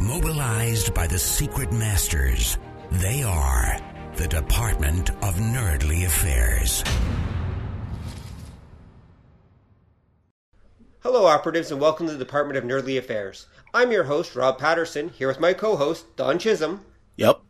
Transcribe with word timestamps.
Mobilized 0.00 0.94
by 0.94 1.08
the 1.08 1.18
secret 1.18 1.72
masters, 1.72 2.56
they 2.92 3.24
are 3.24 3.80
the 4.14 4.28
Department 4.28 5.10
of 5.10 5.34
Nerdly 5.34 6.06
Affairs. 6.06 6.84
Hello, 11.00 11.26
operatives, 11.26 11.72
and 11.72 11.80
welcome 11.80 12.06
to 12.06 12.12
the 12.12 12.18
Department 12.18 12.56
of 12.56 12.62
Nerdly 12.62 12.96
Affairs. 12.96 13.48
I'm 13.74 13.90
your 13.90 14.04
host, 14.04 14.36
Rob 14.36 14.56
Patterson, 14.56 15.08
here 15.08 15.26
with 15.26 15.40
my 15.40 15.52
co 15.52 15.74
host, 15.74 16.14
Don 16.14 16.38
Chisholm. 16.38 16.82
Yep. 17.16 17.40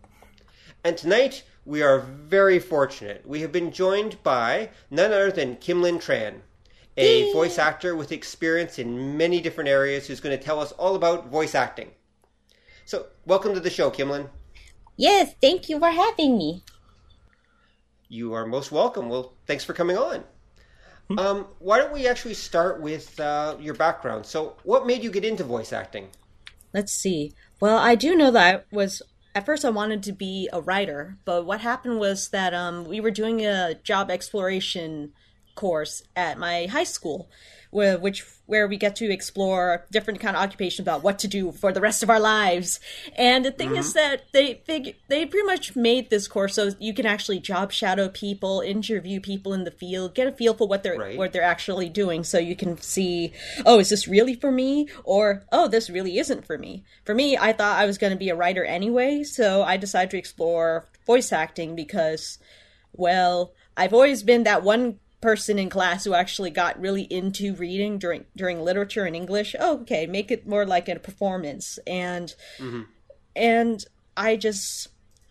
And 0.83 0.97
tonight, 0.97 1.45
we 1.67 1.83
are 1.83 1.99
very 1.99 2.59
fortunate. 2.59 3.29
We 3.29 3.43
have 3.43 3.53
been 3.53 3.73
joined 3.73 4.23
by 4.23 4.71
none 4.91 5.13
other 5.13 5.31
than 5.31 5.57
Kimlinh 5.57 6.03
Tran, 6.03 6.41
a 6.97 7.31
voice 7.35 7.59
actor 7.59 7.95
with 7.95 8.11
experience 8.11 8.79
in 8.79 9.19
many 9.19 9.43
different 9.43 9.69
areas 9.69 10.07
who's 10.07 10.21
going 10.21 10.37
to 10.37 10.43
tell 10.43 10.61
us 10.61 10.73
all 10.73 10.95
about 10.95 11.29
voice 11.29 11.55
acting. 11.55 11.91
So, 12.89 13.05
welcome 13.27 13.53
to 13.53 13.61
the 13.61 13.69
show, 13.69 13.91
Kimlinh. 13.91 14.31
Yes, 14.97 15.35
thank 15.43 15.69
you 15.69 15.79
for 15.79 15.91
having 15.91 16.39
me. 16.39 16.63
You 18.09 18.33
are 18.33 18.47
most 18.47 18.73
welcome. 18.73 19.11
Well, 19.11 19.35
thanks 19.47 19.63
for 19.63 19.75
coming 19.75 19.99
on. 19.99 20.25
Um, 21.19 21.49
why 21.59 21.77
don't 21.77 21.93
we 21.93 22.09
actually 22.09 22.33
start 22.33 22.81
with 22.81 23.21
uh, 23.21 23.59
your 23.61 23.75
background? 23.75 24.25
So, 24.25 24.57
what 24.63 24.87
made 24.87 25.05
you 25.05 25.11
get 25.11 25.23
into 25.23 25.45
voice 25.45 25.71
acting? 25.71 26.09
Let's 26.73 26.95
see. 26.95 27.35
Well, 27.61 27.77
I 27.77 27.95
do 27.95 28.17
know 28.17 28.31
that 28.31 28.55
I 28.55 28.75
was 28.75 29.03
at 29.35 29.45
first 29.45 29.67
I 29.67 29.71
wanted 29.71 30.03
to 30.05 30.13
be 30.13 30.49
a 30.51 30.63
writer, 30.63 31.19
but 31.27 31.45
what 31.45 31.61
happened 31.61 31.99
was 31.99 32.31
that 32.31 32.55
um, 32.55 32.87
we 32.87 33.01
were 33.03 33.11
doing 33.11 33.45
a 33.45 33.75
job 33.85 34.11
exploration 34.11 35.13
course 35.55 36.05
at 36.17 36.39
my 36.39 36.65
high 36.71 36.85
school, 36.85 37.29
which 37.71 38.25
where 38.49 38.67
we 38.67 38.79
get 38.79 38.97
to 38.97 39.13
explore 39.13 39.85
different 39.93 40.21
kind 40.21 40.35
of 40.35 40.43
occupations 40.43 40.81
about 40.81 41.03
what 41.03 41.19
to 41.19 41.29
do 41.29 41.53
for 41.53 41.71
the 41.71 41.83
rest 41.83 42.03
of 42.03 42.09
our 42.09 42.19
lives. 42.19 42.81
And 43.15 43.45
the 43.45 43.51
thing 43.51 43.69
mm-hmm. 43.69 43.81
is 43.81 43.93
that 43.93 44.23
they 44.33 44.63
fig- 44.65 44.97
they 45.09 45.27
pretty 45.27 45.47
much 45.47 45.77
made 45.77 46.09
this 46.09 46.27
course 46.27 46.55
so 46.55 46.71
you 46.81 46.95
can 46.95 47.05
actually 47.05 47.41
job 47.41 47.73
shadow 47.73 48.09
people, 48.09 48.63
interview 48.63 49.21
people 49.21 49.53
in 49.53 49.65
the 49.65 49.71
field, 49.71 50.15
get 50.15 50.27
a 50.27 50.33
feel 50.33 50.55
for 50.55 50.67
what 50.67 50.83
they're 50.83 50.97
right. 50.97 51.19
what 51.19 51.35
they're 51.35 51.43
actually 51.43 51.91
doing, 51.91 52.25
so 52.25 52.39
you 52.39 52.57
can 52.57 52.79
see, 52.79 53.35
oh, 53.67 53.81
is 53.81 53.91
this 53.91 54.09
really 54.09 54.35
for 54.35 54.51
me, 54.51 54.89
or 55.05 55.45
oh, 55.53 55.69
this 55.69 55.91
really 55.91 56.19
isn't 56.19 56.47
for 56.47 56.57
me. 56.57 56.85
For 57.05 57.15
me, 57.15 57.37
I 57.37 57.53
thought 57.53 57.79
I 57.79 57.85
was 57.85 57.99
going 57.99 58.15
to 58.15 58.19
be 58.19 58.31
a 58.31 58.35
writer 58.35 58.65
anyway, 58.65 59.25
so 59.25 59.63
I 59.63 59.77
decided 59.77 60.11
to 60.13 60.19
explore 60.19 60.87
voice 61.07 61.33
acting 61.33 61.77
because, 61.77 62.39
well, 62.95 63.53
I've 63.77 63.93
always 63.93 64.23
been 64.23 64.45
that 64.45 64.63
one 64.63 65.01
person 65.21 65.59
in 65.59 65.69
class 65.69 66.05
who 66.05 66.15
actually 66.15 66.51
got 66.51 66.81
really 66.81 67.03
into 67.03 67.55
reading 67.55 67.99
during 67.99 68.25
during 68.37 68.61
literature 68.61 69.05
and 69.05 69.17
English. 69.17 69.55
Oh, 69.59 69.81
okay, 69.81 70.07
make 70.07 70.31
it 70.31 70.47
more 70.47 70.67
like 70.67 70.89
a 70.89 70.99
performance. 70.99 71.79
And 71.87 72.35
mm-hmm. 72.59 72.83
and 73.35 73.85
I 74.17 74.37
just 74.37 74.89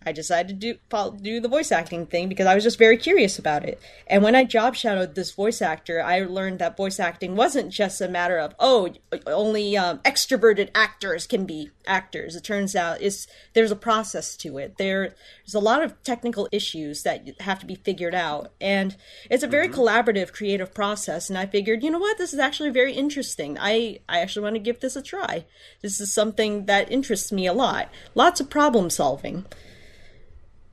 I 0.08 0.14
decided 0.14 0.48
to 0.48 0.54
do 0.54 0.80
follow, 0.90 1.12
do 1.12 1.42
the 1.42 1.50
voice 1.50 1.72
acting 1.72 2.06
thing 2.06 2.30
because 2.30 2.48
I 2.48 2.56
was 2.56 2.64
just 2.64 2.80
very 2.80 2.96
curious 2.96 3.38
about 3.38 3.66
it. 3.66 3.80
And 4.08 4.24
when 4.24 4.36
I 4.36 4.46
job 4.46 4.76
shadowed 4.76 5.16
this 5.16 5.32
voice 5.32 5.62
actor, 5.62 6.02
I 6.02 6.22
learned 6.22 6.60
that 6.60 6.78
voice 6.78 6.98
acting 6.98 7.36
wasn't 7.36 7.74
just 7.74 8.00
a 8.00 8.08
matter 8.08 8.38
of 8.38 8.56
oh, 8.60 8.94
only 9.26 9.76
um, 9.76 10.00
extroverted 10.00 10.70
actors 10.74 11.28
can 11.28 11.46
be 11.46 11.72
actors. 11.86 12.36
It 12.36 12.44
turns 12.44 12.76
out 12.76 13.02
is 13.02 13.28
there's 13.54 13.72
a 13.72 13.76
process 13.76 14.38
to 14.38 14.58
it. 14.58 14.78
There, 14.78 15.14
there's 15.46 15.56
a 15.56 15.60
lot 15.60 15.84
of 15.84 16.02
technical 16.04 16.48
issues 16.52 17.04
that 17.04 17.42
have 17.42 17.60
to 17.60 17.66
be 17.66 17.76
figured 17.76 18.16
out, 18.16 18.54
and 18.62 18.96
it's 19.30 19.44
a 19.44 19.48
very 19.48 19.68
mm-hmm. 19.68 19.82
collaborative, 19.82 20.32
creative 20.32 20.74
process. 20.74 21.30
And 21.30 21.38
I 21.38 21.46
figured, 21.46 21.84
you 21.84 21.92
know 21.92 22.00
what, 22.00 22.18
this 22.18 22.34
is 22.34 22.40
actually 22.40 22.70
very 22.70 22.94
interesting. 22.94 23.58
I 23.60 24.00
I 24.08 24.20
actually 24.20 24.44
want 24.44 24.56
to 24.56 24.60
give 24.60 24.80
this 24.80 24.96
a 24.96 25.02
try. 25.02 25.46
This 25.82 26.00
is 26.00 26.14
something 26.14 26.66
that 26.66 26.92
interests 26.92 27.32
me 27.32 27.48
a 27.48 27.54
lot. 27.54 27.90
Lots 28.16 28.40
of 28.40 28.50
problem 28.50 28.90
solving. 28.90 29.46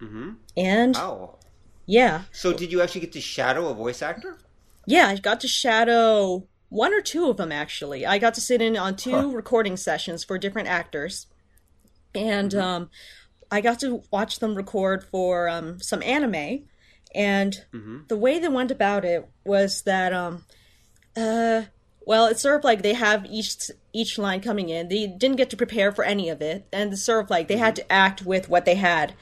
Mm-hmm. 0.04 0.30
And 0.56 0.94
wow. 0.94 1.38
yeah. 1.86 2.22
So 2.32 2.52
did 2.52 2.72
you 2.72 2.82
actually 2.82 3.02
get 3.02 3.12
to 3.12 3.20
shadow 3.20 3.68
a 3.68 3.74
voice 3.74 4.02
actor? 4.02 4.38
Yeah, 4.86 5.08
I 5.08 5.16
got 5.16 5.40
to 5.40 5.48
shadow 5.48 6.46
one 6.68 6.92
or 6.92 7.00
two 7.00 7.30
of 7.30 7.36
them 7.36 7.52
actually. 7.52 8.04
I 8.04 8.18
got 8.18 8.34
to 8.34 8.40
sit 8.40 8.60
in 8.60 8.76
on 8.76 8.96
two 8.96 9.12
huh. 9.12 9.28
recording 9.28 9.76
sessions 9.76 10.24
for 10.24 10.38
different 10.38 10.68
actors, 10.68 11.26
and 12.14 12.50
mm-hmm. 12.50 12.60
um, 12.60 12.90
I 13.50 13.60
got 13.60 13.80
to 13.80 14.02
watch 14.10 14.40
them 14.40 14.54
record 14.54 15.04
for 15.04 15.48
um, 15.48 15.80
some 15.80 16.02
anime. 16.02 16.64
And 17.14 17.54
mm-hmm. 17.72 17.98
the 18.08 18.16
way 18.16 18.40
they 18.40 18.48
went 18.48 18.72
about 18.72 19.04
it 19.04 19.28
was 19.44 19.82
that, 19.82 20.12
um, 20.12 20.44
uh, 21.16 21.62
well, 22.04 22.26
it's 22.26 22.42
sort 22.42 22.58
of 22.58 22.64
like 22.64 22.82
they 22.82 22.94
have 22.94 23.24
each 23.26 23.70
each 23.92 24.18
line 24.18 24.40
coming 24.40 24.68
in. 24.68 24.88
They 24.88 25.06
didn't 25.06 25.36
get 25.36 25.50
to 25.50 25.56
prepare 25.56 25.92
for 25.92 26.04
any 26.04 26.28
of 26.28 26.42
it, 26.42 26.66
and 26.72 26.92
it's 26.92 27.04
sort 27.04 27.24
of 27.24 27.30
like 27.30 27.46
they 27.46 27.56
had 27.56 27.76
mm-hmm. 27.76 27.86
to 27.86 27.92
act 27.92 28.26
with 28.26 28.48
what 28.48 28.64
they 28.64 28.74
had 28.74 29.14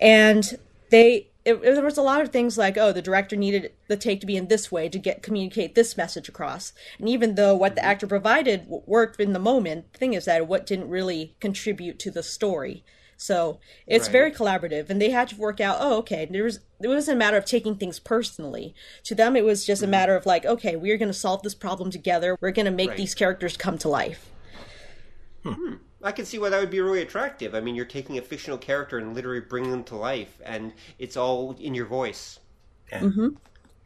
and 0.00 0.58
they 0.90 1.28
it, 1.46 1.62
there 1.62 1.84
was 1.84 1.96
a 1.96 2.02
lot 2.02 2.20
of 2.20 2.30
things 2.30 2.58
like 2.58 2.76
oh 2.76 2.92
the 2.92 3.00
director 3.00 3.36
needed 3.36 3.72
the 3.86 3.96
take 3.96 4.20
to 4.20 4.26
be 4.26 4.36
in 4.36 4.48
this 4.48 4.72
way 4.72 4.88
to 4.88 4.98
get 4.98 5.22
communicate 5.22 5.74
this 5.74 5.96
message 5.96 6.28
across 6.28 6.72
and 6.98 7.08
even 7.08 7.36
though 7.36 7.54
what 7.54 7.76
the 7.76 7.84
actor 7.84 8.06
provided 8.06 8.66
worked 8.68 9.20
in 9.20 9.32
the 9.32 9.38
moment 9.38 9.92
the 9.92 9.98
thing 9.98 10.12
is 10.12 10.24
that 10.24 10.48
what 10.48 10.66
didn't 10.66 10.88
really 10.88 11.34
contribute 11.40 11.98
to 11.98 12.10
the 12.10 12.22
story 12.22 12.84
so 13.16 13.60
it's 13.86 14.08
right. 14.08 14.12
very 14.12 14.32
collaborative 14.32 14.90
and 14.90 15.00
they 15.00 15.10
had 15.10 15.28
to 15.28 15.36
work 15.36 15.60
out 15.60 15.76
oh 15.80 15.98
okay 15.98 16.26
there 16.28 16.44
was 16.44 16.60
it 16.80 16.88
wasn't 16.88 17.14
a 17.14 17.18
matter 17.18 17.36
of 17.36 17.44
taking 17.44 17.76
things 17.76 18.00
personally 18.00 18.74
to 19.04 19.14
them 19.14 19.36
it 19.36 19.44
was 19.44 19.64
just 19.64 19.80
mm-hmm. 19.80 19.88
a 19.88 19.92
matter 19.92 20.16
of 20.16 20.26
like 20.26 20.44
okay 20.44 20.74
we're 20.74 20.98
going 20.98 21.08
to 21.08 21.14
solve 21.14 21.42
this 21.42 21.54
problem 21.54 21.90
together 21.90 22.36
we're 22.40 22.50
going 22.50 22.66
to 22.66 22.72
make 22.72 22.90
right. 22.90 22.98
these 22.98 23.14
characters 23.14 23.56
come 23.56 23.78
to 23.78 23.88
life 23.88 24.30
hmm. 25.44 25.74
I 26.06 26.12
can 26.12 26.24
see 26.24 26.38
why 26.38 26.50
that 26.50 26.60
would 26.60 26.70
be 26.70 26.80
really 26.80 27.02
attractive. 27.02 27.52
I 27.52 27.60
mean, 27.60 27.74
you're 27.74 27.84
taking 27.84 28.16
a 28.16 28.22
fictional 28.22 28.58
character 28.58 28.96
and 28.96 29.12
literally 29.12 29.40
bringing 29.40 29.72
them 29.72 29.82
to 29.84 29.96
life, 29.96 30.40
and 30.44 30.72
it's 31.00 31.16
all 31.16 31.56
in 31.58 31.74
your 31.74 31.86
voice. 31.86 32.38
Yeah. 32.92 33.00
Mm-hmm. 33.00 33.28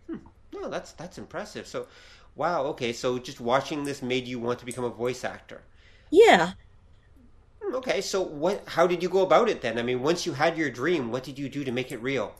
Hmm. 0.06 0.16
No, 0.52 0.68
that's 0.68 0.92
that's 0.92 1.16
impressive. 1.16 1.66
So, 1.66 1.86
wow. 2.36 2.64
Okay, 2.66 2.92
so 2.92 3.18
just 3.18 3.40
watching 3.40 3.84
this 3.84 4.02
made 4.02 4.28
you 4.28 4.38
want 4.38 4.58
to 4.58 4.66
become 4.66 4.84
a 4.84 4.90
voice 4.90 5.24
actor. 5.24 5.62
Yeah. 6.10 6.52
Hmm, 7.62 7.74
okay, 7.76 8.02
so 8.02 8.20
what? 8.20 8.64
How 8.68 8.86
did 8.86 9.02
you 9.02 9.08
go 9.08 9.22
about 9.22 9.48
it 9.48 9.62
then? 9.62 9.78
I 9.78 9.82
mean, 9.82 10.02
once 10.02 10.26
you 10.26 10.34
had 10.34 10.58
your 10.58 10.70
dream, 10.70 11.10
what 11.10 11.24
did 11.24 11.38
you 11.38 11.48
do 11.48 11.64
to 11.64 11.72
make 11.72 11.90
it 11.90 12.02
real? 12.02 12.34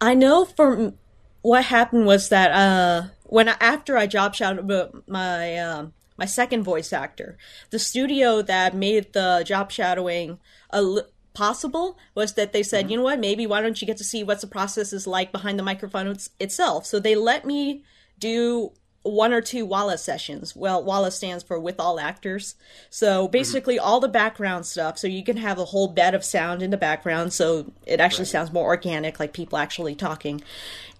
I 0.00 0.14
know 0.14 0.44
from 0.44 0.94
what 1.42 1.66
happened 1.66 2.06
was 2.06 2.28
that 2.30 2.50
uh, 2.50 3.08
when 3.22 3.48
I, 3.48 3.56
after 3.60 3.96
I 3.96 4.08
job 4.08 4.34
shadowed 4.34 5.04
my 5.06 5.58
um, 5.58 5.92
my 6.16 6.24
second 6.24 6.62
voice 6.62 6.92
actor. 6.92 7.36
The 7.70 7.78
studio 7.78 8.42
that 8.42 8.74
made 8.74 9.12
the 9.12 9.42
job 9.46 9.70
shadowing 9.70 10.38
a, 10.70 11.02
possible 11.36 11.98
was 12.14 12.34
that 12.34 12.52
they 12.52 12.62
said, 12.62 12.84
mm-hmm. 12.84 12.90
you 12.90 12.96
know 12.96 13.04
what, 13.04 13.20
maybe 13.20 13.46
why 13.46 13.60
don't 13.60 13.80
you 13.80 13.86
get 13.86 13.98
to 13.98 14.04
see 14.04 14.24
what 14.24 14.40
the 14.40 14.46
process 14.46 14.92
is 14.92 15.06
like 15.06 15.30
behind 15.30 15.58
the 15.58 15.62
microphone 15.62 16.16
itself? 16.40 16.86
So 16.86 16.98
they 16.98 17.14
let 17.14 17.44
me 17.44 17.84
do 18.18 18.72
one 19.02 19.32
or 19.32 19.40
two 19.40 19.64
walla 19.64 19.98
sessions. 19.98 20.56
Well, 20.56 20.82
walla 20.82 21.10
stands 21.10 21.44
for 21.44 21.60
with 21.60 21.78
all 21.78 22.00
actors. 22.00 22.56
So 22.90 23.24
mm-hmm. 23.24 23.30
basically 23.30 23.76
mm-hmm. 23.76 23.86
all 23.86 24.00
the 24.00 24.08
background 24.08 24.66
stuff. 24.66 24.98
So 24.98 25.06
you 25.06 25.22
can 25.22 25.36
have 25.36 25.58
a 25.58 25.66
whole 25.66 25.88
bed 25.88 26.14
of 26.14 26.24
sound 26.24 26.62
in 26.62 26.70
the 26.70 26.76
background 26.76 27.32
so 27.32 27.72
it 27.86 28.00
actually 28.00 28.22
right. 28.22 28.28
sounds 28.28 28.52
more 28.52 28.66
organic, 28.66 29.20
like 29.20 29.32
people 29.32 29.58
actually 29.58 29.94
talking. 29.94 30.42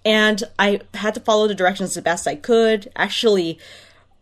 And 0.05 0.43
I 0.57 0.81
had 0.93 1.15
to 1.15 1.19
follow 1.19 1.47
the 1.47 1.55
directions 1.55 1.95
the 1.95 2.01
best 2.01 2.27
I 2.27 2.35
could. 2.35 2.89
Actually, 2.95 3.59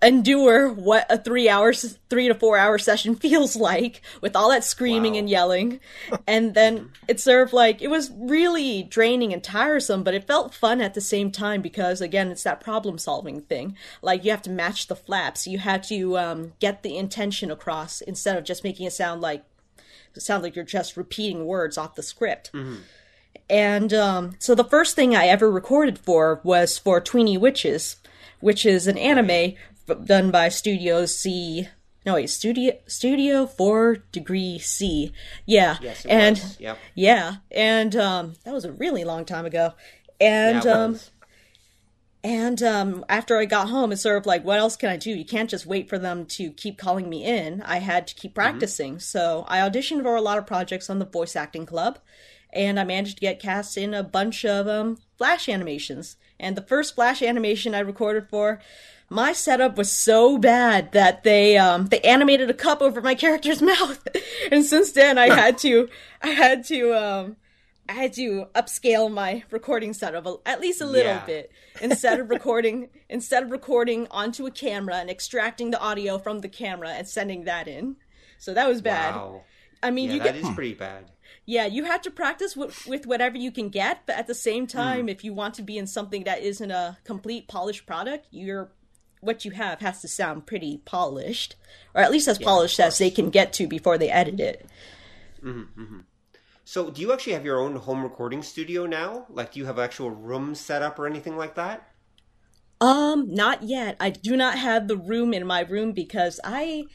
endure 0.06 0.72
what 0.72 1.06
a 1.10 1.18
three 1.18 1.50
hours 1.50 1.98
three 2.10 2.28
to 2.28 2.36
four 2.36 2.58
hour 2.58 2.78
session 2.78 3.16
feels 3.26 3.56
like 3.56 4.02
with 4.22 4.36
all 4.36 4.50
that 4.50 4.64
screaming 4.64 5.14
wow. 5.14 5.20
and 5.20 5.30
yelling. 5.30 5.80
And 6.28 6.54
then 6.54 6.92
it's 7.08 7.24
sort 7.24 7.48
of 7.48 7.54
like 7.54 7.82
it 7.82 7.90
was 7.90 8.12
really 8.16 8.84
draining 8.84 9.34
and 9.34 9.44
tiresome 9.44 10.04
but 10.04 10.14
it 10.14 10.28
felt 10.28 10.54
fun 10.54 10.82
at 10.82 10.94
the 10.94 11.02
same 11.02 11.32
time 11.32 11.62
because 11.62 12.02
again 12.02 12.30
it's 12.30 12.44
that 12.44 12.62
problem 12.62 12.98
solving 12.98 13.42
thing. 13.42 13.76
Like 14.02 14.24
you 14.24 14.32
have 14.32 14.42
to 14.44 14.50
match 14.50 14.88
the 14.88 14.96
flaps. 14.96 15.48
You 15.48 15.60
had 15.60 15.84
to 15.84 16.18
um, 16.18 16.54
get 16.60 16.84
the 16.84 16.98
intention 16.98 17.52
across 17.52 18.02
instead 18.02 18.38
of 18.38 18.44
just 18.44 18.64
making 18.64 18.86
it 18.86 18.94
sound 18.94 19.22
like 19.22 19.44
sound 20.18 20.44
like 20.44 20.56
you're 20.56 20.66
just 20.66 20.96
repeating 20.96 21.46
words 21.46 21.78
off 21.78 21.96
the 21.96 22.04
script. 22.04 22.52
Mm-hmm. 22.54 22.76
and 23.50 23.94
um, 23.94 24.36
so 24.40 24.56
the 24.56 24.64
first 24.64 24.96
thing 24.96 25.16
i 25.16 25.28
ever 25.28 25.52
recorded 25.52 26.00
for 26.00 26.40
was 26.44 26.78
for 26.78 27.02
tweeny 27.02 27.38
witches 27.38 27.98
which 28.40 28.66
is 28.66 28.88
an 28.88 28.98
anime 28.98 29.56
done 30.06 30.32
by 30.32 30.50
Studio 30.50 31.06
C 31.06 31.68
no 32.06 32.14
wait, 32.14 32.30
Studio 32.30 32.74
Studio 32.86 33.48
Four 33.48 33.96
Degree 34.12 34.60
C. 34.60 35.12
Yeah, 35.46 35.78
Yes, 35.82 36.06
and. 36.06 36.40
Yep. 36.60 36.78
yeah, 36.94 37.36
and 37.52 37.96
um, 37.96 38.34
that 38.44 38.54
was 38.54 38.64
a 38.64 38.72
really 38.72 39.04
long 39.04 39.26
time 39.26 39.46
ago. 39.46 39.74
And 40.22 40.64
Yeah, 40.66 40.74
um, 40.84 41.00
and 42.24 42.62
um, 42.64 43.06
after 43.08 43.38
I 43.38 43.46
got 43.46 43.70
home, 43.70 43.92
it's 43.92 44.02
sort 44.02 44.18
of 44.18 44.26
like, 44.26 44.44
what 44.44 44.58
else 44.60 44.76
can 44.76 44.90
I 44.90 44.98
do? 44.98 45.12
You 45.12 45.26
can't 45.26 45.50
just 45.50 45.66
wait 45.68 45.88
for 45.90 46.00
them 46.00 46.26
to 46.28 46.52
keep 46.52 46.78
calling 46.78 47.08
me 47.10 47.24
in. 47.24 47.62
I 47.64 47.78
had 47.78 48.08
to 48.08 48.16
keep 48.16 48.32
Mm-hmm. 48.32 48.36
practicing. 48.36 49.00
So 49.00 49.46
I 49.48 49.60
auditioned 49.60 50.02
for 50.04 50.16
a 50.16 50.22
lot 50.22 50.38
of 50.40 50.48
projects 50.48 50.90
on 50.90 51.00
the 51.00 51.06
voice 51.06 51.36
acting 51.36 51.66
club, 51.68 52.00
and 52.52 52.80
I 52.80 52.84
managed 52.84 53.18
to 53.18 53.22
get 53.22 53.40
cast 53.40 53.78
in 53.78 53.94
a 53.94 54.04
bunch 54.04 54.44
of 54.46 54.68
um, 54.68 54.98
Flash 55.18 55.48
animations. 55.50 56.18
And 56.40 56.58
the 56.58 56.62
first 56.62 56.96
Flash 56.96 57.22
animation 57.22 57.76
I 57.76 57.80
recorded 57.80 58.28
for, 58.30 58.60
my 59.10 59.34
setup 59.34 59.78
was 59.78 59.92
so 59.92 60.38
bad 60.38 60.92
that 60.94 61.24
they 61.24 61.58
um, 61.58 61.88
they 61.88 62.00
animated 62.02 62.50
a 62.50 62.54
cup 62.54 62.82
over 62.82 63.02
my 63.02 63.16
character's 63.16 63.62
mouth, 63.72 64.08
and 64.52 64.66
since 64.66 64.92
then 64.94 65.18
I 65.18 65.34
had 65.34 65.58
to 65.60 65.90
I 66.22 66.30
had 66.30 66.64
to 66.66 66.94
um, 66.94 67.36
I 67.88 67.94
had 67.94 68.14
to 68.14 68.48
upscale 68.56 69.12
my 69.12 69.44
recording 69.52 69.94
setup 69.94 70.26
a- 70.26 70.38
at 70.48 70.60
least 70.60 70.82
a 70.82 70.86
little 70.88 71.12
Yeah. 71.14 71.26
bit 71.26 71.52
instead 71.82 72.20
of 72.20 72.30
recording 72.30 72.90
instead 73.10 73.44
of 73.44 73.52
recording 73.52 74.08
onto 74.10 74.46
a 74.48 74.52
camera 74.52 74.96
and 74.96 75.10
extracting 75.10 75.72
the 75.72 75.80
audio 75.80 76.18
from 76.18 76.40
the 76.40 76.50
camera 76.50 76.90
and 76.90 77.08
sending 77.08 77.44
that 77.46 77.68
in. 77.68 77.98
So 78.40 78.54
that 78.54 78.68
was 78.68 78.82
bad. 78.82 79.16
Wow. 79.16 79.44
I 79.84 79.92
mean, 79.92 80.08
Yeah, 80.10 80.14
you 80.16 80.20
that 80.24 80.34
get 80.34 80.36
is 80.44 80.50
pretty 80.56 80.74
bad. 80.74 81.12
yeah, 81.46 81.66
you 81.68 81.84
have 81.84 82.02
to 82.04 82.12
practice 82.12 82.56
with, 82.56 82.88
with 82.88 83.06
whatever 83.06 83.38
you 83.38 83.52
can 83.52 83.70
get, 83.70 84.00
but 84.08 84.16
at 84.18 84.26
the 84.26 84.34
same 84.34 84.64
Hmm. 84.64 84.78
time, 84.78 85.10
if 85.10 85.24
you 85.24 85.34
want 85.34 85.54
to 85.56 85.62
be 85.62 85.78
in 85.78 85.86
something 85.86 86.24
that 86.24 86.42
isn't 86.42 86.72
a 86.72 86.98
complete 87.04 87.48
polished 87.48 87.86
product, 87.86 88.26
you're 88.32 88.72
what 89.26 89.46
you 89.46 89.52
have 89.52 89.80
has 89.80 90.02
to 90.02 90.08
sound 90.08 90.46
pretty 90.46 90.78
polished, 90.86 91.56
or 91.94 92.02
at 92.02 92.12
least 92.12 92.28
as 92.28 92.38
polished 92.38 92.80
as 92.80 92.98
they 92.98 93.10
can 93.10 93.30
get 93.30 93.54
to 93.54 93.68
before 93.68 93.98
they 93.98 94.10
edit 94.10 94.40
it. 94.40 94.66
So, 96.64 96.90
do 96.90 97.02
you 97.02 97.14
actually 97.14 97.34
have 97.34 97.46
your 97.46 97.60
own 97.60 97.76
home 97.76 98.02
recording 98.04 98.42
studio 98.42 98.86
now? 98.86 99.28
Like, 99.30 99.52
do 99.52 99.60
you 99.60 99.66
have 99.66 99.78
actual 99.78 100.10
room 100.10 100.56
set 100.56 100.82
up 100.82 100.98
or 100.98 101.06
anything 101.06 101.38
like 101.38 101.56
that? 101.56 101.88
Um, 102.82 103.34
not 103.34 103.64
yet. 103.64 103.96
I 104.00 104.10
do 104.10 104.36
not 104.36 104.58
have 104.58 104.88
the 104.88 104.98
room 104.98 105.34
in 105.34 105.46
my 105.46 105.62
room 105.62 105.92
because 105.92 106.40
I 106.44 106.86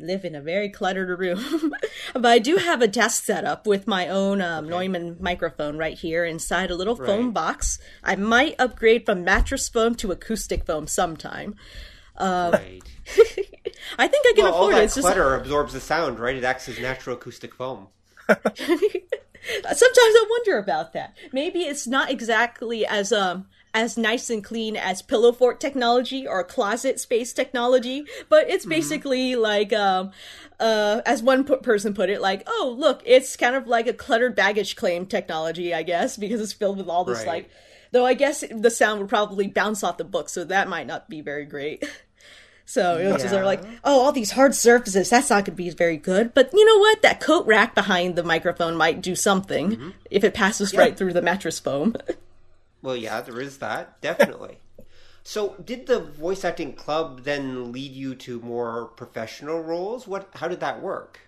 live 0.00 0.24
in 0.24 0.34
a 0.34 0.40
very 0.40 0.68
cluttered 0.68 1.18
room. 1.18 1.72
but 2.14 2.26
I 2.26 2.38
do 2.38 2.56
have 2.56 2.82
a 2.82 2.88
desk 2.88 3.24
set 3.24 3.44
up 3.44 3.66
with 3.66 3.86
my 3.86 4.08
own 4.08 4.40
um, 4.40 4.68
Neumann 4.68 5.16
microphone 5.20 5.76
right 5.78 5.96
here 5.96 6.24
inside 6.24 6.70
a 6.70 6.74
little 6.76 6.96
foam 6.96 7.32
box. 7.32 7.78
I 8.02 8.16
might 8.16 8.54
upgrade 8.58 9.06
from 9.06 9.24
mattress 9.24 9.68
foam 9.68 9.94
to 9.96 10.12
acoustic 10.12 10.64
foam 10.66 10.86
sometime. 10.86 11.54
right. 12.18 12.80
I 13.98 14.08
think 14.08 14.26
I 14.26 14.32
can 14.34 14.44
Well, 14.44 14.54
all 14.54 14.62
afford 14.64 14.72
it. 14.74 14.76
that 14.78 14.84
It's 14.84 14.94
just 14.94 15.06
clutter 15.06 15.34
absorbs 15.34 15.72
the 15.72 15.80
sound, 15.80 16.18
right? 16.18 16.36
It 16.36 16.44
acts 16.44 16.68
as 16.68 16.78
natural 16.80 17.16
acoustic 17.16 17.54
foam. 17.54 17.88
sometimes 18.28 18.54
I 19.94 20.26
wonder 20.28 20.58
about 20.58 20.92
that. 20.94 21.14
Maybe 21.32 21.60
it's 21.60 21.86
not 21.86 22.10
exactly 22.10 22.84
as 22.86 23.12
um 23.12 23.46
as 23.76 23.96
nice 23.98 24.30
and 24.30 24.42
clean 24.42 24.74
as 24.76 25.02
pillow 25.02 25.30
fort 25.32 25.60
technology 25.60 26.26
or 26.26 26.42
closet 26.42 26.98
space 26.98 27.32
technology, 27.32 28.04
but 28.28 28.48
it's 28.50 28.64
basically 28.66 29.36
like 29.36 29.72
um 29.72 30.10
uh 30.58 31.02
as 31.04 31.22
one 31.22 31.44
p- 31.44 31.56
person 31.56 31.92
put 31.94 32.08
it 32.10 32.20
like, 32.20 32.42
"Oh, 32.48 32.74
look, 32.78 33.02
it's 33.04 33.36
kind 33.36 33.54
of 33.54 33.66
like 33.66 33.86
a 33.86 33.92
cluttered 33.92 34.34
baggage 34.34 34.74
claim 34.76 35.04
technology, 35.06 35.74
I 35.74 35.82
guess, 35.82 36.16
because 36.16 36.40
it's 36.40 36.52
filled 36.54 36.78
with 36.78 36.88
all 36.88 37.04
this 37.04 37.18
Right. 37.18 37.26
like 37.26 37.50
though 37.92 38.06
I 38.06 38.14
guess 38.14 38.42
the 38.50 38.70
sound 38.70 39.00
would 39.00 39.08
probably 39.08 39.46
bounce 39.46 39.84
off 39.84 39.98
the 39.98 40.04
book, 40.04 40.28
so 40.28 40.42
that 40.44 40.68
might 40.68 40.86
not 40.86 41.08
be 41.08 41.20
very 41.20 41.44
great." 41.44 41.84
So 42.68 42.98
it 42.98 43.06
was 43.12 43.22
just 43.22 43.32
like, 43.32 43.62
oh, 43.84 44.00
all 44.00 44.10
these 44.10 44.32
hard 44.32 44.52
surfaces, 44.52 45.08
that's 45.08 45.30
not 45.30 45.44
going 45.44 45.44
to 45.44 45.52
be 45.52 45.70
very 45.70 45.96
good. 45.96 46.34
But 46.34 46.50
you 46.52 46.66
know 46.66 46.78
what? 46.80 47.00
That 47.02 47.20
coat 47.20 47.46
rack 47.46 47.76
behind 47.76 48.16
the 48.16 48.24
microphone 48.24 48.76
might 48.76 49.00
do 49.00 49.14
something 49.14 49.70
Mm-hmm. 49.70 49.90
if 50.10 50.24
it 50.24 50.34
passes 50.34 50.74
right 50.74 50.96
through 50.98 51.12
the 51.12 51.22
mattress 51.22 51.60
foam. 51.60 51.94
Well, 52.82 52.96
yeah, 52.96 53.20
there 53.20 53.40
is 53.40 53.58
that, 53.58 54.00
definitely. 54.00 54.58
so, 55.22 55.56
did 55.64 55.86
the 55.86 56.00
voice 56.00 56.44
acting 56.44 56.74
club 56.74 57.24
then 57.24 57.72
lead 57.72 57.92
you 57.92 58.14
to 58.16 58.40
more 58.40 58.86
professional 58.96 59.62
roles? 59.62 60.06
What? 60.06 60.30
How 60.34 60.48
did 60.48 60.60
that 60.60 60.82
work? 60.82 61.20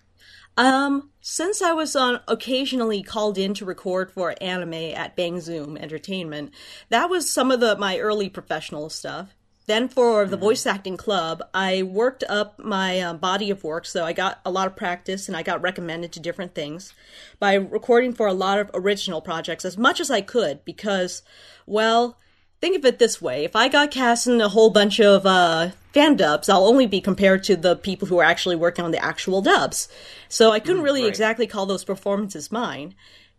um, 0.59 1.11
since 1.21 1.63
I 1.63 1.73
was 1.73 1.95
on 1.95 2.21
occasionally 2.27 3.03
called 3.03 3.39
in 3.39 3.55
to 3.55 3.65
record 3.65 4.11
for 4.11 4.35
anime 4.41 4.75
at 4.75 5.15
Bang 5.15 5.41
Zoom 5.41 5.77
Entertainment, 5.77 6.53
that 6.89 7.09
was 7.09 7.31
some 7.31 7.53
of 7.53 7.61
the 7.61 7.77
my 7.77 7.99
early 7.99 8.29
professional 8.29 8.91
stuff. 8.91 9.37
Then 9.69 9.91
for 9.91 10.25
the 10.25 10.39
voice 10.39 10.65
acting 10.65 10.97
club, 10.97 11.43
I 11.53 11.83
worked 11.83 12.25
up 12.27 12.59
my 12.59 13.01
uh, 13.01 13.13
body 13.13 13.51
of 13.51 13.63
work, 13.63 13.85
so 13.85 14.03
I 14.03 14.15
got 14.15 14.41
a 14.43 14.51
lot 14.51 14.67
of 14.67 14.77
practice 14.77 15.29
and 15.29 15.37
I 15.37 15.43
got 15.43 15.61
recommended 15.61 16.11
to 16.13 16.21
different 16.21 16.55
things 16.55 16.95
by 17.39 17.53
recording 17.53 18.15
for 18.15 18.27
a 18.27 18.33
lot 18.33 18.59
of 18.59 18.71
original 18.73 19.21
projects 19.21 19.67
as 19.67 19.77
much 19.77 20.01
as 20.01 20.11
I 20.11 20.23
could 20.23 20.65
because, 20.65 21.21
well, 21.67 22.17
think 22.63 22.79
of 22.79 22.87
it 22.87 22.99
this 22.99 23.21
way: 23.21 23.45
if 23.45 23.55
I 23.55 23.69
got 23.69 23.91
cast 23.91 24.27
in 24.27 24.41
a 24.41 24.49
whole 24.49 24.71
bunch 24.71 25.01
of 25.01 25.27
uh, 25.27 25.73
fan 25.93 26.17
dubs, 26.17 26.49
I'll 26.49 26.67
only 26.67 26.87
be 26.87 27.03
compared 27.03 27.45
to 27.45 27.55
the 27.55 27.77
people 27.77 28.09
who 28.09 28.17
are 28.17 28.25
actually 28.25 28.57
working 28.57 28.87
on 28.87 28.91
the 28.91 29.05
actual 29.05 29.43
dubs. 29.43 29.87
So 30.31 30.51
I 30.51 30.61
couldn't 30.61 30.83
really 30.83 31.03
right. 31.03 31.11
exactly 31.11 31.47
call 31.47 31.67
those 31.67 31.85
performances 31.85 32.51
mine. 32.51 32.95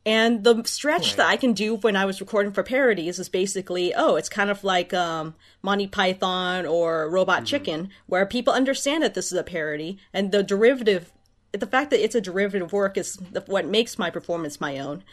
And 0.06 0.44
the 0.44 0.63
stretch 0.63 1.18
that 1.18 1.28
I 1.28 1.36
can 1.36 1.54
do 1.54 1.75
when 1.75 1.96
I 1.96 2.06
was 2.06 2.22
recording 2.22 2.54
for 2.54 2.63
parodies 2.63 3.19
is 3.19 3.30
basically, 3.30 3.94
oh, 3.94 4.16
it's 4.16 4.30
kind 4.30 4.50
of 4.50 4.63
like 4.63 4.94
um, 4.94 5.36
Monty 5.62 5.88
Python 5.88 6.66
or 6.66 7.10
Robot 7.10 7.46
Chicken, 7.46 7.90
where 8.07 8.25
people 8.25 8.54
understand 8.54 9.04
that 9.04 9.13
this 9.13 9.31
is 9.31 9.38
a 9.38 9.44
parody, 9.44 10.00
and 10.13 10.31
the 10.31 10.42
derivative, 10.42 11.12
the 11.51 11.68
fact 11.68 11.90
that 11.92 12.04
it's 12.04 12.16
a 12.16 12.22
derivative 12.22 12.72
work 12.72 12.98
is 12.98 13.19
what 13.46 13.68
makes 13.68 14.00
my 14.00 14.10
performance 14.10 14.62
my 14.62 14.80
own. 14.80 15.04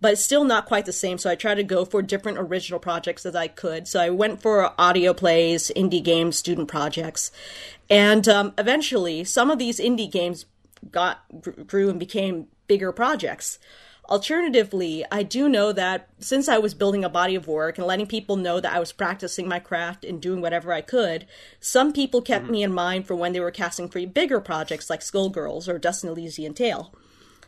But 0.00 0.14
it's 0.14 0.24
still 0.24 0.42
not 0.42 0.66
quite 0.66 0.84
the 0.84 0.92
same, 0.92 1.18
so 1.18 1.30
I 1.30 1.36
try 1.36 1.54
to 1.54 1.62
go 1.62 1.84
for 1.84 2.02
different 2.02 2.38
original 2.38 2.80
projects 2.80 3.24
as 3.24 3.36
I 3.36 3.46
could. 3.46 3.86
So 3.86 4.00
I 4.00 4.10
went 4.10 4.42
for 4.42 4.72
audio 4.76 5.14
plays, 5.14 5.70
indie 5.76 6.02
games, 6.02 6.36
student 6.36 6.66
projects, 6.66 7.30
and 7.88 8.28
um, 8.28 8.52
eventually 8.58 9.22
some 9.22 9.48
of 9.48 9.60
these 9.60 9.78
indie 9.78 10.10
games 10.10 10.46
got 10.90 11.20
grew 11.68 11.88
and 11.88 12.00
became 12.00 12.48
bigger 12.66 12.90
projects. 12.90 13.60
Alternatively, 14.12 15.06
I 15.10 15.22
do 15.22 15.48
know 15.48 15.72
that 15.72 16.10
since 16.18 16.46
I 16.46 16.58
was 16.58 16.74
building 16.74 17.02
a 17.02 17.08
body 17.08 17.34
of 17.34 17.46
work 17.46 17.78
and 17.78 17.86
letting 17.86 18.06
people 18.06 18.36
know 18.36 18.60
that 18.60 18.70
I 18.70 18.78
was 18.78 18.92
practicing 18.92 19.48
my 19.48 19.58
craft 19.58 20.04
and 20.04 20.20
doing 20.20 20.42
whatever 20.42 20.70
I 20.70 20.82
could, 20.82 21.26
some 21.60 21.94
people 21.94 22.20
kept 22.20 22.44
mm-hmm. 22.44 22.52
me 22.52 22.62
in 22.62 22.74
mind 22.74 23.06
for 23.06 23.14
when 23.14 23.32
they 23.32 23.40
were 23.40 23.50
casting 23.50 23.88
for 23.88 24.06
bigger 24.06 24.38
projects 24.38 24.90
like 24.90 25.00
Skullgirls 25.00 25.66
or 25.66 25.78
Dust 25.78 26.04
An 26.04 26.10
Elysian 26.10 26.52
Tail. 26.52 26.92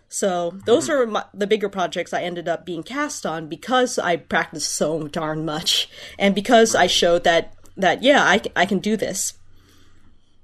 So 0.09 0.59
those 0.65 0.88
mm-hmm. 0.88 1.03
are 1.03 1.07
my, 1.07 1.25
the 1.35 1.47
bigger 1.47 1.69
projects 1.69 2.15
I 2.15 2.23
ended 2.23 2.49
up 2.49 2.65
being 2.65 2.83
cast 2.83 3.27
on 3.27 3.47
because 3.47 3.99
I 3.99 4.17
practiced 4.17 4.73
so 4.73 5.07
darn 5.07 5.45
much 5.45 5.91
and 6.19 6.35
because 6.35 6.75
I 6.75 6.87
showed 6.87 7.25
that 7.25 7.53
that 7.77 8.03
yeah 8.03 8.23
I, 8.25 8.41
I 8.57 8.65
can 8.65 8.79
do 8.79 8.97
this. 8.97 9.35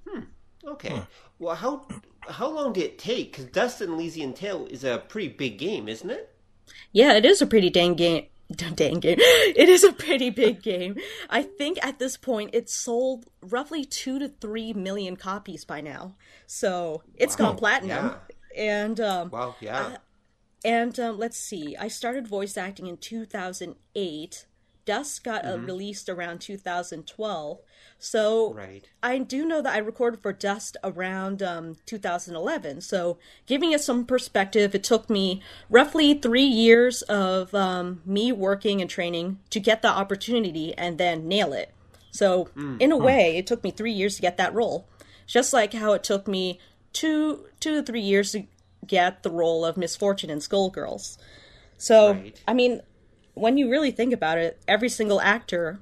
Hmm. 0.07 0.25
Okay. 0.67 1.01
Well, 1.39 1.55
how 1.55 1.87
how 2.29 2.49
long 2.49 2.73
did 2.73 2.85
it 2.85 2.99
take? 2.99 3.33
Because 3.33 3.47
Dust 3.47 3.81
An 3.81 3.93
Elysian 3.93 4.33
Tail 4.33 4.67
is 4.71 4.85
a 4.85 4.99
pretty 5.09 5.29
big 5.29 5.59
game, 5.59 5.89
isn't 5.89 6.11
it? 6.11 6.35
Yeah, 6.93 7.15
it 7.15 7.25
is 7.25 7.41
a 7.43 7.47
pretty 7.47 7.71
dang 7.71 7.95
game. 7.95 8.27
Dang 8.75 8.99
game. 8.99 9.19
It 9.21 9.69
is 9.69 9.85
a 9.85 9.93
pretty 9.93 10.29
big 10.31 10.61
game. 10.71 10.97
I 11.29 11.41
think 11.45 11.79
at 11.85 12.01
this 12.01 12.17
point 12.17 12.51
it's 12.53 12.75
sold 12.75 13.27
roughly 13.41 13.85
two 13.85 14.19
to 14.19 14.27
three 14.29 14.73
million 14.73 15.15
copies 15.15 15.65
by 15.65 15.81
now. 15.81 16.17
So 16.49 17.05
it's 17.15 17.37
gone 17.37 17.57
platinum. 17.57 18.17
And 18.57 18.99
um, 19.01 19.31
Wow. 19.31 19.55
Yeah. 19.61 19.99
and 20.65 20.99
um, 20.99 21.17
let's 21.17 21.37
see. 21.37 21.77
I 21.77 21.87
started 21.87 22.27
voice 22.27 22.57
acting 22.57 22.89
in 22.89 22.97
2008. 22.97 24.47
Dust 24.85 25.23
got 25.23 25.47
uh, 25.47 25.57
released 25.59 26.09
around 26.09 26.41
2012. 26.41 27.59
So 28.01 28.55
right. 28.55 28.89
I 29.03 29.19
do 29.19 29.45
know 29.45 29.61
that 29.61 29.75
I 29.75 29.79
recorded 29.79 30.23
for 30.23 30.33
Dust 30.33 30.79
around 30.83 31.43
um, 31.43 31.77
2011. 31.85 32.81
So, 32.81 33.19
giving 33.47 33.73
it 33.73 33.83
some 33.83 34.07
perspective, 34.07 34.75
it 34.75 34.83
took 34.83 35.11
me 35.11 35.43
roughly 35.69 36.15
three 36.15 36.45
years 36.45 37.03
of 37.03 37.55
um, 37.55 38.01
me 38.07 38.33
working 38.33 38.81
and 38.81 38.89
training 38.89 39.39
to 39.51 39.61
get 39.61 39.83
the 39.83 39.89
opportunity 39.89 40.73
and 40.79 40.97
then 40.97 41.29
nail 41.29 41.53
it. 41.53 41.75
So, 42.11 42.49
in 42.81 42.91
a 42.91 42.97
way, 42.97 43.37
it 43.37 43.47
took 43.47 43.63
me 43.63 43.71
three 43.71 43.93
years 43.93 44.17
to 44.17 44.23
get 44.23 44.39
that 44.39 44.55
role. 44.55 44.89
Just 45.27 45.53
like 45.53 45.75
how 45.75 45.93
it 45.93 46.03
took 46.03 46.27
me 46.27 46.59
two, 46.93 47.47
two 47.61 47.75
to 47.77 47.83
three 47.83 48.01
years 48.01 48.33
to 48.33 48.47
get 48.87 49.23
the 49.23 49.31
role 49.31 49.65
of 49.65 49.77
Misfortune 49.77 50.31
in 50.31 50.39
Skullgirls. 50.39 51.19
So, 51.77 52.15
Right. 52.15 52.41
I 52.49 52.55
mean, 52.55 52.81
when 53.35 53.59
you 53.59 53.71
really 53.71 53.91
think 53.91 54.13
about 54.13 54.39
it, 54.39 54.59
every 54.67 54.89
single 54.89 55.21
actor 55.21 55.81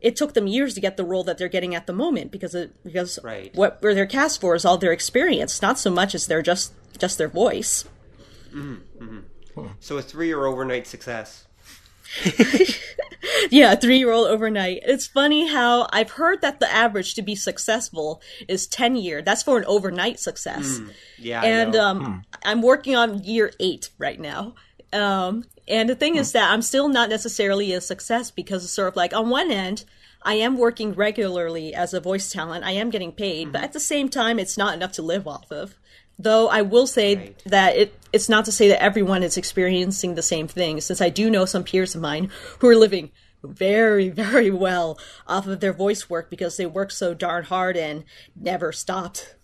it 0.00 0.16
took 0.16 0.34
them 0.34 0.46
years 0.46 0.74
to 0.74 0.80
get 0.80 0.96
the 0.96 1.04
role 1.04 1.24
that 1.24 1.38
they're 1.38 1.48
getting 1.48 1.74
at 1.74 1.86
the 1.86 1.92
moment 1.92 2.30
because 2.30 2.54
it, 2.54 2.72
because 2.84 3.18
Right. 3.22 3.54
what 3.54 3.80
where 3.82 3.94
they're 3.94 4.06
cast 4.06 4.40
for 4.40 4.54
is 4.54 4.64
all 4.64 4.78
their 4.78 4.92
experience, 4.92 5.60
not 5.62 5.78
so 5.78 5.90
much 5.90 6.14
as 6.14 6.26
their 6.26 6.42
just 6.42 6.72
just 6.98 7.18
their 7.18 7.28
voice. 7.28 7.84
Mm-hmm. 8.54 9.04
Mm-hmm. 9.04 9.66
So 9.80 9.98
a 9.98 10.02
three-year 10.02 10.44
overnight 10.46 10.86
success. 10.86 11.44
yeah, 13.50 13.74
three 13.74 13.98
year 13.98 14.10
old 14.10 14.28
overnight. 14.28 14.80
It's 14.84 15.06
funny 15.06 15.48
how 15.48 15.88
I've 15.92 16.12
heard 16.12 16.40
that 16.42 16.60
the 16.60 16.70
average 16.70 17.14
to 17.14 17.22
be 17.22 17.34
successful 17.34 18.20
is 18.48 18.66
10 18.66 18.96
year. 18.96 19.22
That's 19.22 19.42
for 19.42 19.58
an 19.58 19.64
overnight 19.66 20.18
success. 20.20 20.78
Mm. 20.78 20.90
Yeah, 21.18 21.42
I 21.42 21.46
and 21.46 21.72
know. 21.72 21.84
um, 21.84 22.04
hmm. 22.04 22.18
I'm 22.44 22.62
working 22.62 22.96
on 22.96 23.22
year 23.24 23.52
eight 23.60 23.90
right 23.98 24.18
now. 24.18 24.54
Um, 24.92 25.44
and 25.68 25.88
the 25.88 25.94
thing 25.94 26.16
is 26.16 26.32
that 26.32 26.50
I'm 26.50 26.62
still 26.62 26.88
not 26.88 27.08
necessarily 27.08 27.72
a 27.72 27.80
success 27.80 28.30
because 28.30 28.64
it's 28.64 28.72
sort 28.72 28.88
of 28.88 28.96
like, 28.96 29.14
on 29.14 29.30
one 29.30 29.50
end, 29.50 29.84
I 30.22 30.34
am 30.34 30.58
working 30.58 30.92
regularly 30.92 31.74
as 31.74 31.94
a 31.94 32.00
voice 32.00 32.30
talent. 32.30 32.64
I 32.64 32.72
am 32.72 32.90
getting 32.90 33.12
paid, 33.12 33.52
but 33.52 33.62
at 33.62 33.72
the 33.72 33.80
same 33.80 34.08
time, 34.08 34.38
it's 34.38 34.58
not 34.58 34.74
enough 34.74 34.92
to 34.92 35.02
live 35.02 35.26
off 35.26 35.50
of. 35.50 35.76
Though 36.18 36.48
I 36.48 36.60
will 36.62 36.86
say 36.86 37.16
Right. 37.16 37.42
that 37.46 37.76
it 37.76 37.94
it's 38.12 38.28
not 38.28 38.44
to 38.44 38.52
say 38.52 38.68
that 38.68 38.82
everyone 38.82 39.22
is 39.22 39.36
experiencing 39.36 40.16
the 40.16 40.22
same 40.22 40.48
thing, 40.48 40.80
since 40.80 41.00
I 41.00 41.08
do 41.08 41.30
know 41.30 41.44
some 41.46 41.64
peers 41.64 41.94
of 41.94 42.02
mine 42.02 42.28
who 42.58 42.68
are 42.68 42.76
living 42.76 43.12
very, 43.42 44.08
very 44.26 44.50
well 44.50 44.98
off 45.26 45.46
of 45.46 45.60
their 45.60 45.72
voice 45.72 46.10
work 46.10 46.28
because 46.28 46.56
they 46.56 46.66
work 46.66 46.90
so 46.90 47.14
darn 47.14 47.44
hard 47.44 47.76
and 47.76 48.04
never 48.36 48.72
stopped. 48.72 49.36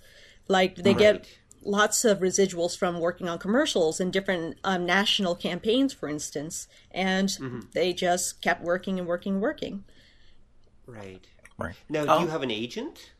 Like 0.49 0.77
they 0.77 0.93
get 0.95 1.15
Right. 1.15 1.39
Lots 1.67 2.05
of 2.05 2.21
residuals 2.21 2.77
from 2.79 3.01
working 3.01 3.29
on 3.29 3.39
commercials 3.39 4.01
and 4.01 4.13
different 4.13 4.59
um, 4.65 4.87
national 4.87 5.35
campaigns, 5.35 5.93
for 5.93 6.09
instance, 6.09 6.69
and 6.91 7.29
Mm-hmm. 7.29 7.61
they 7.75 7.93
just 7.93 8.41
kept 8.41 8.63
working 8.63 8.99
and 8.99 9.07
working 9.09 9.35
and 9.35 9.43
working. 9.43 9.85
right. 10.87 11.25
Right. 11.59 11.75
Now, 11.89 12.05
Oh. 12.07 12.19
do 12.19 12.25
you 12.25 12.31
have 12.31 12.43
an 12.43 12.51
agent? 12.51 13.13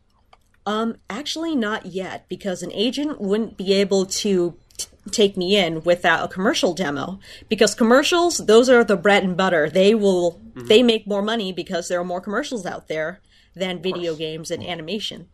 Um, 0.67 0.97
actually, 1.09 1.55
not 1.57 1.87
yet, 1.87 2.29
because 2.29 2.63
an 2.63 2.71
agent 2.73 3.19
wouldn't 3.21 3.57
be 3.57 3.73
able 3.73 4.05
to 4.05 4.59
t- 4.77 4.87
take 5.11 5.37
me 5.39 5.57
in 5.57 5.83
without 5.85 6.25
a 6.25 6.29
commercial 6.29 6.75
demo. 6.75 7.19
Because 7.49 7.75
commercials, 7.75 8.39
those 8.39 8.69
are 8.69 8.85
the 8.85 8.97
bread 8.97 9.23
and 9.25 9.37
butter. 9.39 9.71
They 9.71 9.95
will, 9.95 10.41
they 10.55 10.83
make 10.83 11.07
more 11.07 11.23
money 11.23 11.51
because 11.53 11.89
there 11.89 11.99
are 12.01 12.05
more 12.05 12.21
commercials 12.21 12.67
out 12.67 12.89
there 12.89 13.21
than 13.55 13.81
video 13.81 14.15
games 14.15 14.51
and 14.51 14.63
animation. 14.63 15.29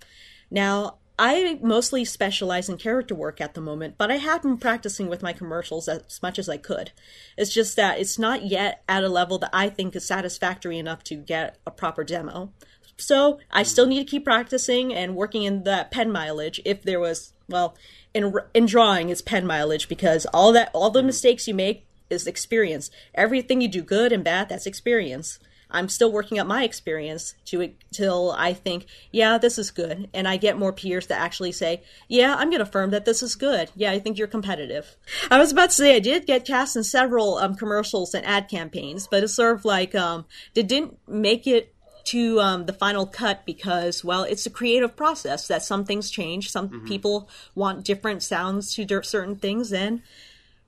Now, 0.51 0.99
I 1.25 1.57
mostly 1.63 2.05
specialize 2.05 2.69
in 2.69 2.79
character 2.79 3.15
work 3.15 3.41
at 3.41 3.55
the 3.55 3.61
moment, 3.61 3.95
but 3.97 4.11
I 4.11 4.17
have 4.17 4.43
been 4.43 4.57
practicing 4.57 5.09
with 5.09 5.23
my 5.23 5.33
commercials 5.33 5.87
as 5.87 6.21
much 6.21 6.37
as 6.37 6.49
I 6.49 6.57
could. 6.57 6.91
It's 7.39 7.55
just 7.55 7.77
that 7.77 8.01
it's 8.01 8.19
not 8.19 8.45
yet 8.45 8.83
at 8.89 9.05
a 9.05 9.09
level 9.09 9.39
that 9.39 9.51
I 9.53 9.69
think 9.69 9.95
is 9.95 10.05
satisfactory 10.05 10.81
enough 10.81 11.05
to 11.05 11.15
get 11.15 11.59
a 11.65 11.71
proper 11.71 12.03
demo. 12.03 12.53
So 12.97 13.39
I 13.53 13.63
hmm. 13.63 13.69
still 13.69 13.87
need 13.87 14.01
to 14.01 14.11
keep 14.11 14.25
practicing 14.25 14.93
and 14.93 15.15
working 15.15 15.45
in 15.45 15.63
that 15.63 15.93
pen 15.93 16.11
mileage. 16.11 16.61
If 16.65 16.83
there 16.83 16.99
was, 16.99 17.35
well, 17.49 17.77
in 18.13 18.35
in 18.53 18.67
drawing, 18.67 19.09
it's 19.09 19.23
pen 19.23 19.47
mileage 19.47 19.89
because 19.89 20.27
all 20.35 20.51
that 20.55 20.71
all 20.73 20.91
the 20.91 21.03
hmm. 21.03 21.07
mistakes 21.07 21.47
you 21.47 21.55
make 21.55 21.87
is 22.11 22.27
experience. 22.27 22.91
Everything 23.15 23.61
you 23.61 23.69
do 23.69 23.83
good 23.83 24.11
and 24.11 24.25
bad, 24.25 24.49
that's 24.49 24.67
experience. 24.67 25.39
I'm 25.73 25.89
still 25.89 26.13
working 26.13 26.39
up 26.39 26.47
my 26.47 26.65
experience 26.65 27.35
to 27.47 27.73
till 27.91 28.33
I 28.39 28.53
think, 28.53 28.87
yeah, 29.11 29.39
this 29.39 29.59
is 29.59 29.71
good, 29.71 30.09
and 30.15 30.29
I 30.29 30.37
get 30.37 30.59
more 30.59 30.73
peers 30.73 31.07
that 31.09 31.21
actually 31.21 31.53
say, 31.53 31.83
yeah, 32.09 32.37
I'm 32.37 32.51
gonna 32.51 32.63
affirm 32.63 32.91
that 32.91 33.05
this 33.05 33.23
is 33.23 33.35
good. 33.35 33.71
Yeah, 33.75 33.91
I 33.91 33.99
think 33.99 34.19
you're 34.19 34.29
competitive. 34.29 34.97
I 35.31 35.39
was 35.39 35.51
about 35.51 35.71
to 35.71 35.77
say 35.77 35.97
I 35.97 36.01
did 36.01 36.27
get 36.27 36.47
cast 36.47 36.77
in 36.77 36.85
several 36.85 37.39
um, 37.39 37.57
commercials 37.57 38.15
and 38.15 38.25
ad 38.27 38.49
campaigns, 38.49 39.09
but 39.11 39.25
it's 39.25 39.35
sort 39.35 39.57
of 39.57 39.65
like 39.65 39.95
um, 39.95 40.27
they 40.55 40.63
didn't 40.63 40.99
make 41.09 41.47
it 41.47 41.75
to 42.05 42.41
um, 42.41 42.67
the 42.67 42.73
final 42.73 43.07
cut 43.07 43.47
because, 43.47 44.05
well, 44.05 44.25
it's 44.25 44.47
a 44.47 44.51
creative 44.51 44.97
process 44.97 45.47
that 45.49 45.63
some 45.63 45.85
things 45.85 46.11
change. 46.11 46.51
Some 46.51 46.85
people 46.85 47.29
want 47.55 47.85
different 47.85 48.23
sounds 48.23 48.75
to 48.75 49.03
certain 49.03 49.37
things, 49.37 49.73
and 49.73 50.03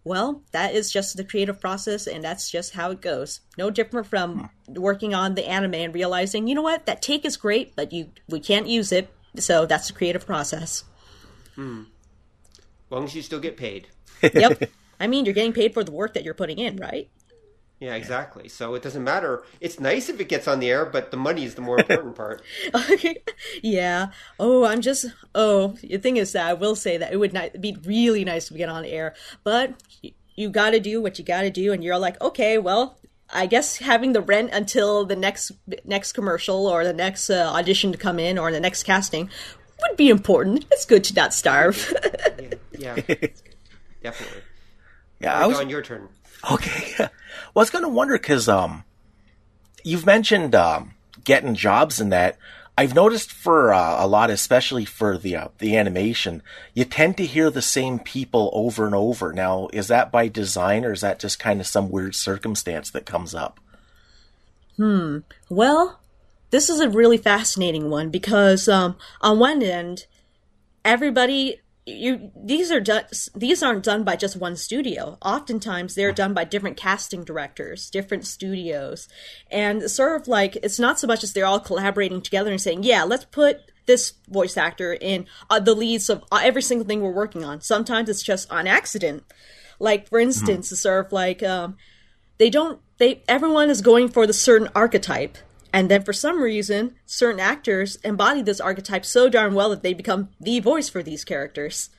well, 0.05 0.43
that 0.53 0.75
is 0.75 0.93
just 0.93 1.17
the 1.17 1.25
creative 1.25 1.61
process, 1.61 2.07
and 2.07 2.23
that's 2.23 2.51
just 2.51 2.75
how 2.75 2.91
it 2.91 3.01
goes. 3.01 3.41
No 3.57 3.71
different 3.71 4.07
from 4.07 4.51
working 4.69 5.15
on 5.15 5.35
the 5.35 5.47
anime 5.47 5.75
and 5.75 5.95
realizing, 5.95 6.47
you 6.47 6.55
know 6.55 6.63
what, 6.63 6.85
that 6.87 7.01
take 7.01 7.25
is 7.25 7.39
great, 7.39 7.75
but 7.75 7.93
you 7.93 8.11
we 8.29 8.39
can't 8.39 8.69
use 8.69 8.93
it, 8.93 9.09
so 9.37 9.65
that's 9.65 9.89
the 9.89 9.95
creative 9.95 10.27
process. 10.27 10.85
Hmm. 11.55 11.85
As 12.53 12.91
long 12.91 13.05
as 13.05 13.15
you 13.15 13.23
still 13.23 13.41
get 13.41 13.57
paid. 13.57 13.89
Yep. 14.23 14.71
I 15.01 15.07
mean, 15.07 15.25
you're 15.25 15.35
getting 15.35 15.53
paid 15.53 15.75
for 15.75 15.83
the 15.83 15.91
work 15.91 16.15
that 16.15 16.23
you're 16.23 16.35
putting 16.35 16.59
in, 16.59 16.77
right? 16.77 17.09
Yeah, 17.85 17.97
exactly. 17.97 18.49
So 18.49 18.75
it 18.75 18.83
doesn't 18.83 19.05
matter. 19.05 19.43
It's 19.61 19.79
nice 19.79 20.09
if 20.09 20.19
it 20.19 20.31
gets 20.31 20.49
on 20.49 20.59
the 20.59 20.71
air, 20.71 20.87
but 20.87 21.11
the 21.11 21.19
money 21.19 21.45
is 21.45 21.55
the 21.55 21.61
more 21.61 21.79
important 21.79 22.17
part. 22.23 22.41
Okay. 22.75 23.23
yeah. 23.62 24.07
Oh, 24.41 24.64
I'm 24.64 24.81
just. 24.81 25.05
Oh, 25.35 25.76
the 25.83 25.99
thing 25.99 26.17
is 26.17 26.33
that 26.33 26.47
I 26.47 26.55
will 26.55 26.76
say 26.76 26.97
that 26.97 27.12
it 27.12 27.19
would 27.19 27.35
ni- 27.35 27.50
be 27.61 27.76
really 27.85 28.25
nice 28.25 28.49
to 28.49 28.55
get 28.55 28.71
on 28.71 28.87
air, 28.87 29.14
but 29.43 29.75
you 30.35 30.49
got 30.49 30.71
to 30.71 30.81
do 30.81 31.03
what 31.03 31.19
you 31.19 31.26
got 31.26 31.43
to 31.43 31.50
do, 31.50 31.75
and 31.75 31.85
you're 31.85 31.99
like, 31.99 32.19
okay, 32.23 32.57
well, 32.57 32.97
I 33.29 33.45
guess 33.45 33.76
having 33.76 34.14
the 34.14 34.23
rent 34.23 34.49
until 34.55 35.05
the 35.05 35.17
next 35.17 35.53
next 35.85 36.12
commercial 36.14 36.67
or 36.67 36.85
the 36.85 36.95
next 36.95 37.29
uh, 37.29 37.53
audition 37.55 37.93
to 37.93 37.99
come 37.99 38.19
in 38.19 38.38
or 38.38 38.50
the 38.50 38.61
next 38.61 38.85
casting 38.85 39.29
would 39.83 39.99
be 39.99 40.09
important. 40.09 40.64
It's 40.71 40.87
good 40.87 41.05
to 41.05 41.14
not 41.14 41.35
starve. 41.35 41.93
Yeah, 42.76 42.97
definitely. 44.03 44.43
Yeah, 45.21 45.38
I 45.38 45.47
was 45.47 45.61
on 45.61 45.71
your 45.71 45.81
turn. 45.81 46.09
Okay. 46.53 46.95
well, 46.99 47.09
I 47.09 47.61
was 47.61 47.71
going 47.71 47.85
to 47.85 47.89
wonder 47.89 48.15
because 48.19 48.49
um, 48.49 48.85
you've 49.83 50.07
mentioned 50.07 50.55
um, 50.55 50.95
getting 51.25 51.55
jobs 51.55 52.01
and 52.01 52.13
that. 52.13 52.39
I've 52.77 52.95
noticed 52.95 53.31
for 53.31 53.73
uh, 53.73 54.05
a 54.05 54.07
lot, 54.09 54.31
especially 54.31 54.85
for 54.85 55.17
the 55.17 55.37
uh, 55.37 55.49
the 55.59 55.77
animation, 55.77 56.43
you 56.75 56.85
tend 56.85 57.17
to 57.19 57.25
hear 57.25 57.49
the 57.49 57.63
same 57.63 58.01
people 58.01 58.51
over 58.53 58.85
and 58.85 58.97
over. 58.97 59.33
Now, 59.33 59.69
is 59.73 59.87
that 59.89 60.11
by 60.11 60.27
design 60.27 60.85
or 60.85 60.93
is 60.93 61.03
that 61.03 61.21
just 61.21 61.39
kind 61.39 61.61
of 61.61 61.69
some 61.69 61.89
weird 61.89 62.17
circumstance 62.17 62.91
that 62.91 63.07
comes 63.07 63.33
up? 63.33 63.61
Hmm. 64.77 65.19
Well, 65.49 66.01
this 66.51 66.69
is 66.69 66.81
a 66.81 66.89
really 66.89 67.17
fascinating 67.17 67.91
one 67.91 68.11
because 68.11 68.69
um, 68.69 68.97
on 69.21 69.39
one 69.39 69.63
end, 69.63 70.07
everybody 70.85 71.61
you 71.87 72.31
these 72.35 72.73
are 72.73 72.81
done 72.81 73.05
these 73.35 73.62
aren't 73.62 73.85
done 73.85 74.05
by 74.05 74.17
just 74.17 74.37
one 74.37 74.57
studio. 74.57 75.19
Oftentimes 75.23 75.95
they're 75.95 76.12
done 76.12 76.33
by 76.33 76.45
different 76.45 76.76
casting 76.76 77.25
directors, 77.25 77.91
different 77.91 78.26
studios. 78.26 79.07
And 79.50 79.91
sort 79.91 80.21
of 80.21 80.29
like 80.29 80.57
it's 80.57 80.79
not 80.79 80.99
so 80.99 81.07
much 81.07 81.23
as 81.23 81.33
they're 81.33 81.45
all 81.45 81.61
collaborating 81.61 82.23
together 82.23 82.50
and 82.50 82.61
saying, 82.61 82.85
"Yeah, 82.85 83.05
let's 83.05 83.26
put 83.26 83.71
this 83.87 84.14
voice 84.29 84.57
actor 84.57 84.95
in 84.95 85.26
uh, 85.50 85.61
the 85.61 85.75
leads 85.75 86.09
of 86.09 86.25
uh, 86.33 86.41
every 86.43 86.62
single 86.62 86.87
thing 86.87 87.03
we're 87.03 87.11
working 87.11 87.45
on." 87.45 87.61
Sometimes 87.61 88.09
it's 88.09 88.23
just 88.23 88.50
on 88.50 88.67
accident. 88.67 89.25
Like 89.79 90.09
for 90.09 90.19
instance, 90.19 90.73
it's 90.73 90.81
sort 90.81 91.05
of 91.05 91.12
like 91.12 91.43
um, 91.43 91.76
they 92.38 92.49
don't 92.49 92.81
they 92.99 93.23
everyone 93.29 93.69
is 93.69 93.83
going 93.83 94.09
for 94.09 94.26
the 94.26 94.33
certain 94.33 94.69
archetype 94.75 95.37
and 95.75 95.90
then 95.90 96.02
for 96.02 96.12
some 96.12 96.40
reason 96.40 96.95
certain 97.04 97.40
actors 97.40 97.97
embody 97.97 98.40
this 98.40 98.61
archetype 98.61 99.04
so 99.04 99.28
darn 99.28 99.54
well 99.54 99.71
that 99.71 99.83
they 99.83 99.93
become 99.93 100.31
the 100.40 100.61
voice 100.61 100.88
for 100.88 101.02
these 101.02 101.25
characters 101.25 101.90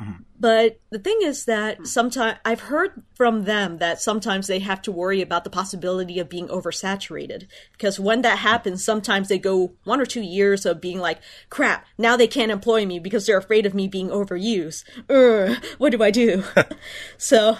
mm-hmm. 0.00 0.22
but 0.40 0.80
the 0.90 0.98
thing 0.98 1.18
is 1.22 1.44
that 1.44 1.86
sometimes 1.86 2.38
I've 2.44 2.60
heard 2.60 3.02
from 3.14 3.44
them 3.44 3.78
that 3.78 4.00
sometimes 4.00 4.46
they 4.46 4.60
have 4.60 4.80
to 4.82 4.92
worry 4.92 5.20
about 5.20 5.44
the 5.44 5.50
possibility 5.50 6.18
of 6.18 6.30
being 6.30 6.48
oversaturated 6.48 7.46
because 7.72 8.00
when 8.00 8.22
that 8.22 8.38
happens, 8.38 8.84
sometimes 8.84 9.28
they 9.28 9.38
go 9.38 9.72
one 9.84 10.00
or 10.00 10.06
two 10.06 10.22
years 10.22 10.64
of 10.64 10.80
being 10.80 11.00
like, 11.00 11.18
"Crap! 11.50 11.86
Now 11.98 12.16
they 12.16 12.26
can't 12.26 12.52
employ 12.52 12.86
me 12.86 12.98
because 12.98 13.26
they're 13.26 13.38
afraid 13.38 13.66
of 13.66 13.74
me 13.74 13.88
being 13.88 14.08
overused. 14.08 14.84
Ugh, 15.10 15.62
what 15.78 15.90
do 15.90 16.02
I 16.02 16.10
do?" 16.10 16.44
so. 17.18 17.58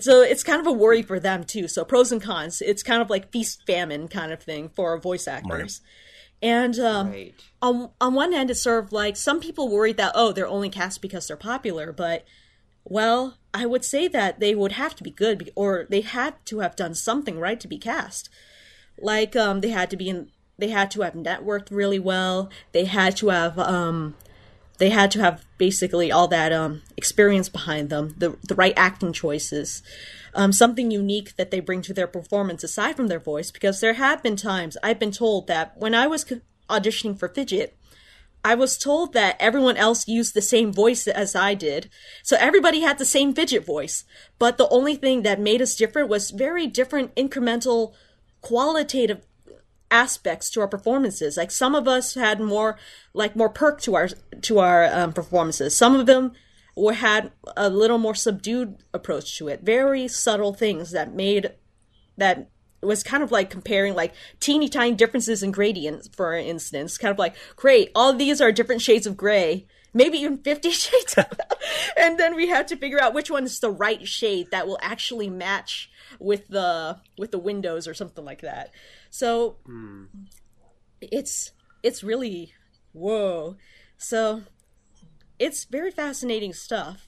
So 0.00 0.22
it's 0.22 0.42
kind 0.44 0.60
of 0.60 0.66
a 0.66 0.72
worry 0.72 1.02
for 1.02 1.18
them 1.18 1.44
too. 1.44 1.66
So 1.68 1.84
pros 1.84 2.12
and 2.12 2.22
cons. 2.22 2.62
It's 2.62 2.82
kind 2.82 3.02
of 3.02 3.10
like 3.10 3.32
feast 3.32 3.62
famine 3.66 4.08
kind 4.08 4.32
of 4.32 4.42
thing 4.42 4.68
for 4.68 4.96
voice 4.98 5.26
actors. 5.26 5.80
Right. 5.82 6.48
And 6.50 6.78
um, 6.78 7.10
Right. 7.10 7.34
on 7.60 7.90
on 8.00 8.14
one 8.14 8.34
end, 8.34 8.50
it's 8.50 8.62
sort 8.62 8.84
of 8.84 8.92
like 8.92 9.16
some 9.16 9.40
people 9.40 9.68
worry 9.68 9.92
that 9.94 10.12
oh 10.14 10.32
they're 10.32 10.46
only 10.46 10.68
cast 10.68 11.00
because 11.02 11.26
they're 11.28 11.36
popular, 11.36 11.92
but 11.92 12.24
well, 12.84 13.38
I 13.54 13.66
would 13.66 13.84
say 13.84 14.08
that 14.08 14.40
they 14.40 14.54
would 14.54 14.72
have 14.72 14.96
to 14.96 15.04
be 15.04 15.10
good, 15.10 15.38
be- 15.38 15.52
or 15.54 15.86
they 15.88 16.00
had 16.00 16.34
to 16.46 16.58
have 16.60 16.74
done 16.74 16.94
something 16.94 17.38
right 17.38 17.60
to 17.60 17.68
be 17.68 17.78
cast. 17.78 18.28
Like 18.98 19.36
um, 19.36 19.60
they 19.60 19.68
had 19.70 19.88
to 19.90 19.96
be 19.96 20.08
in, 20.08 20.30
they 20.58 20.68
had 20.68 20.90
to 20.92 21.02
have 21.02 21.14
networked 21.14 21.68
really 21.70 21.98
well. 22.00 22.50
They 22.72 22.84
had 22.86 23.16
to 23.18 23.28
have 23.28 23.56
um, 23.58 24.16
they 24.82 24.90
had 24.90 25.12
to 25.12 25.20
have 25.20 25.44
basically 25.58 26.10
all 26.10 26.26
that 26.26 26.52
um, 26.52 26.82
experience 26.96 27.48
behind 27.48 27.88
them, 27.88 28.16
the 28.18 28.36
the 28.48 28.56
right 28.56 28.74
acting 28.76 29.12
choices, 29.12 29.80
um, 30.34 30.52
something 30.52 30.90
unique 30.90 31.36
that 31.36 31.52
they 31.52 31.60
bring 31.60 31.82
to 31.82 31.94
their 31.94 32.08
performance 32.08 32.64
aside 32.64 32.96
from 32.96 33.06
their 33.06 33.20
voice. 33.20 33.52
Because 33.52 33.78
there 33.78 33.92
have 33.92 34.24
been 34.24 34.34
times 34.34 34.76
I've 34.82 34.98
been 34.98 35.12
told 35.12 35.46
that 35.46 35.76
when 35.76 35.94
I 35.94 36.08
was 36.08 36.24
auditioning 36.68 37.16
for 37.16 37.28
Fidget, 37.28 37.76
I 38.44 38.56
was 38.56 38.76
told 38.76 39.12
that 39.12 39.36
everyone 39.38 39.76
else 39.76 40.08
used 40.08 40.34
the 40.34 40.42
same 40.42 40.72
voice 40.72 41.06
as 41.06 41.36
I 41.36 41.54
did. 41.54 41.88
So 42.24 42.36
everybody 42.40 42.80
had 42.80 42.98
the 42.98 43.04
same 43.04 43.32
fidget 43.34 43.64
voice. 43.64 44.04
But 44.40 44.58
the 44.58 44.68
only 44.68 44.96
thing 44.96 45.22
that 45.22 45.38
made 45.38 45.62
us 45.62 45.76
different 45.76 46.08
was 46.08 46.32
very 46.32 46.66
different 46.66 47.14
incremental 47.14 47.92
qualitative 48.40 49.20
aspects 49.92 50.50
to 50.50 50.60
our 50.60 50.66
performances. 50.66 51.36
Like 51.36 51.50
some 51.50 51.74
of 51.74 51.86
us 51.86 52.14
had 52.14 52.40
more 52.40 52.78
like 53.14 53.36
more 53.36 53.50
perk 53.50 53.80
to 53.82 53.94
our 53.94 54.08
to 54.40 54.58
our 54.58 54.84
um, 54.86 55.12
performances. 55.12 55.76
Some 55.76 55.94
of 55.94 56.06
them 56.06 56.32
were 56.74 56.94
had 56.94 57.30
a 57.56 57.68
little 57.68 57.98
more 57.98 58.14
subdued 58.14 58.82
approach 58.92 59.36
to 59.38 59.48
it. 59.48 59.60
Very 59.62 60.08
subtle 60.08 60.54
things 60.54 60.90
that 60.92 61.14
made 61.14 61.52
that 62.16 62.48
was 62.82 63.02
kind 63.02 63.22
of 63.22 63.30
like 63.30 63.50
comparing 63.50 63.94
like 63.94 64.14
teeny 64.40 64.68
tiny 64.68 64.96
differences 64.96 65.42
in 65.42 65.52
gradients, 65.52 66.08
for 66.08 66.34
instance. 66.34 66.98
Kind 66.98 67.12
of 67.12 67.18
like, 67.18 67.36
great, 67.54 67.90
all 67.94 68.12
these 68.12 68.40
are 68.40 68.50
different 68.50 68.82
shades 68.82 69.06
of 69.06 69.16
gray, 69.16 69.66
maybe 69.94 70.18
even 70.18 70.38
50 70.38 70.70
shades. 70.72 71.14
and 71.96 72.18
then 72.18 72.34
we 72.34 72.48
had 72.48 72.66
to 72.68 72.76
figure 72.76 73.00
out 73.00 73.14
which 73.14 73.30
one 73.30 73.44
is 73.44 73.60
the 73.60 73.70
right 73.70 74.06
shade 74.08 74.48
that 74.50 74.66
will 74.66 74.78
actually 74.80 75.28
match 75.28 75.90
with 76.18 76.48
the 76.48 76.98
with 77.18 77.30
the 77.30 77.38
windows 77.38 77.86
or 77.86 77.94
something 77.94 78.24
like 78.24 78.40
that. 78.40 78.70
So 79.12 79.56
Hmm. 79.66 80.04
it's 81.02 81.52
it's 81.82 82.02
really 82.02 82.54
whoa. 82.92 83.56
So 83.98 84.42
it's 85.38 85.64
very 85.64 85.90
fascinating 85.90 86.54
stuff. 86.54 87.06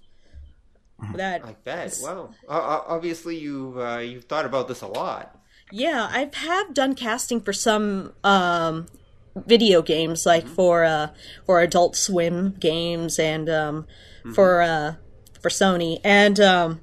That 1.14 1.44
I 1.44 1.52
bet. 1.64 1.98
Wow. 2.02 2.30
Uh, 2.48 2.52
uh, 2.52 2.84
obviously, 2.86 3.36
you've 3.38 3.76
uh, 3.78 3.98
you've 3.98 4.24
thought 4.24 4.44
about 4.44 4.68
this 4.68 4.82
a 4.82 4.86
lot. 4.86 5.40
Yeah, 5.72 6.06
I 6.10 6.30
have 6.32 6.74
done 6.74 6.94
casting 6.94 7.40
for 7.40 7.52
some 7.52 8.12
um, 8.22 8.86
video 9.34 9.82
games, 9.82 10.24
like 10.26 10.46
for 10.46 10.84
uh, 10.84 11.08
for 11.46 11.60
Adult 11.60 11.96
Swim 11.96 12.54
games 12.60 13.18
and 13.18 13.48
um, 13.50 13.86
for 14.34 14.62
uh, 14.62 14.94
for 15.42 15.48
Sony, 15.48 16.00
and 16.04 16.38
um, 16.40 16.80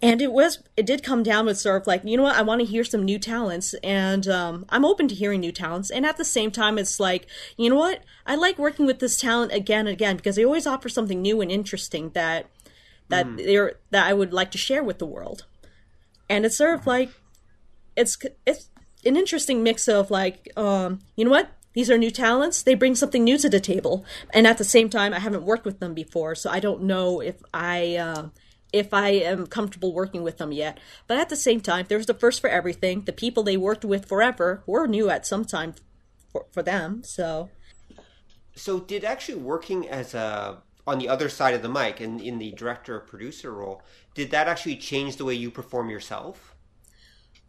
and 0.00 0.22
it 0.22 0.32
was 0.32 0.62
it 0.76 0.86
did 0.86 1.02
come 1.02 1.22
down 1.22 1.46
with 1.46 1.58
sort 1.58 1.82
of 1.82 1.86
like 1.86 2.02
you 2.04 2.16
know 2.16 2.22
what 2.22 2.36
I 2.36 2.42
want 2.42 2.60
to 2.60 2.66
hear 2.66 2.84
some 2.84 3.04
new 3.04 3.18
talents, 3.18 3.74
and 3.82 4.28
um, 4.28 4.64
I'm 4.68 4.84
open 4.84 5.08
to 5.08 5.14
hearing 5.14 5.40
new 5.40 5.52
talents, 5.52 5.90
and 5.90 6.06
at 6.06 6.16
the 6.16 6.24
same 6.24 6.50
time 6.50 6.78
it's 6.78 7.00
like 7.00 7.26
you 7.56 7.68
know 7.68 7.76
what 7.76 8.02
I 8.26 8.36
like 8.36 8.58
working 8.58 8.86
with 8.86 9.00
this 9.00 9.16
talent 9.16 9.52
again 9.52 9.80
and 9.80 9.88
again 9.88 10.16
because 10.16 10.36
they 10.36 10.44
always 10.44 10.66
offer 10.66 10.88
something 10.88 11.20
new 11.20 11.40
and 11.40 11.50
interesting 11.50 12.10
that 12.10 12.46
that 13.08 13.26
they're 13.36 13.74
that 13.90 14.06
I 14.06 14.12
would 14.12 14.32
like 14.32 14.50
to 14.52 14.58
share 14.58 14.84
with 14.84 14.98
the 14.98 15.06
world, 15.06 15.46
and 16.28 16.46
it's 16.46 16.56
sort 16.56 16.78
of 16.78 16.86
like 16.86 17.10
it's 17.96 18.16
it's 18.46 18.70
an 19.04 19.16
interesting 19.16 19.62
mix 19.62 19.88
of 19.88 20.10
like 20.10 20.48
um 20.56 21.00
you 21.16 21.24
know 21.24 21.30
what 21.30 21.50
these 21.72 21.90
are 21.90 21.98
new 21.98 22.10
talents 22.10 22.62
they 22.62 22.74
bring 22.74 22.94
something 22.94 23.22
new 23.22 23.38
to 23.38 23.48
the 23.48 23.60
table 23.60 24.04
and 24.34 24.46
at 24.46 24.58
the 24.58 24.64
same 24.64 24.90
time 24.90 25.14
i 25.14 25.18
haven't 25.20 25.44
worked 25.44 25.64
with 25.64 25.78
them 25.78 25.94
before 25.94 26.34
so 26.34 26.50
i 26.50 26.58
don't 26.58 26.82
know 26.82 27.20
if 27.20 27.36
i 27.54 27.94
uh, 27.94 28.28
if 28.72 28.92
i 28.92 29.08
am 29.08 29.46
comfortable 29.46 29.92
working 29.92 30.22
with 30.22 30.38
them 30.38 30.52
yet. 30.52 30.78
But 31.06 31.18
at 31.18 31.28
the 31.28 31.36
same 31.36 31.60
time 31.60 31.86
there's 31.88 32.06
the 32.06 32.14
first 32.14 32.40
for 32.40 32.50
everything. 32.50 33.02
The 33.02 33.12
people 33.12 33.42
they 33.42 33.56
worked 33.56 33.84
with 33.84 34.08
forever 34.08 34.62
were 34.66 34.86
new 34.86 35.10
at 35.10 35.26
some 35.26 35.44
time 35.44 35.74
for, 36.32 36.46
for 36.52 36.62
them 36.62 37.02
so. 37.04 37.50
So, 38.54 38.80
did 38.80 39.04
actually 39.04 39.38
working 39.38 39.88
as 39.88 40.14
a 40.14 40.58
on 40.88 40.98
the 40.98 41.08
other 41.08 41.28
side 41.28 41.54
of 41.54 41.60
the 41.60 41.68
mic 41.68 42.00
and 42.00 42.18
in 42.20 42.38
the 42.38 42.50
director 42.52 42.98
producer 42.98 43.52
role, 43.52 43.82
did 44.14 44.30
that 44.30 44.48
actually 44.48 44.76
change 44.76 45.16
the 45.16 45.24
way 45.24 45.34
you 45.34 45.50
perform 45.50 45.90
yourself? 45.90 46.56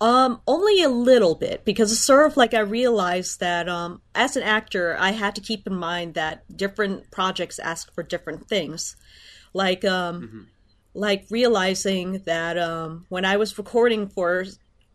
Um, 0.02 0.42
only 0.46 0.84
a 0.84 0.90
little 0.90 1.36
bit 1.36 1.64
because 1.64 1.92
it's 1.92 2.02
sort 2.02 2.26
of 2.26 2.38
like 2.38 2.54
I 2.54 2.60
realized 2.60 3.40
that 3.40 3.68
um, 3.68 4.02
as 4.14 4.36
an 4.36 4.44
actor, 4.44 4.96
I 5.00 5.12
had 5.12 5.36
to 5.36 5.42
keep 5.42 5.66
in 5.68 5.76
mind 5.76 6.14
that 6.14 6.44
different 6.56 7.12
projects 7.12 7.60
ask 7.60 7.94
for 7.94 8.04
different 8.04 8.48
things, 8.48 8.98
like 9.54 9.84
um, 9.86 10.48
like 10.94 11.26
realizing 11.30 12.22
that 12.26 12.58
um, 12.58 13.06
when 13.10 13.26
I 13.26 13.38
was 13.38 13.58
recording 13.58 14.08
for 14.08 14.46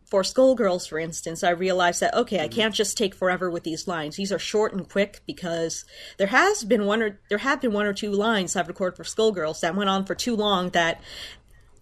for 0.05 0.21
Skullgirls, 0.21 0.87
for 0.87 0.99
instance, 0.99 1.43
I 1.43 1.49
realized 1.49 1.99
that 2.01 2.13
okay, 2.13 2.39
I 2.39 2.47
can't 2.47 2.75
just 2.75 2.97
take 2.97 3.15
forever 3.15 3.49
with 3.49 3.63
these 3.63 3.87
lines. 3.87 4.15
These 4.15 4.31
are 4.31 4.39
short 4.39 4.73
and 4.73 4.87
quick 4.87 5.21
because 5.25 5.83
there 6.17 6.27
has 6.27 6.63
been 6.63 6.85
one 6.85 7.01
or 7.01 7.19
there 7.29 7.39
have 7.39 7.61
been 7.61 7.73
one 7.73 7.85
or 7.85 7.93
two 7.93 8.11
lines 8.11 8.55
I've 8.55 8.67
recorded 8.67 8.97
for 8.97 9.03
Skullgirls 9.03 9.61
that 9.61 9.75
went 9.75 9.89
on 9.89 10.05
for 10.05 10.15
too 10.15 10.35
long 10.35 10.69
that 10.71 11.01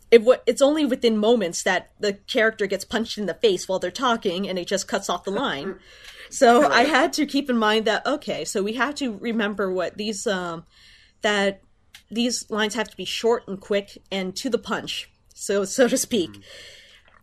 it 0.10 0.20
w- 0.20 0.40
it's 0.46 0.62
only 0.62 0.86
within 0.86 1.18
moments 1.18 1.64
that 1.64 1.92
the 2.00 2.14
character 2.14 2.68
gets 2.68 2.86
punched 2.86 3.18
in 3.18 3.26
the 3.26 3.34
face 3.34 3.68
while 3.68 3.80
they're 3.80 3.92
talking 3.92 4.48
and 4.48 4.60
it 4.60 4.68
just 4.68 4.88
cuts 4.88 5.10
off 5.10 5.24
the 5.24 5.32
line. 5.32 5.76
So 6.30 6.68
I 6.68 6.86
had 6.86 7.14
to 7.14 7.28
keep 7.28 7.48
in 7.52 7.60
mind 7.60 7.86
that 7.86 8.08
okay, 8.08 8.44
so 8.44 8.64
we 8.64 8.74
have 8.74 8.96
to 8.96 9.16
remember 9.18 9.72
what 9.72 9.98
these 9.98 10.26
um 10.26 10.66
that 11.22 11.62
these 12.14 12.50
lines 12.50 12.76
have 12.76 12.90
to 12.90 12.98
be 12.98 13.06
short 13.06 13.48
and 13.48 13.60
quick 13.60 13.98
and 14.12 14.36
to 14.38 14.50
the 14.50 14.58
punch, 14.58 15.10
so 15.34 15.66
so 15.78 15.88
to 15.88 15.98
speak. 15.98 16.42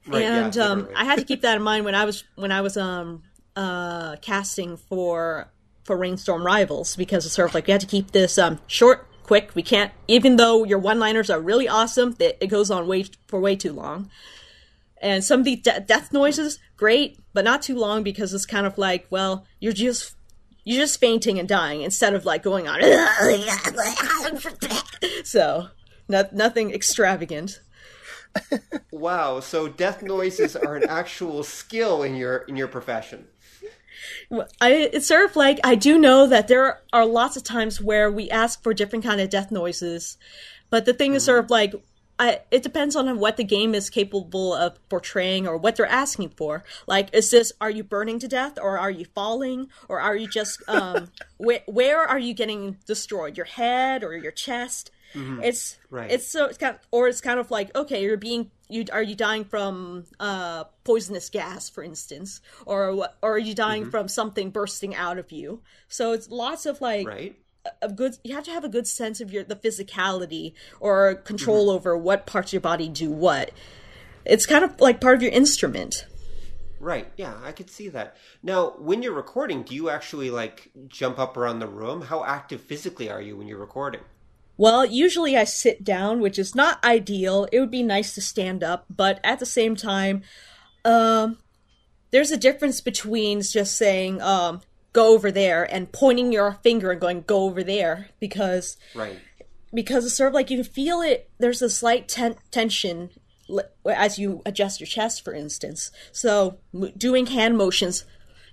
Right, 0.07 0.23
yeah, 0.23 0.47
and 0.47 0.59
um. 0.59 0.89
I 0.97 1.05
had 1.05 1.19
to 1.19 1.25
keep 1.25 1.43
that 1.43 1.57
in 1.57 1.63
mind 1.63 1.85
when 1.85 1.95
I 1.95 2.05
was 2.05 2.25
when 2.35 2.53
I 2.53 2.61
was 2.61 2.77
um 2.77 3.23
uh 3.57 4.17
casting 4.17 4.77
for 4.77 5.49
for 5.85 5.97
Rainstorm 5.97 6.45
Rivals 6.45 6.97
because 6.97 7.27
it's 7.27 7.35
sort 7.35 7.49
of 7.49 7.55
like 7.55 7.67
we 7.67 7.73
had 7.73 7.81
to 7.81 7.87
keep 7.87 8.13
this 8.13 8.39
um 8.39 8.61
short, 8.67 9.07
quick. 9.23 9.53
We 9.55 9.63
can't 9.63 9.93
even 10.09 10.37
though 10.37 10.65
your 10.65 10.79
one-liners 10.79 11.31
are 11.31 11.41
really 11.41 11.69
awesome, 11.69 12.17
it, 12.19 12.39
it 12.41 12.47
goes 12.49 12.71
on 12.71 12.87
way 12.87 13.07
for 13.27 13.41
way 13.41 13.57
too 13.57 13.73
long. 13.73 14.11
And 15.03 15.25
some 15.25 15.41
of 15.41 15.47
the 15.47 15.57
de- 15.57 15.81
death 15.81 16.13
noises, 16.13 16.59
great, 16.77 17.19
but 17.33 17.45
not 17.45 17.63
too 17.63 17.77
long 17.77 18.03
because 18.03 18.35
it's 18.35 18.45
kind 18.45 18.67
of 18.67 18.77
like, 18.77 19.07
well, 19.09 19.47
you're 19.59 19.73
just 19.73 20.15
you're 20.65 20.81
just 20.81 21.01
fainting 21.01 21.39
and 21.39 21.49
dying 21.49 21.83
instead 21.83 22.15
of 22.15 22.25
like 22.25 22.43
going 22.43 22.69
on. 22.69 22.81
so, 25.25 25.69
no, 26.09 26.29
nothing 26.33 26.73
extravagant. 26.73 27.61
Wow. 28.93 29.41
So, 29.41 29.69
death 29.69 30.03
noises 30.03 30.55
are 30.55 30.77
an 30.77 30.85
actual 30.89 31.43
skill 31.43 32.03
in 32.03 32.15
your 32.15 32.39
in 32.39 32.57
your 32.57 32.69
profession. 32.69 33.27
I, 34.61 34.89
it's 34.93 35.09
sort 35.09 35.29
of 35.29 35.37
like 35.37 35.59
I 35.65 35.75
do 35.75 35.99
know 35.99 36.27
that 36.27 36.49
there 36.49 36.81
are 36.93 37.05
lots 37.05 37.37
of 37.37 37.45
times 37.45 37.81
where 37.81 38.11
we 38.11 38.31
ask 38.31 38.63
for 38.63 38.73
different 38.73 39.05
kind 39.05 39.21
of 39.21 39.31
death 39.31 39.51
noises, 39.51 40.17
but 40.71 40.85
the 40.85 40.95
thing 40.95 41.15
is 41.15 41.23
mm-hmm. 41.23 41.27
sort 41.27 41.45
of 41.45 41.51
like 41.51 41.75
I, 42.21 42.41
it 42.51 42.63
depends 42.63 42.97
on 42.97 43.19
what 43.19 43.39
the 43.39 43.45
game 43.45 43.75
is 43.75 43.89
capable 43.89 44.53
of 44.53 44.77
portraying 44.91 45.49
or 45.49 45.57
what 45.57 45.77
they're 45.77 45.87
asking 45.87 46.35
for. 46.37 46.63
Like, 46.87 47.09
is 47.15 47.31
this 47.31 47.51
are 47.63 47.71
you 47.71 47.83
burning 47.83 48.19
to 48.19 48.29
death, 48.29 48.59
or 48.61 48.79
are 48.79 48.91
you 48.91 49.07
falling, 49.07 49.69
or 49.89 50.01
are 50.01 50.15
you 50.15 50.27
just 50.27 50.63
um, 50.69 51.11
wh- 51.43 51.67
where 51.67 52.01
are 52.03 52.19
you 52.19 52.35
getting 52.35 52.77
destroyed? 52.87 53.39
Your 53.39 53.47
head 53.47 54.05
or 54.05 54.15
your 54.15 54.33
chest? 54.33 54.91
It's 55.43 55.79
Right. 55.89 56.11
It's 56.11 56.29
so 56.29 56.45
it's 56.45 56.59
kind 56.59 56.77
of, 56.77 56.81
or 56.91 57.09
it's 57.09 57.23
kind 57.23 57.41
of 57.41 57.51
like 57.51 57.75
okay, 57.75 58.03
you're 58.03 58.19
being 58.19 58.51
you 58.69 58.85
are 58.93 59.03
you 59.03 59.15
dying 59.17 59.45
from 59.45 60.05
uh, 60.21 60.65
poisonous 60.85 61.31
gas, 61.31 61.71
for 61.71 61.83
instance, 61.83 62.43
or? 62.67 62.91
Or 63.23 63.33
are 63.33 63.39
you 63.39 63.55
dying 63.55 63.91
from 63.91 64.09
something 64.09 64.51
bursting 64.51 64.95
out 64.95 65.19
of 65.19 65.33
you? 65.33 65.63
So 65.89 66.13
it's 66.13 66.29
lots 66.29 66.67
of 66.67 66.83
like 66.83 67.09
Right. 67.09 67.35
A 67.83 67.89
good 67.89 68.17
you 68.25 68.35
have 68.35 68.45
to 68.45 68.51
have 68.51 68.65
a 68.65 68.69
good 68.69 68.87
sense 68.87 69.21
of 69.21 69.33
your 69.33 69.45
the 69.45 69.57
physicality 69.57 70.55
or 70.81 71.15
control 71.15 71.71
over 71.71 71.97
what 71.97 72.27
parts 72.27 72.51
of 72.51 72.55
your 72.55 72.61
body 72.61 72.89
do 72.89 73.11
what 73.11 73.51
it's 74.25 74.47
kind 74.47 74.65
of 74.65 74.81
like 74.81 75.01
part 75.01 75.17
of 75.17 75.23
your 75.23 75.33
instrument 75.33 76.07
Right. 76.83 77.09
Yeah, 77.19 77.35
I 77.45 77.53
could 77.53 77.69
see 77.69 77.91
that. 77.91 78.17
Now, 78.43 78.71
when 78.79 79.03
you're 79.03 79.13
recording, 79.13 79.65
do 79.65 79.75
you 79.75 79.91
actually 79.91 80.31
like 80.31 80.71
jump 80.89 81.19
up 81.19 81.37
around 81.37 81.59
the 81.59 81.67
room? 81.67 82.01
How 82.01 82.25
active 82.25 82.63
physically 82.63 83.11
are 83.11 83.21
you 83.21 83.37
when 83.37 83.47
you're 83.47 83.59
recording? 83.59 84.01
well 84.61 84.85
usually 84.85 85.39
i 85.39 85.45
sit 85.45 85.83
down 85.83 86.21
which 86.21 86.39
is 86.39 86.55
not 86.55 86.85
ideal 86.85 87.49
it 87.51 87.59
would 87.59 87.71
be 87.71 87.83
nice 87.83 88.15
to 88.15 88.21
stand 88.21 88.63
up 88.63 88.85
but 88.91 89.19
at 89.25 89.39
the 89.39 89.47
same 89.47 89.75
time 89.75 90.23
um 90.85 91.39
there's 92.11 92.31
a 92.31 92.37
difference 92.37 92.83
between 92.83 93.41
just 93.41 93.75
saying 93.75 94.21
um 94.21 94.61
go 94.93 95.15
over 95.15 95.31
there 95.31 95.65
and 95.73 95.93
pointing 95.93 96.33
your 96.33 96.59
finger 96.63 96.91
and 96.91 97.01
going 97.01 97.23
go 97.27 97.45
over 97.45 97.63
there 97.63 98.09
because 98.19 98.77
Right. 98.95 99.19
because 99.73 100.05
it's 100.05 100.17
sort 100.17 100.29
of 100.29 100.35
like 100.35 100.51
you 100.51 100.59
can 100.59 100.73
feel 100.73 101.01
it. 101.01 101.31
There's 101.39 101.63
a 101.63 101.71
slight 101.71 102.09
ten- 102.09 102.37
tension 102.51 103.11
as 103.85 104.19
you 104.19 104.43
adjust 104.47 104.81
your 104.81 104.87
chest, 104.87 105.25
for 105.25 105.33
instance. 105.35 105.91
So 106.13 106.59
m- 106.75 106.93
doing 106.97 107.27
hand 107.27 107.57
motions 107.59 108.05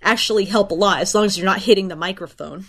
actually 0.01 0.45
help 0.45 0.71
a 0.71 0.75
lot 0.75 1.01
as 1.01 1.13
long 1.13 1.25
as 1.25 1.37
you're 1.37 1.45
not 1.45 1.61
hitting 1.63 1.87
the 1.87 1.95
microphone. 1.95 2.65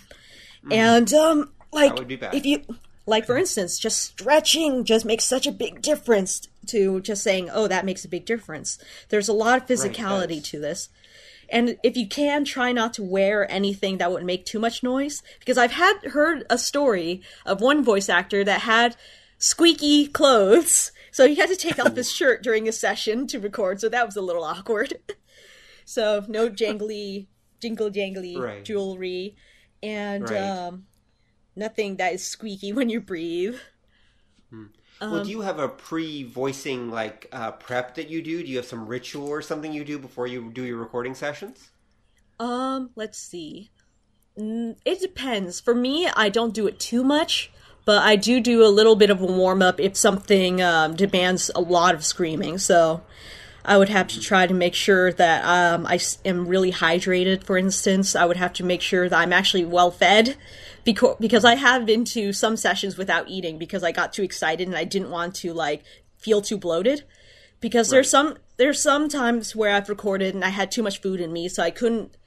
And 0.69 1.11
um, 1.13 1.51
like 1.71 1.95
would 1.95 2.07
be 2.07 2.15
bad. 2.17 2.35
if 2.35 2.45
you 2.45 2.63
like, 3.05 3.25
for 3.25 3.37
instance, 3.37 3.79
just 3.79 4.01
stretching 4.01 4.83
just 4.83 5.05
makes 5.05 5.25
such 5.25 5.47
a 5.47 5.51
big 5.51 5.81
difference 5.81 6.47
to 6.67 6.99
just 7.01 7.23
saying, 7.23 7.49
"Oh, 7.51 7.67
that 7.67 7.85
makes 7.85 8.03
a 8.05 8.09
big 8.09 8.25
difference." 8.25 8.77
There's 9.09 9.29
a 9.29 9.33
lot 9.33 9.57
of 9.61 9.67
physicality 9.67 10.37
does. 10.39 10.49
to 10.49 10.59
this. 10.59 10.89
And 11.51 11.77
if 11.83 11.97
you 11.97 12.07
can, 12.07 12.45
try 12.45 12.71
not 12.71 12.93
to 12.95 13.03
wear 13.03 13.49
anything 13.51 13.97
that 13.97 14.11
would 14.11 14.25
make 14.25 14.45
too 14.45 14.59
much 14.59 14.83
noise. 14.83 15.21
Because 15.39 15.57
I've 15.57 15.71
had 15.71 15.99
heard 16.11 16.45
a 16.49 16.57
story 16.57 17.21
of 17.45 17.61
one 17.61 17.83
voice 17.83 18.09
actor 18.09 18.43
that 18.43 18.61
had 18.61 18.95
squeaky 19.37 20.07
clothes, 20.07 20.91
so 21.11 21.27
he 21.27 21.35
had 21.35 21.49
to 21.49 21.55
take 21.55 21.79
off 21.79 21.95
his 21.95 22.11
shirt 22.11 22.43
during 22.43 22.67
a 22.67 22.71
session 22.71 23.25
to 23.27 23.39
record. 23.39 23.81
So 23.81 23.89
that 23.89 24.05
was 24.05 24.15
a 24.15 24.21
little 24.21 24.43
awkward. 24.43 24.95
so 25.85 26.23
no 26.27 26.49
jangly, 26.49 27.27
jingle 27.61 27.89
jangly 27.89 28.39
Right. 28.39 28.63
jewelry, 28.63 29.35
and 29.81 30.29
Right. 30.29 30.41
um, 30.49 30.85
nothing 31.55 31.97
that 31.97 32.13
is 32.13 32.25
squeaky 32.25 32.73
when 32.73 32.89
you 32.89 33.01
breathe. 33.01 33.57
Well, 35.01 35.23
do 35.23 35.29
you 35.29 35.41
have 35.41 35.59
a 35.59 35.67
pre-voicing 35.69 36.91
like 36.91 37.27
uh, 37.31 37.51
prep 37.51 37.95
that 37.95 38.09
you 38.09 38.21
do? 38.21 38.43
Do 38.43 38.49
you 38.49 38.57
have 38.57 38.65
some 38.65 38.87
ritual 38.87 39.27
or 39.27 39.41
something 39.41 39.71
you 39.71 39.83
do 39.83 39.97
before 39.97 40.27
you 40.27 40.51
do 40.51 40.63
your 40.63 40.77
recording 40.77 41.15
sessions? 41.15 41.69
Um, 42.39 42.91
let's 42.95 43.17
see. 43.17 43.69
Mm, 44.37 44.77
It 44.85 44.99
depends. 44.99 45.59
For 45.59 45.75
me, 45.75 46.07
I 46.07 46.29
don't 46.29 46.53
do 46.53 46.67
it 46.67 46.79
too 46.79 47.03
much, 47.03 47.51
but 47.85 48.01
I 48.03 48.15
do 48.15 48.39
do 48.39 48.63
a 48.65 48.67
little 48.67 48.95
bit 48.95 49.09
of 49.09 49.21
a 49.21 49.25
warm 49.25 49.61
up 49.61 49.79
if 49.79 49.95
something 49.97 50.61
um, 50.61 50.95
demands 50.95 51.51
a 51.55 51.61
lot 51.61 51.95
of 51.95 52.05
screaming. 52.05 52.57
So, 52.57 53.01
I 53.65 53.77
would 53.77 53.89
have 53.89 54.07
to 54.09 54.19
try 54.21 54.47
to 54.47 54.53
make 54.53 54.73
sure 54.73 55.11
that 55.13 55.43
um, 55.43 55.85
I 55.85 55.99
am 56.25 56.47
really 56.47 56.71
hydrated. 56.71 57.43
For 57.43 57.57
instance, 57.57 58.15
I 58.15 58.25
would 58.25 58.37
have 58.37 58.53
to 58.53 58.63
make 58.63 58.81
sure 58.81 59.09
that 59.09 59.19
I'm 59.19 59.33
actually 59.33 59.65
well 59.65 59.91
fed, 59.91 60.37
because 60.91 61.17
because 61.19 61.45
I 61.45 61.53
have 61.53 61.85
been 61.85 62.03
to 62.05 62.33
some 62.33 62.57
sessions 62.57 62.97
without 62.97 63.29
eating 63.29 63.59
because 63.59 63.83
I 63.83 63.91
got 63.91 64.11
too 64.11 64.23
excited 64.23 64.67
and 64.67 64.75
I 64.75 64.85
didn't 64.85 65.11
want 65.11 65.35
to 65.35 65.53
like 65.53 65.83
feel 66.17 66.41
too 66.41 66.57
bloated. 66.57 67.03
Because 67.59 67.89
there's 67.89 68.09
some 68.09 68.37
there's 68.57 68.81
some 68.81 69.07
times 69.07 69.55
where 69.55 69.75
I've 69.75 69.89
recorded 69.89 70.33
and 70.33 70.43
I 70.43 70.49
had 70.49 70.71
too 70.71 70.81
much 70.81 70.99
food 70.99 71.21
in 71.21 71.31
me, 71.31 71.47
so 71.47 71.61
I 71.61 71.69
couldn't 71.69 72.17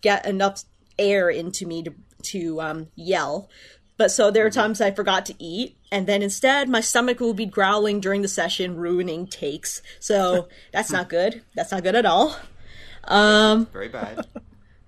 get 0.00 0.24
enough 0.24 0.64
air 0.98 1.28
into 1.28 1.66
me 1.66 1.82
to 1.82 1.92
to 2.22 2.60
um, 2.62 2.88
yell. 2.94 3.50
But 3.98 4.10
so 4.10 4.30
there 4.30 4.46
are 4.46 4.50
times 4.50 4.80
I 4.80 4.92
forgot 4.92 5.26
to 5.26 5.34
eat, 5.38 5.76
and 5.92 6.06
then 6.06 6.22
instead 6.22 6.68
my 6.68 6.80
stomach 6.80 7.20
will 7.20 7.34
be 7.34 7.44
growling 7.46 8.00
during 8.00 8.22
the 8.22 8.28
session, 8.28 8.76
ruining 8.76 9.26
takes. 9.26 9.82
So 10.00 10.48
that's 10.72 10.90
not 10.90 11.10
good. 11.10 11.42
That's 11.54 11.72
not 11.72 11.82
good 11.82 11.96
at 11.96 12.06
all. 12.06 12.36
Um, 13.04 13.66
Very 13.66 13.88
bad. 13.88 14.26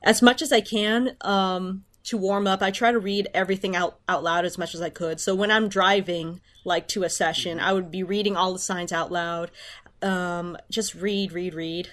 As 0.02 0.22
much 0.22 0.40
as 0.40 0.52
I 0.52 0.62
can 0.62 1.16
um, 1.20 1.84
to 2.10 2.16
warm 2.16 2.46
up, 2.48 2.60
I 2.60 2.72
try 2.72 2.90
to 2.90 2.98
read 2.98 3.28
everything 3.32 3.76
out 3.76 4.00
out 4.08 4.24
loud 4.24 4.44
as 4.44 4.58
much 4.58 4.74
as 4.74 4.82
I 4.82 4.90
could. 4.90 5.20
So 5.20 5.34
when 5.34 5.50
I'm 5.50 5.68
driving, 5.68 6.40
like 6.64 6.88
to 6.88 7.04
a 7.04 7.08
session, 7.08 7.60
I 7.60 7.72
would 7.72 7.90
be 7.90 8.02
reading 8.02 8.36
all 8.36 8.52
the 8.52 8.58
signs 8.58 8.92
out 8.92 9.12
loud. 9.12 9.50
Um, 10.02 10.56
just 10.70 10.94
read, 10.94 11.32
read, 11.32 11.54
read. 11.54 11.88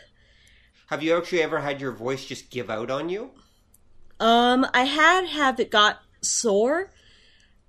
Have 0.88 1.04
you 1.04 1.16
actually 1.16 1.44
ever 1.44 1.60
had 1.60 1.80
your 1.80 1.92
voice 1.92 2.26
just 2.26 2.50
give 2.50 2.70
out 2.70 2.90
on 2.90 3.10
you? 3.10 3.32
Um, 4.20 4.66
I 4.74 4.86
had 4.86 5.28
have 5.28 5.60
it 5.60 5.70
got 5.70 6.00
sore, 6.22 6.92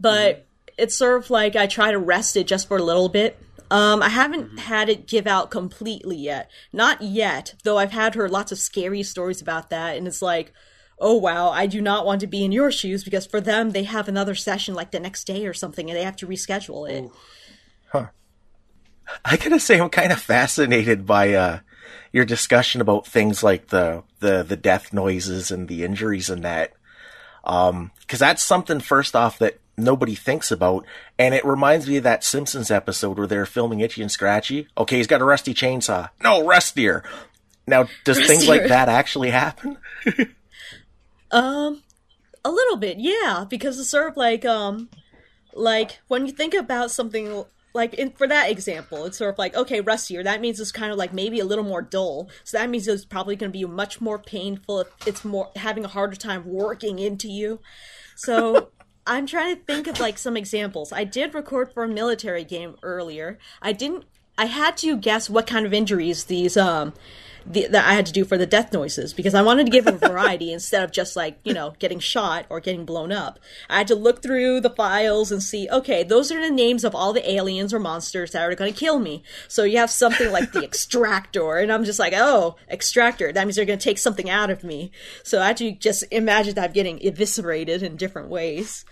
but 0.00 0.46
it's 0.78 0.96
sort 0.96 1.22
of 1.22 1.30
like 1.30 1.54
I 1.54 1.66
try 1.66 1.90
to 1.90 1.98
rest 1.98 2.34
it 2.36 2.46
just 2.46 2.66
for 2.66 2.78
a 2.78 2.82
little 2.82 3.10
bit. 3.10 3.38
Um, 3.70 4.02
I 4.02 4.08
haven't 4.08 4.60
had 4.60 4.88
it 4.88 5.06
give 5.06 5.26
out 5.26 5.50
completely 5.50 6.16
yet. 6.16 6.50
Not 6.72 7.02
yet, 7.02 7.56
though 7.64 7.76
I've 7.76 7.92
had 7.92 8.14
heard 8.14 8.30
lots 8.30 8.52
of 8.52 8.58
scary 8.58 9.02
stories 9.02 9.42
about 9.42 9.68
that, 9.68 9.98
and 9.98 10.06
it's 10.06 10.22
like, 10.22 10.54
oh 11.00 11.16
wow, 11.16 11.50
I 11.50 11.66
do 11.66 11.80
not 11.80 12.06
want 12.06 12.20
to 12.20 12.26
be 12.26 12.44
in 12.44 12.52
your 12.52 12.70
shoes 12.70 13.04
because 13.04 13.26
for 13.26 13.40
them 13.40 13.70
they 13.70 13.84
have 13.84 14.08
another 14.08 14.34
session 14.34 14.74
like 14.74 14.90
the 14.90 15.00
next 15.00 15.24
day 15.24 15.46
or 15.46 15.54
something, 15.54 15.88
and 15.88 15.96
they 15.96 16.04
have 16.04 16.16
to 16.16 16.26
reschedule 16.26 16.88
it. 16.88 17.10
Huh. 17.90 18.06
I 19.24 19.36
gotta 19.36 19.60
say, 19.60 19.80
I'm 19.80 19.90
kind 19.90 20.12
of 20.12 20.20
fascinated 20.20 21.06
by 21.06 21.34
uh, 21.34 21.60
your 22.12 22.24
discussion 22.24 22.80
about 22.80 23.06
things 23.06 23.42
like 23.42 23.68
the, 23.68 24.02
the 24.20 24.42
the 24.42 24.56
death 24.56 24.92
noises 24.92 25.50
and 25.50 25.68
the 25.68 25.84
injuries 25.84 26.30
and 26.30 26.44
that, 26.44 26.72
because 27.42 28.18
that's 28.18 28.42
something 28.42 28.80
first 28.80 29.16
off 29.16 29.38
that 29.38 29.58
nobody 29.76 30.14
thinks 30.14 30.50
about, 30.50 30.84
and 31.18 31.34
it 31.34 31.44
reminds 31.44 31.88
me 31.88 31.96
of 31.98 32.04
that 32.04 32.24
Simpsons 32.24 32.70
episode 32.70 33.16
where 33.16 33.26
they're 33.26 33.46
filming 33.46 33.80
Itchy 33.80 34.02
and 34.02 34.10
Scratchy. 34.10 34.68
Okay, 34.76 34.96
he's 34.96 35.06
got 35.06 35.22
a 35.22 35.24
rusty 35.24 35.54
chainsaw. 35.54 36.10
No, 36.22 36.44
rustier. 36.44 37.04
Now, 37.66 37.86
does 38.04 38.26
things 38.26 38.48
like 38.48 38.68
that 38.68 38.88
actually 38.88 39.30
happen? 39.30 39.76
Um, 41.30 41.82
a 42.44 42.50
little 42.50 42.76
bit, 42.76 42.98
yeah, 42.98 43.44
because 43.48 43.78
it's 43.78 43.90
sort 43.90 44.10
of 44.10 44.16
like 44.16 44.44
um, 44.44 44.88
like 45.52 46.00
when 46.08 46.26
you 46.26 46.32
think 46.32 46.54
about 46.54 46.90
something 46.90 47.44
like 47.74 47.94
in, 47.94 48.10
for 48.10 48.26
that 48.26 48.50
example, 48.50 49.04
it's 49.04 49.18
sort 49.18 49.34
of 49.34 49.38
like 49.38 49.54
okay, 49.54 49.80
rustier. 49.80 50.22
That 50.22 50.40
means 50.40 50.60
it's 50.60 50.72
kind 50.72 50.90
of 50.90 50.98
like 50.98 51.12
maybe 51.12 51.40
a 51.40 51.44
little 51.44 51.64
more 51.64 51.82
dull. 51.82 52.28
So 52.44 52.58
that 52.58 52.70
means 52.70 52.88
it's 52.88 53.04
probably 53.04 53.36
going 53.36 53.52
to 53.52 53.58
be 53.58 53.64
much 53.64 54.00
more 54.00 54.18
painful. 54.18 54.80
if 54.80 54.88
It's 55.06 55.24
more 55.24 55.50
having 55.56 55.84
a 55.84 55.88
harder 55.88 56.16
time 56.16 56.44
working 56.46 56.98
into 56.98 57.28
you. 57.28 57.60
So. 58.16 58.70
I'm 59.10 59.26
trying 59.26 59.56
to 59.56 59.62
think 59.62 59.86
of 59.86 59.98
like 60.00 60.18
some 60.18 60.36
examples. 60.36 60.92
I 60.92 61.04
did 61.04 61.34
record 61.34 61.72
for 61.72 61.82
a 61.84 61.88
military 61.88 62.44
game 62.44 62.76
earlier. 62.82 63.38
I 63.62 63.72
didn't. 63.72 64.04
I 64.36 64.44
had 64.44 64.76
to 64.78 64.98
guess 64.98 65.30
what 65.30 65.46
kind 65.46 65.64
of 65.64 65.72
injuries 65.72 66.24
these 66.24 66.58
um 66.58 66.92
the, 67.46 67.66
that 67.68 67.86
I 67.86 67.94
had 67.94 68.06
to 68.06 68.12
do 68.12 68.24
for 68.24 68.36
the 68.36 68.46
death 68.46 68.72
noises 68.72 69.12
because 69.12 69.34
I 69.34 69.42
wanted 69.42 69.66
to 69.66 69.72
give 69.72 69.86
a 69.86 69.92
variety 70.08 70.52
instead 70.52 70.82
of 70.82 70.92
just 70.92 71.16
like 71.16 71.38
you 71.44 71.52
know 71.52 71.74
getting 71.78 71.98
shot 71.98 72.46
or 72.48 72.60
getting 72.60 72.84
blown 72.84 73.12
up. 73.12 73.38
I 73.68 73.78
had 73.78 73.88
to 73.88 73.94
look 73.94 74.22
through 74.22 74.60
the 74.60 74.70
files 74.70 75.32
and 75.32 75.42
see. 75.42 75.68
Okay, 75.70 76.02
those 76.02 76.30
are 76.32 76.40
the 76.40 76.50
names 76.50 76.84
of 76.84 76.94
all 76.94 77.12
the 77.12 77.30
aliens 77.30 77.72
or 77.72 77.78
monsters 77.78 78.32
that 78.32 78.42
are 78.42 78.54
going 78.54 78.72
to 78.72 78.78
kill 78.78 78.98
me. 78.98 79.22
So 79.48 79.64
you 79.64 79.78
have 79.78 79.90
something 79.90 80.30
like 80.30 80.52
the 80.52 80.64
extractor, 80.64 81.56
and 81.56 81.72
I'm 81.72 81.84
just 81.84 81.98
like, 81.98 82.14
oh, 82.16 82.56
extractor. 82.70 83.32
That 83.32 83.46
means 83.46 83.56
they're 83.56 83.64
going 83.64 83.78
to 83.78 83.84
take 83.84 83.98
something 83.98 84.30
out 84.30 84.50
of 84.50 84.64
me. 84.64 84.90
So 85.22 85.40
I 85.40 85.48
had 85.48 85.56
to 85.58 85.72
just 85.72 86.04
imagine 86.10 86.54
that 86.54 86.64
I'm 86.64 86.72
getting 86.72 86.98
eviscerated 87.00 87.82
in 87.82 87.96
different 87.96 88.28
ways 88.28 88.84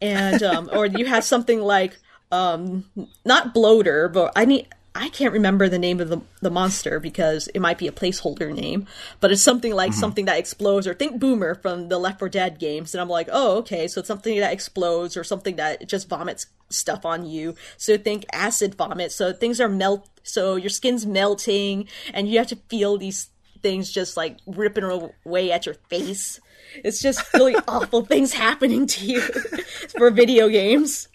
and 0.00 0.42
um, 0.42 0.70
or 0.72 0.86
you 0.86 1.06
have 1.06 1.24
something 1.24 1.60
like 1.60 1.98
um, 2.30 2.84
not 3.24 3.54
bloater, 3.54 4.08
but 4.08 4.32
I 4.36 4.44
need 4.44 4.68
I 4.98 5.10
can't 5.10 5.32
remember 5.32 5.68
the 5.68 5.78
name 5.78 6.00
of 6.00 6.08
the 6.08 6.20
the 6.40 6.50
monster 6.50 6.98
because 6.98 7.46
it 7.48 7.60
might 7.60 7.78
be 7.78 7.86
a 7.86 7.92
placeholder 7.92 8.52
name, 8.52 8.86
but 9.20 9.30
it's 9.30 9.42
something 9.42 9.72
like 9.72 9.92
mm-hmm. 9.92 10.00
something 10.00 10.24
that 10.24 10.38
explodes 10.38 10.88
or 10.88 10.94
think 10.94 11.20
Boomer 11.20 11.54
from 11.54 11.88
the 11.88 11.98
Left 11.98 12.18
4 12.18 12.28
Dead 12.28 12.58
games, 12.58 12.94
and 12.94 13.00
I'm 13.00 13.08
like, 13.08 13.28
oh 13.30 13.58
okay, 13.58 13.86
so 13.86 14.00
it's 14.00 14.08
something 14.08 14.40
that 14.40 14.52
explodes 14.52 15.16
or 15.16 15.22
something 15.22 15.54
that 15.56 15.88
just 15.88 16.08
vomits 16.08 16.46
stuff 16.68 17.06
on 17.06 17.24
you. 17.24 17.54
So 17.76 17.96
think 17.96 18.26
acid 18.32 18.74
vomit. 18.74 19.12
So 19.12 19.32
things 19.32 19.60
are 19.60 19.68
melt. 19.68 20.08
So 20.24 20.56
your 20.56 20.70
skin's 20.70 21.06
melting, 21.06 21.88
and 22.12 22.28
you 22.28 22.38
have 22.38 22.48
to 22.48 22.56
feel 22.68 22.98
these 22.98 23.30
things 23.62 23.92
just 23.92 24.16
like 24.16 24.38
ripping 24.46 24.84
away 24.84 25.52
at 25.52 25.64
your 25.64 25.76
face. 25.88 26.40
It's 26.84 27.00
just 27.00 27.22
really 27.34 27.54
awful 27.68 28.04
things 28.04 28.32
happening 28.32 28.88
to 28.88 29.06
you 29.06 29.20
for 29.96 30.10
video 30.10 30.48
games. 30.48 31.08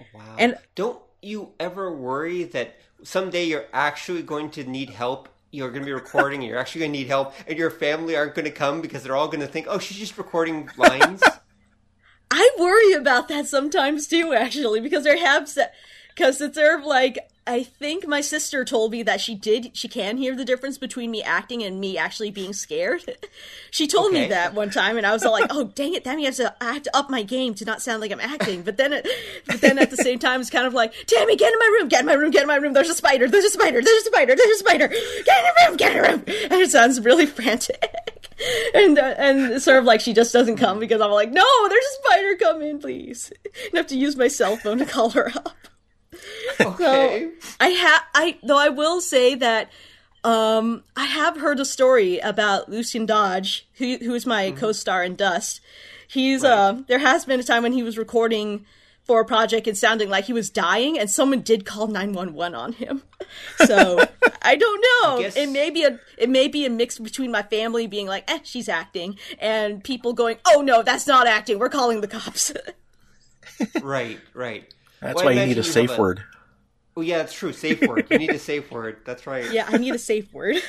Oh, 0.00 0.04
wow. 0.14 0.36
And- 0.38 0.58
don't 0.74 1.00
you 1.20 1.52
ever 1.58 1.92
worry 1.92 2.44
that 2.44 2.76
someday 3.02 3.44
you're 3.44 3.66
actually 3.72 4.22
going 4.22 4.50
to 4.52 4.64
need 4.64 4.90
help? 4.90 5.28
You're 5.50 5.70
going 5.70 5.82
to 5.82 5.86
be 5.86 5.92
recording, 5.92 6.40
and 6.40 6.48
you're 6.48 6.58
actually 6.58 6.80
going 6.80 6.92
to 6.92 6.98
need 6.98 7.06
help, 7.06 7.34
and 7.46 7.58
your 7.58 7.70
family 7.70 8.16
aren't 8.16 8.34
going 8.34 8.44
to 8.44 8.50
come 8.50 8.82
because 8.82 9.02
they're 9.02 9.16
all 9.16 9.28
going 9.28 9.40
to 9.40 9.46
think, 9.46 9.66
"Oh, 9.68 9.78
she's 9.78 9.96
just 9.96 10.18
recording 10.18 10.68
lines." 10.76 11.22
I 12.30 12.50
worry 12.58 12.92
about 12.92 13.28
that 13.28 13.46
sometimes 13.46 14.06
too, 14.06 14.34
actually, 14.34 14.80
because 14.80 15.04
there 15.04 15.18
have 15.18 15.48
because 16.14 16.40
it's 16.40 16.56
sort 16.56 16.80
of 16.80 16.86
like 16.86 17.18
I 17.48 17.64
think 17.64 18.06
my 18.06 18.20
sister 18.20 18.64
told 18.64 18.92
me 18.92 19.02
that 19.04 19.20
she 19.20 19.34
did 19.34 19.70
she 19.76 19.88
can 19.88 20.18
hear 20.18 20.36
the 20.36 20.44
difference 20.44 20.76
between 20.78 21.10
me 21.10 21.22
acting 21.22 21.62
and 21.62 21.80
me 21.80 21.96
actually 21.96 22.30
being 22.30 22.52
scared. 22.52 23.04
she 23.70 23.86
told 23.88 24.10
Okay. 24.10 24.22
me 24.22 24.28
that 24.28 24.54
one 24.54 24.70
time, 24.70 24.96
and 24.96 25.06
I 25.06 25.12
was 25.12 25.24
all 25.24 25.32
like, 25.32 25.46
"Oh, 25.50 25.64
dang 25.64 25.94
it! 25.94 26.04
That 26.04 26.16
means 26.16 26.38
I 26.38 26.44
have 26.44 26.58
to, 26.58 26.64
I 26.64 26.72
have 26.74 26.82
to 26.84 26.96
up 26.96 27.10
my 27.10 27.22
game 27.22 27.54
to 27.54 27.64
not 27.64 27.80
sound 27.82 28.00
like 28.00 28.12
I'm 28.12 28.20
acting." 28.20 28.62
But 28.62 28.76
then, 28.76 28.92
it, 28.92 29.06
but 29.46 29.60
then 29.60 29.78
at 29.78 29.90
the 29.90 29.96
same 29.96 30.18
time, 30.18 30.40
it's 30.40 30.50
kind 30.50 30.66
of 30.66 30.74
like, 30.74 30.92
"Tammy, 31.06 31.36
get 31.36 31.52
in 31.52 31.58
my 31.58 31.76
room! 31.80 31.88
Get 31.88 32.00
in 32.00 32.06
my 32.06 32.14
room! 32.14 32.30
Get 32.30 32.42
in 32.42 32.48
my 32.48 32.56
room! 32.56 32.72
There's 32.74 32.90
a 32.90 32.94
spider! 32.94 33.28
There's 33.28 33.44
a 33.44 33.50
spider! 33.50 33.80
There's 33.82 34.02
a 34.02 34.06
spider! 34.06 34.36
There's 34.36 34.50
a 34.56 34.58
spider! 34.58 34.88
Get 34.88 34.98
in 34.98 35.24
the 35.24 35.66
room! 35.68 35.76
Get 35.76 35.96
in 35.96 36.02
the 36.02 36.08
room!" 36.08 36.24
And 36.50 36.60
it 36.60 36.70
sounds 36.70 37.00
really 37.00 37.26
frantic. 37.26 37.82
and 38.74 38.98
uh, 38.98 39.14
and 39.18 39.60
sort 39.62 39.78
of 39.78 39.84
like 39.84 40.00
she 40.00 40.12
just 40.12 40.32
doesn't 40.32 40.56
come 40.56 40.78
because 40.78 41.00
I'm 41.00 41.10
like, 41.10 41.32
no, 41.32 41.44
there's 41.68 41.84
a 41.84 42.08
spider. 42.08 42.36
Come 42.36 42.62
in, 42.62 42.78
please. 42.78 43.32
And 43.44 43.74
I 43.74 43.76
have 43.78 43.86
to 43.88 43.98
use 43.98 44.16
my 44.16 44.28
cell 44.28 44.56
phone 44.56 44.78
to 44.78 44.86
call 44.86 45.10
her 45.10 45.32
up. 45.34 45.56
okay. 46.60 47.30
I 47.60 47.68
have 47.68 48.02
I 48.14 48.38
though 48.42 48.58
I 48.58 48.68
will 48.70 49.00
say 49.00 49.34
that 49.36 49.70
um 50.24 50.82
I 50.96 51.04
have 51.04 51.36
heard 51.38 51.60
a 51.60 51.64
story 51.64 52.18
about 52.18 52.68
Lucien 52.68 53.06
Dodge, 53.06 53.66
who 53.74 53.96
who 53.98 54.14
is 54.14 54.26
my 54.26 54.50
co-star 54.52 55.04
in 55.04 55.16
Dust. 55.16 55.60
He's 56.08 56.42
uh 56.44 56.80
there 56.88 56.98
has 56.98 57.24
been 57.24 57.40
a 57.40 57.44
time 57.44 57.62
when 57.62 57.72
he 57.72 57.82
was 57.82 57.98
recording 57.98 58.64
for 59.04 59.20
a 59.20 59.24
project 59.24 59.66
and 59.66 59.76
sounding 59.76 60.10
like 60.10 60.24
he 60.26 60.34
was 60.34 60.50
dying 60.50 60.98
and 60.98 61.10
someone 61.10 61.40
did 61.40 61.64
call 61.64 61.86
911 61.86 62.54
on 62.54 62.72
him. 62.72 63.02
So, 63.66 63.98
I 64.40 64.56
don't 64.56 64.84
know. 65.04 65.18
guess- 65.20 65.36
It 65.36 65.50
may 65.50 65.68
be 65.68 65.84
a 65.84 65.98
it 66.16 66.30
may 66.30 66.48
be 66.48 66.64
a 66.64 66.70
mix 66.70 66.98
between 66.98 67.30
my 67.30 67.42
family 67.42 67.86
being 67.86 68.06
like, 68.06 68.24
"Eh, 68.30 68.38
she's 68.42 68.70
acting," 68.70 69.18
and 69.38 69.84
people 69.84 70.14
going, 70.14 70.38
"Oh 70.46 70.62
no, 70.62 70.82
that's 70.82 71.06
not 71.06 71.26
acting. 71.26 71.58
We're 71.58 71.68
calling 71.68 72.00
the 72.00 72.08
cops." 72.08 72.52
right, 73.82 74.18
right. 74.32 74.72
That's 75.00 75.16
Well, 75.16 75.26
why 75.26 75.32
you 75.32 75.46
need 75.46 75.58
a 75.58 75.62
have 75.62 75.66
safe 75.66 75.96
word. 75.98 76.22
Oh 76.96 77.00
yeah, 77.00 77.18
that's 77.18 77.32
true. 77.32 77.52
Safe 77.52 77.80
word. 77.82 78.06
You 78.10 78.18
need 78.18 78.30
a 78.30 78.38
safe 78.38 78.70
word. 78.72 78.98
That's 79.04 79.26
right. 79.26 79.50
yeah, 79.52 79.66
I 79.68 79.76
need 79.78 79.94
a 79.94 79.98
safe 79.98 80.32
word. 80.32 80.56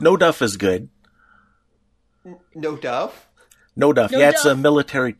No 0.00 0.16
duff 0.16 0.42
is 0.42 0.56
good. 0.56 0.88
No 2.56 2.74
duff. 2.76 3.28
No 3.76 3.92
duff. 3.92 4.10
No 4.10 4.18
yeah, 4.18 4.30
it's 4.30 4.44
a 4.44 4.56
military. 4.56 5.14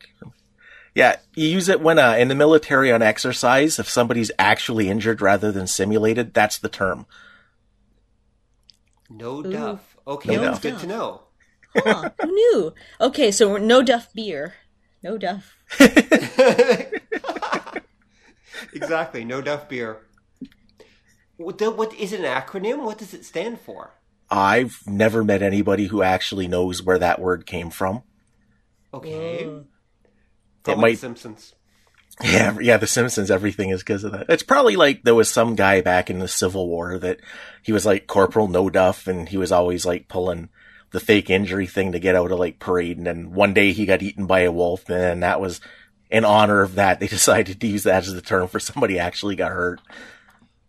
Yeah, 0.93 1.17
you 1.35 1.47
use 1.47 1.69
it 1.69 1.79
when 1.79 1.97
uh, 1.99 2.15
in 2.15 2.27
the 2.27 2.35
military 2.35 2.91
on 2.91 3.01
exercise. 3.01 3.79
If 3.79 3.87
somebody's 3.87 4.29
actually 4.37 4.89
injured 4.89 5.21
rather 5.21 5.53
than 5.53 5.67
simulated, 5.67 6.33
that's 6.33 6.57
the 6.57 6.67
term. 6.67 7.05
No 9.09 9.41
duff. 9.41 9.95
Okay, 10.05 10.35
No 10.35 10.41
that's 10.41 10.59
duff. 10.59 10.61
good 10.73 10.79
to 10.79 10.87
know. 10.87 11.21
Huh, 11.77 12.09
who 12.21 12.27
knew? 12.27 12.73
Okay, 12.99 13.31
so 13.31 13.55
no 13.57 13.81
duff 13.81 14.11
beer. 14.13 14.55
No 15.03 15.17
duff. 15.17 15.55
Exactly. 18.73 19.23
No 19.25 19.41
duff 19.41 19.67
beer. 19.69 19.99
What, 21.37 21.57
the, 21.57 21.69
what 21.71 21.93
is 21.95 22.13
it 22.13 22.19
an 22.21 22.25
acronym? 22.25 22.83
What 22.83 22.97
does 22.97 23.13
it 23.13 23.25
stand 23.25 23.59
for? 23.59 23.91
I've 24.29 24.77
never 24.87 25.23
met 25.23 25.41
anybody 25.41 25.85
who 25.87 26.01
actually 26.01 26.47
knows 26.47 26.81
where 26.81 26.97
that 26.99 27.19
word 27.19 27.45
came 27.45 27.69
from. 27.69 28.03
Okay. 28.93 29.43
Mm. 29.43 29.47
Whoa. 29.47 29.65
Probably 30.63 30.81
might- 30.81 30.91
The 30.91 30.97
Simpsons. 30.97 31.55
Yeah, 32.23 32.57
yeah, 32.61 32.77
The 32.77 32.85
Simpsons, 32.87 33.31
everything 33.31 33.69
is 33.71 33.81
because 33.81 34.03
of 34.03 34.11
that. 34.11 34.27
It's 34.29 34.43
probably 34.43 34.75
like 34.75 35.01
there 35.03 35.15
was 35.15 35.29
some 35.31 35.55
guy 35.55 35.81
back 35.81 36.09
in 36.11 36.19
the 36.19 36.27
Civil 36.27 36.67
War 36.67 36.99
that 36.99 37.19
he 37.63 37.71
was 37.71 37.85
like 37.87 38.05
Corporal 38.07 38.47
No 38.47 38.69
Duff 38.69 39.07
and 39.07 39.27
he 39.27 39.37
was 39.37 39.51
always 39.51 39.83
like 39.85 40.07
pulling 40.07 40.49
the 40.93 40.99
fake 41.01 41.29
injury 41.29 41.67
thing 41.67 41.91
to 41.91 41.99
get 41.99 42.15
out 42.15 42.31
of 42.31 42.39
like 42.39 42.59
parade. 42.59 42.97
And 42.97 43.05
then 43.05 43.33
one 43.33 43.53
day 43.53 43.73
he 43.73 43.85
got 43.85 44.01
eaten 44.01 44.25
by 44.25 44.41
a 44.41 44.51
wolf 44.51 44.89
and 44.89 45.21
that 45.23 45.41
was 45.41 45.59
in 46.09 46.23
honor 46.23 46.61
of 46.61 46.75
that. 46.75 46.99
They 47.01 47.07
decided 47.07 47.59
to 47.59 47.67
use 47.67 47.83
that 47.83 48.03
as 48.05 48.13
the 48.13 48.21
term 48.21 48.47
for 48.47 48.59
somebody 48.59 48.97
actually 48.97 49.35
got 49.35 49.51
hurt. 49.51 49.81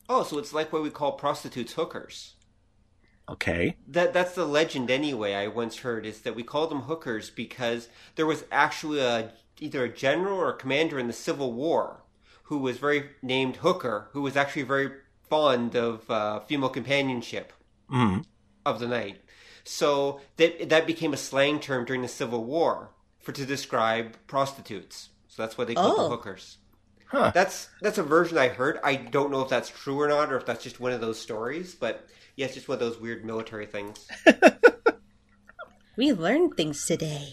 Oh, 0.08 0.22
so 0.24 0.38
it's 0.38 0.52
like 0.52 0.72
what 0.72 0.82
we 0.82 0.90
call 0.90 1.12
prostitutes 1.12 1.74
hookers. 1.74 2.34
Okay. 3.28 3.76
That 3.86 4.12
that's 4.12 4.34
the 4.34 4.44
legend 4.44 4.90
anyway. 4.90 5.34
I 5.34 5.46
once 5.46 5.78
heard 5.78 6.04
is 6.04 6.20
that 6.22 6.34
we 6.34 6.42
called 6.42 6.70
them 6.70 6.82
hookers 6.82 7.30
because 7.30 7.88
there 8.16 8.26
was 8.26 8.44
actually 8.52 9.00
a 9.00 9.30
either 9.60 9.84
a 9.84 9.88
general 9.88 10.38
or 10.38 10.50
a 10.50 10.56
commander 10.56 10.98
in 10.98 11.06
the 11.06 11.12
Civil 11.12 11.52
War 11.52 12.02
who 12.44 12.58
was 12.58 12.76
very 12.78 13.10
named 13.22 13.56
Hooker, 13.56 14.08
who 14.12 14.20
was 14.20 14.36
actually 14.36 14.62
very 14.62 14.90
fond 15.30 15.74
of 15.74 16.10
uh, 16.10 16.40
female 16.40 16.68
companionship 16.68 17.52
Mm. 17.90 18.24
of 18.66 18.80
the 18.80 18.88
night. 18.88 19.20
So 19.64 20.20
that 20.36 20.68
that 20.68 20.86
became 20.86 21.12
a 21.14 21.16
slang 21.16 21.58
term 21.60 21.84
during 21.84 22.02
the 22.02 22.08
Civil 22.08 22.44
War 22.44 22.90
for 23.20 23.32
to 23.32 23.46
describe 23.46 24.16
prostitutes. 24.26 25.08
So 25.28 25.42
that's 25.42 25.56
why 25.58 25.64
they 25.64 25.74
called 25.74 25.94
Oh. 25.98 26.02
them 26.02 26.10
hookers. 26.10 26.58
Huh. 27.06 27.30
That's 27.34 27.68
that's 27.80 27.98
a 27.98 28.02
version 28.02 28.36
I 28.38 28.48
heard. 28.48 28.78
I 28.84 28.96
don't 28.96 29.30
know 29.30 29.40
if 29.42 29.48
that's 29.48 29.70
true 29.70 30.00
or 30.00 30.08
not, 30.08 30.32
or 30.32 30.36
if 30.36 30.44
that's 30.46 30.62
just 30.62 30.80
one 30.80 30.92
of 30.92 31.00
those 31.00 31.18
stories. 31.18 31.74
But 31.74 32.06
yeah, 32.36 32.46
it's 32.46 32.54
just 32.54 32.68
one 32.68 32.74
of 32.76 32.80
those 32.80 32.98
weird 33.00 33.24
military 33.24 33.66
things. 33.66 34.06
We 35.96 36.12
learned 36.12 36.56
things 36.56 36.84
today. 36.86 37.28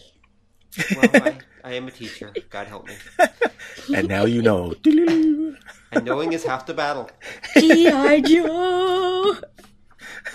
Well, 0.95 1.09
I, 1.15 1.39
I 1.63 1.73
am 1.73 1.87
a 1.87 1.91
teacher. 1.91 2.31
God 2.51 2.67
help 2.67 2.87
me. 2.87 2.93
And 3.95 4.07
now 4.07 4.25
you 4.25 4.43
know. 4.43 4.75
And 4.85 6.05
knowing 6.05 6.33
is 6.33 6.43
half 6.43 6.67
the 6.67 6.73
battle. 6.75 7.09
G.I. 7.57 8.21
Joe! 8.21 9.35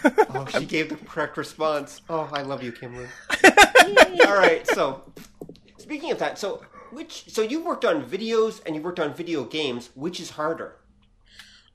Oh, 0.05 0.47
she 0.47 0.65
gave 0.65 0.89
the 0.89 0.97
correct 0.97 1.37
response. 1.37 2.03
Oh, 2.09 2.29
I 2.33 2.43
love 2.43 2.63
you, 2.63 2.73
Kimberly. 2.73 3.09
All 4.27 4.37
right, 4.37 4.67
so 4.67 5.03
speaking 5.79 6.11
of 6.11 6.19
that, 6.19 6.39
so 6.39 6.63
which 6.91 7.25
so 7.29 7.43
you 7.43 7.65
worked 7.65 7.85
on 7.85 8.05
videos 8.05 8.61
and 8.65 8.75
you 8.75 8.83
worked 8.83 9.01
on 9.01 9.15
video 9.15 9.45
games. 9.45 9.91
Which 9.95 10.21
is 10.21 10.31
harder? 10.31 10.77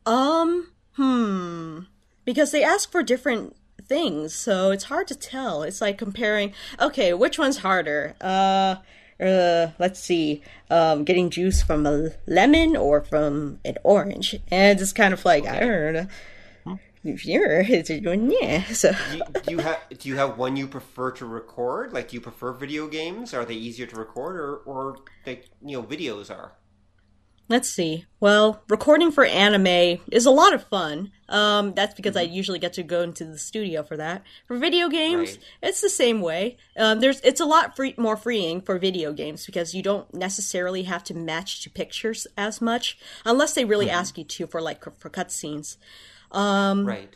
Um, 0.05 0.71
hmm. 0.93 1.79
Because 2.25 2.51
they 2.51 2.63
ask 2.63 2.91
for 2.91 3.03
different 3.03 3.55
things, 3.87 4.33
so 4.33 4.71
it's 4.71 4.85
hard 4.85 5.07
to 5.07 5.15
tell. 5.15 5.63
It's 5.63 5.81
like 5.81 5.97
comparing, 5.97 6.53
okay, 6.79 7.13
which 7.13 7.37
one's 7.37 7.57
harder? 7.57 8.15
Uh, 8.21 8.75
uh, 9.21 9.71
let's 9.79 9.99
see, 9.99 10.41
um, 10.69 11.03
getting 11.03 11.29
juice 11.29 11.61
from 11.61 11.85
a 11.85 12.11
lemon 12.25 12.75
or 12.75 13.01
from 13.01 13.59
an 13.63 13.77
orange. 13.83 14.35
And 14.49 14.79
it's 14.79 14.93
kind 14.93 15.13
of 15.13 15.23
like, 15.25 15.45
I 15.45 15.59
don't 15.59 15.93
know. 15.93 16.07
Sure, 17.03 17.61
it's 17.61 17.89
yeah. 17.89 18.63
So 18.65 18.91
Do 18.91 19.17
you, 19.17 19.23
do 19.43 19.51
you 19.51 19.57
have 19.59 19.79
do 19.97 20.09
you 20.09 20.15
have 20.17 20.37
one 20.37 20.55
you 20.55 20.67
prefer 20.67 21.11
to 21.13 21.25
record? 21.25 21.93
Like, 21.93 22.09
do 22.09 22.15
you 22.15 22.21
prefer 22.21 22.51
video 22.53 22.87
games? 22.87 23.33
Are 23.33 23.43
they 23.43 23.55
easier 23.55 23.87
to 23.87 23.95
record, 23.95 24.35
or 24.35 24.57
or 24.65 24.97
like 25.25 25.49
you 25.65 25.77
know 25.77 25.83
videos 25.83 26.29
are? 26.29 26.53
Let's 27.49 27.69
see. 27.69 28.05
Well, 28.21 28.61
recording 28.69 29.11
for 29.11 29.25
anime 29.25 29.99
is 30.09 30.25
a 30.25 30.31
lot 30.31 30.53
of 30.53 30.63
fun. 30.69 31.11
Um, 31.27 31.73
that's 31.73 31.93
because 31.93 32.15
I 32.15 32.21
usually 32.21 32.59
get 32.59 32.71
to 32.73 32.83
go 32.83 33.01
into 33.01 33.25
the 33.25 33.37
studio 33.37 33.83
for 33.83 33.97
that. 33.97 34.23
For 34.47 34.57
video 34.57 34.87
games, 34.87 35.31
Right. 35.31 35.39
it's 35.63 35.81
the 35.81 35.89
same 35.89 36.21
way. 36.21 36.55
Um, 36.77 37.01
there's 37.01 37.19
it's 37.21 37.41
a 37.41 37.45
lot 37.45 37.75
free, 37.75 37.93
more 37.97 38.15
freeing 38.15 38.61
for 38.61 38.77
video 38.79 39.11
games 39.11 39.45
because 39.45 39.73
you 39.75 39.81
don't 39.83 40.13
necessarily 40.13 40.83
have 40.83 41.03
to 41.05 41.13
match 41.13 41.61
to 41.63 41.69
pictures 41.69 42.25
as 42.37 42.61
much, 42.61 42.97
unless 43.25 43.53
they 43.53 43.65
really 43.65 43.89
ask 43.89 44.17
you 44.17 44.23
to 44.23 44.47
for 44.47 44.61
like 44.61 44.83
for 44.99 45.09
cutscenes. 45.09 45.75
Um, 46.31 46.85
Right. 46.85 47.15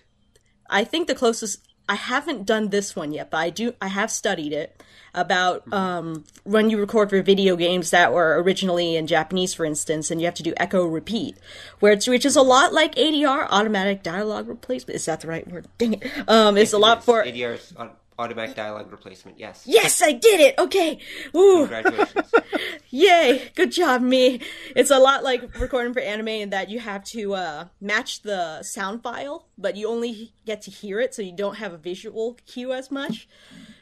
I 0.69 0.83
think 0.83 1.07
the 1.07 1.15
closest 1.15 1.59
I 1.87 1.95
haven't 1.95 2.45
done 2.45 2.69
this 2.69 2.95
one 2.95 3.11
yet, 3.11 3.29
but 3.29 3.37
I 3.37 3.49
do 3.51 3.73
I 3.79 3.87
have 3.89 4.09
studied 4.09 4.51
it 4.53 4.81
about 5.13 5.71
um, 5.71 6.25
when 6.43 6.69
you 6.69 6.77
record 6.79 7.09
for 7.11 7.21
video 7.21 7.55
games 7.55 7.91
that 7.91 8.11
were 8.11 8.41
originally 8.41 8.95
in 8.95 9.05
Japanese, 9.07 9.53
for 9.53 9.65
instance, 9.65 10.09
and 10.09 10.19
you 10.19 10.25
have 10.25 10.33
to 10.35 10.43
do 10.43 10.53
echo 10.57 10.85
repeat, 10.85 11.37
where 11.79 11.93
it's 11.93 12.07
which 12.07 12.25
is 12.25 12.35
a 12.35 12.41
lot 12.41 12.73
like 12.73 12.95
ADR, 12.95 13.47
automatic 13.49 14.01
dialogue 14.01 14.47
replacement. 14.47 14.95
Is 14.95 15.05
that 15.05 15.21
the 15.21 15.27
right 15.27 15.47
word? 15.47 15.67
Dang 15.77 15.93
it! 15.93 16.03
Um, 16.27 16.57
it's 16.57 16.73
a 16.73 16.79
lot 16.79 17.03
for. 17.03 17.23
ADR's 17.23 17.71
au- 17.77 17.91
automatic 18.17 18.55
dialogue 18.55 18.91
replacement. 18.91 19.39
Yes. 19.39 19.63
Yes, 19.65 20.01
I 20.01 20.13
did 20.13 20.39
it. 20.39 20.55
Okay. 20.57 20.99
Woo. 21.33 21.67
Congratulations. 21.67 22.31
Yay! 22.89 23.51
Good 23.55 23.71
job, 23.71 24.01
me. 24.01 24.39
It's 24.75 24.91
a 24.91 24.99
lot 24.99 25.23
like 25.23 25.59
recording 25.59 25.93
for 25.93 25.99
anime 25.99 26.29
in 26.29 26.49
that 26.51 26.69
you 26.69 26.79
have 26.79 27.03
to 27.05 27.33
uh, 27.33 27.65
match 27.81 28.21
the 28.21 28.63
sound 28.63 29.03
file, 29.03 29.47
but 29.57 29.75
you 29.75 29.89
only 29.89 30.33
get 30.45 30.61
to 30.63 30.71
hear 30.71 30.99
it, 30.99 31.13
so 31.13 31.21
you 31.21 31.35
don't 31.35 31.55
have 31.55 31.73
a 31.73 31.77
visual 31.77 32.37
cue 32.45 32.71
as 32.71 32.89
much. 32.89 33.27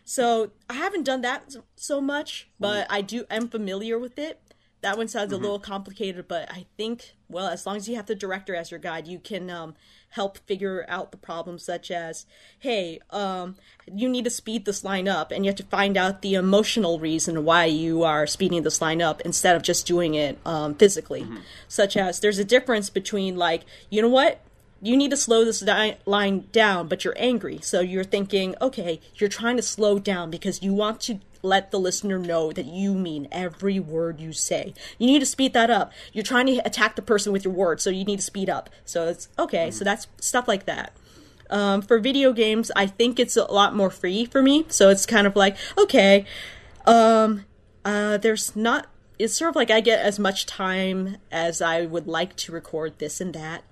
So 0.04 0.52
I 0.70 0.74
haven't 0.74 1.04
done 1.04 1.22
that 1.22 1.56
so 1.76 2.02
much, 2.02 2.50
but 2.60 2.88
I 2.90 3.02
do. 3.02 3.26
am 3.30 3.48
familiar 3.48 4.00
with 4.00 4.18
it. 4.18 4.42
That 4.82 4.98
one 4.98 5.08
sounds 5.08 5.32
a 5.32 5.38
little 5.38 5.60
complicated, 5.60 6.28
but 6.28 6.52
I 6.52 6.66
think 6.76 7.14
well, 7.30 7.48
as 7.48 7.66
long 7.66 7.78
as 7.78 7.88
you 7.88 7.96
have 7.96 8.06
the 8.06 8.16
director 8.16 8.54
as 8.56 8.70
your 8.70 8.80
guide, 8.80 9.08
you 9.08 9.20
can 9.20 9.50
um, 9.50 9.76
help 10.14 10.38
figure 10.46 10.86
out 10.88 11.12
the 11.12 11.18
problems, 11.18 11.64
such 11.64 11.90
as, 11.90 12.26
hey, 12.60 13.00
um, 13.10 13.56
you 13.92 14.08
need 14.08 14.24
to 14.24 14.30
speed 14.30 14.66
this 14.66 14.84
line 14.84 15.08
up, 15.08 15.32
and 15.32 15.44
you 15.44 15.50
have 15.50 15.58
to 15.58 15.64
find 15.64 15.98
out 15.98 16.22
the 16.22 16.36
emotional 16.36 17.00
reason 17.00 17.44
why 17.44 17.66
you 17.66 18.04
are 18.04 18.28
speeding 18.28 18.62
this 18.64 18.80
line 18.80 19.02
up 19.02 19.22
instead 19.22 19.56
of 19.56 19.64
just 19.64 19.88
doing 19.88 20.14
it 20.14 20.38
um, 20.46 20.76
physically. 20.76 21.28
Such 21.68 21.98
as, 21.98 22.20
there's 22.20 22.40
a 22.40 22.46
difference 22.46 22.92
between 22.92 23.36
like, 23.36 23.64
you 23.90 24.02
know 24.02 24.08
what, 24.08 24.40
you 24.82 24.96
need 24.98 25.12
to 25.12 25.18
slow 25.18 25.46
this 25.46 25.62
di- 25.62 25.98
line 26.06 26.48
down, 26.52 26.88
but 26.88 27.04
you're 27.04 27.16
angry. 27.18 27.60
So 27.62 27.80
you're 27.80 28.04
thinking, 28.04 28.54
okay, 28.62 29.00
you're 29.16 29.30
trying 29.30 29.58
to 29.58 29.64
slow 29.64 29.98
down 29.98 30.30
because 30.30 30.62
you 30.62 30.74
want 30.74 31.02
to 31.02 31.20
let 31.44 31.70
the 31.70 31.80
listener 31.80 32.18
know 32.18 32.52
that 32.52 32.66
you 32.66 32.96
mean 32.96 33.28
every 33.32 33.80
word 33.80 34.20
you 34.20 34.34
say. 34.34 34.74
You 34.98 35.06
need 35.06 35.20
to 35.20 35.26
speed 35.26 35.54
that 35.54 35.70
up. 35.70 35.92
You're 36.14 36.24
trying 36.24 36.48
to 36.48 36.66
attack 36.66 36.96
the 36.96 37.02
person 37.02 37.32
with 37.32 37.44
your 37.46 37.54
words, 37.54 37.84
so 37.84 37.90
you 37.90 38.06
need 38.06 38.16
to 38.16 38.24
speed 38.24 38.50
up. 38.50 38.70
So 38.86 39.08
it's 39.10 39.28
okay. 39.38 39.70
So 39.70 39.84
that's 39.84 40.08
stuff 40.20 40.48
like 40.48 40.66
that. 40.66 40.96
Um, 41.50 41.82
for 41.82 42.00
video 42.00 42.34
games, 42.34 42.72
I 42.76 42.88
think 42.88 43.20
it's 43.20 43.38
a 43.38 43.44
lot 43.44 43.76
more 43.76 43.92
free 43.92 44.26
for 44.26 44.42
me. 44.42 44.66
So 44.70 44.90
it's 44.90 45.06
kind 45.06 45.28
of 45.28 45.36
like, 45.36 45.58
okay, 45.78 46.26
um, 46.86 47.46
uh, 47.86 48.18
there's 48.18 48.56
not. 48.56 48.88
It's 49.20 49.38
sort 49.38 49.50
of 49.50 49.56
like 49.56 49.70
I 49.70 49.80
get 49.80 50.00
as 50.00 50.18
much 50.18 50.46
time 50.46 51.18
as 51.32 51.62
I 51.62 51.86
would 51.86 52.08
like 52.08 52.36
to 52.38 52.52
record 52.52 52.98
this 52.98 53.22
and 53.22 53.34
that. 53.36 53.64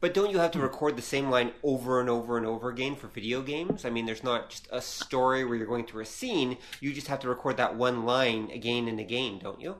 But 0.00 0.14
don't 0.14 0.30
you 0.30 0.38
have 0.38 0.52
to 0.52 0.58
record 0.58 0.96
the 0.96 1.02
same 1.02 1.28
line 1.28 1.52
over 1.62 2.00
and 2.00 2.08
over 2.08 2.38
and 2.38 2.46
over 2.46 2.70
again 2.70 2.96
for 2.96 3.08
video 3.08 3.42
games? 3.42 3.84
I 3.84 3.90
mean, 3.90 4.06
there's 4.06 4.24
not 4.24 4.48
just 4.48 4.66
a 4.72 4.80
story 4.80 5.44
where 5.44 5.56
you're 5.56 5.66
going 5.66 5.86
through 5.86 6.02
a 6.02 6.06
scene. 6.06 6.56
You 6.80 6.94
just 6.94 7.08
have 7.08 7.20
to 7.20 7.28
record 7.28 7.58
that 7.58 7.76
one 7.76 8.06
line 8.06 8.50
again 8.50 8.88
and 8.88 8.98
again, 8.98 9.38
don't 9.42 9.60
you? 9.60 9.76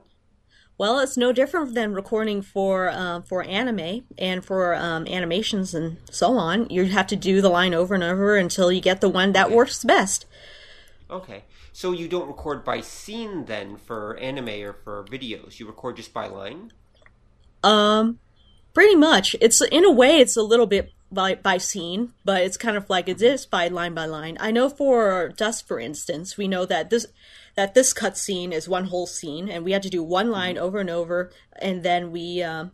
Well, 0.77 0.99
it's 0.99 1.17
no 1.17 1.31
different 1.31 1.73
than 1.75 1.93
recording 1.93 2.41
for 2.41 2.89
uh, 2.89 3.21
for 3.21 3.43
anime 3.43 4.03
and 4.17 4.43
for 4.43 4.75
um, 4.75 5.05
animations 5.07 5.75
and 5.75 5.97
so 6.09 6.37
on. 6.37 6.69
You 6.69 6.85
have 6.85 7.07
to 7.07 7.15
do 7.15 7.41
the 7.41 7.49
line 7.49 7.73
over 7.73 7.93
and 7.93 8.03
over 8.03 8.35
until 8.35 8.71
you 8.71 8.81
get 8.81 9.01
the 9.01 9.09
one 9.09 9.31
that 9.33 9.51
works 9.51 9.83
best. 9.83 10.25
Okay. 11.09 11.43
So 11.73 11.91
you 11.91 12.07
don't 12.07 12.27
record 12.27 12.63
by 12.63 12.81
scene 12.81 13.45
then 13.45 13.77
for 13.77 14.17
anime 14.17 14.49
or 14.49 14.73
for 14.73 15.03
videos. 15.05 15.59
You 15.59 15.67
record 15.67 15.97
just 15.97 16.13
by 16.13 16.27
line? 16.27 16.71
Um, 17.63 18.19
pretty 18.73 18.95
much. 18.95 19.35
It's 19.41 19.61
in 19.61 19.85
a 19.85 19.91
way, 19.91 20.19
it's 20.19 20.37
a 20.37 20.43
little 20.43 20.67
bit 20.67 20.93
by 21.11 21.35
by 21.35 21.57
scene, 21.57 22.13
but 22.23 22.41
it's 22.41 22.57
kind 22.57 22.77
of 22.77 22.89
like 22.89 23.09
it 23.09 23.21
is 23.21 23.45
by 23.45 23.67
line 23.67 23.93
by 23.93 24.05
line. 24.05 24.37
I 24.39 24.51
know 24.51 24.69
for 24.69 25.33
Dust, 25.35 25.67
for 25.67 25.79
instance, 25.79 26.37
we 26.37 26.47
know 26.47 26.65
that 26.65 26.89
this 26.89 27.07
that 27.55 27.73
this 27.73 27.93
cutscene 27.93 28.53
is 28.53 28.69
one 28.69 28.85
whole 28.85 29.07
scene, 29.07 29.49
and 29.49 29.65
we 29.65 29.73
had 29.73 29.83
to 29.83 29.89
do 29.89 30.03
one 30.03 30.31
line 30.31 30.57
over 30.57 30.79
and 30.79 30.89
over, 30.89 31.31
and 31.61 31.83
then 31.83 32.11
we 32.11 32.41
um, 32.41 32.71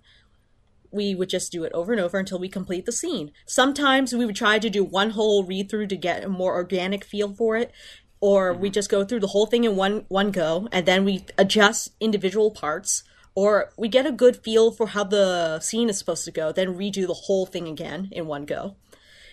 we 0.92 1.16
would 1.16 1.30
just 1.30 1.52
do 1.52 1.64
it 1.64 1.74
over 1.74 1.92
and 1.92 2.02
over 2.02 2.20
until 2.20 2.40
we 2.40 2.48
complete 2.48 2.86
the 2.86 2.92
scene. 2.92 3.32
Sometimes 3.46 4.14
we 4.14 4.26
would 4.26 4.36
try 4.36 4.60
to 4.60 4.70
do 4.70 4.84
one 4.84 5.12
whole 5.12 5.44
read 5.44 5.70
through 5.70 5.88
to 5.88 5.98
get 5.98 6.24
a 6.24 6.30
more 6.30 6.54
organic 6.54 7.04
feel 7.04 7.34
for 7.34 7.58
it, 7.58 7.72
or 8.20 8.54
we 8.54 8.70
just 8.70 8.90
go 8.90 9.04
through 9.04 9.20
the 9.20 9.28
whole 9.28 9.48
thing 9.48 9.64
in 9.64 9.76
one 9.76 10.06
one 10.10 10.32
go, 10.32 10.68
and 10.72 10.86
then 10.86 11.04
we 11.04 11.26
adjust 11.38 11.90
individual 12.00 12.52
parts, 12.52 13.04
or 13.38 13.72
we 13.78 13.88
get 13.88 14.08
a 14.08 14.12
good 14.12 14.36
feel 14.44 14.72
for 14.72 14.88
how 14.88 15.04
the 15.04 15.60
scene 15.60 15.90
is 15.92 16.00
supposed 16.00 16.26
to 16.26 16.32
go, 16.32 16.52
then 16.52 16.76
redo 16.76 17.06
the 17.06 17.14
whole 17.14 17.46
thing 17.46 17.68
again 17.68 18.10
in 18.12 18.26
one 18.26 18.46
go. 18.46 18.76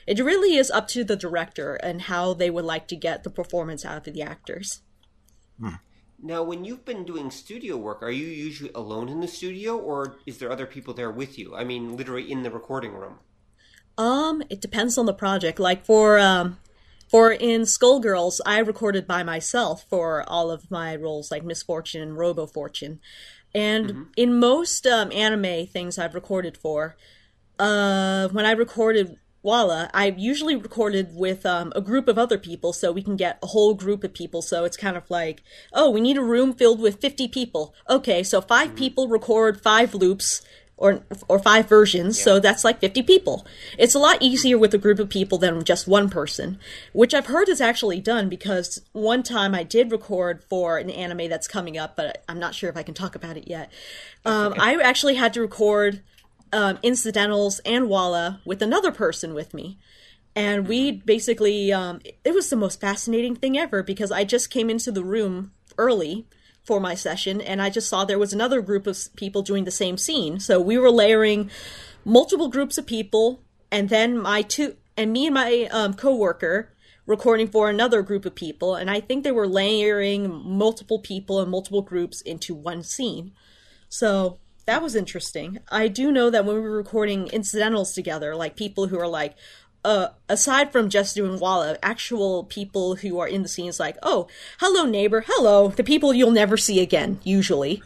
It 0.06 0.18
really 0.20 0.56
is 0.58 0.70
up 0.70 0.88
to 0.88 1.04
the 1.04 1.16
director 1.16 1.76
and 1.76 2.02
how 2.02 2.34
they 2.34 2.50
would 2.50 2.66
like 2.66 2.86
to 2.88 2.96
get 2.96 3.24
the 3.24 3.30
performance 3.30 3.82
out 3.82 4.06
of 4.06 4.12
the 4.12 4.20
actors. 4.20 4.82
Now, 6.22 6.42
when 6.42 6.66
you've 6.66 6.84
been 6.84 7.06
doing 7.06 7.30
studio 7.30 7.78
work, 7.78 8.02
are 8.02 8.10
you 8.10 8.26
usually 8.26 8.72
alone 8.74 9.08
in 9.08 9.20
the 9.20 9.28
studio 9.28 9.78
or 9.78 10.18
is 10.26 10.36
there 10.36 10.52
other 10.52 10.66
people 10.66 10.92
there 10.92 11.10
with 11.10 11.38
you? 11.38 11.56
I 11.56 11.64
mean, 11.64 11.96
literally 11.96 12.30
in 12.30 12.42
the 12.42 12.50
recording 12.50 12.92
room. 12.92 13.20
Um, 13.96 14.42
it 14.50 14.60
depends 14.60 14.98
on 14.98 15.06
the 15.06 15.14
project. 15.14 15.58
Like 15.58 15.86
for 15.86 16.18
um 16.18 16.58
For 17.08 17.32
in 17.32 17.62
Skullgirls, 17.62 18.40
I 18.44 18.58
recorded 18.58 19.06
by 19.06 19.22
myself 19.22 19.86
for 19.88 20.24
all 20.28 20.50
of 20.50 20.70
my 20.70 20.94
roles, 20.96 21.30
like 21.30 21.44
Misfortune 21.44 22.02
and 22.02 22.18
Robo 22.18 22.46
Fortune. 22.46 23.00
And 23.54 23.86
mm-hmm. 23.86 24.02
in 24.16 24.38
most 24.38 24.86
um, 24.86 25.12
anime 25.12 25.66
things 25.66 25.98
I've 25.98 26.14
recorded 26.14 26.56
for, 26.56 26.96
uh, 27.58 28.28
when 28.28 28.46
I 28.46 28.52
recorded 28.52 29.16
Walla, 29.44 29.90
I 29.92 30.06
usually 30.16 30.56
recorded 30.56 31.10
with 31.14 31.44
um, 31.44 31.70
a 31.76 31.82
group 31.82 32.08
of 32.08 32.16
other 32.16 32.38
people 32.38 32.72
so 32.72 32.90
we 32.90 33.02
can 33.02 33.16
get 33.16 33.38
a 33.42 33.48
whole 33.48 33.74
group 33.74 34.02
of 34.02 34.14
people. 34.14 34.40
So 34.40 34.64
it's 34.64 34.76
kind 34.76 34.96
of 34.96 35.08
like, 35.10 35.42
oh, 35.72 35.90
we 35.90 36.00
need 36.00 36.16
a 36.16 36.22
room 36.22 36.54
filled 36.54 36.80
with 36.80 37.00
50 37.00 37.28
people. 37.28 37.74
Okay, 37.88 38.22
so 38.22 38.40
5 38.40 38.68
mm-hmm. 38.68 38.76
people 38.76 39.08
record 39.08 39.60
five 39.60 39.94
loops 39.94 40.40
or 40.76 41.04
or 41.28 41.38
five 41.38 41.68
versions, 41.68 42.18
yeah. 42.18 42.24
so 42.24 42.40
that's 42.40 42.64
like 42.64 42.80
50 42.80 43.02
people. 43.02 43.46
It's 43.78 43.94
a 43.94 43.98
lot 43.98 44.20
easier 44.20 44.58
with 44.58 44.74
a 44.74 44.78
group 44.78 44.98
of 44.98 45.08
people 45.08 45.38
than 45.38 45.62
just 45.64 45.86
one 45.86 46.10
person, 46.10 46.58
which 46.92 47.14
I've 47.14 47.26
heard 47.26 47.48
is 47.48 47.60
actually 47.60 48.00
done 48.00 48.28
because 48.28 48.80
one 48.92 49.22
time 49.22 49.54
I 49.54 49.62
did 49.62 49.92
record 49.92 50.42
for 50.44 50.78
an 50.78 50.90
anime 50.90 51.28
that's 51.28 51.46
coming 51.46 51.78
up, 51.78 51.96
but 51.96 52.24
I'm 52.28 52.40
not 52.40 52.54
sure 52.54 52.68
if 52.68 52.76
I 52.76 52.82
can 52.82 52.94
talk 52.94 53.14
about 53.14 53.36
it 53.36 53.48
yet. 53.48 53.70
Um. 54.24 54.54
I 54.58 54.76
actually 54.82 55.14
had 55.14 55.32
to 55.34 55.40
record 55.40 56.02
um, 56.54 56.78
incidentals 56.82 57.60
and 57.66 57.88
Walla 57.88 58.40
with 58.44 58.62
another 58.62 58.92
person 58.92 59.34
with 59.34 59.52
me. 59.52 59.78
And 60.36 60.66
we 60.66 60.92
basically, 60.92 61.72
um, 61.72 62.00
it 62.24 62.34
was 62.34 62.48
the 62.48 62.56
most 62.56 62.80
fascinating 62.80 63.36
thing 63.36 63.58
ever 63.58 63.82
because 63.82 64.10
I 64.10 64.24
just 64.24 64.50
came 64.50 64.70
into 64.70 64.90
the 64.90 65.04
room 65.04 65.52
early 65.78 66.26
for 66.64 66.80
my 66.80 66.94
session 66.94 67.40
and 67.40 67.60
I 67.60 67.70
just 67.70 67.88
saw 67.88 68.04
there 68.04 68.18
was 68.18 68.32
another 68.32 68.62
group 68.62 68.86
of 68.86 68.98
people 69.16 69.42
doing 69.42 69.64
the 69.64 69.70
same 69.70 69.98
scene. 69.98 70.40
So 70.40 70.60
we 70.60 70.78
were 70.78 70.90
layering 70.90 71.50
multiple 72.04 72.48
groups 72.48 72.78
of 72.78 72.86
people 72.86 73.42
and 73.70 73.88
then 73.88 74.18
my 74.18 74.42
two, 74.42 74.76
and 74.96 75.12
me 75.12 75.26
and 75.26 75.34
my 75.34 75.68
um, 75.70 75.94
coworker 75.94 76.72
recording 77.06 77.48
for 77.48 77.68
another 77.68 78.02
group 78.02 78.24
of 78.24 78.34
people. 78.34 78.74
And 78.74 78.90
I 78.90 79.00
think 79.00 79.24
they 79.24 79.32
were 79.32 79.46
layering 79.46 80.30
multiple 80.30 80.98
people 80.98 81.40
and 81.40 81.50
multiple 81.50 81.82
groups 81.82 82.20
into 82.22 82.54
one 82.54 82.82
scene. 82.82 83.32
So 83.88 84.38
that 84.66 84.82
was 84.82 84.94
interesting. 84.94 85.58
I 85.70 85.88
do 85.88 86.10
know 86.10 86.30
that 86.30 86.44
when 86.44 86.56
we 86.56 86.62
were 86.62 86.76
recording 86.76 87.26
incidentals 87.28 87.92
together, 87.92 88.34
like 88.34 88.56
people 88.56 88.86
who 88.86 88.98
are 88.98 89.08
like, 89.08 89.36
uh, 89.84 90.08
aside 90.28 90.72
from 90.72 90.88
just 90.88 91.14
doing 91.14 91.38
Walla, 91.38 91.76
actual 91.82 92.44
people 92.44 92.96
who 92.96 93.18
are 93.18 93.28
in 93.28 93.42
the 93.42 93.48
scenes 93.48 93.78
like, 93.78 93.96
oh, 94.02 94.26
hello 94.58 94.86
neighbor, 94.86 95.24
hello, 95.26 95.68
the 95.68 95.84
people 95.84 96.14
you'll 96.14 96.30
never 96.30 96.56
see 96.56 96.80
again, 96.80 97.20
usually. 97.22 97.82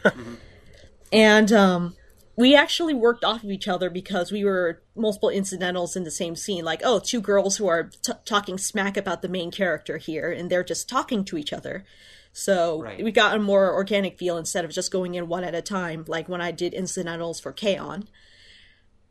and 1.13 1.53
um, 1.53 1.97
we 2.37 2.55
actually 2.55 2.95
worked 2.95 3.25
off 3.25 3.43
of 3.43 3.51
each 3.51 3.67
other 3.67 3.91
because 3.91 4.31
we 4.31 4.45
were 4.45 4.81
multiple 4.95 5.29
incidentals 5.29 5.97
in 5.97 6.05
the 6.05 6.11
same 6.11 6.37
scene. 6.37 6.65
Like, 6.65 6.83
oh, 6.85 7.01
two 7.01 7.21
girls 7.21 7.57
who 7.57 7.67
are 7.67 7.91
t- 8.03 8.13
talking 8.25 8.59
smack 8.59 8.97
about 8.97 9.23
the 9.23 9.29
main 9.29 9.51
character 9.51 9.99
here, 9.99 10.31
and 10.31 10.49
they're 10.49 10.63
just 10.63 10.89
talking 10.89 11.25
to 11.27 11.37
each 11.37 11.53
other. 11.53 11.85
So 12.33 12.83
right. 12.83 13.03
we 13.03 13.11
got 13.11 13.35
a 13.35 13.41
more 13.41 13.75
organic 13.75 14.19
feel 14.19 14.37
instead 14.37 14.65
of 14.65 14.71
just 14.71 14.93
going 14.93 15.17
in 15.17 15.27
one 15.27 15.43
at 15.43 15.57
a 15.57 15.63
time, 15.63 16.05
like 16.07 16.29
when 16.29 16.41
I 16.41 16.53
did 16.53 16.75
incidentals 16.75 17.41
for 17.41 17.53
K-On! 17.53 18.09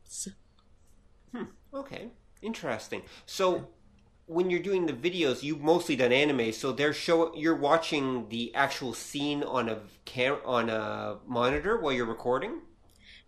So. 0.05 0.31
Hmm. 1.35 1.43
Okay, 1.73 2.11
interesting. 2.41 3.01
So 3.25 3.67
when 4.27 4.49
you're 4.49 4.59
doing 4.59 4.85
the 4.85 4.93
videos, 4.93 5.41
you've 5.41 5.61
mostly 5.61 5.95
done 5.95 6.11
anime, 6.11 6.51
so 6.51 6.71
they're 6.71 6.93
show 6.93 7.33
you're 7.35 7.55
watching 7.55 8.27
the 8.29 8.53
actual 8.53 8.93
scene 8.93 9.41
on 9.43 9.69
a 9.69 9.79
cam 10.05 10.37
on 10.45 10.69
a 10.69 11.17
monitor 11.25 11.77
while 11.77 11.93
you're 11.93 12.05
recording. 12.05 12.59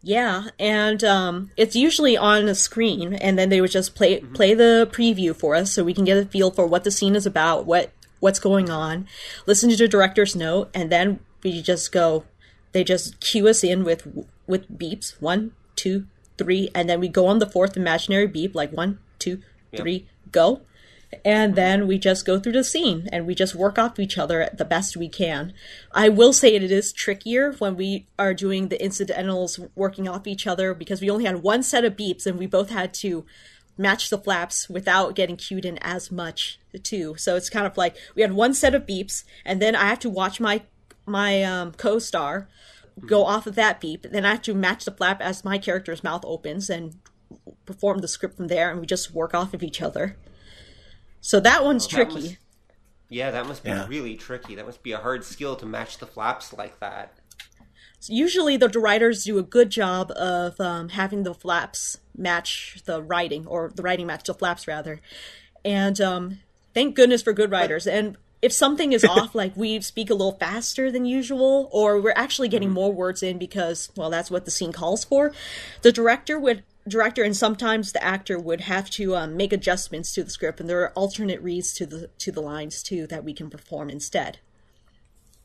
Yeah, 0.01 0.49
and 0.57 1.03
um, 1.03 1.51
it's 1.57 1.75
usually 1.75 2.15
on 2.15 2.47
a 2.47 2.55
screen, 2.55 3.13
and 3.13 3.37
then 3.37 3.49
they 3.49 3.61
would 3.61 3.71
just 3.71 3.95
play 3.95 4.19
mm-hmm. 4.19 4.33
play 4.33 4.53
the 4.53 4.89
preview 4.91 5.35
for 5.35 5.55
us, 5.55 5.73
so 5.73 5.83
we 5.83 5.93
can 5.93 6.05
get 6.05 6.17
a 6.17 6.25
feel 6.25 6.51
for 6.51 6.65
what 6.65 6.83
the 6.83 6.91
scene 6.91 7.15
is 7.15 7.25
about, 7.25 7.65
what 7.65 7.91
what's 8.19 8.39
going 8.39 8.69
on, 8.69 9.07
listen 9.45 9.69
to 9.69 9.77
the 9.77 9.87
director's 9.87 10.35
note, 10.35 10.69
and 10.73 10.91
then 10.91 11.19
we 11.43 11.61
just 11.61 11.91
go. 11.91 12.25
They 12.71 12.83
just 12.83 13.19
cue 13.19 13.47
us 13.47 13.63
in 13.63 13.83
with 13.83 14.07
with 14.47 14.69
beeps 14.69 15.19
one, 15.21 15.53
two, 15.75 16.05
three, 16.39 16.71
and 16.73 16.89
then 16.89 16.99
we 16.99 17.07
go 17.07 17.27
on 17.27 17.37
the 17.37 17.45
fourth 17.45 17.77
imaginary 17.77 18.25
beep 18.25 18.55
like 18.55 18.71
one, 18.71 18.97
two, 19.19 19.43
three, 19.75 19.93
yep. 19.93 20.31
go. 20.31 20.61
And 21.25 21.55
then 21.55 21.87
we 21.87 21.97
just 21.97 22.25
go 22.25 22.39
through 22.39 22.53
the 22.53 22.63
scene 22.63 23.09
and 23.11 23.25
we 23.25 23.33
just 23.33 23.55
work 23.55 23.79
off 23.79 23.99
each 23.99 24.17
other 24.17 24.47
the 24.53 24.65
best 24.65 24.95
we 24.95 25.09
can. 25.09 25.53
I 25.91 26.07
will 26.07 26.33
say 26.33 26.53
it 26.55 26.63
is 26.63 26.93
trickier 26.93 27.53
when 27.53 27.75
we 27.75 28.07
are 28.17 28.33
doing 28.33 28.67
the 28.67 28.81
incidentals 28.81 29.59
working 29.75 30.07
off 30.07 30.27
each 30.27 30.45
other 30.45 30.73
because 30.75 31.01
we 31.01 31.09
only 31.09 31.25
had 31.25 31.41
one 31.41 31.63
set 31.63 31.83
of 31.83 31.95
beeps 31.95 32.27
and 32.27 32.37
we 32.37 32.45
both 32.45 32.69
had 32.69 32.93
to 32.95 33.25
match 33.75 34.09
the 34.09 34.19
flaps 34.19 34.69
without 34.69 35.15
getting 35.15 35.37
cued 35.37 35.65
in 35.65 35.79
as 35.79 36.11
much 36.11 36.59
too. 36.83 37.15
So 37.17 37.35
it's 37.35 37.49
kind 37.49 37.65
of 37.65 37.77
like 37.77 37.95
we 38.13 38.21
had 38.21 38.33
one 38.33 38.53
set 38.53 38.75
of 38.75 38.85
beeps, 38.85 39.23
and 39.45 39.61
then 39.61 39.75
I 39.75 39.87
have 39.87 39.99
to 39.99 40.09
watch 40.09 40.39
my 40.39 40.61
my 41.05 41.41
um, 41.41 41.71
co-star 41.71 42.47
go 43.07 43.25
off 43.25 43.47
of 43.47 43.55
that 43.55 43.79
beep. 43.79 44.03
Then 44.03 44.25
I 44.25 44.31
have 44.31 44.41
to 44.43 44.53
match 44.53 44.85
the 44.85 44.91
flap 44.91 45.21
as 45.21 45.45
my 45.45 45.57
character's 45.57 46.03
mouth 46.03 46.23
opens 46.25 46.69
and 46.69 46.95
perform 47.65 47.99
the 47.99 48.07
script 48.07 48.37
from 48.37 48.47
there, 48.47 48.71
and 48.71 48.79
we 48.79 48.85
just 48.85 49.13
work 49.13 49.33
off 49.33 49.53
of 49.53 49.63
each 49.63 49.81
other. 49.81 50.17
So 51.21 51.39
that 51.39 51.63
one's 51.63 51.85
oh, 51.85 51.89
tricky. 51.89 52.13
That 52.13 52.21
must, 52.21 52.37
yeah, 53.09 53.31
that 53.31 53.45
must 53.47 53.63
be 53.63 53.69
yeah. 53.69 53.87
really 53.87 54.15
tricky. 54.15 54.55
That 54.55 54.65
must 54.65 54.83
be 54.83 54.91
a 54.91 54.97
hard 54.97 55.23
skill 55.23 55.55
to 55.57 55.65
match 55.65 55.97
the 55.97 56.07
flaps 56.07 56.53
like 56.53 56.79
that. 56.79 57.13
So 57.99 58.13
usually 58.13 58.55
the 58.55 58.69
writers 58.69 59.25
do 59.25 59.37
a 59.37 59.43
good 59.43 59.69
job 59.69 60.11
of 60.11 60.59
um, 60.61 60.89
having 60.89 61.23
the 61.23 61.33
flaps 61.33 61.97
match 62.15 62.81
the 62.85 63.01
writing, 63.01 63.45
or 63.45 63.71
the 63.75 63.83
writing 63.83 64.07
match 64.07 64.23
the 64.23 64.33
flaps 64.33 64.67
rather. 64.67 65.01
And 65.65 65.99
um, 65.99 66.39
thank 66.73 66.95
goodness 66.95 67.21
for 67.21 67.33
good 67.33 67.51
writers. 67.51 67.85
And 67.85 68.17
if 68.41 68.53
something 68.53 68.93
is 68.93 69.03
off, 69.09 69.35
like 69.35 69.55
we 69.55 69.81
speak 69.81 70.09
a 70.09 70.13
little 70.13 70.37
faster 70.37 70.91
than 70.91 71.05
usual, 71.05 71.69
or 71.71 71.99
we're 71.99 72.13
actually 72.15 72.47
getting 72.47 72.69
mm-hmm. 72.69 72.75
more 72.75 72.93
words 72.93 73.23
in 73.23 73.37
because, 73.37 73.89
well, 73.95 74.09
that's 74.09 74.31
what 74.31 74.45
the 74.45 74.51
scene 74.51 74.71
calls 74.71 75.03
for, 75.03 75.31
the 75.81 75.91
director 75.91 76.39
would 76.39 76.63
director 76.87 77.23
and 77.23 77.37
sometimes 77.37 77.91
the 77.91 78.03
actor 78.03 78.39
would 78.39 78.61
have 78.61 78.89
to 78.89 79.15
um, 79.15 79.37
make 79.37 79.53
adjustments 79.53 80.13
to 80.13 80.23
the 80.23 80.29
script, 80.29 80.59
and 80.59 80.69
there 80.69 80.81
are 80.81 80.91
alternate 80.91 81.41
reads 81.41 81.73
to 81.73 81.85
the 81.85 82.07
to 82.19 82.31
the 82.31 82.41
lines 82.41 82.81
too 82.81 83.07
that 83.07 83.23
we 83.23 83.33
can 83.33 83.49
perform 83.49 83.89
instead. 83.89 84.39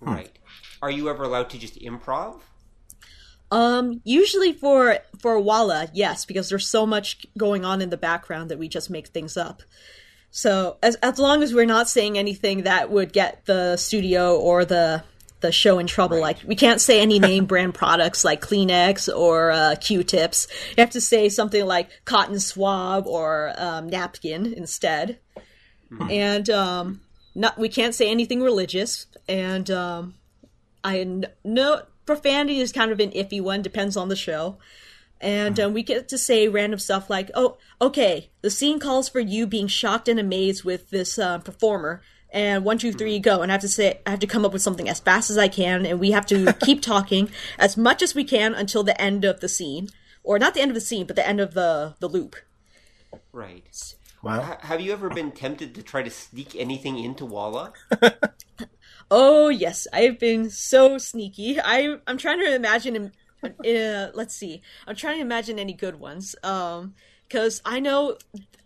Right. 0.01 0.39
Are 0.83 0.91
you 0.91 1.09
ever 1.09 1.23
allowed 1.23 1.51
to 1.51 1.59
just 1.59 1.81
improv? 1.81 2.41
Um, 3.51 4.01
usually 4.05 4.53
for 4.53 4.99
for 5.21 5.39
Walla, 5.39 5.89
yes, 5.93 6.25
because 6.25 6.49
there's 6.49 6.69
so 6.69 6.87
much 6.87 7.27
going 7.39 7.65
on 7.65 7.81
in 7.81 7.91
the 7.91 7.97
background 7.97 8.51
that 8.51 8.59
we 8.59 8.69
just 8.69 8.91
make 8.91 9.09
things 9.09 9.37
up. 9.37 9.63
So 10.37 10.79
as 10.83 10.97
as 10.97 11.21
long 11.21 11.45
as 11.45 11.55
we're 11.55 11.65
not 11.65 11.89
saying 11.89 12.19
anything 12.19 12.65
that 12.65 12.91
would 12.91 13.13
get 13.13 13.47
the 13.47 13.77
studio 13.77 14.37
or 14.37 14.65
the 14.65 15.05
the 15.43 15.53
show 15.53 15.79
in 15.79 15.87
trouble, 15.87 16.17
right. 16.17 16.37
like 16.37 16.39
we 16.45 16.57
can't 16.57 16.81
say 16.81 17.01
any 17.01 17.21
name 17.21 17.45
brand 17.53 17.73
products 17.73 18.25
like 18.25 18.41
Kleenex 18.41 19.09
or 19.17 19.53
uh, 19.53 19.77
Q-tips. 19.81 20.49
You 20.77 20.81
have 20.81 20.91
to 20.91 21.01
say 21.01 21.29
something 21.29 21.65
like 21.65 21.89
cotton 22.05 22.41
swab 22.41 23.07
or 23.07 23.53
um, 23.57 23.89
napkin 23.89 24.53
instead. 24.53 25.21
Mm-hmm. 25.93 26.11
And 26.11 26.51
um, 26.51 27.01
not 27.37 27.57
we 27.57 27.69
can't 27.69 27.95
say 27.95 28.11
anything 28.11 28.43
religious. 28.43 29.07
And 29.29 29.71
um, 29.71 30.15
I 30.83 31.23
know 31.45 31.83
profanity 32.07 32.59
is 32.59 32.73
kind 32.73 32.91
of 32.91 32.99
an 32.99 33.13
iffy 33.13 33.41
one, 33.41 33.63
depends 33.63 33.97
on 33.97 34.09
the 34.09 34.17
show. 34.17 34.59
And 35.25 35.59
um, 35.59 35.73
we 35.73 35.83
get 35.83 36.07
to 36.09 36.19
say 36.19 36.49
random 36.49 36.79
stuff 36.79 37.09
like, 37.09 37.31
oh, 37.35 37.57
okay, 37.81 38.31
the 38.43 38.51
scene 38.51 38.79
calls 38.79 39.09
for 39.09 39.21
you 39.21 39.47
being 39.47 39.69
shocked 39.69 40.07
and 40.07 40.21
amazed 40.21 40.65
with 40.65 40.91
this 40.91 41.19
uh, 41.19 41.39
performer. 41.39 42.03
And 42.29 42.63
one, 42.63 42.77
two, 42.77 42.93
three, 42.93 43.19
go. 43.21 43.41
And 43.41 43.51
I 43.51 43.55
have 43.55 43.63
to 43.63 43.69
say, 43.69 44.01
I 44.07 44.11
have 44.11 44.19
to 44.19 44.27
come 44.27 44.45
up 44.45 44.53
with 44.53 44.61
something 44.61 44.87
as 44.87 45.01
fast 45.01 45.31
as 45.31 45.39
I 45.39 45.49
can. 45.49 45.87
And 45.87 45.99
we 45.99 46.11
have 46.11 46.27
to 46.27 46.53
keep 46.61 46.83
talking 46.83 47.31
as 47.59 47.75
much 47.75 48.03
as 48.03 48.15
we 48.15 48.23
can 48.23 48.55
until 48.55 48.83
the 48.83 49.01
end 49.01 49.25
of 49.25 49.41
the 49.41 49.49
scene. 49.49 49.89
Or 50.23 50.39
not 50.39 50.53
the 50.53 50.61
end 50.61 50.71
of 50.71 50.75
the 50.75 50.81
scene, 50.83 51.07
but 51.07 51.17
the 51.17 51.27
end 51.27 51.41
of 51.41 51.55
the, 51.55 51.95
the 52.01 52.09
loop. 52.09 52.37
Right. 53.33 53.95
Wow. 54.23 54.53
H- 54.53 54.59
have 54.61 54.83
you 54.83 54.93
ever 54.93 55.09
been 55.09 55.33
tempted 55.33 55.75
to 55.75 55.83
try 55.83 56.03
to 56.03 56.11
sneak 56.11 56.55
anything 56.55 56.99
into 56.99 57.25
Walla? 57.25 57.73
Oh 59.11 59.49
yes, 59.49 59.87
I've 59.93 60.19
been 60.19 60.51
so 60.51 60.99
sneaky. 60.99 61.61
I 61.61 61.99
I'm 62.07 62.19
trying 62.19 62.41
to 62.41 62.55
imagine. 62.55 63.13
Uh, 63.45 64.11
let's 64.15 64.35
see. 64.35 64.63
I'm 64.87 64.97
trying 64.97 65.17
to 65.17 65.21
imagine 65.23 65.59
any 65.59 65.73
good 65.73 65.97
ones. 65.99 66.35
Um, 66.43 66.95
because 67.29 67.63
I 67.65 67.81
know 67.81 68.17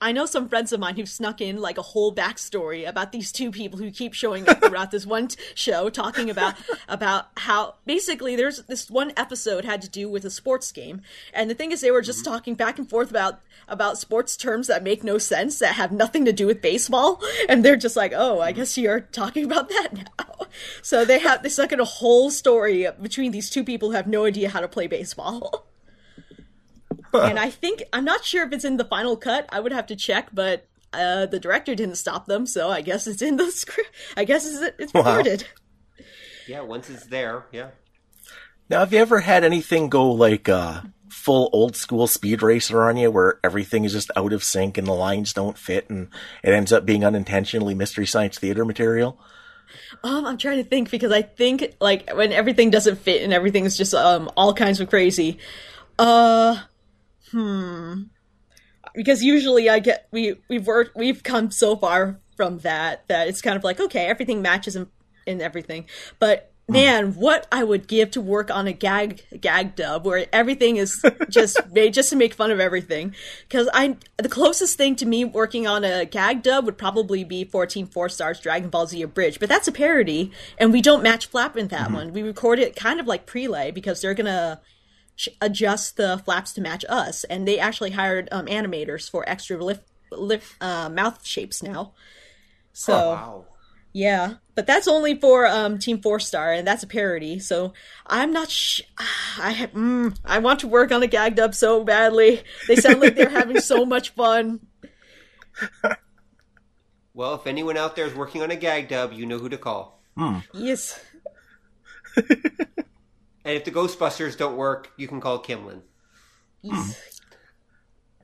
I 0.00 0.12
know 0.12 0.26
some 0.26 0.48
friends 0.48 0.72
of 0.72 0.78
mine 0.78 0.94
who 0.94 1.06
snuck 1.06 1.40
in 1.40 1.60
like 1.60 1.76
a 1.76 1.82
whole 1.82 2.14
backstory 2.14 2.88
about 2.88 3.10
these 3.10 3.32
two 3.32 3.50
people 3.50 3.80
who 3.80 3.90
keep 3.90 4.14
showing 4.14 4.48
up 4.48 4.60
throughout 4.60 4.92
this 4.92 5.04
one 5.04 5.28
t- 5.28 5.42
show, 5.54 5.90
talking 5.90 6.30
about 6.30 6.54
about 6.88 7.26
how 7.36 7.74
basically 7.84 8.36
there's 8.36 8.62
this 8.64 8.88
one 8.88 9.12
episode 9.16 9.64
had 9.64 9.82
to 9.82 9.88
do 9.88 10.08
with 10.08 10.24
a 10.24 10.30
sports 10.30 10.70
game, 10.70 11.02
and 11.32 11.50
the 11.50 11.54
thing 11.54 11.72
is 11.72 11.80
they 11.80 11.90
were 11.90 12.02
just 12.02 12.24
mm-hmm. 12.24 12.32
talking 12.32 12.54
back 12.54 12.78
and 12.78 12.88
forth 12.88 13.10
about 13.10 13.40
about 13.66 13.98
sports 13.98 14.36
terms 14.36 14.68
that 14.68 14.84
make 14.84 15.02
no 15.02 15.18
sense 15.18 15.58
that 15.58 15.74
have 15.74 15.90
nothing 15.90 16.24
to 16.24 16.32
do 16.32 16.46
with 16.46 16.62
baseball, 16.62 17.20
and 17.48 17.64
they're 17.64 17.76
just 17.76 17.96
like, 17.96 18.12
oh, 18.14 18.40
I 18.40 18.52
guess 18.52 18.78
you're 18.78 19.00
talking 19.00 19.44
about 19.44 19.68
that 19.68 19.88
now. 19.94 20.46
So 20.80 21.04
they 21.04 21.18
have 21.18 21.42
they 21.42 21.48
stuck 21.48 21.72
in 21.72 21.80
a 21.80 21.84
whole 21.84 22.30
story 22.30 22.86
between 23.02 23.32
these 23.32 23.50
two 23.50 23.64
people 23.64 23.88
who 23.88 23.96
have 23.96 24.06
no 24.06 24.26
idea 24.26 24.48
how 24.48 24.60
to 24.60 24.68
play 24.68 24.86
baseball. 24.86 25.66
and 27.12 27.38
I 27.38 27.50
think 27.50 27.82
I'm 27.92 28.04
not 28.04 28.24
sure 28.24 28.46
if 28.46 28.52
it's 28.52 28.64
in 28.64 28.76
the 28.76 28.84
final 28.84 29.16
cut. 29.16 29.46
I 29.50 29.60
would 29.60 29.72
have 29.72 29.86
to 29.88 29.96
check, 29.96 30.28
but 30.32 30.66
uh, 30.92 31.26
the 31.26 31.38
director 31.40 31.74
didn't 31.74 31.96
stop 31.96 32.26
them, 32.26 32.46
so 32.46 32.70
I 32.70 32.80
guess 32.80 33.06
it's 33.06 33.22
in 33.22 33.36
the 33.36 33.50
script. 33.50 33.90
I 34.16 34.24
guess 34.24 34.46
it's, 34.46 34.74
it's 34.78 34.94
Wow. 34.94 35.02
recorded. 35.02 35.46
Yeah, 36.46 36.60
once 36.62 36.88
it's 36.88 37.06
there, 37.06 37.44
yeah. 37.52 37.70
Now, 38.70 38.80
have 38.80 38.92
you 38.92 38.98
ever 38.98 39.20
had 39.20 39.44
anything 39.44 39.88
go 39.88 40.10
like 40.10 40.48
uh, 40.48 40.82
full 41.08 41.50
old 41.52 41.76
school 41.76 42.06
speed 42.06 42.42
racer 42.42 42.82
on 42.82 42.96
you, 42.96 43.10
where 43.10 43.38
everything 43.44 43.84
is 43.84 43.92
just 43.92 44.10
out 44.16 44.32
of 44.32 44.42
sync 44.44 44.76
and 44.78 44.86
the 44.86 44.92
lines 44.94 45.32
don't 45.32 45.58
fit, 45.58 45.88
and 45.90 46.08
it 46.42 46.50
ends 46.52 46.72
up 46.72 46.84
being 46.86 47.04
unintentionally 47.04 47.74
mystery 47.74 48.06
science 48.06 48.38
theater 48.38 48.64
material? 48.64 49.18
Um, 50.02 50.24
I'm 50.26 50.38
trying 50.38 50.56
to 50.62 50.64
think 50.68 50.90
because 50.90 51.12
I 51.12 51.20
think 51.22 51.76
like 51.80 52.10
when 52.14 52.32
everything 52.32 52.70
doesn't 52.70 52.96
fit 52.96 53.22
and 53.22 53.32
everything 53.34 53.64
is 53.66 53.76
just 53.76 53.92
um 53.94 54.30
all 54.36 54.54
kinds 54.54 54.80
of 54.80 54.88
crazy. 54.88 55.38
Uh, 55.98 56.58
hmm. 57.30 58.02
Because 58.94 59.22
usually 59.22 59.68
I 59.68 59.80
get 59.80 60.08
we 60.10 60.36
we've 60.48 60.66
worked 60.66 60.96
we've 60.96 61.22
come 61.22 61.50
so 61.50 61.76
far 61.76 62.20
from 62.36 62.58
that 62.58 63.06
that 63.08 63.28
it's 63.28 63.42
kind 63.42 63.56
of 63.56 63.64
like 63.64 63.80
okay 63.80 64.06
everything 64.06 64.42
matches 64.42 64.76
in 64.76 64.88
and 65.26 65.42
everything, 65.42 65.86
but 66.18 66.52
man, 66.68 67.14
what 67.14 67.46
I 67.50 67.64
would 67.64 67.88
give 67.88 68.10
to 68.12 68.20
work 68.20 68.50
on 68.50 68.66
a 68.66 68.72
gag 68.72 69.22
gag 69.40 69.74
dub 69.74 70.04
where 70.04 70.26
everything 70.32 70.76
is 70.76 71.02
just 71.28 71.58
made 71.72 71.94
just 71.94 72.10
to 72.10 72.16
make 72.16 72.34
fun 72.34 72.50
of 72.50 72.60
everything. 72.60 73.14
Because 73.48 73.68
I 73.72 73.96
the 74.18 74.28
closest 74.28 74.76
thing 74.76 74.96
to 74.96 75.06
me 75.06 75.24
working 75.24 75.66
on 75.66 75.84
a 75.84 76.04
gag 76.04 76.42
dub 76.42 76.66
would 76.66 76.78
probably 76.78 77.24
be 77.24 77.44
Team 77.68 77.86
Four 77.86 78.08
Star's 78.08 78.40
Dragon 78.40 78.70
Ball 78.70 78.86
Z 78.86 79.00
Abridged 79.02 79.40
but 79.40 79.48
that's 79.48 79.68
a 79.68 79.72
parody, 79.72 80.30
and 80.58 80.72
we 80.72 80.82
don't 80.82 81.02
match 81.02 81.26
flap 81.26 81.56
in 81.56 81.68
that 81.68 81.90
one. 81.90 82.12
We 82.12 82.22
record 82.22 82.58
it 82.58 82.76
kind 82.76 83.00
of 83.00 83.06
like 83.06 83.26
prelay 83.26 83.72
because 83.72 84.00
they're 84.00 84.14
gonna 84.14 84.60
adjust 85.40 85.96
the 85.96 86.18
flaps 86.24 86.52
to 86.52 86.60
match 86.60 86.84
us, 86.88 87.24
and 87.24 87.48
they 87.48 87.58
actually 87.58 87.90
hired 87.90 88.28
um, 88.30 88.46
animators 88.46 89.10
for 89.10 89.28
extra 89.28 89.62
lift, 89.62 89.88
lift 90.12 90.54
uh, 90.62 90.88
mouth 90.88 91.24
shapes 91.24 91.62
now. 91.62 91.92
So. 92.72 92.92
Wow. 92.92 93.44
Yeah, 93.94 94.34
but 94.54 94.66
that's 94.66 94.86
only 94.86 95.18
for 95.18 95.46
um, 95.46 95.78
Team 95.78 96.02
Four 96.02 96.20
Star, 96.20 96.52
and 96.52 96.66
that's 96.66 96.82
a 96.82 96.86
parody. 96.86 97.38
So 97.38 97.72
I'm 98.06 98.32
not. 98.32 98.50
Sh- 98.50 98.82
I 99.40 99.50
have. 99.50 99.72
Mm, 99.72 100.16
I 100.24 100.38
want 100.40 100.60
to 100.60 100.68
work 100.68 100.92
on 100.92 101.02
a 101.02 101.06
gag 101.06 101.34
dub 101.36 101.54
so 101.54 101.82
badly. 101.82 102.42
They 102.68 102.76
sound 102.76 103.00
like 103.00 103.16
they're 103.16 103.30
having 103.30 103.60
so 103.60 103.84
much 103.86 104.10
fun. 104.10 104.60
Well, 107.14 107.34
if 107.34 107.46
anyone 107.46 107.76
out 107.76 107.96
there 107.96 108.06
is 108.06 108.14
working 108.14 108.42
on 108.42 108.50
a 108.50 108.56
gag 108.56 108.88
dub, 108.88 109.14
you 109.14 109.26
know 109.26 109.38
who 109.38 109.48
to 109.48 109.58
call. 109.58 110.00
Yes. 110.52 111.00
And 113.48 113.56
if 113.56 113.64
the 113.64 113.70
Ghostbusters 113.70 114.36
don't 114.36 114.58
work, 114.58 114.92
you 114.98 115.08
can 115.08 115.22
call 115.22 115.42
Kimlinh. 115.42 115.80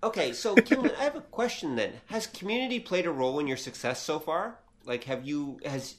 Okay, 0.02 0.34
so 0.34 0.54
Kimlinh, 0.54 0.94
I 0.98 1.04
have 1.04 1.16
a 1.16 1.22
question 1.22 1.76
then. 1.76 1.94
Has 2.08 2.26
community 2.26 2.78
played 2.78 3.06
a 3.06 3.10
role 3.10 3.38
in 3.38 3.46
your 3.46 3.56
success 3.56 4.02
so 4.02 4.18
far? 4.18 4.58
Like, 4.84 5.04
have 5.04 5.26
you 5.26 5.60
has 5.64 5.94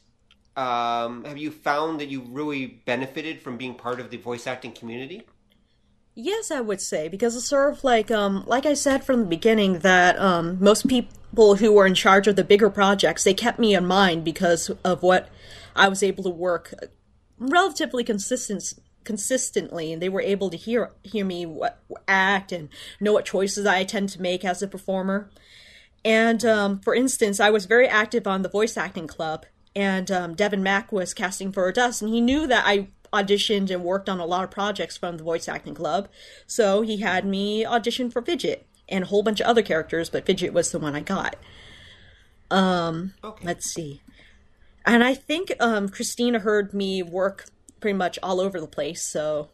um, 0.55 1.23
have 1.23 1.39
you 1.39 1.49
found 1.49 1.99
that 2.01 2.09
you 2.09 2.21
really 2.21 2.67
benefited 2.67 3.41
from 3.41 3.57
being 3.57 3.73
part 3.73 3.99
of 3.99 4.11
the 4.11 4.17
voice 4.17 4.45
acting 4.45 4.73
community? 4.73 5.23
Yes, 6.13 6.51
I 6.51 6.61
would 6.61 6.79
say 6.79 7.07
because 7.07 7.35
it's 7.35 7.49
sort 7.49 7.73
of 7.73 7.83
like 7.83 8.11
um 8.11 8.43
like 8.45 8.67
I 8.67 8.75
said 8.75 9.03
from 9.03 9.21
the 9.21 9.25
beginning 9.25 9.79
that 9.79 10.19
um 10.19 10.59
most 10.61 10.87
people 10.87 11.55
who 11.55 11.71
were 11.71 11.87
in 11.87 11.95
charge 11.95 12.27
of 12.27 12.35
the 12.35 12.43
bigger 12.43 12.69
projects 12.69 13.23
they 13.23 13.33
kept 13.33 13.57
me 13.57 13.73
in 13.73 13.87
mind 13.87 14.23
because 14.23 14.69
of 14.83 15.01
what 15.01 15.29
I 15.75 15.87
was 15.87 16.03
able 16.03 16.23
to 16.25 16.29
work 16.29 16.75
relatively 17.39 18.03
consistent 18.03 18.75
consistently 19.05 19.93
and 19.93 20.01
they 20.01 20.09
were 20.09 20.21
able 20.21 20.49
to 20.49 20.57
hear 20.57 20.91
hear 21.03 21.25
me 21.25 21.45
what 21.45 21.79
act 22.07 22.51
and 22.51 22.69
know 22.99 23.13
what 23.13 23.25
choices 23.25 23.65
I 23.65 23.83
tend 23.83 24.09
to 24.09 24.21
make 24.21 24.43
as 24.43 24.61
a 24.61 24.67
performer. 24.67 25.29
And 26.03 26.43
um, 26.45 26.79
for 26.79 26.93
instance, 26.93 27.39
I 27.39 27.49
was 27.49 27.65
very 27.65 27.87
active 27.87 28.27
on 28.27 28.41
the 28.41 28.49
voice 28.49 28.77
acting 28.77 29.07
club, 29.07 29.45
and 29.75 30.11
um, 30.11 30.35
Devin 30.35 30.61
Mack 30.61 30.91
was 30.91 31.13
casting 31.13 31.51
for 31.51 31.71
Dust, 31.71 32.01
and 32.01 32.13
he 32.13 32.21
knew 32.21 32.45
that 32.45 32.63
I 32.67 32.89
auditioned 33.11 33.71
and 33.71 33.83
worked 33.83 34.09
on 34.09 34.19
a 34.19 34.25
lot 34.25 34.43
of 34.43 34.51
projects 34.51 34.97
from 34.97 35.17
the 35.17 35.23
voice 35.23 35.47
acting 35.47 35.73
club, 35.73 36.07
so 36.45 36.81
he 36.81 36.97
had 36.97 37.25
me 37.25 37.65
audition 37.65 38.11
for 38.11 38.21
Fidget 38.21 38.67
and 38.87 39.03
a 39.03 39.07
whole 39.07 39.23
bunch 39.23 39.39
of 39.39 39.47
other 39.47 39.61
characters, 39.61 40.09
but 40.09 40.25
Fidget 40.25 40.53
was 40.53 40.71
the 40.71 40.79
one 40.79 40.95
I 40.95 41.01
got. 41.01 41.35
Okay. 43.23 43.45
Let's 43.45 43.73
see. 43.73 44.01
And 44.85 45.03
I 45.03 45.15
think 45.15 45.53
um, 45.59 45.89
Christina 45.89 46.39
heard 46.39 46.73
me 46.73 47.01
work 47.01 47.47
pretty 47.85 47.95
much 47.95 48.17
all 48.23 48.41
over 48.41 48.59
the 48.59 48.65
place, 48.65 49.03
so 49.03 49.49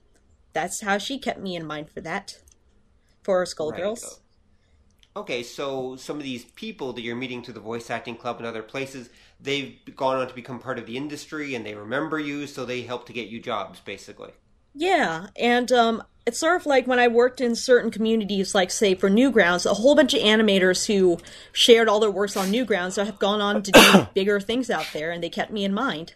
that's 0.54 0.80
how 0.80 0.98
she 0.98 1.20
kept 1.20 1.42
me 1.42 1.54
in 1.54 1.68
mind 1.68 1.90
for 1.90 2.00
that. 2.00 2.38
For 3.24 3.44
Skullgirls. 3.44 4.04
Right. 4.04 4.20
Okay, 5.18 5.44
so 5.44 5.98
some 5.98 6.16
of 6.16 6.24
these 6.24 6.46
people 6.46 6.94
that 6.94 7.02
you're 7.02 7.18
meeting 7.18 7.44
through 7.44 7.56
the 7.56 7.60
voice 7.60 7.90
acting 7.90 8.16
club 8.16 8.38
and 8.38 8.46
other 8.46 8.64
places, 8.64 9.10
they've 9.42 9.78
gone 9.98 10.16
on 10.16 10.30
to 10.30 10.34
become 10.34 10.60
part 10.60 10.80
of 10.80 10.86
the 10.86 10.96
industry 10.96 11.56
and 11.56 11.66
they 11.66 11.76
remember 11.76 12.20
you, 12.20 12.48
so 12.48 12.64
they 12.64 12.84
help 12.84 13.06
to 13.08 13.12
get 13.12 13.28
you 13.28 13.42
jobs, 13.42 13.82
basically. 13.82 14.32
Yeah, 14.74 15.28
and 15.36 15.70
um, 15.74 16.02
it's 16.26 16.40
sort 16.40 16.56
of 16.56 16.66
like 16.66 16.88
when 16.88 17.00
I 17.00 17.10
worked 17.10 17.42
in 17.42 17.54
certain 17.58 17.92
communities, 17.92 18.56
like 18.56 18.72
say 18.72 18.96
for 18.96 19.10
Newgrounds, 19.10 19.70
a 19.70 19.74
whole 19.74 19.94
bunch 19.94 20.14
of 20.14 20.22
animators 20.22 20.88
who 20.88 21.20
shared 21.52 21.90
all 21.90 22.00
their 22.00 22.10
works 22.10 22.38
on 22.38 22.48
Newgrounds 22.48 22.96
have 23.04 23.20
gone 23.20 23.42
on 23.42 23.62
to 23.62 23.72
do 23.74 24.08
bigger 24.14 24.40
things 24.40 24.70
out 24.70 24.88
there, 24.94 25.12
and 25.12 25.22
they 25.22 25.30
kept 25.30 25.52
me 25.52 25.66
in 25.66 25.74
mind. 25.74 26.14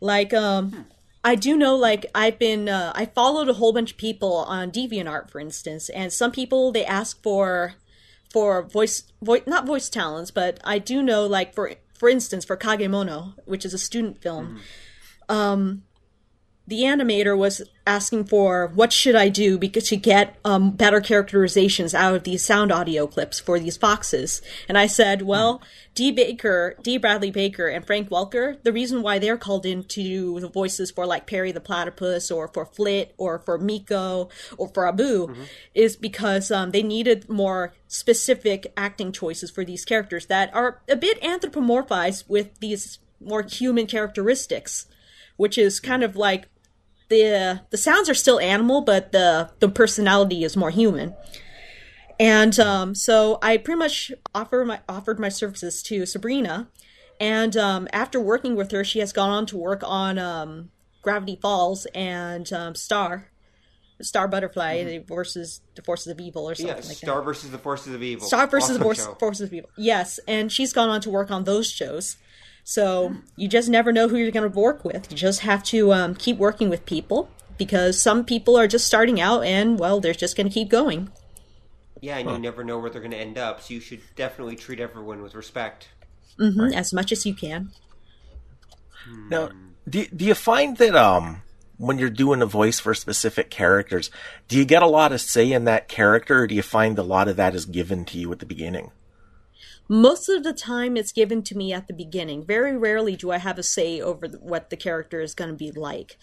Like, 0.00 0.34
um, 0.34 0.86
I 1.22 1.34
do 1.34 1.56
know, 1.56 1.76
like 1.76 2.06
I've 2.14 2.38
been, 2.38 2.68
uh, 2.68 2.92
I 2.94 3.06
followed 3.06 3.48
a 3.48 3.54
whole 3.54 3.72
bunch 3.72 3.92
of 3.92 3.96
people 3.98 4.36
on 4.36 4.70
DeviantArt, 4.70 5.30
for 5.30 5.38
instance, 5.38 5.88
and 5.90 6.12
some 6.12 6.32
people 6.32 6.72
they 6.72 6.84
ask 6.84 7.22
for, 7.22 7.74
for 8.32 8.62
voice, 8.62 9.04
voice, 9.22 9.42
not 9.46 9.66
voice 9.66 9.88
talents, 9.88 10.30
but 10.30 10.58
I 10.64 10.78
do 10.78 11.02
know, 11.02 11.26
like 11.26 11.54
for 11.54 11.72
for 11.92 12.08
instance, 12.08 12.46
for 12.46 12.56
Kagemono, 12.56 13.34
which 13.44 13.66
is 13.66 13.74
a 13.74 13.78
student 13.78 14.22
film 14.22 14.58
the 16.70 16.82
animator 16.82 17.36
was 17.36 17.62
asking 17.84 18.24
for 18.24 18.68
what 18.76 18.92
should 18.92 19.16
I 19.16 19.28
do 19.28 19.58
because 19.58 19.88
to 19.88 19.96
get 19.96 20.36
um, 20.44 20.70
better 20.70 21.00
characterizations 21.00 21.94
out 21.94 22.14
of 22.14 22.22
these 22.22 22.44
sound 22.44 22.70
audio 22.70 23.08
clips 23.08 23.40
for 23.40 23.58
these 23.58 23.76
foxes, 23.76 24.40
and 24.68 24.78
I 24.78 24.86
said, 24.86 25.22
well, 25.22 25.60
D. 25.96 26.12
Baker, 26.12 26.76
D. 26.80 26.96
Bradley 26.96 27.32
Baker, 27.32 27.66
and 27.66 27.84
Frank 27.84 28.08
Welker, 28.08 28.62
the 28.62 28.72
reason 28.72 29.02
why 29.02 29.18
they're 29.18 29.36
called 29.36 29.66
in 29.66 29.82
to 29.82 30.02
do 30.02 30.38
the 30.38 30.48
voices 30.48 30.92
for 30.92 31.06
like 31.06 31.26
Perry 31.26 31.50
the 31.50 31.60
Platypus 31.60 32.30
or 32.30 32.46
for 32.46 32.64
Flit 32.64 33.14
or 33.18 33.40
for 33.40 33.58
Meeko 33.58 34.30
or 34.56 34.68
for 34.68 34.86
Abu 34.86 35.34
is 35.74 35.96
because 35.96 36.52
um, 36.52 36.70
they 36.70 36.84
needed 36.84 37.28
more 37.28 37.74
specific 37.88 38.72
acting 38.76 39.10
choices 39.10 39.50
for 39.50 39.64
these 39.64 39.84
characters 39.84 40.26
that 40.26 40.54
are 40.54 40.80
a 40.88 40.94
bit 40.94 41.20
anthropomorphized 41.20 42.28
with 42.28 42.56
these 42.60 43.00
more 43.20 43.42
human 43.42 43.88
characteristics 43.88 44.86
which 45.40 45.56
is 45.56 45.80
kind 45.80 46.02
of 46.02 46.16
like 46.16 46.48
the 47.10 47.60
the 47.70 47.76
sounds 47.76 48.08
are 48.08 48.14
still 48.14 48.40
animal, 48.40 48.80
but 48.80 49.12
the 49.12 49.50
the 49.58 49.68
personality 49.68 50.42
is 50.44 50.56
more 50.56 50.70
human. 50.70 51.14
And 52.18 52.58
um, 52.60 52.94
so 52.94 53.38
I 53.42 53.56
pretty 53.56 53.78
much 53.78 54.12
offer 54.34 54.64
my 54.64 54.80
offered 54.88 55.18
my 55.18 55.28
services 55.28 55.82
to 55.84 56.06
Sabrina, 56.06 56.68
and 57.18 57.56
um, 57.56 57.88
after 57.92 58.20
working 58.20 58.56
with 58.56 58.70
her, 58.72 58.84
she 58.84 58.98
has 59.00 59.12
gone 59.12 59.30
on 59.30 59.46
to 59.46 59.56
work 59.56 59.82
on 59.84 60.18
um, 60.18 60.70
Gravity 61.02 61.38
Falls 61.40 61.86
and 61.94 62.50
um, 62.52 62.74
Star, 62.74 63.28
Star 64.02 64.28
Butterfly 64.28 64.84
the 64.84 64.98
versus 64.98 65.62
the 65.76 65.82
Forces 65.82 66.08
of 66.08 66.20
Evil 66.20 66.48
or 66.48 66.54
something 66.54 66.76
Yeah, 66.76 66.88
like 66.88 66.96
Star 66.98 67.16
that. 67.16 67.24
versus 67.24 67.50
the 67.50 67.58
Forces 67.58 67.94
of 67.94 68.02
Evil. 68.02 68.26
Star 68.26 68.46
versus 68.46 68.70
Awesome 68.70 68.78
the 68.78 68.84
Force. 68.84 69.06
Forces 69.18 69.40
of 69.48 69.54
Evil. 69.54 69.70
Yes, 69.78 70.20
and 70.28 70.52
she's 70.52 70.72
gone 70.74 70.90
on 70.90 71.00
to 71.00 71.10
work 71.10 71.30
on 71.30 71.44
those 71.44 71.70
shows. 71.70 72.16
So 72.64 73.14
you 73.36 73.48
just 73.48 73.68
never 73.68 73.92
know 73.92 74.08
who 74.08 74.16
you're 74.16 74.30
going 74.30 74.50
to 74.50 74.58
work 74.58 74.84
with. 74.84 75.10
You 75.10 75.16
just 75.16 75.40
have 75.40 75.62
to 75.64 75.92
um, 75.92 76.14
keep 76.14 76.36
working 76.36 76.68
with 76.68 76.86
people 76.86 77.28
because 77.58 78.00
some 78.00 78.24
people 78.24 78.56
are 78.56 78.68
just 78.68 78.86
starting 78.86 79.20
out 79.20 79.44
and, 79.44 79.78
well, 79.78 80.00
they're 80.00 80.14
just 80.14 80.36
going 80.36 80.46
to 80.48 80.52
keep 80.52 80.68
going. 80.68 81.10
Yeah, 82.00 82.16
and 82.18 82.30
you 82.30 82.38
never 82.38 82.64
know 82.64 82.78
where 82.78 82.90
they're 82.90 83.02
going 83.02 83.10
to 83.10 83.18
end 83.18 83.36
up, 83.36 83.60
so 83.60 83.74
you 83.74 83.80
should 83.80 84.00
definitely 84.16 84.56
treat 84.56 84.80
everyone 84.80 85.22
with 85.22 85.34
respect. 85.34 85.88
hmm 86.38 86.72
As 86.72 86.92
much 86.92 87.12
as 87.12 87.26
you 87.26 87.34
can. 87.34 87.70
Now, 89.28 89.50
do 89.88 90.06
do 90.06 90.24
you 90.24 90.34
find 90.34 90.76
that 90.78 90.94
um 90.94 91.42
when 91.76 91.98
you're 91.98 92.10
doing 92.10 92.42
a 92.42 92.46
voice 92.46 92.78
for 92.78 92.94
specific 92.94 93.50
characters, 93.50 94.10
do 94.48 94.56
you 94.58 94.64
get 94.66 94.82
a 94.82 94.86
lot 94.86 95.12
of 95.12 95.20
say 95.20 95.50
in 95.50 95.64
that 95.64 95.88
character, 95.88 96.40
or 96.40 96.46
do 96.46 96.54
you 96.54 96.62
find 96.62 96.98
a 96.98 97.02
lot 97.02 97.28
of 97.28 97.36
that 97.36 97.54
is 97.54 97.64
given 97.64 98.04
to 98.06 98.18
you 98.18 98.30
at 98.32 98.38
the 98.38 98.46
beginning? 98.46 98.90
Most 99.92 100.28
of 100.28 100.44
the 100.44 100.52
time, 100.52 100.96
it's 100.96 101.10
given 101.10 101.42
to 101.42 101.56
me 101.56 101.72
at 101.72 101.88
the 101.88 101.92
beginning. 101.92 102.46
Very 102.46 102.76
rarely 102.76 103.16
do 103.16 103.32
I 103.32 103.38
have 103.38 103.58
a 103.58 103.64
say 103.64 104.00
over 104.00 104.28
what 104.28 104.70
the 104.70 104.76
character 104.76 105.20
is 105.20 105.34
going 105.34 105.50
to 105.50 105.56
be 105.56 105.72
like. 105.72 106.16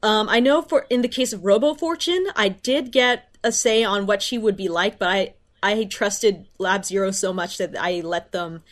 Um, 0.00 0.28
I 0.28 0.38
know 0.38 0.62
for 0.62 0.86
in 0.88 1.02
the 1.02 1.08
case 1.08 1.32
of 1.32 1.44
Robo 1.44 1.74
Fortune, 1.74 2.28
I 2.36 2.48
did 2.48 2.92
get 2.92 3.34
a 3.42 3.50
say 3.50 3.82
on 3.82 4.06
what 4.06 4.22
she 4.22 4.38
would 4.38 4.56
be 4.56 4.68
like, 4.68 5.00
but 5.00 5.08
I 5.08 5.34
I 5.60 5.84
trusted 5.86 6.46
Lab 6.58 6.84
Zero 6.84 7.10
so 7.10 7.32
much 7.32 7.58
that 7.58 7.74
I 7.76 8.00
let 8.00 8.30
them 8.30 8.62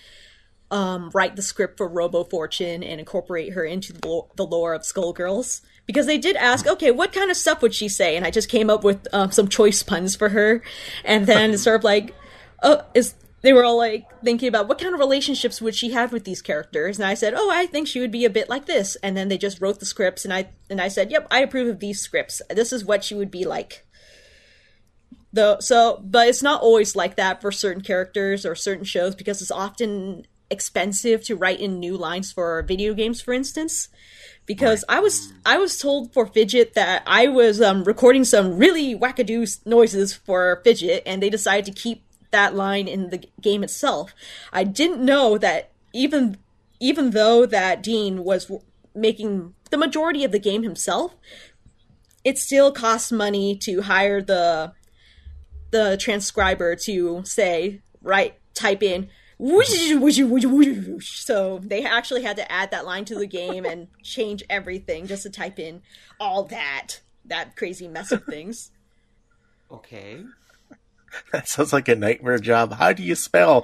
um, 0.70 1.10
write 1.12 1.34
the 1.34 1.42
script 1.42 1.76
for 1.76 1.88
Robo 1.88 2.22
Fortune 2.22 2.84
and 2.84 3.00
incorporate 3.00 3.54
her 3.54 3.64
into 3.64 3.92
the, 3.92 4.44
lore 4.44 4.72
of 4.72 4.82
Skullgirls. 4.82 5.62
Because 5.84 6.06
they 6.06 6.18
did 6.18 6.36
ask, 6.36 6.64
okay, 6.66 6.92
what 6.92 7.12
kind 7.12 7.30
of 7.30 7.36
stuff 7.36 7.60
would 7.60 7.74
she 7.74 7.88
say? 7.88 8.16
And 8.16 8.24
I 8.24 8.30
just 8.30 8.48
came 8.48 8.70
up 8.70 8.84
with 8.84 9.08
um, 9.12 9.32
some 9.32 9.48
choice 9.48 9.82
puns 9.82 10.14
for 10.14 10.28
her, 10.28 10.62
and 11.04 11.26
then 11.26 11.58
sort 11.58 11.80
of 11.80 11.84
like, 11.84 12.14
oh, 12.62 12.82
is 12.94 13.14
they 13.42 13.52
were 13.52 13.64
all 13.64 13.76
like 13.76 14.06
thinking 14.22 14.48
about 14.48 14.68
what 14.68 14.78
kind 14.78 14.94
of 14.94 15.00
relationships 15.00 15.60
would 15.60 15.74
she 15.74 15.90
have 15.92 16.12
with 16.12 16.24
these 16.24 16.42
characters 16.42 16.98
and 16.98 17.06
i 17.06 17.14
said 17.14 17.34
oh 17.36 17.50
i 17.52 17.66
think 17.66 17.86
she 17.86 18.00
would 18.00 18.10
be 18.10 18.24
a 18.24 18.30
bit 18.30 18.48
like 18.48 18.66
this 18.66 18.96
and 18.96 19.16
then 19.16 19.28
they 19.28 19.38
just 19.38 19.60
wrote 19.60 19.80
the 19.80 19.86
scripts 19.86 20.24
and 20.24 20.32
i 20.34 20.48
and 20.68 20.80
i 20.80 20.88
said 20.88 21.10
yep 21.10 21.26
i 21.30 21.40
approve 21.40 21.68
of 21.68 21.80
these 21.80 22.00
scripts. 22.00 22.42
This 22.50 22.72
is 22.72 22.84
what 22.84 23.04
she 23.04 23.14
would 23.14 23.30
be 23.30 23.44
like. 23.44 23.86
Though 25.32 25.58
so 25.60 26.02
but 26.02 26.28
it's 26.28 26.42
not 26.42 26.62
always 26.62 26.96
like 26.96 27.16
that 27.16 27.40
for 27.40 27.52
certain 27.52 27.82
characters 27.82 28.46
or 28.46 28.54
certain 28.54 28.84
shows 28.84 29.14
because 29.14 29.42
it's 29.42 29.50
often 29.50 30.26
expensive 30.50 31.22
to 31.24 31.36
write 31.36 31.60
in 31.60 31.78
new 31.78 31.96
lines 31.96 32.32
for 32.32 32.62
video 32.62 32.94
games 32.94 33.20
for 33.20 33.34
instance 33.34 33.88
because 34.46 34.82
I 34.88 35.00
was 35.00 35.30
I 35.44 35.58
was 35.58 35.76
told 35.76 36.14
for 36.14 36.26
Fidget 36.26 36.72
that 36.74 37.02
I 37.06 37.28
was 37.28 37.60
um, 37.60 37.84
recording 37.84 38.24
some 38.24 38.56
really 38.56 38.98
wackadoo 38.98 39.66
noises 39.66 40.14
for 40.14 40.62
Fidget, 40.64 41.02
and 41.04 41.22
they 41.22 41.28
decided 41.28 41.66
to 41.66 41.80
keep 41.80 42.02
that 42.30 42.54
line 42.54 42.88
in 42.88 43.10
the 43.10 43.24
game 43.40 43.64
itself. 43.64 44.14
I 44.52 44.64
didn't 44.64 45.04
know 45.04 45.38
that 45.38 45.72
even 45.92 46.38
even 46.80 47.10
though 47.10 47.46
that 47.46 47.82
Dean 47.82 48.24
was 48.24 48.50
making 48.94 49.54
the 49.70 49.76
majority 49.76 50.24
of 50.24 50.32
the 50.32 50.38
game 50.38 50.62
himself, 50.62 51.14
it 52.24 52.38
still 52.38 52.70
costs 52.72 53.10
money 53.10 53.56
to 53.56 53.82
hire 53.82 54.22
the 54.22 54.72
the 55.70 55.96
transcriber 56.00 56.74
to 56.74 57.22
say 57.24 57.80
right 58.00 58.38
type 58.54 58.82
in 58.82 59.08
so 61.00 61.60
they 61.62 61.84
actually 61.84 62.22
had 62.22 62.36
to 62.36 62.50
add 62.50 62.72
that 62.72 62.84
line 62.84 63.04
to 63.04 63.14
the 63.14 63.26
game 63.26 63.64
and 63.64 63.86
change 64.02 64.42
everything 64.50 65.06
just 65.06 65.22
to 65.22 65.30
type 65.30 65.58
in 65.58 65.80
all 66.18 66.44
that 66.44 67.00
that 67.24 67.54
crazy 67.56 67.86
mess 67.86 68.10
of 68.10 68.24
things. 68.24 68.72
Okay. 69.70 70.24
That 71.32 71.48
sounds 71.48 71.72
like 71.72 71.88
a 71.88 71.96
nightmare 71.96 72.38
job. 72.38 72.74
How 72.74 72.92
do 72.92 73.02
you 73.02 73.14
spell? 73.14 73.62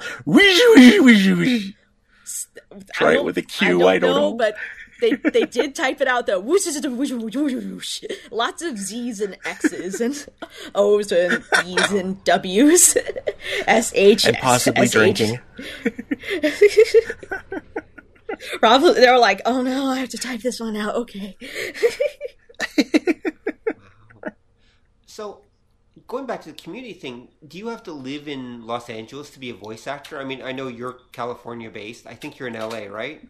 Try 2.93 3.15
it 3.15 3.25
with 3.25 3.39
a 3.39 3.43
Q. 3.43 3.67
I 3.67 3.71
don't, 3.71 3.89
I 3.89 3.99
don't 3.99 4.11
know, 4.11 4.31
know, 4.31 4.37
but 4.37 4.57
they 5.01 5.13
they 5.31 5.45
did 5.51 5.75
type 5.75 6.01
it 6.01 6.09
out 6.09 6.27
though. 6.27 6.41
Lots 8.31 8.63
of 8.63 8.79
Z's 8.79 9.21
and 9.21 9.37
X's 9.45 10.01
and 10.01 10.27
O's 10.75 11.13
and 11.13 11.45
E's 11.67 11.93
and 11.93 12.25
W's. 12.25 12.97
S 13.67 13.93
H 13.95 14.25
and 14.25 14.37
possibly 14.39 14.89
drinking. 14.89 15.39
Probably 18.59 18.95
they're 18.95 19.19
like, 19.19 19.41
oh 19.47 19.63
no, 19.63 19.87
I 19.87 19.99
have 19.99 20.09
to 20.11 20.19
type 20.19 20.41
this 20.41 20.61
one 20.61 20.77
out. 20.77 20.95
Okay. 20.97 21.37
so 25.07 25.43
going 26.15 26.27
back 26.27 26.43
to 26.43 26.53
the 26.53 26.63
community 26.63 26.95
thing, 26.95 27.27
do 27.49 27.59
you 27.59 27.67
have 27.67 27.83
to 27.83 27.93
live 27.93 28.29
in 28.29 28.65
Los 28.65 28.89
Angeles 28.89 29.31
to 29.31 29.41
be 29.41 29.51
a 29.51 29.55
voice 29.55 29.89
actor? 29.89 30.21
I 30.21 30.25
mean, 30.25 30.43
I 30.43 30.53
know 30.53 30.69
you're 30.69 30.99
California 31.11 31.69
based. 31.71 32.07
I 32.07 32.15
think 32.15 32.39
you're 32.39 32.47
in 32.47 32.55
LA, 32.55 32.85
right? 32.85 33.27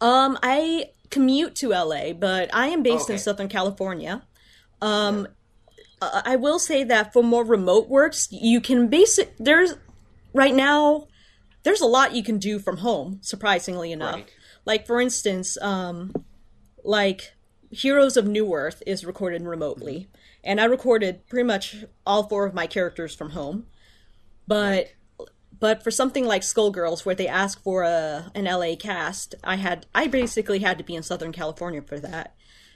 Um, 0.00 0.38
I 0.42 0.86
commute 1.10 1.54
to 1.56 1.68
LA, 1.68 2.14
but 2.14 2.48
I 2.54 2.68
am 2.68 2.82
based 2.82 3.04
okay. 3.04 3.14
in 3.14 3.18
Southern 3.18 3.48
California. 3.48 4.22
Um, 4.80 5.28
yeah. 6.00 6.22
I 6.24 6.36
will 6.36 6.58
say 6.58 6.82
that 6.84 7.12
for 7.12 7.22
more 7.22 7.44
remote 7.44 7.90
works, 7.90 8.28
you 8.30 8.58
can 8.62 8.88
basic 8.88 9.36
there's 9.38 9.74
right 10.32 10.54
now 10.54 11.08
there's 11.62 11.82
a 11.82 11.86
lot 11.86 12.14
you 12.14 12.22
can 12.22 12.38
do 12.38 12.58
from 12.58 12.78
home. 12.78 13.18
Surprisingly 13.20 13.92
enough, 13.92 14.14
right. 14.14 14.32
like 14.64 14.86
for 14.86 14.98
instance, 14.98 15.58
um, 15.60 16.14
like 16.84 17.34
Heroes 17.70 18.16
of 18.16 18.26
New 18.26 18.54
Earth 18.54 18.82
is 18.86 19.04
recorded 19.04 19.42
remotely, 19.42 19.94
mm-hmm. 19.94 20.23
And 20.44 20.60
I 20.60 20.64
recorded 20.64 21.26
pretty 21.28 21.46
much 21.46 21.84
all 22.06 22.28
four 22.28 22.46
of 22.46 22.54
my 22.54 22.66
characters 22.66 23.14
from 23.14 23.30
home. 23.30 23.66
But 24.46 24.72
right. 24.72 24.88
But 25.64 25.82
for 25.82 25.90
something 25.90 26.26
like 26.26 26.42
Skullgirls, 26.42 27.06
where 27.06 27.14
they 27.14 27.26
ask 27.26 27.62
for 27.62 27.84
a 27.84 28.30
an 28.34 28.44
LA 28.44 28.74
cast, 28.78 29.34
I 29.42 29.56
had 29.56 29.86
I 29.94 30.08
basically 30.08 30.58
had 30.58 30.76
to 30.76 30.84
be 30.84 30.94
in 30.94 31.02
Southern 31.02 31.32
California 31.32 31.80
for 31.80 31.98
that. 32.00 32.34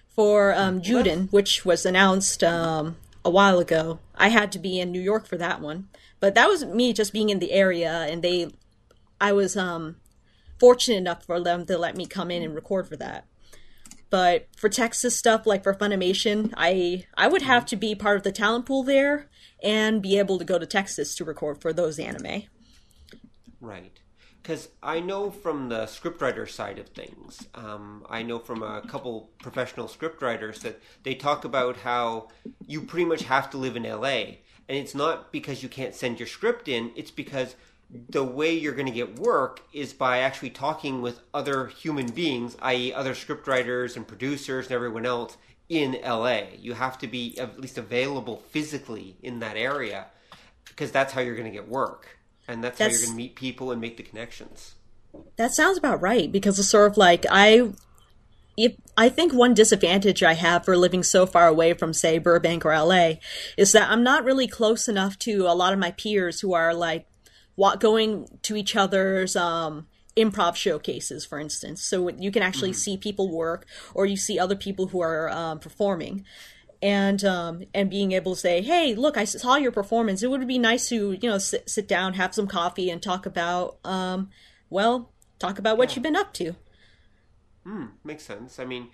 For 0.09 0.55
um, 0.55 0.81
Juden, 0.81 1.31
which 1.31 1.67
was 1.67 1.85
announced 1.85 2.43
um, 2.43 2.97
a 3.25 3.31
while 3.31 3.59
ago, 3.59 3.99
I 4.17 4.29
had 4.29 4.51
to 4.53 4.59
be 4.59 4.81
in 4.81 4.91
New 4.91 5.03
York 5.03 5.27
for 5.27 5.37
that 5.37 5.61
one. 5.61 5.89
But 6.19 6.35
that 6.35 6.49
was 6.49 6.65
me 6.65 6.93
just 6.93 7.13
being 7.13 7.29
in 7.29 7.39
the 7.41 7.53
area, 7.53 7.93
and 7.93 8.25
they, 8.25 8.49
I 9.21 9.33
was 9.33 9.57
um, 9.57 9.97
fortunate 10.59 10.97
enough 10.97 11.25
for 11.25 11.41
them 11.41 11.67
to 11.67 11.79
let 11.79 11.97
me 11.97 12.07
come 12.07 12.31
in 12.31 12.43
and 12.43 12.55
record 12.55 12.89
for 12.89 12.97
that. 12.97 13.27
But 14.11 14.49
for 14.57 14.69
Texas 14.69 15.17
stuff, 15.17 15.47
like 15.47 15.63
for 15.63 15.75
Funimation, 15.75 16.53
I 16.57 17.07
I 17.17 17.29
would 17.29 17.43
have 17.43 17.67
to 17.67 17.77
be 17.77 17.95
part 17.95 18.17
of 18.17 18.23
the 18.23 18.33
talent 18.33 18.67
pool 18.67 18.83
there 18.83 19.29
and 19.63 20.01
be 20.01 20.19
able 20.19 20.39
to 20.39 20.45
go 20.45 20.59
to 20.59 20.67
Texas 20.67 21.15
to 21.17 21.25
record 21.25 21.61
for 21.61 21.73
those 21.73 21.99
anime. 21.99 22.45
Right. 23.61 23.93
Because 24.43 24.69
I 24.83 25.01
know 25.01 25.31
from 25.31 25.69
the 25.69 25.85
scriptwriter 25.85 26.49
side 26.49 26.79
of 26.79 26.89
things, 26.89 27.47
um, 27.55 28.07
I 28.09 28.23
know 28.23 28.39
from 28.39 28.63
a 28.63 28.81
couple 28.81 29.31
professional 29.43 29.89
scriptwriters 29.89 30.61
that 30.61 30.81
they 31.03 31.15
talk 31.15 31.45
about 31.45 31.77
how 31.79 32.29
you 32.67 32.81
pretty 32.81 33.05
much 33.05 33.25
have 33.25 33.51
to 33.51 33.59
live 33.59 33.77
in 33.77 33.83
LA. 33.83 34.39
And 34.69 34.77
it's 34.79 34.95
not 34.95 35.33
because 35.33 35.63
you 35.63 35.69
can't 35.69 35.95
send 35.95 36.19
your 36.19 36.29
script 36.29 36.67
in, 36.67 36.93
it's 36.97 37.11
because 37.11 37.57
the 37.91 38.25
way 38.25 38.53
you're 38.53 38.75
going 38.75 38.87
to 38.87 38.93
get 38.93 39.19
work 39.19 39.61
is 39.73 39.93
by 39.93 40.19
actually 40.19 40.51
talking 40.51 41.01
with 41.01 41.21
other 41.33 41.69
human 41.69 42.07
beings, 42.07 42.57
i.e., 42.61 42.93
other 42.93 43.15
scriptwriters 43.15 43.97
and 43.97 44.07
producers 44.07 44.67
and 44.67 44.75
everyone 44.75 45.07
else 45.07 45.37
in 45.69 45.99
LA. 46.05 46.43
You 46.59 46.75
have 46.75 46.99
to 46.99 47.07
be 47.07 47.39
at 47.39 47.59
least 47.59 47.79
available 47.79 48.43
physically 48.51 49.17
in 49.23 49.39
that 49.41 49.57
area 49.57 50.07
because 50.67 50.91
that's 50.91 51.13
how 51.13 51.21
you're 51.21 51.37
going 51.37 51.51
to 51.51 51.57
get 51.57 51.69
work 51.69 52.19
and 52.47 52.63
that's, 52.63 52.79
that's 52.79 52.95
how 52.95 52.99
you're 52.99 53.07
going 53.07 53.17
to 53.17 53.23
meet 53.23 53.35
people 53.35 53.71
and 53.71 53.81
make 53.81 53.97
the 53.97 54.03
connections. 54.03 54.75
That 55.37 55.53
sounds 55.53 55.79
about 55.79 56.01
right 56.03 56.31
because 56.31 56.59
it's 56.59 56.69
sort 56.69 56.91
of 56.91 56.97
like 56.97 57.25
I 57.31 57.73
if, 58.57 58.75
I 58.97 59.09
think 59.09 59.33
one 59.33 59.55
disadvantage 59.55 60.23
I 60.23 60.35
have 60.35 60.65
for 60.65 60.77
living 60.77 61.05
so 61.05 61.27
far 61.27 61.47
away 61.47 61.75
from, 61.75 61.93
say, 61.93 62.19
Burbank 62.19 62.67
or 62.67 62.77
LA 62.77 63.13
is 63.57 63.71
that 63.71 63.89
I'm 63.89 64.03
not 64.03 64.25
really 64.25 64.49
close 64.49 64.89
enough 64.89 65.17
to 65.21 65.47
a 65.47 65.55
lot 65.55 65.73
of 65.73 65.79
my 65.79 65.93
peers 65.93 66.41
who 66.41 66.55
are 66.55 66.75
like 66.75 67.07
going 67.81 68.27
to 68.43 68.57
each 68.57 68.77
other's 68.77 69.37
um, 69.37 69.87
improv 70.17 70.57
showcases, 70.57 71.25
for 71.25 71.39
instance. 71.39 71.83
So 71.83 72.09
you 72.09 72.31
can 72.31 72.43
actually 72.43 72.71
mm-hmm. 72.71 72.77
see 72.77 72.97
people 72.97 73.31
work 73.31 73.67
or 73.95 74.07
you 74.07 74.17
see 74.17 74.39
other 74.39 74.57
people 74.57 74.89
who 74.89 75.01
are 75.01 75.29
um, 75.31 75.59
performing 75.59 76.25
and 76.81 77.25
um, 77.25 77.65
and 77.75 77.91
being 77.91 78.13
able 78.13 78.35
to 78.35 78.41
say, 78.41 78.63
"Hey, 78.63 78.95
look, 78.95 79.17
I 79.17 79.25
saw 79.25 79.57
your 79.57 79.73
performance. 79.73 80.23
It 80.23 80.31
would 80.31 80.47
be 80.47 80.59
nice 80.59 80.89
to 80.91 81.13
you 81.13 81.29
know 81.29 81.39
sit, 81.39 81.69
sit 81.69 81.89
down, 81.89 82.15
have 82.15 82.35
some 82.35 82.47
coffee, 82.47 82.91
and 82.91 83.03
talk 83.03 83.27
about 83.27 83.79
um, 83.85 84.31
well, 84.71 85.11
talk 85.39 85.59
about 85.59 85.77
what 85.77 85.91
yeah. 85.91 85.97
you've 85.97 86.03
been 86.05 86.17
up 86.17 86.33
to." 86.35 86.55
Hmm, 87.65 87.87
makes 88.05 88.23
sense. 88.23 88.59
I 88.59 88.65
mean, 88.65 88.89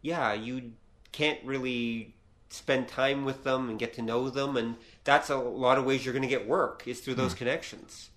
yeah, 0.00 0.32
you 0.32 0.72
can't 1.12 1.44
really 1.44 2.14
spend 2.48 2.88
time 2.88 3.24
with 3.24 3.42
them 3.42 3.68
and 3.68 3.78
get 3.78 3.94
to 3.94 4.02
know 4.02 4.30
them, 4.30 4.56
and 4.56 4.76
that's 5.06 5.30
a 5.30 5.36
lot 5.36 5.78
of 5.78 5.86
ways 5.86 6.04
you're 6.04 6.12
going 6.12 6.22
to 6.22 6.28
get 6.28 6.46
work 6.46 6.82
is 6.86 7.00
through 7.00 7.14
those 7.14 7.32
mm. 7.34 7.38
connections. 7.38 8.10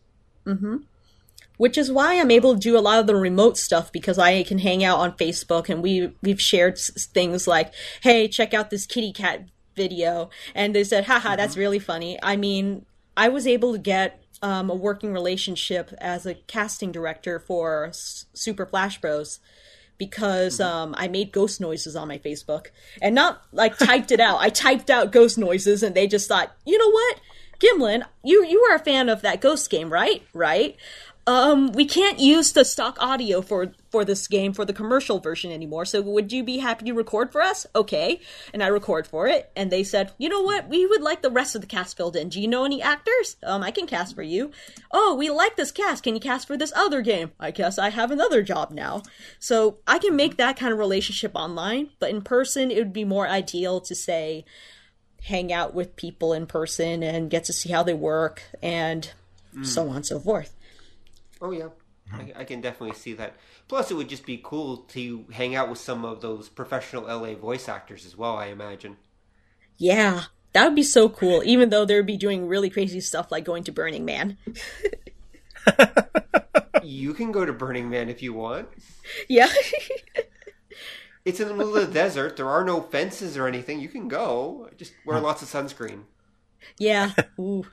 Mm-hmm 0.46 0.78
which 1.60 1.78
is 1.78 1.92
why 1.92 2.18
I'm 2.18 2.32
able 2.32 2.54
to 2.54 2.60
do 2.60 2.78
a 2.78 2.80
lot 2.80 3.02
of 3.02 3.08
the 3.08 3.18
remote 3.18 3.58
stuff 3.58 3.92
because 3.92 4.18
I 4.18 4.44
can 4.44 4.60
hang 4.60 4.82
out 4.82 5.00
on 5.00 5.18
Facebook 5.18 5.68
and 5.68 5.84
we 5.84 6.14
we've 6.22 6.42
shared 6.42 6.78
things 6.78 7.48
like, 7.48 7.74
"Hey, 8.02 8.30
check 8.30 8.54
out 8.54 8.70
this 8.70 8.86
kitty 8.86 9.12
cat 9.12 9.50
video," 9.76 10.30
and 10.56 10.74
they 10.74 10.86
said, 10.86 11.04
"Haha, 11.04 11.30
mm-hmm. 11.30 11.38
that's 11.38 11.58
really 11.58 11.78
funny." 11.78 12.18
I 12.24 12.38
mean, 12.38 12.86
I 13.18 13.28
was 13.28 13.46
able 13.46 13.74
to 13.74 13.78
get 13.78 14.24
um, 14.42 14.70
a 14.70 14.74
working 14.74 15.12
relationship 15.12 15.94
as 15.98 16.26
a 16.26 16.36
casting 16.36 16.94
director 16.94 17.42
for 17.42 17.88
S- 17.88 18.26
Super 18.34 18.66
Flash 18.66 19.02
Bros 19.02 19.42
because 20.00 20.58
mm-hmm. 20.58 20.68
um, 20.68 20.96
I 20.98 21.08
made 21.08 21.32
ghost 21.32 21.62
noises 21.62 21.96
on 21.96 22.08
my 22.08 22.18
Facebook 22.18 22.68
and 23.00 23.14
not 23.14 23.44
like 23.52 23.78
typed 23.78 24.12
it 24.12 24.20
out. 24.20 24.40
I 24.40 24.50
typed 24.50 24.90
out 24.90 25.12
ghost 25.12 25.38
noises 25.38 25.84
and 25.84 25.94
they 25.94 26.08
just 26.08 26.28
thought, 26.28 26.52
you 26.66 26.80
know 26.80 26.90
what? 26.90 27.20
Kimlinh, 27.60 28.04
you 28.24 28.44
you 28.46 28.62
are 28.62 28.76
a 28.76 28.80
fan 28.80 29.10
of 29.10 29.22
that 29.22 29.42
ghost 29.42 29.70
game, 29.70 29.92
right? 29.92 30.24
Right? 30.34 30.78
um, 31.30 31.72
we 31.74 31.86
can't 31.86 32.20
use 32.20 32.54
the 32.54 32.66
stock 32.66 32.98
audio 33.00 33.42
for 33.42 33.72
for 33.90 34.06
this 34.06 34.28
game 34.28 34.54
for 34.54 34.66
the 34.66 34.74
commercial 34.74 35.20
version 35.20 35.52
anymore. 35.52 35.86
So 35.86 36.02
would 36.02 36.32
you 36.32 36.44
be 36.44 36.58
happy 36.58 36.86
to 36.86 36.94
record 36.94 37.32
for 37.32 37.42
us? 37.42 37.66
Okay, 37.76 38.22
and 38.54 38.64
I 38.64 38.68
record 38.68 39.08
for 39.08 39.28
it, 39.28 39.52
and 39.56 39.72
they 39.72 39.84
said, 39.84 40.12
you 40.18 40.30
know 40.30 40.42
what, 40.42 40.70
we 40.70 40.86
would 40.86 41.02
like 41.02 41.22
the 41.22 41.32
rest 41.32 41.56
of 41.56 41.62
the 41.62 41.68
cast 41.68 41.98
filled 41.98 42.16
in. 42.16 42.30
Do 42.30 42.42
you 42.42 42.48
know 42.48 42.66
any 42.66 42.82
actors? 42.82 43.36
Um, 43.44 43.64
I 43.64 43.72
can 43.72 43.88
cast 43.88 44.16
for 44.16 44.24
you. 44.24 44.52
Oh, 44.92 45.16
we 45.16 45.30
like 45.30 45.56
this 45.56 45.72
cast. 45.72 46.04
Can 46.04 46.16
you 46.16 46.22
cast 46.22 46.48
for 46.48 46.58
this 46.58 46.74
other 46.76 47.02
game? 47.02 47.32
I 47.40 47.52
guess 47.52 47.78
I 47.78 47.90
have 47.90 48.12
another 48.12 48.42
job 48.42 48.72
now. 48.72 49.04
So 49.40 49.80
I 49.88 50.00
can 50.00 50.16
make 50.16 50.38
that 50.38 50.58
kind 50.58 50.72
of 50.72 50.80
relationship 50.80 51.32
online, 51.36 51.90
but 52.00 52.10
in 52.10 52.22
person, 52.22 52.72
it 52.72 52.78
would 52.78 52.94
be 52.94 53.06
more 53.06 53.28
ideal 53.28 53.82
to 53.82 53.96
say 53.96 54.46
hang 55.24 55.52
out 55.52 55.74
with 55.74 55.96
people 55.96 56.34
in 56.34 56.46
person 56.46 57.04
and 57.04 57.30
get 57.30 57.44
to 57.46 57.54
see 57.54 57.70
how 57.70 57.84
they 57.84 57.94
work 57.94 58.44
and 58.62 59.12
mm. 59.56 59.66
so 59.66 59.90
on 59.90 59.98
and 59.98 60.06
so 60.06 60.20
forth. 60.20 60.56
Oh 61.42 61.52
yeah, 61.52 61.70
I, 62.12 62.34
I, 62.38 62.44
can 62.44 62.62
definitely 62.62 62.96
see 62.96 63.14
that. 63.14 63.36
Plus, 63.70 63.90
it 63.92 63.94
would 63.94 64.10
just 64.10 64.26
be 64.26 64.42
cool 64.44 64.78
to 64.78 65.26
hang 65.32 65.56
out 65.56 65.70
with 65.70 65.78
some 65.80 66.04
of 66.04 66.20
those 66.20 66.50
professional 66.50 67.04
LA 67.04 67.36
voice 67.36 67.70
actors 67.70 68.06
as 68.06 68.18
well. 68.18 68.36
I 68.36 68.48
imagine. 68.48 68.98
Yeah, 69.78 70.24
That 70.52 70.66
would 70.66 70.76
be 70.76 70.84
so 70.84 71.08
cool, 71.08 71.42
even 71.46 71.70
though 71.70 71.86
they'd 71.86 72.06
be 72.06 72.18
doing 72.18 72.48
really 72.48 72.70
crazy 72.70 73.00
stuff 73.00 73.32
like 73.32 73.46
going 73.46 73.64
to 73.64 73.72
Burning 73.72 74.04
Man. 74.04 74.38
You 76.84 77.14
can 77.14 77.32
go 77.32 77.46
to 77.46 77.54
Burning 77.54 77.90
Man 77.90 78.10
if 78.10 78.24
you 78.24 78.34
want. 78.34 78.68
yeah. 79.28 79.50
It's 81.26 81.40
in 81.40 81.48
the 81.48 81.54
middle 81.54 81.76
of 81.76 81.88
the 81.88 81.94
desert. 81.94 82.38
There 82.38 82.50
are 82.50 82.64
no 82.64 82.82
fences 82.82 83.38
or 83.38 83.46
anything. 83.46 83.80
You 83.80 83.90
can 83.90 84.08
go. 84.08 84.70
Just 84.78 84.94
wear 85.06 85.18
hmm. 85.20 85.26
lots 85.26 85.44
of 85.44 85.50
sunscreen. 85.50 86.04
yeah. 86.80 87.12
Ooh. 87.40 87.68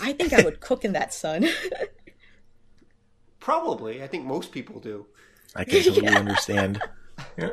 I 0.00 0.12
think 0.12 0.32
I 0.32 0.42
would 0.42 0.60
cook 0.60 0.84
in 0.84 0.92
that 0.92 1.12
sun. 1.12 1.48
Probably. 3.42 4.02
I 4.02 4.06
think 4.06 4.24
most 4.24 4.52
people 4.52 4.78
do. 4.78 5.06
I 5.56 5.64
can 5.64 5.82
totally 5.82 6.08
understand. 6.22 6.80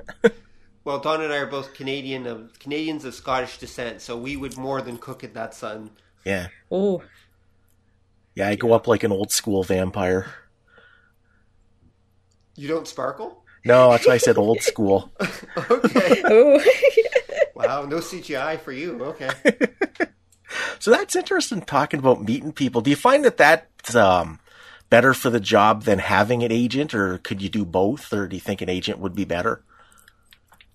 Well, 0.85 0.99
Don 0.99 1.21
and 1.21 1.31
I 1.31 1.37
are 1.37 1.45
both 1.45 1.73
Canadian 1.73 2.25
of 2.25 2.57
Canadians 2.57 3.05
of 3.05 3.13
Scottish 3.13 3.59
descent, 3.59 4.01
so 4.01 4.17
we 4.17 4.37
would 4.37 4.57
more 4.57 4.81
than 4.81 4.97
cook 4.97 5.23
in 5.23 5.33
that 5.33 5.53
sun. 5.53 5.91
Yeah. 6.25 6.47
Oh. 6.71 7.03
Yeah, 8.33 8.47
I 8.47 8.55
go 8.55 8.71
up 8.73 8.87
like 8.87 9.03
an 9.03 9.11
old 9.11 9.31
school 9.31 9.61
vampire. 9.63 10.33
You 12.55 12.69
don't 12.69 12.87
sparkle? 12.87 13.43
No, 13.65 13.91
that's 13.91 14.07
why 14.07 14.13
I 14.13 14.17
said 14.17 14.37
old 14.37 14.61
school. 14.61 15.11
Okay. 15.69 16.23
Ooh. 16.31 16.59
wow, 17.53 17.83
no 17.83 17.97
CGI 17.97 18.59
for 18.59 18.71
you. 18.71 19.03
Okay. 19.03 19.29
So 20.79 20.91
that's 20.91 21.15
interesting 21.15 21.61
talking 21.61 21.99
about 21.99 22.23
meeting 22.23 22.53
people. 22.53 22.81
Do 22.81 22.89
you 22.89 22.95
find 22.95 23.23
that 23.25 23.37
that's 23.37 23.93
um, 23.93 24.39
better 24.89 25.13
for 25.13 25.29
the 25.29 25.39
job 25.39 25.83
than 25.83 25.99
having 25.99 26.43
an 26.43 26.51
agent, 26.51 26.93
or 26.93 27.17
could 27.19 27.41
you 27.41 27.49
do 27.49 27.65
both, 27.65 28.11
or 28.11 28.27
do 28.27 28.35
you 28.35 28.39
think 28.39 28.61
an 28.61 28.69
agent 28.69 28.99
would 28.99 29.15
be 29.15 29.25
better? 29.25 29.63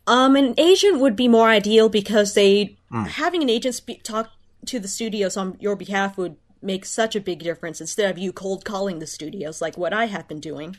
Um, 0.06 0.36
an 0.36 0.54
agent 0.58 1.00
would 1.00 1.16
be 1.16 1.28
more 1.28 1.48
ideal 1.48 1.88
because 1.88 2.34
they 2.34 2.76
having 3.06 3.42
an 3.42 3.50
agent 3.50 3.74
speak, 3.74 4.02
talk 4.02 4.30
to 4.66 4.78
the 4.78 4.88
studios 4.88 5.36
on 5.36 5.56
your 5.60 5.76
behalf 5.76 6.16
would 6.16 6.36
make 6.62 6.84
such 6.84 7.14
a 7.14 7.20
big 7.20 7.40
difference 7.40 7.80
instead 7.80 8.10
of 8.10 8.18
you 8.18 8.32
cold 8.32 8.64
calling 8.64 8.98
the 8.98 9.06
studios 9.06 9.60
like 9.60 9.76
what 9.76 9.92
I 9.92 10.06
have 10.06 10.28
been 10.28 10.40
doing. 10.40 10.76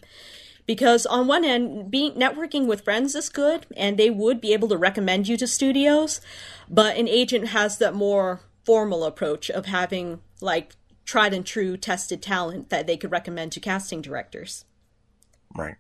Because 0.66 1.06
on 1.06 1.28
one 1.28 1.46
end, 1.46 1.92
being 1.92 2.14
networking 2.14 2.66
with 2.66 2.84
friends 2.84 3.14
is 3.14 3.30
good, 3.30 3.68
and 3.78 3.98
they 3.98 4.10
would 4.10 4.42
be 4.42 4.52
able 4.52 4.68
to 4.70 4.78
recommend 4.78 5.28
you 5.28 5.38
to 5.38 5.46
studios, 5.46 6.22
but 6.68 6.98
an 6.98 7.08
agent 7.08 7.50
has 7.50 7.78
that 7.78 7.94
more 7.94 8.42
formal 8.64 9.04
approach 9.04 9.52
of 9.52 9.68
having 9.68 10.22
like 10.42 10.76
tried 11.06 11.34
and 11.34 11.46
true 11.46 11.78
tested 11.78 12.22
talent 12.22 12.70
that 12.70 12.88
they 12.88 12.98
could 12.98 13.12
recommend 13.12 13.52
to 13.54 13.60
casting 13.60 14.02
directors. 14.02 14.66
Right. 15.56 15.76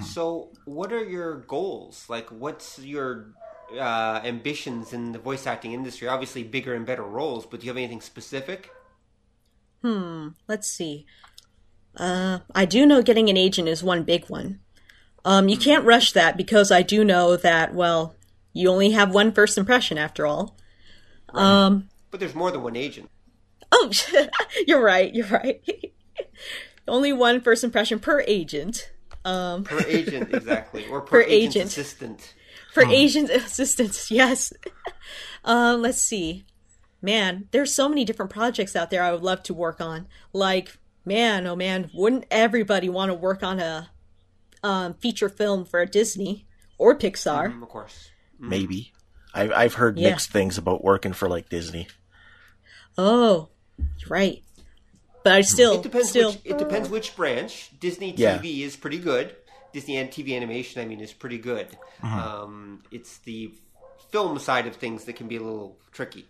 So, 0.00 0.50
what 0.64 0.90
are 0.92 1.04
your 1.04 1.40
goals? 1.40 2.06
Like, 2.08 2.30
what's 2.30 2.78
your 2.78 3.34
uh, 3.78 4.20
ambitions 4.24 4.94
in 4.94 5.12
the 5.12 5.18
voice 5.18 5.46
acting 5.46 5.72
industry? 5.72 6.08
Obviously, 6.08 6.42
bigger 6.44 6.74
and 6.74 6.86
better 6.86 7.02
roles, 7.02 7.44
but 7.44 7.60
do 7.60 7.66
you 7.66 7.70
have 7.70 7.76
anything 7.76 8.00
specific? 8.00 8.70
Hmm, 9.82 10.28
let's 10.48 10.68
see. 10.68 11.04
Uh, 11.94 12.38
I 12.54 12.64
do 12.64 12.86
know 12.86 13.02
getting 13.02 13.28
an 13.28 13.36
agent 13.36 13.68
is 13.68 13.82
one 13.84 14.02
big 14.04 14.30
one. 14.30 14.60
Um, 15.24 15.48
you 15.48 15.58
can't 15.58 15.84
rush 15.84 16.12
that 16.12 16.36
because 16.36 16.70
I 16.70 16.82
do 16.82 17.04
know 17.04 17.36
that, 17.36 17.74
well, 17.74 18.14
you 18.54 18.70
only 18.70 18.92
have 18.92 19.12
one 19.14 19.30
first 19.30 19.58
impression 19.58 19.98
after 19.98 20.26
all. 20.26 20.56
Um, 21.34 21.88
But 22.10 22.20
there's 22.20 22.34
more 22.34 22.50
than 22.50 22.62
one 22.62 22.76
agent. 22.76 23.10
Oh, 23.72 23.90
you're 24.66 24.82
right, 24.82 25.12
you're 25.14 25.26
right. 25.26 25.62
only 26.88 27.12
one 27.12 27.40
first 27.40 27.64
impression 27.64 27.98
per 27.98 28.22
agent. 28.26 28.90
Um, 29.24 29.62
Per 29.64 29.80
agent, 29.86 30.34
exactly. 30.34 30.86
Or 30.88 31.00
Per 31.00 31.06
per, 31.06 31.20
agent, 31.22 31.56
agent. 31.56 31.66
assistant. 31.70 32.34
for 32.72 32.84
agent 32.84 33.30
assistants, 33.30 34.10
yes. 34.10 34.52
um, 35.44 35.80
let's 35.82 36.02
see. 36.02 36.44
Man, 37.00 37.48
there's 37.52 37.72
so 37.74 37.88
many 37.88 38.04
different 38.04 38.30
projects 38.32 38.74
out 38.76 38.90
there 38.90 39.02
I 39.02 39.12
would 39.12 39.22
love 39.22 39.42
to 39.44 39.54
work 39.54 39.80
on. 39.80 40.06
Like, 40.32 40.76
man, 41.04 41.46
oh 41.46 41.54
man, 41.56 41.90
wouldn't 41.94 42.24
everybody 42.30 42.88
want 42.88 43.10
to 43.10 43.14
work 43.14 43.42
on 43.44 43.58
a 43.60 43.90
um, 44.64 44.94
feature 44.94 45.28
film 45.28 45.64
for 45.64 45.84
Disney 45.86 46.46
or 46.78 46.96
Pixar? 46.96 47.52
Mm, 47.52 47.62
of 47.62 47.68
course. 47.68 48.10
Maybe. 48.38 48.92
I've 49.34 49.52
I've 49.52 49.74
heard 49.74 49.98
Yeah. 49.98 50.10
mixed 50.10 50.30
things 50.30 50.58
about 50.58 50.82
working 50.84 51.12
for 51.12 51.28
like 51.28 51.48
Disney. 51.48 51.86
Oh, 52.98 53.34
you're 53.34 53.48
right. 54.08 54.42
But 55.24 55.32
I 55.34 55.40
still, 55.42 55.74
It 55.76 55.82
depends. 55.84 56.08
still, 56.10 56.32
Which, 56.32 56.40
it 56.44 56.58
depends 56.58 56.88
which 56.88 57.14
branch. 57.14 57.70
Disney 57.78 58.12
Yeah. 58.16 58.38
TV 58.38 58.62
is 58.62 58.74
pretty 58.76 58.98
good. 58.98 59.36
Disney 59.72 59.96
and 59.96 60.10
TV 60.10 60.34
animation, 60.36 60.82
I 60.82 60.84
mean, 60.84 61.00
is 61.00 61.12
pretty 61.12 61.38
good. 61.38 61.68
Mm-hmm. 62.02 62.18
Um, 62.18 62.82
it's 62.90 63.18
the 63.18 63.52
film 64.10 64.38
side 64.38 64.66
of 64.66 64.74
things 64.76 65.04
that 65.04 65.14
can 65.16 65.28
be 65.28 65.36
a 65.36 65.40
little 65.42 65.78
tricky. 65.92 66.26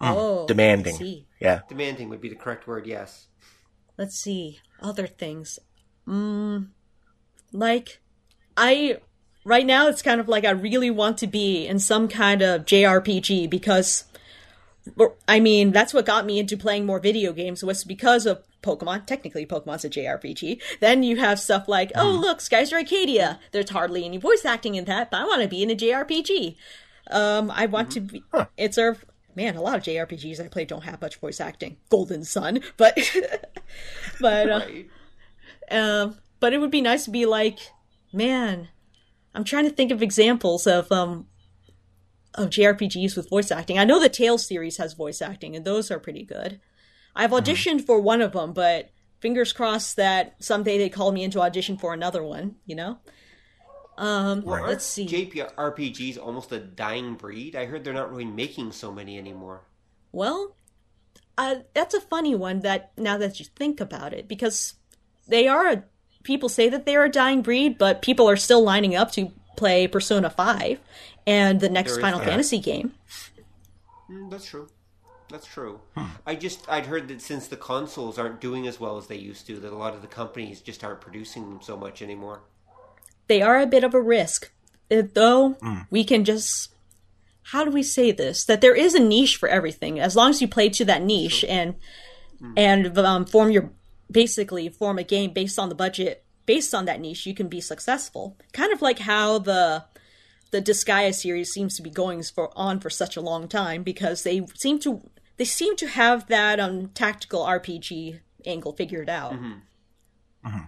oh, 0.00 0.46
Demanding. 0.46 0.94
see. 0.96 1.26
Yeah. 1.40 1.60
Demanding 1.68 2.08
would 2.10 2.20
be 2.20 2.28
the 2.28 2.36
correct 2.36 2.66
word. 2.66 2.86
Yes. 2.86 3.26
let's 3.98 4.18
see 4.18 4.60
other 4.82 5.06
things 5.06 5.58
mm, 6.06 6.68
like 7.50 8.00
i 8.58 8.98
right 9.46 9.64
now 9.64 9.88
it's 9.88 10.02
kind 10.02 10.20
of 10.20 10.28
like 10.28 10.44
i 10.44 10.50
really 10.50 10.90
want 10.90 11.16
to 11.16 11.26
be 11.26 11.66
in 11.66 11.78
some 11.78 12.06
kind 12.06 12.42
of 12.42 12.66
jrpg 12.66 13.48
because 13.48 14.04
i 15.28 15.40
mean 15.40 15.72
that's 15.72 15.92
what 15.92 16.06
got 16.06 16.24
me 16.26 16.38
into 16.38 16.56
playing 16.56 16.86
more 16.86 17.00
video 17.00 17.32
games 17.32 17.62
was 17.64 17.82
because 17.84 18.26
of 18.26 18.42
pokemon 18.62 19.04
technically 19.06 19.44
pokemon's 19.46 19.84
a 19.84 19.90
jrpg 19.90 20.60
then 20.80 21.02
you 21.02 21.16
have 21.16 21.38
stuff 21.40 21.66
like 21.68 21.90
oh 21.94 22.18
look 22.20 22.40
skies 22.40 22.72
arcadia. 22.72 23.38
There's 23.52 23.70
hardly 23.70 24.04
any 24.04 24.16
voice 24.18 24.44
acting 24.44 24.74
in 24.74 24.84
that 24.86 25.10
but 25.10 25.20
i 25.20 25.24
want 25.24 25.42
to 25.42 25.48
be 25.48 25.62
in 25.62 25.70
a 25.70 25.74
jrpg 25.76 26.56
um 27.10 27.50
i 27.50 27.66
want 27.66 27.90
to 27.92 28.00
be 28.00 28.22
it's 28.56 28.78
a 28.78 28.96
man 29.34 29.56
a 29.56 29.60
lot 29.62 29.76
of 29.76 29.82
jrpgs 29.82 30.40
i 30.44 30.48
play 30.48 30.64
don't 30.64 30.84
have 30.84 31.00
much 31.00 31.16
voice 31.16 31.40
acting. 31.40 31.76
Golden 31.90 32.24
sun 32.24 32.60
but 32.76 32.96
but 34.20 34.50
uh, 34.50 34.60
Right. 34.60 34.88
um, 35.70 36.16
but 36.40 36.52
it 36.52 36.58
would 36.58 36.70
be 36.70 36.80
nice 36.82 37.04
to 37.06 37.10
be 37.10 37.24
like, 37.26 37.58
man, 38.12 38.68
I'm 39.34 39.42
trying 39.44 39.64
to 39.64 39.70
think 39.70 39.90
of 39.90 40.02
examples 40.02 40.66
of 40.66 40.90
um 40.92 41.26
of 42.36 42.50
JRPGs 42.50 43.16
with 43.16 43.30
voice 43.30 43.50
acting. 43.50 43.78
I 43.78 43.84
know 43.84 44.00
the 44.00 44.08
Tales 44.08 44.46
series 44.46 44.76
has 44.76 44.92
voice 44.94 45.22
acting, 45.22 45.56
and 45.56 45.64
those 45.64 45.90
are 45.90 45.98
pretty 45.98 46.22
good. 46.22 46.60
I've 47.14 47.30
auditioned 47.30 47.86
for 47.86 47.98
one 47.98 48.20
of 48.20 48.32
them, 48.32 48.52
but 48.52 48.90
fingers 49.20 49.52
crossed 49.52 49.96
that 49.96 50.36
someday 50.38 50.76
they 50.76 50.90
call 50.90 51.12
me 51.12 51.24
into 51.24 51.40
audition 51.40 51.78
for 51.78 51.94
another 51.94 52.22
one. 52.22 52.56
You 52.66 52.76
know. 52.76 52.98
Um, 53.98 54.42
Well, 54.42 54.66
let's 54.66 54.84
see. 54.84 55.06
JRPGs 55.06 56.18
almost 56.18 56.52
a 56.52 56.58
dying 56.58 57.14
breed. 57.14 57.56
I 57.56 57.64
heard 57.64 57.82
they're 57.82 57.94
not 57.94 58.10
really 58.10 58.26
making 58.26 58.72
so 58.72 58.92
many 58.92 59.16
anymore. 59.16 59.62
Well, 60.12 60.54
uh, 61.38 61.56
that's 61.74 61.94
a 61.94 62.00
funny 62.00 62.34
one. 62.34 62.60
That 62.60 62.92
now 62.98 63.16
that 63.18 63.40
you 63.40 63.46
think 63.56 63.80
about 63.80 64.12
it, 64.12 64.28
because 64.28 64.74
they 65.26 65.48
are 65.48 65.66
a, 65.66 65.84
people 66.22 66.48
say 66.48 66.68
that 66.68 66.84
they 66.84 66.96
are 66.96 67.04
a 67.04 67.10
dying 67.10 67.40
breed, 67.40 67.78
but 67.78 68.02
people 68.02 68.28
are 68.28 68.36
still 68.36 68.62
lining 68.62 68.94
up 68.94 69.12
to 69.12 69.32
play 69.56 69.86
Persona 69.86 70.30
Five 70.30 70.80
and 71.26 71.60
the 71.60 71.68
next 71.68 71.98
Final 71.98 72.20
that. 72.20 72.28
Fantasy 72.28 72.58
game. 72.58 72.92
Mm, 74.10 74.30
that's 74.30 74.46
true. 74.46 74.68
That's 75.28 75.46
true. 75.46 75.80
I 76.24 76.36
just 76.36 76.68
I'd 76.68 76.86
heard 76.86 77.08
that 77.08 77.20
since 77.20 77.48
the 77.48 77.56
consoles 77.56 78.18
aren't 78.18 78.40
doing 78.40 78.68
as 78.68 78.78
well 78.78 78.96
as 78.96 79.08
they 79.08 79.16
used 79.16 79.46
to, 79.48 79.58
that 79.58 79.72
a 79.72 79.76
lot 79.76 79.94
of 79.94 80.02
the 80.02 80.06
companies 80.08 80.60
just 80.60 80.84
aren't 80.84 81.00
producing 81.00 81.48
them 81.48 81.60
so 81.60 81.76
much 81.76 82.00
anymore. 82.00 82.42
They 83.26 83.42
are 83.42 83.58
a 83.58 83.66
bit 83.66 83.82
of 83.82 83.92
a 83.92 84.00
risk, 84.00 84.52
Uh, 84.88 85.02
though. 85.14 85.56
We 85.90 86.04
can 86.04 86.24
just 86.24 86.70
how 87.50 87.64
do 87.64 87.70
we 87.70 87.82
say 87.82 88.12
this? 88.12 88.44
That 88.44 88.60
there 88.60 88.74
is 88.74 88.94
a 88.94 89.00
niche 89.00 89.36
for 89.36 89.48
everything, 89.48 89.98
as 90.00 90.16
long 90.16 90.30
as 90.30 90.40
you 90.40 90.48
play 90.48 90.68
to 90.70 90.84
that 90.84 91.02
niche 91.02 91.44
and 91.48 91.74
and 92.56 92.96
um, 92.98 93.24
form 93.24 93.50
your 93.50 93.70
basically 94.10 94.68
form 94.68 94.98
a 94.98 95.02
game 95.02 95.32
based 95.32 95.58
on 95.58 95.68
the 95.68 95.74
budget 95.74 96.24
based 96.46 96.74
on 96.74 96.84
that 96.86 97.00
niche, 97.00 97.26
you 97.26 97.34
can 97.34 97.48
be 97.48 97.60
successful. 97.60 98.36
Kind 98.52 98.72
of 98.72 98.82
like 98.82 99.00
how 99.00 99.38
the 99.38 99.84
the 100.52 100.62
Disgaea 100.62 101.12
series 101.14 101.52
seems 101.52 101.76
to 101.76 101.82
be 101.82 101.90
going 101.90 102.22
for 102.22 102.50
on 102.56 102.80
for 102.80 102.88
such 102.88 103.16
a 103.16 103.20
long 103.20 103.48
time 103.48 103.82
because 103.82 104.22
they 104.22 104.46
seem 104.54 104.78
to 104.80 105.02
they 105.36 105.44
seem 105.44 105.76
to 105.76 105.88
have 105.88 106.28
that 106.28 106.58
um 106.60 106.88
tactical 106.88 107.42
RPG 107.44 108.20
angle 108.46 108.72
figured 108.72 109.10
out. 109.10 109.32
Mm-hmm. 109.32 110.48
Mm-hmm. 110.48 110.64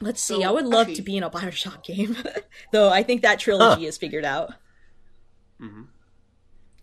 Let's 0.00 0.20
see. 0.20 0.42
So, 0.42 0.48
I 0.48 0.50
would 0.50 0.66
love 0.66 0.82
actually- 0.82 0.96
to 0.96 1.02
be 1.02 1.16
in 1.16 1.22
a 1.22 1.30
Bioshock 1.30 1.82
game, 1.82 2.16
though. 2.72 2.90
I 2.90 3.02
think 3.02 3.22
that 3.22 3.40
trilogy 3.40 3.86
is 3.86 3.96
figured 3.96 4.24
out. 4.24 4.50
Mm-hmm. 5.60 5.82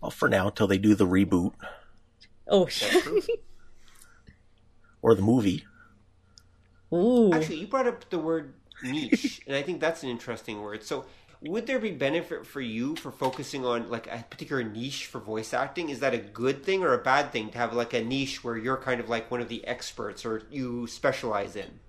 Well, 0.00 0.10
for 0.10 0.28
now, 0.28 0.48
until 0.48 0.66
they 0.66 0.78
do 0.78 0.96
the 0.96 1.06
reboot 1.06 1.52
Oh, 2.48 2.62
or 5.02 5.14
the 5.14 5.22
movie. 5.22 5.64
Ooh. 6.92 7.32
Actually, 7.32 7.56
you 7.56 7.66
brought 7.66 7.86
up 7.86 8.08
the 8.10 8.18
word 8.18 8.54
niche, 8.82 9.40
and 9.46 9.56
I 9.56 9.62
think 9.62 9.80
that's 9.80 10.02
an 10.02 10.08
interesting 10.08 10.60
word. 10.60 10.82
So, 10.82 11.04
would 11.42 11.66
there 11.66 11.78
be 11.78 11.90
benefit 11.90 12.46
for 12.46 12.60
you 12.60 12.94
for 12.96 13.10
focusing 13.10 13.64
on 13.64 13.90
like 13.90 14.06
a 14.06 14.24
particular 14.30 14.62
niche 14.62 15.06
for 15.06 15.18
voice 15.18 15.52
acting? 15.52 15.88
Is 15.88 16.00
that 16.00 16.14
a 16.14 16.18
good 16.18 16.62
thing 16.64 16.84
or 16.84 16.94
a 16.94 17.02
bad 17.02 17.32
thing 17.32 17.50
to 17.50 17.58
have 17.58 17.72
like 17.72 17.92
a 17.94 18.02
niche 18.02 18.44
where 18.44 18.56
you're 18.56 18.76
kind 18.76 19.00
of 19.00 19.08
like 19.08 19.30
one 19.30 19.40
of 19.40 19.48
the 19.48 19.66
experts 19.66 20.24
or 20.24 20.42
you 20.50 20.86
specialize 20.86 21.56
in? 21.56 21.80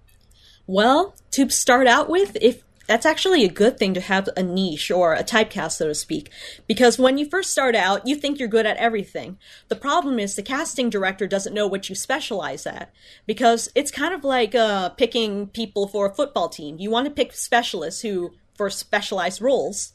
Well, 0.65 1.13
to 1.31 1.49
start 1.49 1.87
out 1.87 2.09
with, 2.09 2.37
if 2.41 2.63
that's 2.87 3.05
actually 3.05 3.45
a 3.45 3.49
good 3.49 3.77
thing 3.77 3.93
to 3.93 4.01
have 4.01 4.27
a 4.35 4.43
niche 4.43 4.91
or 4.91 5.13
a 5.13 5.23
typecast, 5.23 5.73
so 5.73 5.87
to 5.87 5.95
speak. 5.95 6.29
Because 6.67 6.99
when 6.99 7.17
you 7.17 7.25
first 7.25 7.51
start 7.51 7.75
out, 7.75 8.05
you 8.05 8.15
think 8.15 8.39
you're 8.39 8.47
good 8.47 8.65
at 8.65 8.77
everything. 8.77 9.37
The 9.69 9.75
problem 9.75 10.19
is 10.19 10.35
the 10.35 10.43
casting 10.43 10.89
director 10.89 11.25
doesn't 11.25 11.53
know 11.53 11.67
what 11.67 11.87
you 11.87 11.95
specialize 11.95 12.65
at. 12.67 12.93
Because 13.25 13.69
it's 13.73 13.91
kind 13.91 14.13
of 14.13 14.23
like 14.23 14.53
uh, 14.53 14.89
picking 14.89 15.47
people 15.47 15.87
for 15.87 16.07
a 16.07 16.13
football 16.13 16.49
team. 16.49 16.77
You 16.77 16.89
want 16.89 17.05
to 17.05 17.11
pick 17.11 17.33
specialists 17.33 18.01
who 18.01 18.33
for 18.55 18.69
specialized 18.69 19.41
roles. 19.41 19.93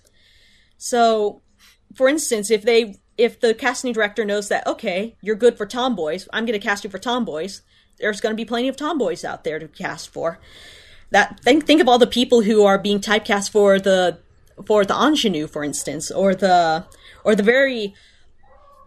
So, 0.78 1.42
for 1.94 2.08
instance, 2.08 2.50
if 2.50 2.62
they 2.62 2.96
if 3.18 3.40
the 3.40 3.52
casting 3.52 3.92
director 3.92 4.24
knows 4.24 4.48
that 4.48 4.66
okay, 4.66 5.16
you're 5.20 5.36
good 5.36 5.58
for 5.58 5.66
tomboys, 5.66 6.28
I'm 6.32 6.46
going 6.46 6.58
to 6.58 6.64
cast 6.64 6.84
you 6.84 6.90
for 6.90 6.98
tomboys. 6.98 7.62
There's 7.98 8.20
going 8.20 8.32
to 8.32 8.40
be 8.40 8.44
plenty 8.44 8.68
of 8.68 8.76
tomboys 8.76 9.24
out 9.24 9.44
there 9.44 9.58
to 9.58 9.68
cast 9.68 10.12
for 10.12 10.38
that 11.10 11.40
think 11.40 11.66
think 11.66 11.80
of 11.80 11.88
all 11.88 11.98
the 11.98 12.06
people 12.06 12.42
who 12.42 12.64
are 12.64 12.78
being 12.78 13.00
typecast 13.00 13.50
for 13.50 13.78
the 13.78 14.18
for 14.66 14.84
the 14.84 14.94
ingenue, 14.94 15.46
for 15.46 15.64
instance, 15.64 16.10
or 16.10 16.34
the 16.34 16.86
or 17.24 17.34
the 17.34 17.42
very 17.42 17.94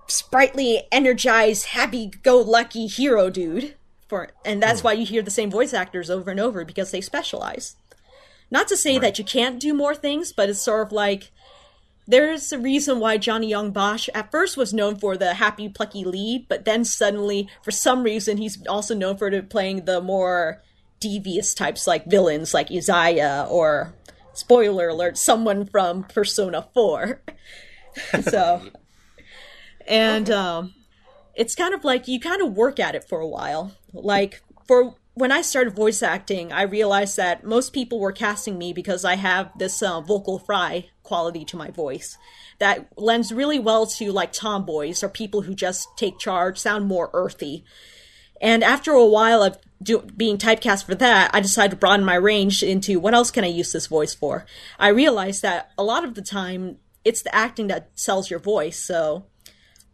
sprightly, 0.08 0.84
energized, 0.92 1.68
happy-go-lucky 1.68 2.88
hero 2.88 3.30
dude. 3.30 3.76
For 4.08 4.30
and 4.44 4.62
that's 4.62 4.82
hmm. 4.82 4.88
why 4.88 4.94
you 4.94 5.06
hear 5.06 5.22
the 5.22 5.32
same 5.32 5.50
voice 5.50 5.74
actors 5.74 6.10
over 6.10 6.32
and 6.32 6.40
over 6.40 6.66
because 6.66 6.92
they 6.92 7.02
specialize. 7.02 7.76
Not 8.50 8.68
to 8.68 8.76
say 8.76 9.00
that 9.00 9.18
you 9.18 9.24
can't 9.24 9.62
do 9.62 9.74
more 9.74 9.96
things, 9.96 10.34
but 10.34 10.50
it's 10.50 10.62
sort 10.62 10.86
of 10.86 10.92
like 10.92 11.32
there's 12.06 12.52
a 12.52 12.60
reason 12.60 13.00
why 13.00 13.18
Johnny 13.18 13.48
Young 13.48 13.72
Bosch 13.72 14.10
at 14.14 14.30
first 14.30 14.58
was 14.58 14.74
known 14.74 14.98
for 14.98 15.16
the 15.16 15.36
happy, 15.36 15.70
plucky 15.70 16.04
lead, 16.04 16.48
but 16.50 16.66
then 16.66 16.84
suddenly, 16.84 17.48
for 17.64 17.72
some 17.72 18.04
reason, 18.04 18.38
he's 18.38 18.66
also 18.68 18.94
known 18.94 19.16
for 19.16 19.42
playing 19.44 19.86
the 19.86 20.02
more 20.02 20.62
devious 21.02 21.54
types 21.54 21.86
like 21.86 22.06
villains 22.06 22.54
like 22.54 22.72
Isaiah 22.72 23.46
or 23.50 23.94
spoiler 24.34 24.88
alert 24.88 25.18
someone 25.18 25.66
from 25.66 26.04
Persona 26.06 26.68
4. 26.74 27.22
so 28.22 28.62
and 29.88 30.30
um 30.30 30.74
it's 31.36 31.56
kind 31.56 31.74
of 31.74 31.84
like 31.84 32.08
you 32.08 32.20
kind 32.20 32.42
of 32.42 32.54
work 32.54 32.80
at 32.80 32.96
it 32.96 33.08
for 33.08 33.20
a 33.20 33.28
while. 33.28 33.76
Like 33.94 34.42
for 34.68 34.96
when 35.14 35.32
I 35.32 35.42
started 35.42 35.76
voice 35.76 36.02
acting, 36.02 36.52
I 36.52 36.62
realized 36.64 37.18
that 37.18 37.44
most 37.44 37.74
people 37.74 38.00
were 38.00 38.12
casting 38.12 38.58
me 38.58 38.74
because 38.74 39.04
I 39.04 39.16
have 39.16 39.52
this 39.58 39.82
uh, 39.82 40.02
vocal 40.02 40.40
fry 40.40 40.90
quality 41.04 41.44
to 41.46 41.58
my 41.58 41.70
voice 41.70 42.18
that 42.60 42.88
lends 42.96 43.34
really 43.34 43.60
well 43.60 43.86
to 43.86 44.12
like 44.12 44.32
tomboys 44.32 45.04
or 45.04 45.10
people 45.10 45.42
who 45.42 45.54
just 45.54 45.88
take 45.98 46.20
charge, 46.20 46.58
sound 46.58 46.86
more 46.86 47.10
earthy. 47.14 47.66
And 48.42 48.64
after 48.64 48.92
a 48.94 49.06
while 49.06 49.44
of 49.44 49.58
do, 49.82 50.02
being 50.02 50.38
typecast 50.38 50.86
for 50.86 50.96
that, 50.96 51.32
I 51.34 51.40
decided 51.40 51.72
to 51.72 51.78
broaden 51.78 52.06
my 52.06 52.16
range 52.16 52.64
into 52.64 53.00
what 53.00 53.14
else 53.14 53.32
can 53.32 53.44
I 53.44 53.48
use 53.48 53.72
this 53.72 53.88
voice 53.88 54.14
for. 54.14 54.46
I 54.80 54.90
realized 54.90 55.42
that 55.42 55.72
a 55.78 55.84
lot 55.84 56.04
of 56.04 56.16
the 56.16 56.22
time 56.22 56.78
it's 57.04 57.24
the 57.24 57.34
acting 57.34 57.68
that 57.68 57.90
sells 57.96 58.30
your 58.30 58.40
voice. 58.40 58.78
So 58.78 59.26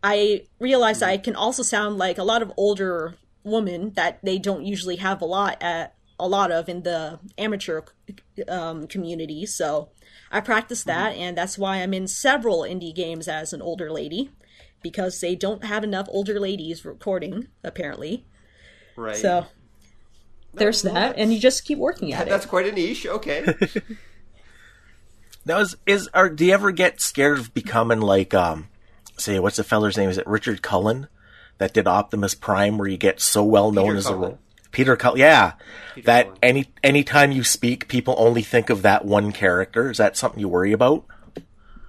I 0.03 0.43
realized 0.59 1.01
I 1.01 1.17
can 1.17 1.35
also 1.35 1.63
sound 1.63 1.97
like 1.97 2.17
a 2.17 2.23
lot 2.23 2.41
of 2.41 2.51
older 2.57 3.15
women 3.43 3.93
that 3.95 4.19
they 4.23 4.37
don't 4.37 4.65
usually 4.65 4.97
have 4.97 5.21
a 5.21 5.25
lot 5.25 5.57
at 5.61 5.95
a 6.19 6.27
lot 6.27 6.51
of 6.51 6.67
in 6.67 6.83
the 6.83 7.19
amateur 7.37 7.81
um, 8.47 8.87
community. 8.87 9.45
So 9.45 9.89
I 10.31 10.41
practiced 10.41 10.85
that, 10.87 11.15
and 11.15 11.37
that's 11.37 11.57
why 11.57 11.77
I'm 11.77 11.93
in 11.93 12.07
several 12.07 12.61
indie 12.61 12.93
games 12.93 13.27
as 13.27 13.53
an 13.53 13.61
older 13.61 13.91
lady 13.91 14.31
because 14.81 15.19
they 15.21 15.35
don't 15.35 15.63
have 15.63 15.83
enough 15.83 16.07
older 16.09 16.39
ladies 16.39 16.83
recording 16.83 17.47
apparently. 17.63 18.25
Right. 18.95 19.15
So 19.15 19.45
there's 20.57 20.83
well, 20.83 20.93
that, 20.93 21.17
and 21.17 21.33
you 21.33 21.39
just 21.39 21.65
keep 21.65 21.77
working 21.77 22.13
at 22.13 22.17
That's 22.19 22.27
it. 22.27 22.31
That's 22.31 22.45
quite 22.45 22.67
a 22.67 22.71
niche. 22.71 23.05
Okay. 23.05 23.53
Now, 25.47 25.59
is, 25.59 25.77
is 25.85 26.09
are 26.13 26.29
do 26.29 26.45
you 26.45 26.53
ever 26.53 26.71
get 26.71 26.99
scared 26.99 27.39
of 27.39 27.53
becoming 27.53 28.01
like 28.01 28.33
um, 28.33 28.67
say 29.17 29.39
what's 29.39 29.55
the 29.55 29.63
feller's 29.63 29.97
name? 29.97 30.09
Is 30.09 30.17
it 30.17 30.27
Richard 30.27 30.61
Cullen 30.61 31.07
that 31.57 31.73
did 31.73 31.87
Optimus 31.87 32.35
Prime, 32.35 32.77
where 32.77 32.89
you 32.89 32.97
get 32.97 33.21
so 33.21 33.45
well 33.45 33.71
known 33.71 33.85
Peter 33.85 33.97
as 33.97 34.05
Cullen. 34.07 34.19
a 34.19 34.27
role? 34.27 34.39
Peter 34.71 34.97
Cullen, 34.97 35.19
yeah. 35.19 35.53
that 36.03 36.25
Cullen. 36.25 36.39
any 36.43 36.65
anytime 36.83 37.31
you 37.31 37.45
speak, 37.45 37.87
people 37.87 38.13
only 38.17 38.41
think 38.41 38.69
of 38.69 38.81
that 38.81 39.05
one 39.05 39.31
character. 39.31 39.89
Is 39.89 39.99
that 39.99 40.17
something 40.17 40.41
you 40.41 40.49
worry 40.49 40.73
about? 40.73 41.05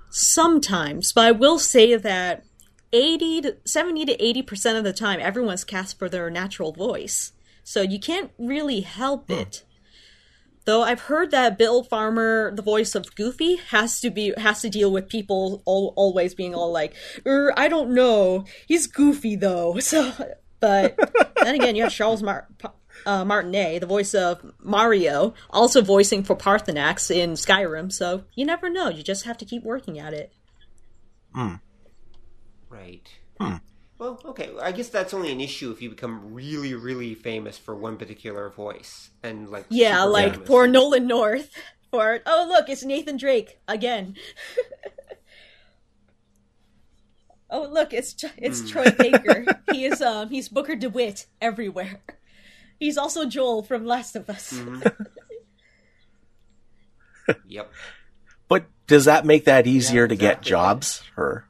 Sometimes, 0.09 1.13
but 1.13 1.27
I 1.27 1.33
will 1.33 1.59
say 1.59 1.97
that 1.97 2.45
80 2.93 3.41
to 3.43 3.57
70 3.65 4.07
to 4.07 4.17
80% 4.17 4.79
of 4.79 4.85
the 4.85 4.93
time 4.93 5.19
everyone's 5.21 5.65
cast 5.65 5.99
for 5.99 6.09
their 6.09 6.31
natural 6.31 6.73
voice. 6.73 7.33
So 7.69 7.83
you 7.83 8.01
can't 8.01 8.31
really 8.39 8.81
help 8.81 9.31
it. 9.31 9.63
Though 10.65 10.83
I've 10.83 11.03
heard 11.03 11.31
that 11.33 11.59
Bill 11.59 11.85
Farmer, 11.85 12.51
the 12.55 12.63
voice 12.63 12.95
of 12.95 13.15
Goofy, 13.15 13.57
has 13.57 14.01
to 14.01 14.11
be 14.11 14.33
has 14.39 14.63
to 14.63 14.71
deal 14.71 14.91
with 14.91 15.11
people 15.11 15.63
all, 15.67 15.93
always 15.95 16.35
being 16.35 16.55
all 16.55 16.73
like, 16.73 16.95
er, 17.27 17.53
"I 17.59 17.69
don't 17.69 17.91
know, 17.91 18.47
he's 18.67 18.87
goofy 18.87 19.37
though." 19.37 19.79
So, 19.81 20.13
but 20.61 20.99
then 21.43 21.57
again, 21.57 21.77
you 21.77 21.83
have 21.83 21.93
Charles 21.93 22.23
Mar- 22.23 22.49
uh, 23.05 23.27
Martinet, 23.27 23.83
the 23.83 23.87
voice 23.87 24.15
of 24.15 24.41
Mario, 24.61 25.35
also 25.51 25.83
voicing 25.83 26.25
for 26.25 26.35
Paarthurnax 26.35 27.15
in 27.15 27.33
Skyrim. 27.33 27.93
So 27.93 28.25
you 28.35 28.47
never 28.47 28.71
know. 28.71 28.89
You 28.89 29.03
just 29.03 29.27
have 29.27 29.37
to 29.39 29.45
keep 29.45 29.63
working 29.63 29.99
at 29.99 30.15
it. 30.15 30.33
right. 32.71 33.07
Well, 33.99 34.21
okay. 34.27 34.51
I 34.63 34.71
guess 34.73 34.89
that's 34.89 35.13
only 35.13 35.33
an 35.33 35.41
issue 35.41 35.71
if 35.73 35.83
you 35.83 35.91
become 35.91 36.33
really, 36.33 36.75
really 36.75 37.15
famous 37.15 37.59
for 37.59 37.75
one 37.75 37.97
particular 37.97 38.49
voice 38.49 39.11
and 39.25 39.51
like 39.51 39.67
Yeah, 39.71 40.05
like 40.05 40.35
famous. 40.35 40.49
poor 40.49 40.67
Nolan 40.69 41.07
North. 41.07 41.51
For 41.91 42.21
oh 42.27 42.47
look, 42.49 42.69
it's 42.69 42.85
Nathan 42.85 43.17
Drake 43.17 43.59
again. 43.67 44.15
oh 47.51 47.67
look, 47.71 47.93
it's 47.93 48.13
Ch- 48.13 48.27
it's 48.37 48.69
Troy 48.71 48.91
Baker. 48.91 49.45
he 49.73 49.85
is 49.85 50.01
um 50.03 50.29
he's 50.29 50.49
Booker 50.49 50.77
DeWitt 50.77 51.27
everywhere. 51.41 52.01
He's 52.79 52.99
also 52.99 53.25
Joel 53.27 53.63
from 53.63 53.87
Last 53.87 54.17
of 54.17 54.29
Us. 54.31 54.61
Yep. 57.47 57.71
But 58.49 58.65
does 58.87 59.05
that 59.05 59.27
make 59.27 59.45
that 59.45 59.67
easier 59.67 60.03
Yeah, 60.03 60.09
to 60.09 60.17
get 60.17 60.43
jobs? 60.43 61.03
Or 61.17 61.45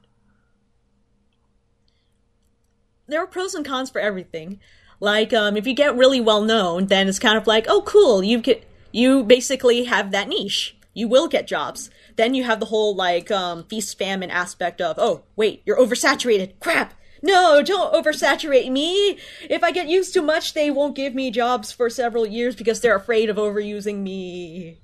there 3.09 3.21
are 3.23 3.27
pros 3.27 3.53
and 3.53 3.65
cons 3.65 3.89
for 3.89 3.99
everything. 3.99 4.59
Like, 4.99 5.33
um, 5.33 5.55
if 5.55 5.65
you 5.65 5.73
get 5.73 5.95
really 5.95 6.21
well 6.21 6.41
known, 6.41 6.87
then 6.87 7.07
it's 7.07 7.19
kind 7.19 7.37
of 7.37 7.47
like, 7.47 7.65
oh, 7.69 7.81
cool, 7.83 8.23
you 8.23 8.39
get, 8.39 8.65
you 8.91 9.23
basically 9.23 9.85
have 9.85 10.11
that 10.11 10.27
niche. 10.27 10.75
You 10.93 11.07
will 11.07 11.27
get 11.27 11.47
jobs. 11.47 11.89
Then 12.15 12.33
you 12.33 12.43
have 12.43 12.59
the 12.59 12.65
whole 12.65 12.95
like 12.95 13.31
um, 13.31 13.63
feast 13.65 13.97
famine 13.97 14.29
aspect 14.29 14.81
of, 14.81 14.97
oh, 14.99 15.23
wait, 15.35 15.61
you're 15.65 15.77
oversaturated. 15.77 16.59
Crap. 16.59 16.93
No, 17.21 17.61
don't 17.61 17.93
oversaturate 17.93 18.71
me. 18.71 19.17
If 19.49 19.63
I 19.63 19.71
get 19.71 19.87
used 19.87 20.13
too 20.13 20.21
much, 20.21 20.53
they 20.53 20.71
won't 20.71 20.95
give 20.95 21.13
me 21.13 21.31
jobs 21.31 21.71
for 21.71 21.89
several 21.89 22.25
years 22.25 22.55
because 22.55 22.79
they're 22.81 22.95
afraid 22.95 23.29
of 23.29 23.37
overusing 23.37 23.99
me. 23.99 24.79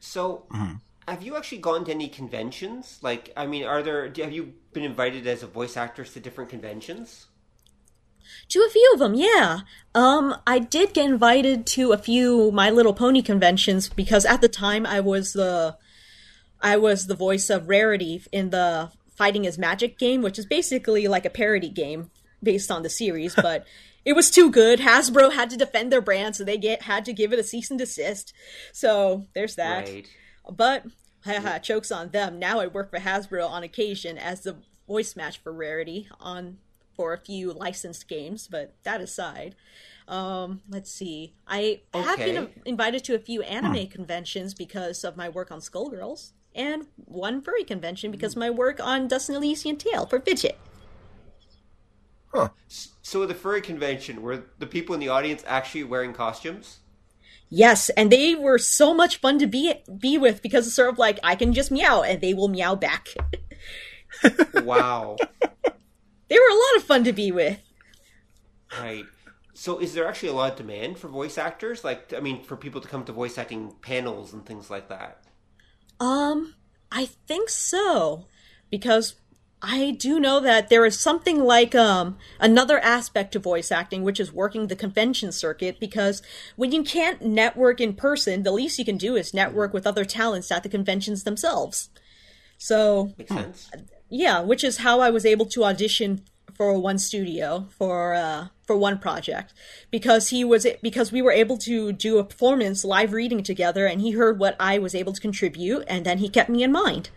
So, 0.00 0.46
have 1.06 1.22
you 1.22 1.36
actually 1.36 1.58
gone 1.58 1.84
to 1.84 1.92
any 1.92 2.08
conventions? 2.08 2.98
Like, 3.00 3.32
I 3.36 3.46
mean, 3.46 3.64
are 3.64 3.82
there? 3.82 4.04
Have 4.06 4.32
you 4.32 4.54
been 4.72 4.84
invited 4.84 5.26
as 5.26 5.42
a 5.42 5.46
voice 5.46 5.76
actress 5.76 6.12
to 6.14 6.20
different 6.20 6.50
conventions? 6.50 7.26
To 8.48 8.60
a 8.60 8.70
few 8.70 8.90
of 8.92 8.98
them, 8.98 9.14
yeah. 9.14 9.60
Um, 9.94 10.36
I 10.46 10.58
did 10.58 10.94
get 10.94 11.06
invited 11.06 11.66
to 11.66 11.92
a 11.92 11.98
few 11.98 12.50
My 12.52 12.70
Little 12.70 12.94
Pony 12.94 13.22
conventions 13.22 13.88
because 13.88 14.24
at 14.24 14.40
the 14.40 14.48
time 14.48 14.86
I 14.86 15.00
was 15.00 15.32
the, 15.32 15.76
I 16.60 16.76
was 16.76 17.06
the 17.06 17.14
voice 17.14 17.50
of 17.50 17.68
Rarity 17.68 18.22
in 18.32 18.50
the 18.50 18.90
Fighting 19.16 19.44
is 19.44 19.58
Magic 19.58 19.98
game, 19.98 20.22
which 20.22 20.38
is 20.38 20.46
basically 20.46 21.08
like 21.08 21.24
a 21.24 21.30
parody 21.30 21.68
game 21.68 22.10
based 22.42 22.70
on 22.70 22.82
the 22.82 22.90
series, 22.90 23.34
but 23.42 23.66
it 24.04 24.14
was 24.14 24.30
too 24.30 24.50
good. 24.50 24.78
Hasbro 24.78 25.32
had 25.32 25.50
to 25.50 25.56
defend 25.56 25.92
their 25.92 26.00
brand, 26.00 26.36
so 26.36 26.44
they 26.44 26.56
get 26.56 26.82
had 26.82 27.04
to 27.06 27.12
give 27.12 27.32
it 27.32 27.38
a 27.38 27.42
cease 27.42 27.70
and 27.70 27.78
desist. 27.78 28.32
So 28.72 29.26
there's 29.34 29.56
that. 29.56 29.88
Right. 29.88 30.06
But 30.50 30.86
haha, 31.24 31.58
chokes 31.58 31.90
on 31.90 32.10
them. 32.10 32.38
Now 32.38 32.60
I 32.60 32.68
work 32.68 32.90
for 32.90 32.98
Hasbro 32.98 33.48
on 33.48 33.62
occasion 33.62 34.16
as 34.16 34.42
the 34.42 34.56
voice 34.86 35.16
match 35.16 35.38
for 35.42 35.52
Rarity 35.52 36.08
on 36.20 36.58
for 36.98 37.12
a 37.12 37.18
few 37.18 37.52
licensed 37.52 38.08
games, 38.08 38.48
but 38.50 38.74
that 38.82 39.00
aside. 39.00 39.54
Um, 40.08 40.62
let's 40.68 40.90
see. 40.90 41.34
I 41.46 41.82
have 41.94 42.18
been 42.18 42.50
invited 42.66 43.04
to 43.04 43.14
a 43.14 43.20
few 43.20 43.42
anime 43.42 43.86
conventions 43.86 44.52
because 44.52 45.04
of 45.04 45.16
my 45.16 45.28
work 45.28 45.52
on 45.52 45.60
Skullgirls, 45.60 46.32
and 46.54 46.88
one 46.96 47.40
furry 47.40 47.62
convention 47.62 48.10
because 48.10 48.32
of 48.32 48.38
my 48.38 48.50
work 48.50 48.80
on 48.80 49.06
Dust: 49.06 49.28
An 49.28 49.36
Elysian 49.36 49.76
Tail 49.76 50.06
for 50.06 50.18
Fidget. 50.18 50.58
Huh. 52.34 52.48
So, 52.66 53.22
at 53.22 53.28
the 53.28 53.34
furry 53.34 53.60
convention, 53.60 54.20
were 54.20 54.44
the 54.58 54.66
people 54.66 54.92
in 54.92 55.00
the 55.00 55.08
audience 55.08 55.44
actually 55.46 55.84
wearing 55.84 56.12
costumes? 56.12 56.80
Yes, 57.48 57.90
and 57.90 58.10
they 58.10 58.34
were 58.34 58.58
so 58.58 58.92
much 58.92 59.18
fun 59.18 59.38
to 59.38 59.46
be 59.46 59.72
be 59.98 60.18
with 60.18 60.42
because 60.42 60.66
it's 60.66 60.76
sort 60.76 60.90
of 60.90 60.98
like 60.98 61.20
I 61.22 61.36
can 61.36 61.54
just 61.54 61.70
meow 61.70 62.02
and 62.02 62.20
they 62.20 62.34
will 62.34 62.48
meow 62.48 62.74
back. 62.74 63.08
Wow. 64.64 65.16
They 66.28 66.36
were 66.36 66.50
a 66.50 66.54
lot 66.54 66.76
of 66.76 66.84
fun 66.84 67.04
to 67.04 67.12
be 67.12 67.32
with. 67.32 67.60
right. 68.80 69.04
So, 69.54 69.80
is 69.80 69.92
there 69.94 70.06
actually 70.06 70.28
a 70.28 70.34
lot 70.34 70.52
of 70.52 70.58
demand 70.58 70.98
for 70.98 71.08
voice 71.08 71.36
actors? 71.36 71.82
Like, 71.82 72.12
I 72.14 72.20
mean, 72.20 72.44
for 72.44 72.56
people 72.56 72.80
to 72.80 72.86
come 72.86 73.04
to 73.06 73.12
voice 73.12 73.38
acting 73.38 73.74
panels 73.82 74.32
and 74.32 74.46
things 74.46 74.70
like 74.70 74.88
that. 74.88 75.24
Um, 75.98 76.54
I 76.92 77.06
think 77.06 77.48
so, 77.48 78.26
because 78.70 79.16
I 79.60 79.90
do 79.90 80.20
know 80.20 80.38
that 80.38 80.68
there 80.68 80.86
is 80.86 80.98
something 80.98 81.40
like 81.40 81.74
um 81.74 82.16
another 82.38 82.78
aspect 82.78 83.32
to 83.32 83.40
voice 83.40 83.72
acting, 83.72 84.04
which 84.04 84.20
is 84.20 84.32
working 84.32 84.68
the 84.68 84.76
convention 84.76 85.32
circuit. 85.32 85.80
Because 85.80 86.22
when 86.56 86.70
you 86.70 86.84
can't 86.84 87.22
network 87.22 87.80
in 87.80 87.94
person, 87.94 88.44
the 88.44 88.52
least 88.52 88.78
you 88.78 88.84
can 88.84 88.96
do 88.96 89.16
is 89.16 89.34
network 89.34 89.72
with 89.72 89.86
other 89.86 90.04
talents 90.04 90.52
at 90.52 90.62
the 90.62 90.68
conventions 90.68 91.24
themselves. 91.24 91.90
So 92.58 93.12
Makes 93.18 93.34
sense. 93.34 93.70
Yeah, 94.08 94.40
which 94.40 94.64
is 94.64 94.78
how 94.78 95.00
I 95.00 95.10
was 95.10 95.24
able 95.24 95.46
to 95.46 95.64
audition 95.64 96.22
for 96.54 96.78
one 96.78 96.98
studio 96.98 97.68
for 97.78 98.14
uh, 98.14 98.48
for 98.66 98.76
one 98.76 98.98
project 98.98 99.54
because 99.90 100.28
he 100.28 100.44
was 100.44 100.66
because 100.82 101.12
we 101.12 101.22
were 101.22 101.32
able 101.32 101.56
to 101.56 101.92
do 101.92 102.18
a 102.18 102.24
performance 102.24 102.84
live 102.84 103.12
reading 103.12 103.42
together, 103.42 103.86
and 103.86 104.00
he 104.00 104.12
heard 104.12 104.38
what 104.38 104.56
I 104.58 104.78
was 104.78 104.94
able 104.94 105.12
to 105.12 105.20
contribute, 105.20 105.84
and 105.86 106.04
then 106.04 106.18
he 106.18 106.28
kept 106.28 106.50
me 106.50 106.62
in 106.62 106.72
mind. 106.72 107.10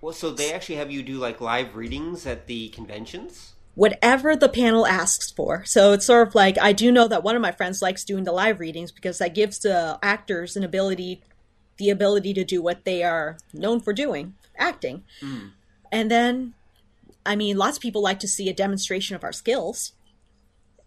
Well, 0.00 0.12
so 0.12 0.30
they 0.30 0.52
actually 0.52 0.74
have 0.76 0.90
you 0.90 1.02
do 1.02 1.18
like 1.18 1.40
live 1.40 1.76
readings 1.76 2.26
at 2.26 2.46
the 2.46 2.68
conventions. 2.70 3.52
Whatever 3.74 4.36
the 4.36 4.50
panel 4.50 4.86
asks 4.86 5.30
for. 5.30 5.64
So 5.64 5.92
it's 5.92 6.04
sort 6.04 6.28
of 6.28 6.34
like 6.34 6.58
I 6.60 6.72
do 6.72 6.90
know 6.92 7.08
that 7.08 7.22
one 7.22 7.36
of 7.36 7.42
my 7.42 7.52
friends 7.52 7.80
likes 7.80 8.04
doing 8.04 8.24
the 8.24 8.32
live 8.32 8.60
readings 8.60 8.92
because 8.92 9.18
that 9.18 9.34
gives 9.34 9.60
the 9.60 9.98
actors 10.02 10.56
an 10.56 10.64
ability 10.64 11.22
the 11.78 11.88
ability 11.88 12.34
to 12.34 12.44
do 12.44 12.62
what 12.62 12.84
they 12.84 13.02
are 13.02 13.38
known 13.52 13.80
for 13.80 13.92
doing, 13.92 14.34
acting. 14.58 15.04
And 15.92 16.10
then 16.10 16.54
I 17.24 17.36
mean, 17.36 17.56
lots 17.56 17.76
of 17.76 17.82
people 17.82 18.02
like 18.02 18.18
to 18.20 18.28
see 18.28 18.48
a 18.48 18.52
demonstration 18.52 19.14
of 19.14 19.22
our 19.22 19.32
skills. 19.32 19.92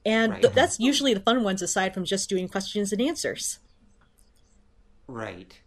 And 0.06 0.34
Right. 0.34 0.42
th- 0.42 0.54
that's 0.54 0.80
usually 0.80 1.14
the 1.14 1.22
fun 1.22 1.44
ones 1.44 1.62
aside 1.62 1.94
from 1.94 2.04
just 2.06 2.30
doing 2.30 2.48
questions 2.50 2.92
and 2.92 3.02
answers. 3.02 3.60
Right. 5.08 5.60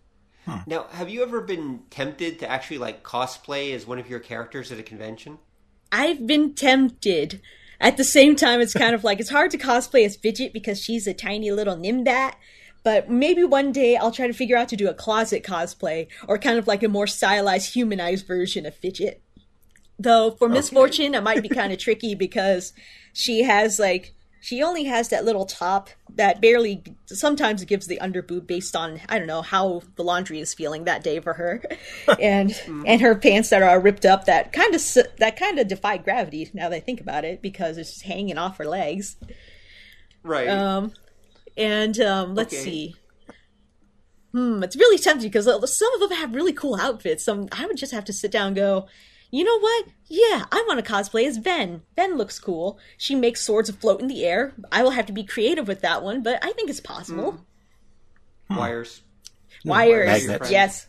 Hmm. 0.45 0.59
Now, 0.67 0.87
have 0.91 1.09
you 1.09 1.23
ever 1.23 1.41
been 1.41 1.81
tempted 1.91 2.39
to 2.41 2.51
actually 2.51 2.79
like 2.79 3.03
cosplay 3.03 3.75
as 3.75 3.87
one 3.87 3.99
of 3.99 4.09
your 4.09 4.21
characters 4.21 4.71
at 4.71 4.79
a 4.79 4.83
convention? 4.83 5.39
I've 5.91 6.27
been 6.27 6.55
tempted. 6.55 7.41
At 7.81 7.97
the 7.97 8.05
same 8.05 8.35
time, 8.37 8.61
it's 8.61 8.75
kind 8.75 8.95
of 8.95 9.05
like 9.05 9.21
it's 9.21 9.31
hard 9.31 9.51
to 9.53 9.59
cosplay 9.59 10.05
as 10.05 10.17
Fidget 10.17 10.53
because 10.53 10.83
she's 10.83 11.07
a 11.07 11.15
tiny 11.15 11.51
little 11.51 11.77
Nimbat. 11.77 12.35
But 12.83 13.11
maybe 13.11 13.45
one 13.45 13.73
day 13.73 13.97
I'll 13.97 14.13
try 14.13 14.27
to 14.27 14.33
figure 14.33 14.57
out 14.57 14.69
to 14.69 14.77
do 14.77 14.89
a 14.89 14.95
closet 14.95 15.43
cosplay 15.43 16.09
or 16.27 16.39
kind 16.39 16.59
of 16.59 16.67
like 16.67 16.83
a 16.83 16.89
more 16.89 17.07
stylized, 17.07 17.73
humanized 17.75 18.27
version 18.27 18.67
of 18.67 18.75
Fidget. 18.75 19.21
Though 19.99 20.31
for 20.33 20.49
Ms. 20.49 20.71
Fortune, 20.71 21.15
it 21.15 21.23
might 21.23 21.43
be 21.43 21.49
kind 21.49 21.73
of 21.73 21.79
tricky 21.87 22.15
because 22.15 22.73
she 23.13 23.43
has 23.43 23.79
like 23.79 24.15
she 24.41 24.63
only 24.63 24.85
has 24.85 25.09
that 25.09 25.25
little 25.25 25.45
top 25.45 25.91
that 26.15 26.41
barely 26.41 26.85
sometimes 27.07 27.65
gives 27.65 27.89
the 27.89 27.99
underboob 28.01 28.47
based 28.47 28.77
on 28.77 29.01
I 29.09 29.19
don't 29.19 29.27
know 29.27 29.43
how 29.43 29.83
the 29.97 30.05
laundry 30.05 30.39
is 30.39 30.55
feeling 30.55 30.85
that 30.85 31.03
day 31.03 31.19
for 31.19 31.33
her, 31.35 31.63
and 32.21 32.55
and 32.87 33.01
her 33.01 33.17
pants 33.17 33.51
that 33.51 33.63
are 33.63 33.81
ripped 33.81 34.05
up 34.07 34.27
that 34.27 34.53
kind 34.53 34.75
of 34.75 34.83
that 35.19 35.37
kind 35.37 35.59
of 35.59 35.67
defy 35.67 35.97
gravity 35.97 36.49
now 36.55 36.69
that 36.69 36.77
I 36.77 36.81
think 36.81 37.01
about 37.01 37.25
it 37.25 37.43
because 37.43 37.77
it's 37.77 37.91
just 37.95 38.05
hanging 38.05 38.39
off 38.39 38.59
her 38.59 38.67
legs. 38.67 39.17
Right. 40.23 40.49
Um, 40.49 40.93
and 41.57 41.99
um, 42.01 42.35
let's 42.37 42.55
Okay. 42.55 42.63
see. 42.63 42.95
Hmm, 44.33 44.63
it's 44.63 44.77
really 44.77 44.99
tempting 44.99 45.29
because 45.31 45.47
some 45.47 45.95
of 45.95 46.01
them 46.01 46.19
have 46.19 46.35
really 46.35 46.53
cool 46.53 46.77
outfits. 46.77 47.25
Some 47.25 47.49
I 47.51 47.67
would 47.67 47.77
just 47.79 47.93
have 47.93 48.05
to 48.05 48.13
sit 48.13 48.31
down 48.31 48.49
and 48.49 48.57
go. 48.57 48.87
You 49.31 49.45
know 49.45 49.59
what? 49.59 49.87
Yeah, 50.07 50.45
I 50.51 50.65
want 50.67 50.83
to 50.83 50.91
cosplay 50.91 51.27
as 51.27 51.37
Ven. 51.37 51.83
Ven 51.97 52.17
looks 52.17 52.39
cool. 52.39 52.79
She 52.97 53.15
makes 53.15 53.43
swords 53.43 53.71
float 53.71 54.01
in 54.01 54.09
the 54.09 54.25
air. 54.25 54.55
I 54.73 54.83
will 54.83 54.93
have 54.93 55.07
to 55.07 55.13
be 55.13 55.25
creative 55.25 55.69
with 55.69 55.83
that 55.83 56.03
one, 56.03 56.23
but 56.23 56.43
I 56.43 56.53
think 56.53 56.71
it's 56.71 56.81
possible. 56.81 57.33
Hmm. 57.33 58.55
Hmm. 58.55 58.59
Wires. 58.59 59.03
Hmm. 59.63 59.69
Wires, 59.69 60.27
Magnets. 60.27 60.51
yes. 60.51 60.87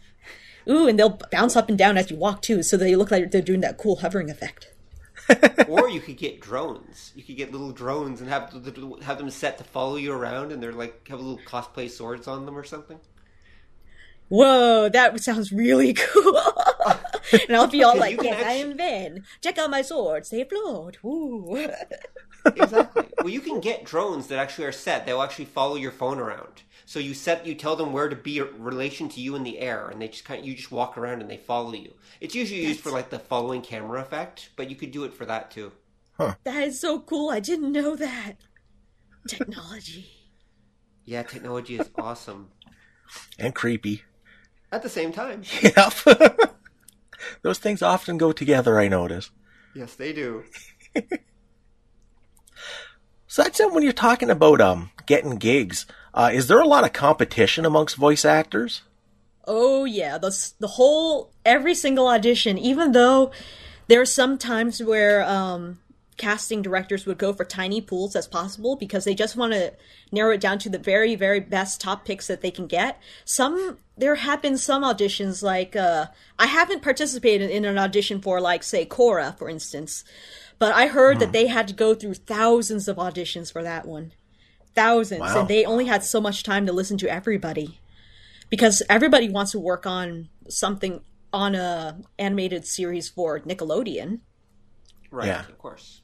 Ooh, 0.70 0.88
and 0.88 0.98
they'll 0.98 1.20
bounce 1.32 1.56
up 1.56 1.68
and 1.68 1.78
down 1.78 1.98
as 1.98 2.12
you 2.12 2.18
walk 2.18 2.42
too, 2.42 2.64
so 2.64 2.78
they 2.78 2.96
look 2.96 3.12
like 3.12 3.32
they're 3.32 3.42
doing 3.42 3.62
that 3.62 3.78
cool 3.78 3.98
hovering 3.98 4.30
effect. 4.30 4.74
or 5.68 5.90
you 5.90 6.00
could 6.00 6.18
get 6.18 6.40
drones. 6.40 7.12
You 7.16 7.24
could 7.24 7.38
get 7.38 7.52
little 7.52 7.72
drones 7.72 8.22
and 8.22 8.30
have 8.30 8.52
have 9.04 9.18
them 9.18 9.30
set 9.30 9.58
to 9.58 9.64
follow 9.64 9.96
you 9.96 10.14
around, 10.14 10.52
and 10.52 10.62
they're 10.62 10.72
like 10.72 11.08
have 11.08 11.20
little 11.20 11.44
cosplay 11.46 11.90
swords 11.90 12.28
on 12.28 12.46
them 12.46 12.58
or 12.58 12.64
something. 12.64 13.00
Whoa, 14.30 14.90
that 14.90 15.20
sounds 15.22 15.52
really 15.52 15.94
cool. 15.98 16.42
and 17.48 17.56
I'll 17.56 17.68
be 17.68 17.84
all 17.84 17.96
You 17.96 18.00
like, 18.00 18.18
can 18.18 18.26
yes, 18.26 18.44
I 18.46 18.54
am 18.54 18.78
Ven. 18.78 19.24
Check 19.42 19.58
out 19.58 19.70
my 19.70 19.82
sword. 19.82 20.26
They 20.30 20.44
float. 20.44 20.98
Woo. 21.04 21.70
Exactly. 22.46 23.06
well, 23.20 23.30
you 23.30 23.42
can 23.42 23.60
get 23.60 23.84
drones 23.84 24.28
that 24.28 24.40
actually 24.40 24.66
are 24.66 24.72
set. 24.72 25.06
They'll 25.06 25.22
actually 25.22 25.46
follow 25.46 25.76
your 25.76 25.92
phone 25.92 26.20
around. 26.20 26.64
So 26.86 26.98
you 27.00 27.14
set, 27.14 27.46
you 27.46 27.54
tell 27.54 27.76
them 27.76 27.94
where 27.94 28.10
to 28.10 28.16
be 28.16 28.40
in 28.40 28.64
relation 28.64 29.10
to 29.10 29.22
you 29.22 29.36
in 29.36 29.44
the 29.44 29.60
air, 29.60 29.90
and 29.90 30.02
they 30.02 30.08
just 30.08 30.26
kind 30.26 30.40
of, 30.40 30.46
you 30.48 30.56
just 30.56 30.72
walk 30.72 30.98
around 30.98 31.22
and 31.22 31.30
they 31.30 31.38
follow 31.38 31.74
you. 31.74 31.94
It's 32.20 32.34
usually 32.34 32.66
used 32.66 32.80
for 32.80 32.92
like 32.92 33.10
the 33.12 33.20
following 33.20 33.62
camera 33.62 34.02
effect, 34.02 34.50
but 34.56 34.70
you 34.70 34.76
could 34.76 34.92
do 34.92 35.04
it 35.04 35.14
for 35.14 35.26
that 35.26 35.52
too. 35.52 35.72
that 36.18 36.64
is 36.64 36.80
so 36.80 37.00
cool. 37.00 37.30
I 37.30 37.40
didn't 37.40 37.72
know 37.72 37.96
that. 37.96 38.34
Technology. 39.28 40.08
Yeah, 41.06 41.24
technology 41.24 41.78
is 41.78 41.90
awesome. 41.98 42.50
and 43.38 43.54
creepy. 43.54 44.04
At 44.72 44.84
the 44.84 44.90
same 44.90 45.12
time, 45.12 45.44
Yep. 45.62 46.56
Those 47.42 47.60
things 47.60 47.82
often 47.82 48.18
go 48.18 48.32
together, 48.32 48.80
I 48.80 48.88
notice. 48.88 49.32
yes, 49.76 49.96
they 49.96 50.14
do. 50.14 50.44
So 53.28 53.44
that's 53.44 53.60
it 53.60 53.72
when 53.72 53.84
you're 53.84 53.94
talking 53.94 54.32
about 54.32 54.60
um 54.60 54.90
getting 55.06 55.36
gigs. 55.36 55.86
Uh, 56.16 56.32
is 56.34 56.48
there 56.48 56.60
a 56.60 56.68
lot 56.68 56.84
of 56.84 56.94
competition 56.94 57.64
amongst 57.64 57.96
voice 57.96 58.26
actors? 58.26 58.82
Oh 59.46 59.86
yeah, 59.86 60.18
the 60.18 60.36
the 60.60 60.68
whole 60.68 61.32
every 61.46 61.76
single 61.76 62.08
audition. 62.08 62.58
Even 62.58 62.92
though 62.92 63.32
there 63.88 64.02
are 64.02 64.06
some 64.06 64.40
times 64.40 64.82
where 64.82 65.24
um, 65.24 65.80
casting 66.20 66.62
directors 66.62 67.08
would 67.08 67.18
go 67.18 67.34
for 67.34 67.44
tiny 67.44 67.82
pools 67.82 68.16
as 68.16 68.28
possible 68.28 68.76
because 68.76 69.06
they 69.06 69.16
just 69.16 69.36
want 69.36 69.54
to 69.54 69.74
narrow 70.12 70.34
it 70.34 70.42
down 70.42 70.60
to 70.60 70.70
the 70.70 70.78
very 70.78 71.16
very 71.16 71.40
best 71.40 71.82
top 71.82 72.06
picks 72.06 72.28
that 72.28 72.42
they 72.42 72.52
can 72.52 72.68
get. 72.68 73.02
Some 73.26 73.80
there 73.98 74.16
have 74.16 74.42
been 74.42 74.58
some 74.60 74.84
auditions 74.84 75.42
like 75.42 75.76
uh, 75.76 76.08
I 76.38 76.46
haven't 76.46 76.84
participated 76.84 77.50
in 77.50 77.66
an 77.66 77.78
audition 77.80 78.22
for 78.22 78.40
like 78.40 78.62
say 78.62 78.86
Korra 78.86 79.36
for 79.38 79.50
instance, 79.50 80.04
but 80.60 80.74
I 80.76 80.86
heard 80.88 81.20
that 81.20 81.32
they 81.32 81.48
had 81.48 81.68
to 81.70 81.74
go 81.74 81.96
through 81.96 82.14
thousands 82.16 82.88
of 82.88 82.98
auditions 82.98 83.52
for 83.52 83.64
that 83.64 83.88
one. 83.88 84.12
Thousands, 84.76 85.22
Wow. 85.22 85.40
and 85.40 85.48
they 85.50 85.66
only 85.66 85.86
had 85.86 86.04
so 86.04 86.22
much 86.22 86.44
time 86.44 86.66
to 86.68 86.72
listen 86.74 86.98
to 87.00 87.12
everybody 87.12 87.80
because 88.50 88.84
everybody 88.90 89.28
wants 89.30 89.52
to 89.54 89.60
work 89.60 89.86
on 89.88 90.30
something 90.48 91.02
on 91.34 91.56
a 91.56 92.00
animated 92.18 92.66
series 92.66 93.10
for 93.10 93.40
Nickelodeon. 93.42 94.20
Right, 95.12 95.28
Yeah. 95.28 95.42
of 95.48 95.58
course. 95.58 96.02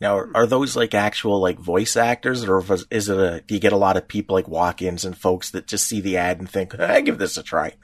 Now, 0.00 0.18
are, 0.18 0.30
are 0.34 0.46
those 0.46 0.76
like 0.76 0.94
actual 0.94 1.40
like 1.40 1.58
voice 1.58 1.96
actors, 1.96 2.44
or 2.44 2.62
is 2.90 3.08
it 3.08 3.18
a? 3.18 3.42
Do 3.46 3.54
you 3.54 3.60
get 3.60 3.72
a 3.72 3.76
lot 3.78 3.96
of 3.96 4.08
people 4.08 4.34
like 4.34 4.48
walk-ins 4.48 5.04
and 5.04 5.16
folks 5.16 5.50
that 5.52 5.66
just 5.66 5.86
see 5.86 6.00
the 6.00 6.16
ad 6.16 6.38
and 6.40 6.50
think, 6.50 6.78
"I 6.78 7.00
give 7.00 7.18
this 7.18 7.36
a 7.36 7.42
try"? 7.42 7.74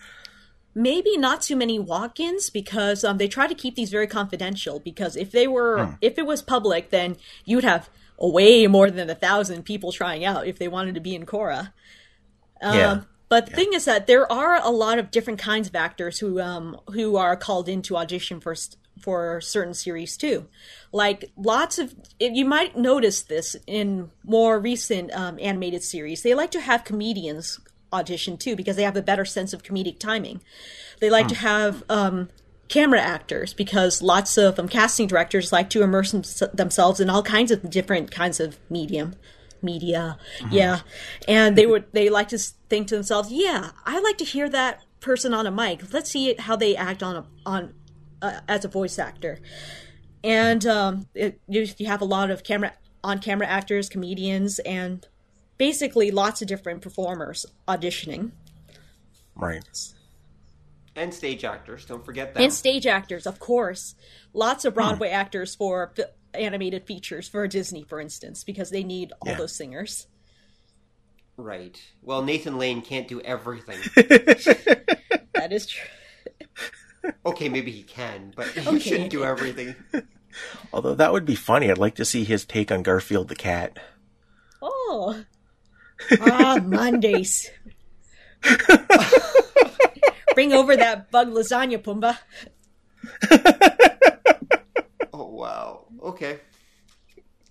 Maybe 0.75 1.17
not 1.17 1.43
too 1.43 1.57
many 1.57 1.79
walk-ins 1.79 2.51
because 2.51 3.03
um, 3.05 3.19
they 3.19 3.27
try 3.29 3.47
to 3.47 3.55
keep 3.55 3.75
these 3.75 3.91
very 3.91 4.07
confidential. 4.07 4.79
Because 4.81 5.17
if 5.17 5.33
they 5.33 5.49
were, 5.49 5.97
if 6.01 6.19
it 6.19 6.27
was 6.27 6.43
public, 6.43 6.91
then 6.91 7.17
you'd 7.45 7.65
have 7.65 7.91
way 8.19 8.67
more 8.67 8.91
than 8.91 9.11
a 9.11 9.15
thousand 9.15 9.65
people 9.65 9.91
trying 9.91 10.25
out 10.25 10.47
if 10.47 10.59
they 10.59 10.69
wanted 10.69 10.95
to 10.95 11.01
be 11.01 11.15
in 11.15 11.27
Korra. 11.27 11.73
Um, 12.61 12.77
Yeah. 12.77 13.01
But 13.29 13.47
the 13.47 13.53
thing 13.53 13.73
is 13.75 13.85
that 13.85 14.09
there 14.09 14.31
are 14.31 14.61
a 14.61 14.71
lot 14.71 14.99
of 14.99 15.13
different 15.13 15.39
kinds 15.39 15.69
of 15.69 15.77
actors 15.77 16.19
who 16.19 16.41
um 16.41 16.79
who 16.93 17.17
are 17.17 17.37
called 17.37 17.69
in 17.69 17.81
to 17.83 17.97
audition 17.97 18.41
for 18.41 18.57
for 19.01 19.41
certain 19.41 19.75
series 19.75 20.17
too. 20.17 20.47
Like 20.93 21.31
lots 21.37 21.79
of 21.79 21.95
you 22.19 22.45
might 22.45 22.77
notice 22.77 23.23
this 23.23 23.57
in 23.67 24.11
more 24.25 24.59
recent 24.59 25.13
um, 25.13 25.39
animated 25.41 25.83
series. 25.83 26.23
They 26.23 26.35
like 26.35 26.51
to 26.53 26.61
have 26.61 26.85
comedians 26.85 27.61
audition 27.93 28.37
too 28.37 28.57
because 28.57 28.77
they 28.77 28.85
have 28.85 28.97
a 28.97 29.03
better 29.03 29.25
sense 29.25 29.53
of 29.53 29.63
comedic 29.63 29.99
timing. 29.99 30.41
They 31.01 31.11
like 31.11 31.29
to 31.29 31.35
have 31.35 31.83
um, 31.89 32.29
camera 32.71 33.01
actors 33.01 33.53
because 33.53 34.01
lots 34.01 34.39
of 34.39 34.59
um, 34.59 34.69
casting 34.69 35.09
directors 35.09 35.53
like 35.53 35.69
to 35.71 35.83
immerse 35.83 36.13
them- 36.13 36.51
themselves 36.55 37.01
in 37.01 37.11
all 37.11 37.23
kinds 37.23 37.51
of 37.51 37.69
different 37.69 38.11
kinds 38.11 38.39
of 38.39 38.59
medium 38.71 39.15
media 39.63 40.17
yeah 40.51 40.81
and 41.29 41.59
they 41.59 41.67
would 41.67 41.85
they 41.93 42.09
like 42.09 42.29
to 42.29 42.39
think 42.39 42.87
to 42.87 42.95
themselves 42.95 43.31
yeah 43.31 43.73
i 43.85 43.99
like 43.99 44.17
to 44.17 44.25
hear 44.25 44.49
that 44.49 44.81
person 45.01 45.35
on 45.35 45.47
a 45.47 45.51
mic 45.51 45.93
let's 45.93 46.11
see 46.11 46.35
how 46.39 46.57
they 46.57 46.75
act 46.75 47.03
on 47.03 47.17
a 47.17 47.27
on 47.45 47.75
uh, 48.23 48.41
as 48.49 48.65
a 48.65 48.69
voice 48.69 48.99
actor 48.99 49.41
and 50.23 50.67
um 50.67 51.07
it, 51.15 51.41
you, 51.49 51.67
you 51.79 51.87
have 51.87 52.01
a 52.01 52.05
lot 52.05 52.31
of 52.31 52.43
camera 52.45 52.73
on 53.03 53.19
camera 53.19 53.47
actors 53.47 53.89
comedians 53.89 54.59
and 54.61 55.07
basically 55.59 56.11
lots 56.11 56.43
of 56.43 56.49
different 56.49 56.81
performers 56.83 57.47
auditioning 57.69 58.33
Right. 59.37 59.65
And 60.97 61.15
stage 61.15 61.45
actors, 61.45 61.87
don't 61.87 62.05
forget 62.05 62.35
that. 62.35 62.43
and 62.43 62.53
stage 62.53 62.87
actors 62.87 63.27
of 63.27 63.39
course 63.39 63.95
lots 64.35 64.65
of 64.67 64.75
broadway 64.75 65.09
actors 65.09 65.55
for 65.55 65.95
animated 66.35 66.85
features 66.87 67.27
for 67.29 67.47
Disney, 67.49 67.83
for 67.85 68.01
instance, 68.01 68.45
because 68.45 68.71
they 68.71 68.85
need 68.85 69.13
all 69.23 69.33
Yeah. 69.33 69.39
those 69.39 69.53
singers. 69.57 70.07
Right. 71.37 71.81
Well, 72.03 72.23
Nathan 72.23 72.59
Lane 72.59 72.83
can't 72.83 73.09
do 73.09 73.21
everything. 73.23 73.79
That 75.35 75.53
is 75.53 75.67
true. 75.67 75.89
Okay, 77.25 77.49
maybe 77.49 77.71
he 77.71 77.83
can, 77.83 78.33
but 78.37 78.49
he 78.49 78.67
Okay. 78.69 78.79
shouldn't 78.79 79.11
do 79.11 79.25
everything. 79.25 79.75
Although 80.73 80.95
that 80.95 81.13
would 81.13 81.25
be 81.25 81.35
funny. 81.35 81.71
I'd 81.71 81.79
like 81.79 81.95
to 81.97 82.05
see 82.05 82.25
his 82.25 82.45
take 82.45 82.71
on 82.71 82.83
Garfield 82.83 83.29
the 83.29 83.37
cat. 83.37 83.79
Oh. 84.63 85.25
Ah, 86.19 86.57
Mondays. 86.65 87.51
Bring 90.35 90.53
over 90.55 90.75
that 90.75 91.11
bug 91.11 91.29
lasagna, 91.29 91.77
Pumbaa. 91.77 92.17
Oh 95.13 95.27
wow. 95.27 95.85
Okay. 96.03 96.41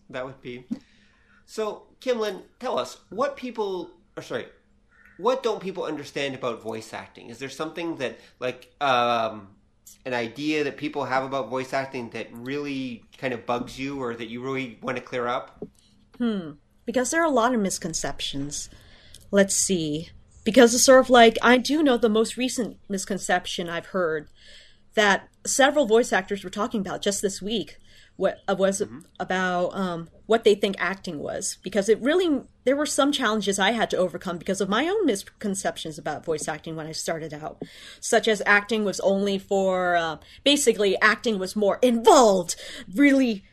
That 0.10 0.26
would 0.26 0.42
be. 0.42 0.66
So, 1.46 1.84
Kimlinh, 2.02 2.42
tell 2.60 2.80
us 2.80 2.98
what 3.10 3.38
people. 3.38 3.92
Or 4.18 4.24
sorry, 4.24 4.48
what 5.20 5.44
don't 5.44 5.60
people 5.60 5.84
understand 5.84 6.34
about 6.34 6.62
voice 6.62 6.94
acting? 6.94 7.30
Is 7.30 7.40
there 7.40 7.50
something 7.50 7.98
that, 7.98 8.18
like, 8.40 8.74
um, 8.80 9.50
an 10.06 10.14
idea 10.14 10.64
that 10.64 10.78
people 10.78 11.04
have 11.04 11.26
about 11.26 11.50
voice 11.50 11.74
acting 11.74 12.10
that 12.12 12.28
really 12.32 13.04
kind 13.18 13.34
of 13.34 13.46
bugs 13.46 13.78
you, 13.78 14.02
or 14.02 14.16
that 14.16 14.30
you 14.30 14.42
really 14.42 14.80
want 14.82 14.98
to 14.98 15.04
clear 15.04 15.28
up? 15.28 15.62
Hmm. 16.18 16.52
Because 16.86 17.12
there 17.12 17.22
are 17.22 17.26
a 17.26 17.30
lot 17.30 17.54
of 17.54 17.60
misconceptions. 17.60 18.70
Let's 19.30 19.56
see. 19.56 20.10
Because 20.46 20.74
it's 20.74 20.86
sort 20.86 21.02
of 21.02 21.10
like, 21.10 21.38
I 21.42 21.58
do 21.58 21.84
know 21.84 21.98
the 21.98 22.08
most 22.08 22.38
recent 22.38 22.78
misconception 22.88 23.70
I've 23.70 23.88
heard 23.88 24.30
that 24.94 25.28
several 25.46 25.86
voice 25.86 26.14
actors 26.14 26.46
were 26.46 26.50
talking 26.50 26.80
about 26.80 27.02
just 27.02 27.22
this 27.22 27.42
week 27.42 27.78
what 28.20 28.40
uh, 28.50 28.56
was 28.58 28.84
about 29.20 29.70
um, 29.70 30.10
what 30.26 30.44
they 30.44 30.54
think 30.54 30.76
acting 30.78 31.20
was. 31.20 31.58
Because 31.64 31.88
it 31.88 32.02
really 32.02 32.42
there 32.66 32.76
were 32.76 32.86
some 32.86 33.12
challenges 33.12 33.58
i 33.58 33.72
had 33.72 33.90
to 33.90 33.98
overcome 33.98 34.38
because 34.38 34.62
of 34.62 34.70
my 34.70 34.88
own 34.88 35.06
misconceptions 35.06 35.98
about 35.98 36.26
voice 36.26 36.48
acting 36.48 36.76
when 36.76 36.86
i 36.86 36.92
started 36.92 37.34
out. 37.34 37.62
Such 38.00 38.28
as 38.28 38.42
acting 38.46 38.84
was 38.84 39.00
only 39.00 39.40
for 39.40 39.96
uh, 39.96 40.18
basically 40.44 41.00
acting 41.02 41.40
was 41.40 41.56
more 41.56 41.80
involved 41.82 42.56
really 42.94 43.44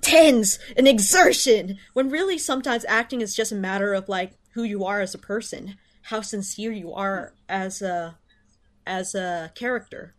tense 0.00 0.58
and 0.76 0.88
exertion 0.88 1.76
when 1.92 2.08
really 2.08 2.38
sometimes 2.38 2.84
acting 2.88 3.20
is 3.20 3.34
just 3.34 3.52
a 3.52 3.56
matter 3.56 3.92
of 3.92 4.08
like 4.08 4.32
who 4.54 4.62
you 4.62 4.84
are 4.84 5.00
as 5.00 5.14
a 5.14 5.18
person 5.18 5.76
how 6.02 6.20
sincere 6.20 6.72
you 6.72 6.92
are 6.92 7.34
as 7.48 7.82
a 7.82 8.16
as 8.86 9.14
a 9.14 9.50
character. 9.54 10.14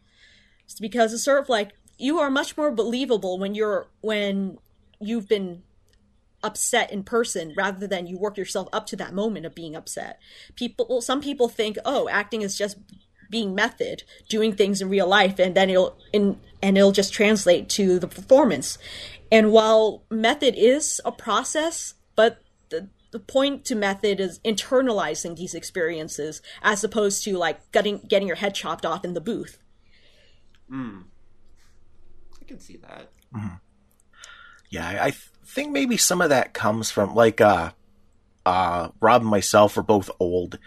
It's 0.65 0.79
because 0.79 1.13
it's 1.13 1.23
sort 1.23 1.41
of 1.41 1.49
like 1.49 1.73
you 2.03 2.19
are 2.19 2.29
much 2.29 2.57
more 2.57 2.69
believable 2.69 3.39
when 3.39 3.55
you're 3.55 3.87
when 4.01 4.57
you've 4.99 5.29
been 5.29 5.63
upset 6.43 6.91
in 6.91 7.01
person 7.01 7.53
rather 7.55 7.87
than 7.87 8.05
you 8.05 8.17
work 8.17 8.37
yourself 8.37 8.67
up 8.73 8.85
to 8.85 8.97
that 8.97 9.13
moment 9.13 9.45
of 9.45 9.55
being 9.55 9.73
upset. 9.73 10.19
People 10.57 10.99
some 10.99 11.21
people 11.21 11.47
think 11.47 11.77
oh 11.85 12.09
acting 12.09 12.41
is 12.41 12.57
just 12.57 12.77
being 13.29 13.55
method 13.55 14.03
doing 14.27 14.53
things 14.53 14.81
in 14.81 14.89
real 14.89 15.07
life 15.07 15.39
and 15.39 15.55
then 15.55 15.69
it'll 15.69 15.97
in 16.11 16.37
and 16.61 16.77
it'll 16.77 16.91
just 16.91 17.13
translate 17.13 17.69
to 17.69 17.97
the 17.99 18.07
performance. 18.07 18.77
And 19.31 19.53
while 19.53 20.03
method 20.09 20.55
is 20.57 20.99
a 21.05 21.11
process 21.11 21.93
but 22.17 22.41
the 22.69 22.89
the 23.11 23.19
point 23.19 23.63
to 23.65 23.75
method 23.75 24.19
is 24.19 24.39
internalizing 24.39 25.37
these 25.37 25.53
experiences 25.53 26.41
as 26.61 26.83
opposed 26.83 27.23
to 27.23 27.37
like 27.37 27.71
getting 27.71 27.99
getting 27.99 28.27
your 28.27 28.37
head 28.37 28.53
chopped 28.53 28.85
off 28.85 29.05
in 29.05 29.13
the 29.13 29.21
booth 29.21 29.57
hmm. 30.69 31.03
I 32.43 32.45
can 32.45 32.59
see 32.59 32.77
that. 32.77 33.09
Yeah, 34.69 34.85
I, 34.85 35.07
I 35.07 35.11
think 35.45 35.71
maybe 35.71 35.95
some 35.95 36.21
of 36.21 36.29
that 36.29 36.53
comes 36.53 36.91
from 36.91 37.15
like 37.15 37.39
uh 37.39 37.71
uh 38.45 38.89
Rob 38.99 39.21
and 39.21 39.29
myself 39.29 39.77
are 39.77 39.83
both 39.83 40.09
old 40.19 40.59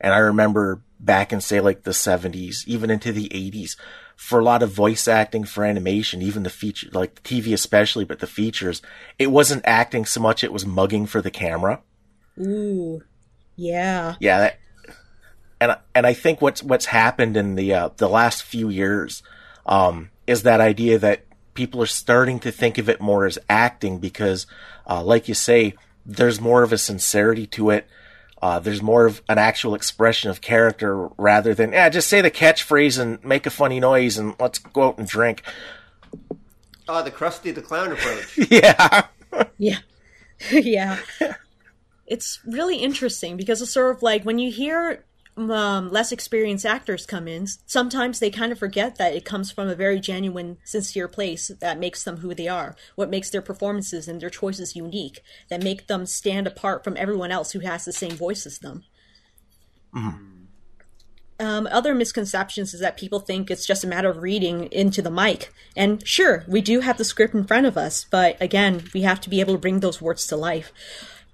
and 0.00 0.14
I 0.14 0.18
remember 0.18 0.82
back 1.00 1.32
in 1.32 1.40
say 1.40 1.60
like 1.60 1.82
the 1.82 1.90
70s, 1.90 2.64
even 2.68 2.88
into 2.88 3.10
the 3.10 3.28
80s, 3.30 3.76
for 4.16 4.38
a 4.38 4.44
lot 4.44 4.62
of 4.62 4.70
voice 4.70 5.08
acting 5.08 5.44
for 5.44 5.64
animation, 5.64 6.22
even 6.22 6.44
the 6.44 6.50
feature 6.50 6.88
like 6.92 7.22
TV 7.24 7.52
especially, 7.52 8.04
but 8.04 8.20
the 8.20 8.26
features, 8.28 8.80
it 9.18 9.28
wasn't 9.28 9.64
acting 9.66 10.04
so 10.04 10.20
much, 10.20 10.44
it 10.44 10.52
was 10.52 10.64
mugging 10.64 11.06
for 11.06 11.20
the 11.20 11.30
camera. 11.30 11.82
ooh 12.40 13.02
yeah 13.56 14.14
Yeah, 14.20 14.38
that, 14.38 14.58
and 15.60 15.76
and 15.94 16.06
I 16.06 16.12
think 16.12 16.40
what's 16.40 16.62
what's 16.62 16.86
happened 16.86 17.36
in 17.36 17.56
the 17.56 17.74
uh, 17.74 17.88
the 17.96 18.08
last 18.08 18.44
few 18.44 18.68
years 18.68 19.22
um, 19.66 20.10
is 20.26 20.42
that 20.42 20.60
idea 20.60 20.98
that 20.98 21.24
people 21.54 21.80
are 21.82 21.86
starting 21.86 22.40
to 22.40 22.50
think 22.50 22.78
of 22.78 22.88
it 22.88 23.00
more 23.00 23.26
as 23.26 23.38
acting 23.48 23.98
because, 23.98 24.46
uh, 24.88 25.02
like 25.02 25.28
you 25.28 25.34
say, 25.34 25.74
there's 26.04 26.40
more 26.40 26.62
of 26.62 26.72
a 26.72 26.78
sincerity 26.78 27.46
to 27.46 27.70
it. 27.70 27.86
Uh, 28.42 28.58
there's 28.58 28.82
more 28.82 29.06
of 29.06 29.22
an 29.28 29.38
actual 29.38 29.74
expression 29.74 30.30
of 30.30 30.40
character 30.40 31.08
rather 31.16 31.54
than 31.54 31.72
yeah, 31.72 31.88
just 31.88 32.08
say 32.08 32.20
the 32.20 32.30
catchphrase 32.30 32.98
and 32.98 33.24
make 33.24 33.46
a 33.46 33.50
funny 33.50 33.80
noise 33.80 34.18
and 34.18 34.34
let's 34.38 34.58
go 34.58 34.88
out 34.88 34.98
and 34.98 35.08
drink. 35.08 35.42
Oh, 36.86 37.02
the 37.02 37.10
Krusty 37.10 37.54
the 37.54 37.62
Clown 37.62 37.92
approach. 37.92 38.38
Yeah, 38.50 39.06
Yeah. 39.56 39.78
yeah. 40.52 40.98
It's 42.06 42.40
really 42.44 42.76
interesting 42.76 43.38
because 43.38 43.62
it's 43.62 43.70
sort 43.70 43.96
of 43.96 44.02
like 44.02 44.24
when 44.24 44.38
you 44.38 44.50
hear 44.50 45.04
um, 45.36 45.90
less 45.90 46.12
experienced 46.12 46.64
actors 46.64 47.06
come 47.06 47.26
in, 47.26 47.46
sometimes 47.66 48.18
they 48.18 48.30
kind 48.30 48.52
of 48.52 48.58
forget 48.58 48.96
that 48.96 49.14
it 49.14 49.24
comes 49.24 49.50
from 49.50 49.68
a 49.68 49.74
very 49.74 49.98
genuine, 49.98 50.58
sincere 50.64 51.08
place 51.08 51.50
that 51.60 51.78
makes 51.78 52.04
them 52.04 52.18
who 52.18 52.34
they 52.34 52.48
are, 52.48 52.76
what 52.94 53.10
makes 53.10 53.30
their 53.30 53.42
performances 53.42 54.06
and 54.06 54.20
their 54.20 54.30
choices 54.30 54.76
unique, 54.76 55.20
that 55.48 55.62
make 55.62 55.86
them 55.86 56.06
stand 56.06 56.46
apart 56.46 56.84
from 56.84 56.96
everyone 56.96 57.32
else 57.32 57.52
who 57.52 57.60
has 57.60 57.84
the 57.84 57.92
same 57.92 58.12
voice 58.12 58.46
as 58.46 58.58
them. 58.58 58.84
Um, 61.40 61.66
other 61.70 61.96
misconceptions 61.96 62.72
is 62.74 62.80
that 62.80 62.96
people 62.96 63.18
think 63.18 63.50
it's 63.50 63.66
just 63.66 63.82
a 63.82 63.88
matter 63.88 64.08
of 64.08 64.18
reading 64.18 64.66
into 64.70 65.02
the 65.02 65.10
mic. 65.10 65.52
And 65.76 66.06
sure, 66.06 66.44
we 66.46 66.60
do 66.60 66.80
have 66.80 66.96
the 66.96 67.04
script 67.04 67.34
in 67.34 67.44
front 67.44 67.66
of 67.66 67.76
us, 67.76 68.06
but 68.08 68.40
again, 68.40 68.84
we 68.94 69.02
have 69.02 69.20
to 69.22 69.30
be 69.30 69.40
able 69.40 69.54
to 69.54 69.60
bring 69.60 69.80
those 69.80 70.00
words 70.00 70.28
to 70.28 70.36
life. 70.36 70.72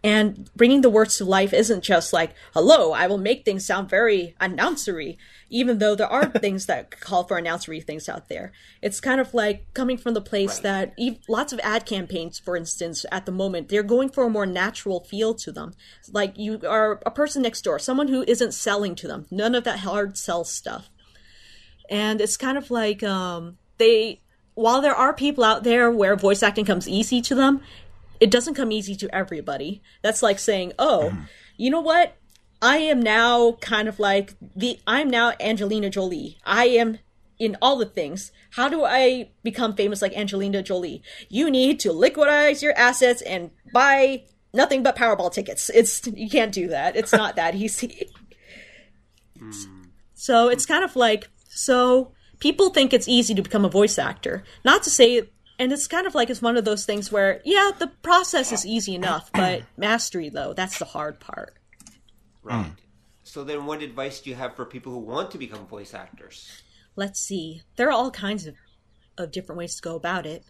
And 0.02 0.48
bringing 0.56 0.80
the 0.80 0.88
words 0.88 1.18
to 1.18 1.26
life 1.26 1.52
isn't 1.52 1.84
just 1.84 2.12
like, 2.12 2.32
hello, 2.54 2.92
I 2.92 3.06
will 3.06 3.18
make 3.18 3.44
things 3.44 3.66
sound 3.66 3.90
very 3.90 4.34
announcery, 4.40 5.18
even 5.50 5.78
though 5.78 5.94
there 5.94 6.06
are 6.06 6.24
things 6.40 6.64
that 6.66 6.98
call 7.00 7.24
for 7.24 7.38
announcery 7.38 7.84
things 7.84 8.08
out 8.08 8.30
there. 8.30 8.50
It's 8.80 8.98
kind 8.98 9.20
of 9.20 9.34
like 9.34 9.66
coming 9.74 9.98
from 9.98 10.14
the 10.14 10.22
place 10.22 10.56
Right. 10.56 10.62
that 10.62 10.94
ev- 10.98 11.18
lots 11.28 11.52
of 11.52 11.60
ad 11.62 11.84
campaigns, 11.84 12.38
for 12.38 12.56
instance, 12.56 13.04
at 13.12 13.26
the 13.26 13.32
moment, 13.32 13.68
they're 13.68 13.82
going 13.82 14.08
for 14.08 14.24
a 14.24 14.30
more 14.30 14.46
natural 14.46 15.00
feel 15.04 15.34
to 15.34 15.52
them. 15.52 15.74
Like 16.10 16.38
you 16.38 16.60
are 16.66 17.00
a 17.04 17.10
person 17.10 17.42
next 17.42 17.60
door, 17.60 17.78
someone 17.78 18.08
who 18.08 18.24
isn't 18.26 18.54
selling 18.54 18.94
to 18.96 19.06
them, 19.06 19.26
none 19.30 19.54
of 19.54 19.64
that 19.64 19.80
hard 19.80 20.16
sell 20.16 20.44
stuff. 20.44 20.88
And 21.90 22.20
it's 22.22 22.38
kind 22.38 22.56
of 22.56 22.70
like 22.70 23.02
um, 23.02 23.58
they, 23.76 24.22
while 24.54 24.80
there 24.80 24.94
are 24.94 25.12
people 25.12 25.44
out 25.44 25.64
there 25.64 25.90
where 25.90 26.16
voice 26.16 26.42
acting 26.42 26.64
comes 26.64 26.88
easy 26.88 27.20
to 27.22 27.34
them, 27.34 27.60
it 28.20 28.30
doesn't 28.30 28.54
come 28.54 28.70
easy 28.70 28.94
to 28.96 29.14
everybody. 29.14 29.82
That's 30.02 30.22
like 30.22 30.38
saying, 30.38 30.74
oh, 30.78 31.12
you 31.56 31.70
know 31.70 31.80
what? 31.80 32.16
I 32.62 32.76
am 32.76 33.00
now 33.00 33.52
kind 33.60 33.88
of 33.88 33.98
like 33.98 34.34
the 34.54 34.78
I'm 34.86 35.08
now 35.08 35.32
Angelina 35.40 35.88
Jolie. 35.88 36.38
I 36.44 36.66
am 36.66 36.98
in 37.38 37.56
all 37.62 37.76
the 37.76 37.86
things. 37.86 38.32
How 38.50 38.68
do 38.68 38.84
I 38.84 39.30
become 39.42 39.74
famous 39.74 40.02
like 40.02 40.16
Angelina 40.16 40.62
Jolie? 40.62 41.02
You 41.30 41.50
need 41.50 41.80
to 41.80 41.88
liquidize 41.88 42.62
your 42.62 42.76
assets 42.76 43.22
and 43.22 43.50
buy 43.72 44.24
nothing 44.52 44.82
but 44.82 44.96
Powerball 44.96 45.32
tickets. 45.32 45.70
It's 45.70 46.06
you 46.06 46.28
can't 46.28 46.52
do 46.52 46.68
that. 46.68 46.96
It's 46.96 47.12
not 47.12 47.36
that 47.36 47.54
easy. 47.54 48.10
Hmm. 49.38 49.84
So 50.12 50.50
it's 50.50 50.66
kind 50.66 50.84
of 50.84 50.96
like 50.96 51.30
so 51.48 52.12
people 52.40 52.68
think 52.68 52.92
it's 52.92 53.08
easy 53.08 53.34
to 53.34 53.40
become 53.40 53.64
a 53.64 53.70
voice 53.70 53.98
actor. 53.98 54.44
Not 54.66 54.82
to 54.82 54.90
say 54.90 55.30
and 55.60 55.72
it's 55.72 55.86
kind 55.86 56.08
of 56.08 56.14
like 56.16 56.28
it's 56.28 56.42
one 56.42 56.56
of 56.56 56.64
those 56.64 56.84
things 56.84 57.12
where 57.12 57.40
yeah, 57.44 57.70
the 57.78 57.86
process 58.02 58.50
is 58.50 58.66
easy 58.66 58.96
enough, 58.96 59.30
but 59.34 59.62
mastery 59.76 60.28
though, 60.28 60.52
that's 60.52 60.78
the 60.80 60.84
hard 60.84 61.20
part. 61.20 61.54
Right. 62.42 62.66
Mm. 62.66 62.72
So 63.22 63.44
then, 63.44 63.64
what 63.64 63.80
advice 63.80 64.20
do 64.20 64.30
you 64.30 64.34
have 64.34 64.56
for 64.56 64.64
people 64.64 64.92
who 64.92 64.98
want 64.98 65.30
to 65.30 65.38
become 65.38 65.64
voice 65.68 65.94
actors? 65.94 66.62
let's 67.00 67.18
see 67.18 67.62
there 67.76 67.88
are 67.88 67.92
all 67.92 68.10
kinds 68.10 68.46
of, 68.46 68.54
of 69.16 69.32
different 69.32 69.58
ways 69.58 69.74
to 69.74 69.80
go 69.80 69.96
about 69.96 70.26
it 70.26 70.44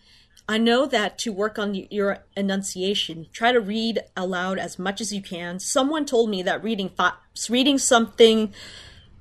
i 0.49 0.59
know 0.59 0.85
that 0.85 1.17
to 1.17 1.33
work 1.33 1.61
on 1.61 1.75
your 1.75 2.25
enunciation 2.37 3.27
try 3.33 3.53
to 3.53 3.61
read 3.61 4.01
aloud 4.17 4.59
as 4.59 4.77
much 4.77 5.01
as 5.01 5.13
you 5.13 5.23
can 5.23 5.61
someone 5.61 6.05
told 6.05 6.29
me 6.29 6.43
that 6.43 6.63
reading 6.65 6.89
fi- 6.89 7.13
reading 7.49 7.79
something 7.79 8.53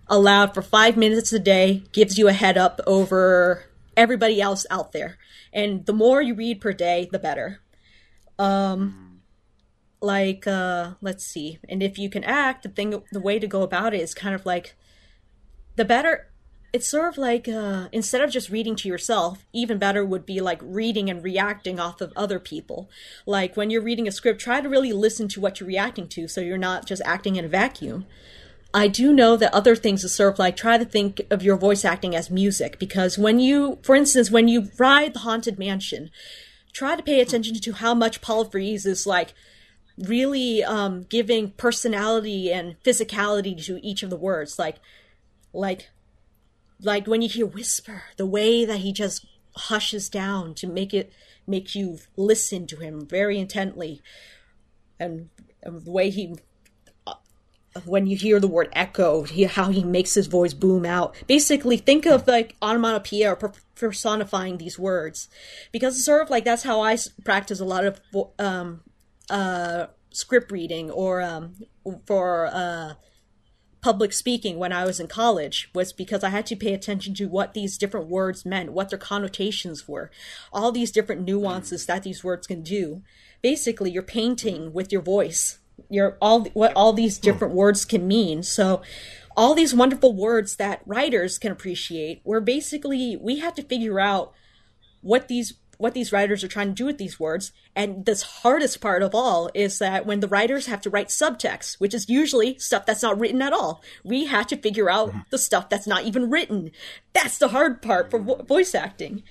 aloud 0.07 0.55
for 0.55 0.63
five 0.63 0.97
minutes 0.97 1.31
a 1.31 1.37
day 1.37 1.83
gives 1.91 2.17
you 2.17 2.27
a 2.27 2.33
head 2.33 2.57
up 2.57 2.81
over 2.87 3.65
everybody 3.95 4.41
else 4.41 4.65
out 4.71 4.91
there 4.91 5.18
and 5.53 5.85
the 5.85 5.93
more 5.93 6.21
you 6.21 6.33
read 6.33 6.61
per 6.61 6.73
day 6.73 7.07
the 7.11 7.19
better 7.19 7.61
um 8.37 9.21
like 10.01 10.47
uh 10.47 10.91
let's 11.01 11.25
see 11.25 11.59
and 11.67 11.83
if 11.83 11.97
you 11.97 12.09
can 12.09 12.23
act 12.23 12.63
the 12.63 12.69
thing 12.69 13.01
the 13.11 13.19
way 13.19 13.37
to 13.39 13.47
go 13.47 13.61
about 13.61 13.93
it 13.93 14.01
is 14.01 14.13
kind 14.13 14.33
of 14.33 14.45
like 14.45 14.75
the 15.75 15.85
better 15.85 16.29
it's 16.71 16.87
sort 16.87 17.07
of 17.07 17.17
like 17.17 17.47
uh, 17.47 17.87
instead 17.91 18.21
of 18.21 18.29
just 18.29 18.49
reading 18.49 18.75
to 18.75 18.87
yourself, 18.87 19.45
even 19.53 19.77
better 19.77 20.05
would 20.05 20.25
be 20.25 20.39
like 20.39 20.59
reading 20.61 21.09
and 21.09 21.23
reacting 21.23 21.79
off 21.79 22.01
of 22.01 22.13
other 22.15 22.39
people. 22.39 22.89
Like 23.25 23.57
when 23.57 23.69
you're 23.69 23.81
reading 23.81 24.07
a 24.07 24.11
script, 24.11 24.39
try 24.39 24.61
to 24.61 24.69
really 24.69 24.93
listen 24.93 25.27
to 25.29 25.41
what 25.41 25.59
you're 25.59 25.67
reacting 25.67 26.07
to 26.09 26.27
so 26.27 26.41
you're 26.41 26.57
not 26.57 26.85
just 26.85 27.01
acting 27.05 27.37
in 27.37 27.45
a 27.45 27.49
vacuum. 27.49 28.05
I 28.73 28.87
do 28.87 29.11
know 29.11 29.35
that 29.35 29.53
other 29.53 29.75
things 29.75 30.11
sort 30.13 30.33
of 30.33 30.39
like 30.39 30.55
try 30.55 30.77
to 30.77 30.85
think 30.85 31.21
of 31.31 31.41
your 31.41 31.57
voice 31.57 31.83
acting 31.83 32.15
as 32.15 32.29
music 32.29 32.77
because 32.77 33.17
when 33.17 33.39
you, 33.39 33.79
for 33.81 33.95
instance, 33.95 34.29
when 34.29 34.47
you 34.47 34.69
ride 34.77 35.13
the 35.13 35.19
Haunted 35.19 35.57
Mansion, 35.57 36.11
try 36.71 36.95
to 36.95 37.03
pay 37.03 37.19
attention 37.19 37.55
to 37.55 37.73
how 37.73 37.95
much 37.95 38.21
Paul 38.21 38.45
Frees 38.45 38.85
is 38.85 39.07
like 39.07 39.33
really 39.97 40.63
um, 40.63 41.03
giving 41.03 41.51
personality 41.51 42.51
and 42.51 42.81
physicality 42.83 43.63
to 43.65 43.83
each 43.85 44.03
of 44.03 44.11
the 44.11 44.15
words. 44.15 44.59
Like, 44.59 44.77
like 45.51 45.89
like 46.81 47.07
when 47.07 47.21
you 47.21 47.29
hear 47.29 47.45
whisper 47.45 48.03
the 48.17 48.25
way 48.25 48.65
that 48.65 48.79
he 48.79 48.93
just 48.93 49.25
hushes 49.55 50.09
down 50.09 50.53
to 50.53 50.67
make 50.67 50.93
it 50.93 51.11
make 51.45 51.75
you 51.75 51.99
listen 52.15 52.67
to 52.67 52.77
him 52.77 53.05
very 53.05 53.37
intently 53.39 54.01
and, 54.99 55.29
and 55.63 55.83
the 55.83 55.91
way 55.91 56.09
he 56.09 56.35
when 57.85 58.07
you 58.07 58.15
hear 58.15 58.39
the 58.39 58.47
word 58.47 58.69
echo 58.73 59.25
how 59.47 59.69
he 59.69 59.83
makes 59.83 60.13
his 60.13 60.27
voice 60.27 60.53
boom 60.53 60.85
out 60.85 61.15
basically 61.27 61.77
think 61.77 62.05
of 62.05 62.27
like 62.27 62.55
onomatopoeia 62.61 63.31
or 63.31 63.53
personifying 63.75 64.57
these 64.57 64.77
words 64.77 65.29
because 65.71 65.95
it's 65.95 66.05
sort 66.05 66.21
of 66.21 66.29
like 66.29 66.45
that's 66.45 66.63
how 66.63 66.81
i 66.81 66.97
practice 67.23 67.59
a 67.59 67.65
lot 67.65 67.85
of 67.85 68.01
um, 68.37 68.81
uh, 69.29 69.85
script 70.11 70.51
reading 70.51 70.89
or 70.89 71.21
um, 71.21 71.53
for 72.05 72.47
uh, 72.47 72.93
public 73.81 74.11
speaking 74.11 74.57
when 74.57 74.73
I 74.73 74.85
was 74.85 74.99
in 74.99 75.07
college 75.07 75.69
was 75.73 75.93
because 75.93 76.23
I 76.23 76.29
had 76.29 76.45
to 76.47 76.55
pay 76.55 76.73
attention 76.73 77.13
to 77.15 77.25
what 77.27 77.53
these 77.53 77.77
different 77.77 78.07
words 78.07 78.45
meant, 78.45 78.73
what 78.73 78.89
their 78.89 78.99
connotations 78.99 79.87
were, 79.87 80.11
all 80.51 80.71
these 80.71 80.91
different 80.91 81.21
nuances 81.21 81.85
that 81.85 82.03
these 82.03 82.23
words 82.23 82.47
can 82.47 82.61
do. 82.61 83.01
Basically, 83.41 83.91
you're 83.91 84.03
painting 84.03 84.73
with 84.73 84.91
your 84.91 85.01
voice. 85.01 85.59
You're 85.89 86.17
all 86.21 86.45
what 86.53 86.73
all 86.75 86.93
these 86.93 87.17
different 87.17 87.53
words 87.53 87.85
can 87.85 88.07
mean. 88.07 88.43
So, 88.43 88.81
all 89.37 89.53
these 89.53 89.73
wonderful 89.73 90.13
words 90.13 90.55
that 90.57 90.81
writers 90.85 91.37
can 91.37 91.51
appreciate, 91.51 92.21
where 92.23 92.41
basically 92.41 93.15
we 93.15 93.39
have 93.39 93.55
to 93.55 93.63
figure 93.63 93.99
out 93.99 94.33
what 95.01 95.27
these 95.27 95.53
what 95.79 95.93
these 95.93 96.11
writers 96.11 96.43
are 96.43 96.49
trying 96.49 96.67
to 96.67 96.73
do 96.73 96.85
with 96.85 96.97
these 96.97 97.21
words. 97.21 97.53
And 97.73 98.05
the 98.05 98.21
hardest 98.41 98.81
part 98.81 99.01
of 99.01 99.15
all 99.15 99.49
is 99.53 99.79
that 99.79 100.05
when 100.05 100.19
the 100.19 100.27
writers 100.27 100.65
have 100.65 100.81
to 100.81 100.89
write 100.89 101.07
subtext, 101.07 101.79
which 101.79 101.93
is 101.93 102.09
usually 102.09 102.59
stuff 102.59 102.85
that's 102.85 103.01
not 103.01 103.17
written 103.17 103.41
at 103.41 103.53
all, 103.53 103.81
we 104.03 104.25
have 104.25 104.45
to 104.47 104.57
figure 104.57 104.89
out 104.89 105.09
mm-hmm. 105.09 105.19
the 105.29 105.37
stuff 105.37 105.69
that's 105.69 105.87
not 105.87 106.03
even 106.03 106.29
written. 106.29 106.71
That's 107.13 107.37
the 107.37 107.47
hard 107.47 107.81
part 107.81 108.11
for 108.11 108.19
vo- 108.19 108.43
voice 108.43 108.75
acting. 108.75 109.23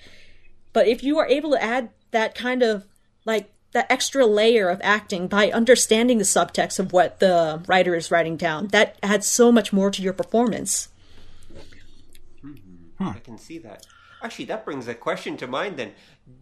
But 0.73 0.89
if 0.89 1.03
you 1.03 1.19
are 1.19 1.27
able 1.27 1.51
to 1.51 1.63
add 1.63 1.91
that 2.13 2.35
kind 2.35 2.63
of 2.63 2.87
like 3.27 3.53
that 3.73 3.91
extra 3.91 4.25
layer 4.27 4.69
of 4.69 4.81
acting 4.83 5.29
by 5.29 5.51
understanding 5.51 6.19
the 6.19 6.25
subtext 6.25 6.79
of 6.79 6.93
what 6.93 7.21
the 7.21 7.63
writer 7.67 7.95
is 7.95 8.11
writing 8.11 8.37
down, 8.37 8.69
that 8.69 8.97
adds 9.03 9.27
so 9.27 9.53
much 9.53 9.73
more 9.73 9.91
to 9.91 10.03
your 10.03 10.13
performance. 10.13 10.89
Hmm. 12.43 13.09
I 13.09 13.19
can 13.19 13.39
see 13.39 13.59
that. 13.59 13.87
Actually, 14.23 14.47
that 14.47 14.65
brings 14.65 14.89
a 14.89 14.95
question 14.95 15.37
to 15.37 15.47
mind 15.47 15.77
then 15.77 15.93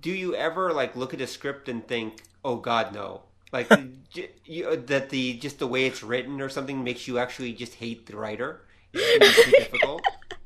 do 0.00 0.10
you 0.10 0.34
ever 0.34 0.72
like 0.72 0.96
look 0.96 1.14
at 1.14 1.20
a 1.20 1.26
script 1.26 1.68
and 1.68 1.86
think, 1.86 2.22
"Oh 2.44 2.56
God, 2.56 2.94
no"? 2.94 3.22
Like 3.52 3.70
you, 4.44 4.68
uh, 4.68 4.76
that 4.86 5.10
the 5.10 5.34
just 5.34 5.58
the 5.58 5.66
way 5.66 5.86
it's 5.86 6.02
written 6.02 6.40
or 6.40 6.48
something 6.48 6.82
makes 6.82 7.06
you 7.06 7.18
actually 7.18 7.52
just 7.52 7.74
hate 7.74 8.06
the 8.06 8.16
writer. 8.16 8.62
It's 8.92 9.50
difficult. 9.50 10.02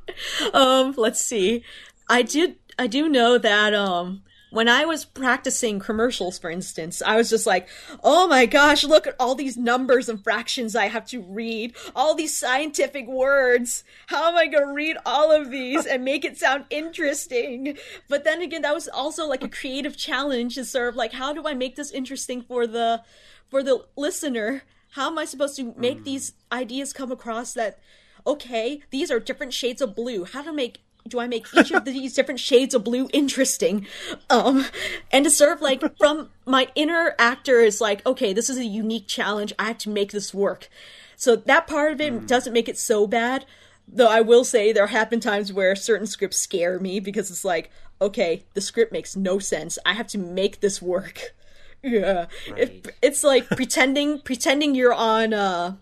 um, 0.52 0.94
let's 0.96 1.20
see. 1.20 1.64
I 2.08 2.22
did. 2.22 2.56
I 2.78 2.86
do 2.86 3.08
know 3.08 3.38
that 3.38 3.74
um, 3.74 4.22
when 4.50 4.68
I 4.68 4.84
was 4.84 5.04
practicing 5.04 5.78
commercials, 5.78 6.38
for 6.38 6.50
instance, 6.50 7.02
I 7.02 7.16
was 7.16 7.30
just 7.30 7.46
like, 7.46 7.68
oh 8.02 8.26
my 8.28 8.46
gosh, 8.46 8.84
look 8.84 9.06
at 9.06 9.16
all 9.18 9.34
these 9.34 9.56
numbers 9.56 10.08
and 10.08 10.22
fractions 10.22 10.76
I 10.76 10.88
have 10.88 11.06
to 11.06 11.22
read, 11.22 11.74
all 11.94 12.14
these 12.14 12.36
scientific 12.36 13.06
words. 13.06 13.84
How 14.08 14.28
am 14.28 14.36
I 14.36 14.46
going 14.46 14.66
to 14.66 14.72
read 14.72 14.96
all 15.06 15.32
of 15.32 15.50
these 15.50 15.86
and 15.86 16.04
make 16.04 16.24
it 16.24 16.36
sound 16.36 16.64
interesting? 16.70 17.78
But 18.08 18.24
then 18.24 18.42
again, 18.42 18.62
that 18.62 18.74
was 18.74 18.88
also 18.88 19.26
like 19.26 19.42
a 19.42 19.48
creative 19.48 19.96
challenge 19.96 20.56
to 20.56 20.64
sort 20.64 20.88
of 20.88 20.96
like, 20.96 21.12
how 21.12 21.32
do 21.32 21.46
I 21.46 21.54
make 21.54 21.76
this 21.76 21.92
interesting 21.92 22.42
for 22.42 22.66
the, 22.66 23.02
for 23.48 23.62
the 23.62 23.86
listener? 23.96 24.62
How 24.94 25.06
am 25.06 25.18
I 25.18 25.24
supposed 25.24 25.56
to 25.56 25.74
make 25.76 26.00
mm. 26.00 26.04
these 26.04 26.32
ideas 26.50 26.92
come 26.92 27.12
across 27.12 27.54
that, 27.54 27.78
okay, 28.26 28.82
these 28.90 29.10
are 29.10 29.20
different 29.20 29.52
shades 29.52 29.80
of 29.80 29.94
blue. 29.94 30.24
How 30.24 30.42
to 30.42 30.52
make 30.52 30.82
do 31.08 31.18
I 31.18 31.26
make 31.26 31.46
each 31.54 31.72
of 31.72 31.84
these 31.84 32.14
different 32.14 32.40
shades 32.40 32.74
of 32.74 32.84
blue 32.84 33.08
interesting? 33.12 33.86
Um, 34.28 34.66
and 35.10 35.24
to 35.24 35.30
serve 35.30 35.60
like 35.60 35.82
from 35.98 36.30
my 36.46 36.68
inner 36.74 37.14
actor 37.18 37.60
is 37.60 37.80
like, 37.80 38.04
okay, 38.06 38.32
this 38.32 38.50
is 38.50 38.58
a 38.58 38.64
unique 38.64 39.06
challenge. 39.06 39.52
I 39.58 39.68
have 39.68 39.78
to 39.78 39.90
make 39.90 40.12
this 40.12 40.34
work. 40.34 40.68
So 41.16 41.36
that 41.36 41.66
part 41.66 41.92
of 41.92 42.00
it 42.00 42.12
mm. 42.12 42.26
doesn't 42.26 42.52
make 42.52 42.68
it 42.68 42.78
so 42.78 43.06
bad. 43.06 43.44
Though 43.86 44.08
I 44.08 44.20
will 44.20 44.44
say 44.44 44.72
there 44.72 44.86
have 44.86 45.10
been 45.10 45.20
times 45.20 45.52
where 45.52 45.74
certain 45.74 46.06
scripts 46.06 46.36
scare 46.36 46.78
me 46.78 47.00
because 47.00 47.30
it's 47.30 47.44
like, 47.44 47.70
okay, 48.00 48.44
the 48.54 48.60
script 48.60 48.92
makes 48.92 49.16
no 49.16 49.38
sense. 49.38 49.78
I 49.84 49.94
have 49.94 50.06
to 50.08 50.18
make 50.18 50.60
this 50.60 50.80
work. 50.80 51.20
Yeah, 51.82 52.26
right. 52.50 52.58
it, 52.58 52.94
it's 53.00 53.24
like 53.24 53.48
pretending 53.48 54.20
pretending 54.20 54.74
you're 54.74 54.92
on 54.92 55.32
uh 55.32 55.76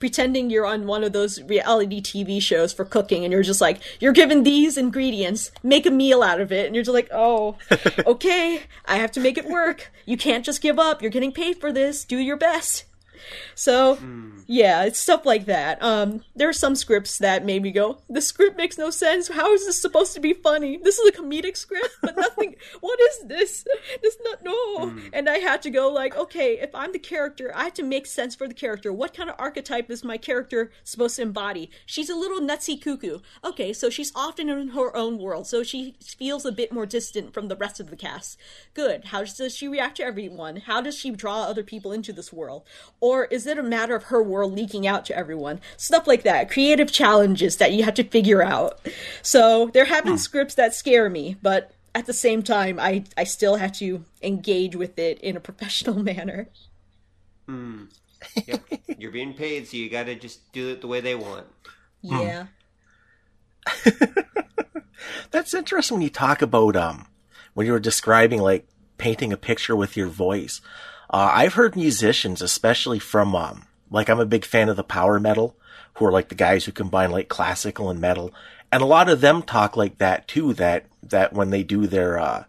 pretending 0.00 0.50
you're 0.50 0.66
on 0.66 0.86
one 0.86 1.04
of 1.04 1.12
those 1.12 1.40
reality 1.42 2.00
TV 2.00 2.42
shows 2.42 2.72
for 2.72 2.84
cooking 2.84 3.24
and 3.24 3.32
you're 3.32 3.42
just 3.42 3.60
like, 3.60 3.80
you're 4.00 4.12
given 4.12 4.42
these 4.42 4.76
ingredients, 4.76 5.52
make 5.62 5.86
a 5.86 5.90
meal 5.90 6.22
out 6.22 6.40
of 6.40 6.50
it. 6.50 6.66
And 6.66 6.74
you're 6.74 6.84
just 6.84 6.94
like, 6.94 7.10
oh, 7.12 7.56
okay, 8.06 8.62
I 8.86 8.96
have 8.96 9.12
to 9.12 9.20
make 9.20 9.38
it 9.38 9.46
work. 9.46 9.92
You 10.06 10.16
can't 10.16 10.44
just 10.44 10.62
give 10.62 10.78
up. 10.78 11.02
You're 11.02 11.10
getting 11.10 11.32
paid 11.32 11.60
for 11.60 11.70
this. 11.72 12.04
Do 12.04 12.16
your 12.16 12.36
best. 12.36 12.84
So, 13.54 13.96
mm. 13.96 14.42
yeah, 14.46 14.84
it's 14.84 14.98
stuff 14.98 15.26
like 15.26 15.46
that. 15.46 15.82
Um, 15.82 16.22
there 16.34 16.48
are 16.48 16.54
some 16.54 16.74
scripts 16.74 17.18
that 17.18 17.44
made 17.44 17.62
me 17.62 17.70
go, 17.70 17.98
the 18.08 18.20
script 18.20 18.56
makes 18.56 18.78
no 18.78 18.90
sense. 18.90 19.28
How 19.28 19.52
is 19.52 19.66
this 19.66 19.80
supposed 19.80 20.14
to 20.14 20.20
be 20.20 20.32
funny? 20.32 20.78
This 20.82 20.98
is 20.98 21.08
a 21.08 21.12
comedic 21.12 21.56
script, 21.56 21.90
but 22.02 22.16
nothing. 22.16 22.56
what 22.80 22.98
is 23.00 23.26
this? 23.26 23.64
This 24.02 24.16
not 24.22 24.42
no. 24.42 24.86
Mm. 24.86 25.10
And 25.12 25.28
I 25.28 25.38
had 25.38 25.62
to 25.62 25.70
go 25.70 25.88
like, 25.88 26.16
okay, 26.16 26.58
if 26.58 26.74
I'm 26.74 26.92
the 26.92 26.98
character, 26.98 27.52
I 27.54 27.64
have 27.64 27.74
to 27.74 27.82
make 27.82 28.06
sense 28.06 28.34
for 28.34 28.48
the 28.48 28.54
character. 28.54 28.92
What 28.92 29.14
kind 29.14 29.30
of 29.30 29.36
archetype 29.38 29.90
is 29.90 30.04
my 30.04 30.18
character 30.18 30.70
supposed 30.84 31.16
to 31.16 31.22
embody? 31.22 31.70
She's 31.86 32.10
a 32.10 32.16
little 32.16 32.40
nutsy 32.40 32.80
cuckoo. 32.80 33.18
Okay, 33.44 33.72
so 33.72 33.90
she's 33.90 34.12
often 34.14 34.48
in 34.48 34.68
her 34.68 34.96
own 34.96 35.18
world, 35.18 35.46
so 35.46 35.62
she 35.62 35.96
feels 36.00 36.44
a 36.44 36.52
bit 36.52 36.72
more 36.72 36.86
distant 36.86 37.34
from 37.34 37.48
the 37.48 37.56
rest 37.56 37.80
of 37.80 37.90
the 37.90 37.96
cast. 37.96 38.38
Good. 38.74 39.06
How 39.06 39.24
does 39.24 39.56
she 39.56 39.68
react 39.68 39.96
to 39.98 40.04
everyone? 40.04 40.56
How 40.56 40.80
does 40.80 40.96
she 40.96 41.10
draw 41.10 41.42
other 41.42 41.62
people 41.62 41.92
into 41.92 42.12
this 42.12 42.32
world? 42.32 42.64
Or 43.00 43.09
or 43.10 43.24
is 43.24 43.44
it 43.44 43.58
a 43.58 43.62
matter 43.62 43.96
of 43.96 44.04
her 44.04 44.22
world 44.22 44.52
leaking 44.52 44.86
out 44.86 45.04
to 45.06 45.16
everyone? 45.16 45.60
Stuff 45.76 46.06
like 46.06 46.22
that. 46.22 46.48
Creative 46.48 46.90
challenges 46.90 47.56
that 47.56 47.72
you 47.72 47.82
have 47.82 47.94
to 47.94 48.04
figure 48.04 48.40
out. 48.40 48.78
So 49.20 49.66
there 49.74 49.86
have 49.86 50.04
been 50.04 50.12
hmm. 50.12 50.18
scripts 50.18 50.54
that 50.54 50.74
scare 50.74 51.10
me, 51.10 51.36
but 51.42 51.72
at 51.92 52.06
the 52.06 52.12
same 52.12 52.44
time, 52.44 52.78
I, 52.78 53.02
I 53.16 53.24
still 53.24 53.56
have 53.56 53.72
to 53.72 54.04
engage 54.22 54.76
with 54.76 54.96
it 54.96 55.20
in 55.22 55.36
a 55.36 55.40
professional 55.48 56.02
manner. 56.02 56.48
Hmm. 57.46 57.84
Yep. 58.46 58.64
You're 58.98 59.12
being 59.12 59.32
paid, 59.32 59.66
so 59.66 59.78
you 59.78 59.88
got 59.88 60.04
to 60.04 60.14
just 60.14 60.52
do 60.52 60.68
it 60.68 60.82
the 60.82 60.86
way 60.86 61.00
they 61.00 61.14
want. 61.14 61.46
Yeah. 62.02 62.46
That's 65.30 65.54
interesting 65.54 65.96
when 65.96 66.02
you 66.02 66.10
talk 66.10 66.42
about 66.42 66.76
um 66.76 67.06
when 67.54 67.66
you 67.66 67.72
were 67.72 67.80
describing 67.80 68.42
like 68.42 68.68
painting 68.98 69.32
a 69.32 69.38
picture 69.38 69.74
with 69.74 69.96
your 69.96 70.08
voice. 70.08 70.60
Uh, 71.12 71.30
I've 71.34 71.54
heard 71.54 71.74
musicians, 71.74 72.40
especially 72.40 73.00
from, 73.00 73.34
um, 73.34 73.66
like 73.90 74.08
I'm 74.08 74.20
a 74.20 74.26
big 74.26 74.44
fan 74.44 74.68
of 74.68 74.76
the 74.76 74.84
power 74.84 75.18
metal, 75.18 75.56
who 75.94 76.06
are 76.06 76.12
like 76.12 76.28
the 76.28 76.36
guys 76.36 76.64
who 76.64 76.72
combine 76.72 77.10
like 77.10 77.28
classical 77.28 77.90
and 77.90 78.00
metal. 78.00 78.32
And 78.70 78.80
a 78.80 78.86
lot 78.86 79.08
of 79.08 79.20
them 79.20 79.42
talk 79.42 79.76
like 79.76 79.98
that 79.98 80.28
too, 80.28 80.54
that, 80.54 80.86
that 81.02 81.32
when 81.32 81.50
they 81.50 81.64
do 81.64 81.88
their, 81.88 82.18
uh, 82.18 82.44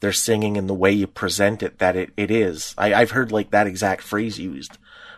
their 0.00 0.12
singing 0.12 0.58
and 0.58 0.68
the 0.68 0.74
way 0.74 0.92
you 0.92 1.06
present 1.06 1.62
it, 1.62 1.78
that 1.78 1.96
it, 1.96 2.10
it 2.16 2.30
is. 2.30 2.74
I, 2.76 2.92
I've 2.92 3.12
heard 3.12 3.32
like 3.32 3.50
that 3.50 3.66
exact 3.66 4.02
phrase 4.02 4.38
used 4.38 4.76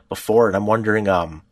before. 0.09 0.47
And 0.47 0.55
I'm 0.55 0.67
wondering, 0.67 1.09
um, 1.09 1.43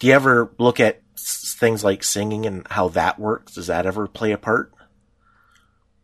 do 0.00 0.08
you 0.08 0.14
ever 0.14 0.50
look 0.58 0.80
at 0.80 1.00
things 1.16 1.84
like 1.84 2.02
singing 2.02 2.44
and 2.44 2.66
how 2.70 2.88
that 2.88 3.20
works? 3.20 3.54
Does 3.54 3.68
that 3.68 3.86
ever 3.86 4.08
play 4.08 4.32
a 4.32 4.38
part? 4.38 4.72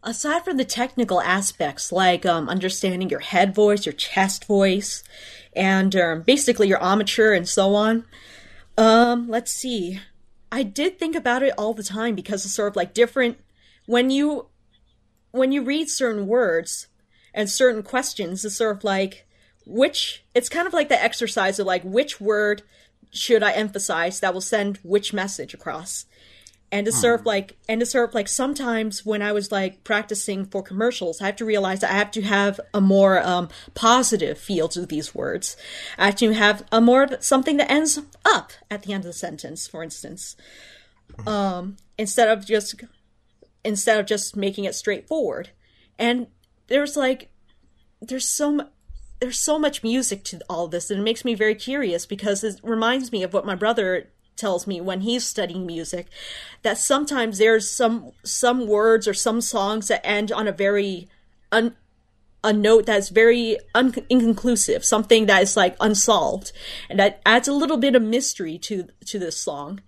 Aside 0.05 0.45
from 0.45 0.57
the 0.57 0.65
technical 0.65 1.21
aspects 1.21 1.91
like 1.91 2.25
um, 2.25 2.49
understanding 2.49 3.11
your 3.11 3.21
head 3.21 3.55
voice, 3.55 3.87
your 3.87 3.93
chest 3.93 4.45
voice, 4.45 5.03
and 5.55 5.95
um, 5.97 6.23
basically 6.23 6.69
your 6.69 6.79
armature 6.79 7.33
and 7.33 7.49
so 7.49 7.75
on, 7.75 8.05
um, 8.77 9.29
let's 9.29 9.53
see. 9.53 10.01
I 10.53 10.63
did 10.63 10.99
think 10.99 11.17
about 11.17 11.43
it 11.43 11.55
all 11.59 11.75
the 11.75 11.83
time 11.83 12.15
because 12.15 12.45
it's 12.45 12.55
sort 12.55 12.73
of 12.73 12.77
like 12.77 12.95
different 12.95 13.39
when 13.87 14.11
you 14.11 14.47
when 15.33 15.51
you 15.51 15.63
read 15.63 15.89
certain 15.89 16.29
words 16.29 16.87
and 17.33 17.51
certain 17.51 17.83
questions. 17.83 18.45
It's 18.45 18.57
sort 18.57 18.77
of 18.77 18.85
like 18.85 19.27
which 19.67 20.25
it's 20.35 20.49
kind 20.49 20.67
of 20.67 20.73
like 20.73 20.89
the 20.89 21.03
exercise 21.03 21.59
of 21.59 21.67
like 21.67 21.83
which 21.83 22.21
word 22.21 22.63
should 23.11 23.43
I 23.43 23.53
emphasize 23.53 24.21
that 24.21 24.35
will 24.35 24.41
send 24.41 24.79
which 24.83 25.13
message 25.13 25.55
across. 25.55 26.07
And 26.75 26.87
to 26.87 26.93
serve 26.93 27.25
like 27.25 27.57
and 27.69 27.81
to 27.81 27.87
serve 27.87 28.15
like 28.15 28.29
sometimes 28.29 29.07
when 29.07 29.23
i 29.23 29.33
was 29.33 29.51
like 29.51 29.83
practicing 29.85 30.45
for 30.45 30.63
commercials 30.63 31.21
i 31.23 31.27
have 31.27 31.37
to 31.37 31.45
realize 31.45 31.81
that 31.81 31.91
i 31.91 31.95
have 31.95 32.11
to 32.11 32.23
have 32.23 32.61
a 32.75 32.81
more 32.81 33.23
um, 33.23 33.49
positive 33.75 34.39
feel 34.39 34.69
to 34.69 34.87
these 34.87 35.15
words. 35.15 35.57
I 35.99 36.07
have 36.07 36.17
to 36.17 36.33
have 36.33 36.65
a 36.71 36.81
more 36.81 37.09
something 37.21 37.57
that 37.57 37.71
ends 37.71 38.01
up 38.25 38.53
at 38.71 38.83
the 38.83 38.93
end 38.93 39.05
of 39.05 39.07
the 39.07 39.13
sentence 39.13 39.67
for 39.67 39.83
instance. 39.83 40.37
Um, 41.27 41.77
instead 41.99 42.29
of 42.29 42.47
just 42.47 42.75
instead 43.65 43.99
of 43.99 44.07
just 44.07 44.37
making 44.37 44.65
it 44.65 44.75
straightforward. 44.75 45.51
And 45.99 46.27
there's 46.67 46.97
like 46.97 47.31
there's 48.01 48.29
so 48.29 48.53
mu- 48.53 48.69
there's 49.21 49.41
so 49.41 49.59
much 49.59 49.83
music 49.83 50.25
to 50.25 50.41
all 50.51 50.69
this 50.69 50.91
and 50.91 51.01
it 51.01 51.05
makes 51.05 51.25
me 51.25 51.35
very 51.35 51.55
curious 51.55 52.05
because 52.05 52.45
it 52.45 52.61
reminds 52.63 53.11
me 53.11 53.23
of 53.23 53.33
what 53.33 53.47
my 53.47 53.55
brother 53.55 54.11
tells 54.37 54.67
me 54.67 54.81
when 54.81 55.03
he's 55.03 55.25
studying 55.25 55.67
music 55.67 56.07
that 56.63 56.79
sometimes 56.79 57.39
there's 57.39 57.69
some 57.71 58.13
some 58.23 58.67
words 58.67 59.07
or 59.07 59.15
some 59.15 59.41
songs 59.41 59.89
that 59.89 60.05
end 60.05 60.33
on 60.33 60.49
a 60.49 60.53
very 60.53 61.09
un, 61.53 61.77
a 62.43 62.53
note 62.53 62.87
that's 62.87 63.09
very 63.09 63.57
un- 63.75 63.95
inconclusive 64.09 64.85
something 64.85 65.27
that 65.27 65.43
is 65.43 65.57
like 65.57 65.77
unsolved. 65.81 66.53
And 66.89 66.99
that 66.99 67.21
adds 67.25 67.49
a 67.49 67.53
little 67.53 67.79
bit 67.79 67.95
of 67.95 68.03
mystery 68.03 68.59
to 68.59 68.89
to 69.07 69.19
this 69.19 69.37
song. 69.37 69.81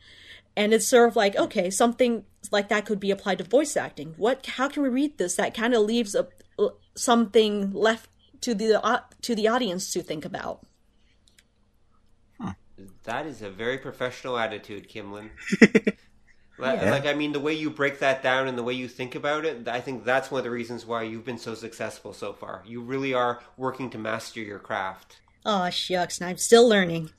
And 0.57 0.73
it's 0.73 0.87
sort 0.89 1.09
of 1.09 1.17
like 1.17 1.37
okay 1.37 1.71
something 1.71 2.25
like 2.51 2.69
that 2.69 2.87
could 2.87 3.01
be 3.01 3.11
applied 3.11 3.39
to 3.39 3.45
voice 3.45 3.77
acting. 3.77 4.15
What 4.17 4.47
how 4.47 4.69
can 4.69 4.83
we 4.83 4.89
read 4.89 5.19
this? 5.19 5.37
That 5.37 5.55
kind 5.55 5.75
of 5.75 5.83
leaves 5.83 6.15
a 6.15 6.29
something 6.95 7.73
left 7.73 8.09
to 8.41 8.55
the 8.55 8.85
uh, 8.85 9.01
to 9.23 9.35
the 9.35 9.49
audience 9.49 9.93
to 9.93 10.03
think 10.03 10.25
about 10.25 10.67
That 13.05 13.27
is 13.27 13.43
a 13.43 13.51
very 13.51 13.79
professional 13.79 14.39
attitude, 14.39 14.89
Kimlinh. 14.89 15.31
Like, 16.59 16.81
like, 16.81 17.05
I 17.05 17.13
mean, 17.13 17.33
the 17.33 17.41
way 17.41 17.53
you 17.53 17.69
break 17.69 17.99
that 17.99 18.23
down 18.23 18.49
and 18.49 18.57
the 18.57 18.63
way 18.63 18.73
you 18.73 18.89
think 18.89 19.15
about 19.15 19.45
it, 19.45 19.69
I 19.69 19.83
think 19.83 20.07
that's 20.07 20.31
one 20.31 20.39
of 20.39 20.45
the 20.45 20.51
reasons 20.51 20.87
why 20.87 21.03
you've 21.03 21.23
been 21.27 21.37
so 21.37 21.55
successful 21.55 22.15
so 22.15 22.33
far. 22.33 22.63
You 22.67 22.81
really 22.81 23.13
are 23.13 23.41
working 23.59 23.91
to 23.91 23.99
master 23.99 24.41
your 24.41 24.59
craft. 24.59 25.19
oh 25.45 25.69
shucks 25.69 26.19
and 26.19 26.31
i'm 26.31 26.39
still 26.39 26.67
learning 26.67 27.11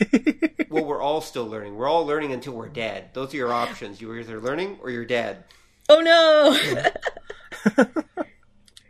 Well, 0.68 0.84
we're 0.84 1.00
all 1.00 1.20
still 1.20 1.46
learning. 1.46 1.76
We're 1.76 1.86
all 1.88 2.04
learning 2.04 2.32
until 2.32 2.54
we're 2.54 2.68
dead. 2.70 3.10
Those 3.12 3.32
are 3.34 3.36
your 3.36 3.52
options. 3.52 4.00
You're 4.00 4.18
either 4.18 4.40
learning 4.40 4.78
or 4.82 4.90
you're 4.90 5.04
dead. 5.04 5.44
oh 5.88 6.00
no 6.00 6.56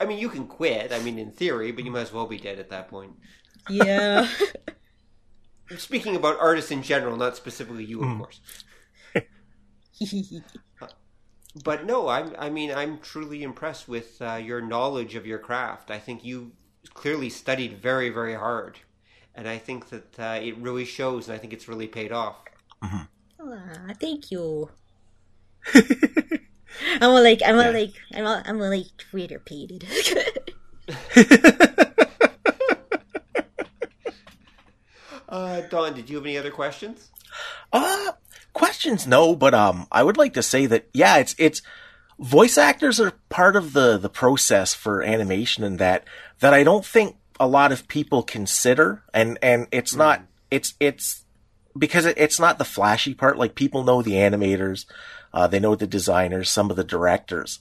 I 0.01 0.05
mean, 0.07 0.19
you 0.19 0.29
can 0.31 0.47
quit. 0.47 0.91
I 0.93 0.99
mean, 1.01 1.19
in 1.19 1.31
theory, 1.33 1.71
but 1.71 1.85
you 1.85 1.91
might 1.91 2.01
as 2.01 2.13
well 2.13 2.27
be 2.27 2.39
dead 2.39 2.59
at 2.59 2.71
that 2.71 2.89
point. 2.89 3.13
yeah 3.69 4.27
Speaking 5.79 6.17
about 6.17 6.39
artists 6.41 6.71
in 6.71 6.83
general, 6.83 7.17
not 7.17 7.37
specifically 7.37 7.85
you, 7.85 8.03
of 8.03 8.19
course. 8.19 8.41
But 11.65 11.85
no, 11.85 12.09
I'm, 12.09 12.35
I 12.39 12.49
mean, 12.49 12.73
I'm 12.73 12.99
truly 12.99 13.43
impressed 13.43 13.87
with 13.87 14.23
uh, 14.23 14.37
your 14.37 14.63
knowledge 14.63 15.15
of 15.15 15.27
your 15.27 15.39
craft. 15.39 15.91
I 15.91 15.99
think 15.99 16.25
you 16.25 16.53
clearly 16.95 17.29
studied 17.29 17.79
very, 17.79 18.09
very 18.09 18.35
hard. 18.35 18.79
And 19.35 19.47
I 19.47 19.59
think 19.59 19.91
that 19.91 20.19
uh, 20.19 20.41
it 20.43 20.57
really 20.59 20.85
shows, 20.85 21.29
and 21.29 21.35
I 21.35 21.39
think 21.39 21.53
it's 21.53 21.69
really 21.69 21.89
paid 21.89 22.13
off. 22.13 22.37
Ah, 22.83 23.07
thank 24.01 24.31
you. 24.31 24.71
I'm 25.75 27.11
all 27.11 27.23
like, 27.23 27.41
I'm 27.45 27.59
all 27.59 27.73
like, 27.73 27.95
I'm 28.15 28.27
all, 28.27 28.43
I'm 28.45 28.61
all 28.61 28.71
like 28.71 28.97
Twitter 28.99 29.39
pated. 29.39 29.87
Uh, 35.33 35.63
Don, 35.63 35.95
did 35.95 36.11
you 36.11 36.17
have 36.17 36.27
any 36.27 36.37
other 36.37 36.51
questions? 36.51 37.09
Uh, 37.73 38.13
questions, 38.53 39.07
no, 39.07 39.35
but 39.35 39.55
um, 39.55 39.87
I 39.91 40.03
would 40.03 40.19
like 40.19 40.35
to 40.35 40.43
say 40.43 40.67
that 40.67 40.89
yeah, 40.93 41.17
it's 41.17 41.35
it's 41.39 41.63
voice 42.19 42.59
actors 42.59 43.01
are 43.01 43.13
part 43.31 43.57
of 43.57 43.73
the 43.73 43.97
the 43.97 44.11
process 44.11 44.75
for 44.75 45.03
animation, 45.03 45.65
and 45.65 45.79
that 45.79 46.05
that 46.41 46.53
I 46.53 46.63
don't 46.65 46.85
think 46.85 47.17
a 47.41 47.49
lot 47.49 47.73
of 47.73 47.89
people 47.89 48.23
consider, 48.23 49.05
and 49.15 49.39
and 49.41 49.69
it's 49.73 49.95
not 49.95 50.21
it's 50.51 50.75
it's 50.79 51.25
because 51.79 52.05
it, 52.05 52.19
it's 52.19 52.39
not 52.39 52.59
the 52.59 52.65
flashy 52.67 53.15
part. 53.15 53.39
Like 53.39 53.55
people 53.55 53.85
know 53.85 54.03
the 54.03 54.13
animators, 54.13 54.85
uh, 55.33 55.47
they 55.47 55.61
know 55.61 55.75
the 55.75 55.87
designers, 55.87 56.51
some 56.51 56.69
of 56.69 56.77
the 56.77 56.85
directors, 56.85 57.61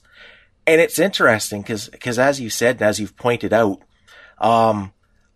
and 0.66 0.78
it's 0.78 0.98
interesting 0.98 1.62
because 1.62 1.88
because 1.88 2.18
as 2.18 2.38
you 2.38 2.50
said 2.50 2.76
and 2.76 2.82
as 2.82 3.00
you've 3.00 3.16
pointed 3.16 3.54
out, 3.54 3.80
um, 4.38 4.92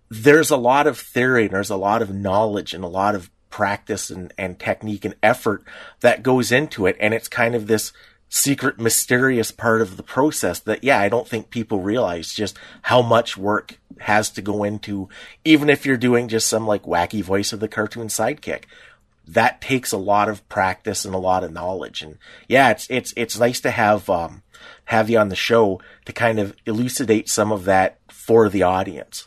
there's 0.09 0.51
a 0.51 0.57
lot 0.57 0.87
of 0.87 0.99
theory 0.99 1.45
and 1.45 1.55
there's 1.55 1.71
a 1.71 1.77
lot 1.77 2.03
of 2.03 2.15
knowledge 2.15 2.75
and 2.75 2.85
a 2.85 2.89
lot 2.89 3.15
of 3.15 3.31
practice 3.51 4.11
and, 4.11 4.33
and 4.37 4.59
technique 4.59 5.05
and 5.05 5.15
effort 5.23 5.65
that 6.01 6.23
goes 6.23 6.53
into 6.53 6.87
it. 6.87 6.97
And 7.01 7.15
it's 7.15 7.29
kind 7.29 7.55
of 7.55 7.67
this 7.67 7.93
secret, 8.29 8.79
mysterious 8.79 9.51
part 9.51 9.81
of 9.81 9.97
the 9.97 10.03
process 10.03 10.61
that, 10.61 10.85
yeah, 10.85 11.01
I 11.01 11.09
don't 11.09 11.29
think 11.29 11.51
people 11.51 11.81
realize 11.81 12.35
just 12.35 12.59
how 12.83 13.03
much 13.03 13.37
work 13.37 13.79
has 14.01 14.31
to 14.31 14.43
go 14.43 14.65
into, 14.65 15.09
even 15.45 15.71
if 15.71 15.87
you're 15.87 15.97
doing 15.97 16.29
just 16.29 16.49
some 16.49 16.67
like 16.67 16.83
wacky 16.83 17.23
voice 17.23 17.53
of 17.53 17.61
the 17.61 17.69
cartoon 17.69 18.09
sidekick. 18.09 18.65
That 19.29 19.61
takes 19.61 19.91
a 19.91 19.99
lot 19.99 20.29
of 20.29 20.49
practice 20.49 21.05
and 21.05 21.15
a 21.15 21.19
lot 21.19 21.43
of 21.43 21.53
knowledge. 21.53 22.03
And 22.03 22.19
yeah, 22.49 22.71
it's, 22.71 22.87
it's, 22.91 23.13
it's 23.17 23.39
nice 23.39 23.61
to 23.61 23.71
have, 23.71 24.09
um, 24.09 24.43
have 24.87 25.11
you 25.11 25.19
on 25.19 25.31
the 25.31 25.37
show 25.37 25.81
to 26.05 26.13
kind 26.13 26.39
of 26.39 26.55
elucidate 26.65 27.29
some 27.29 27.51
of 27.51 27.65
that 27.65 27.99
for 28.09 28.49
the 28.49 28.63
audience. 28.63 29.27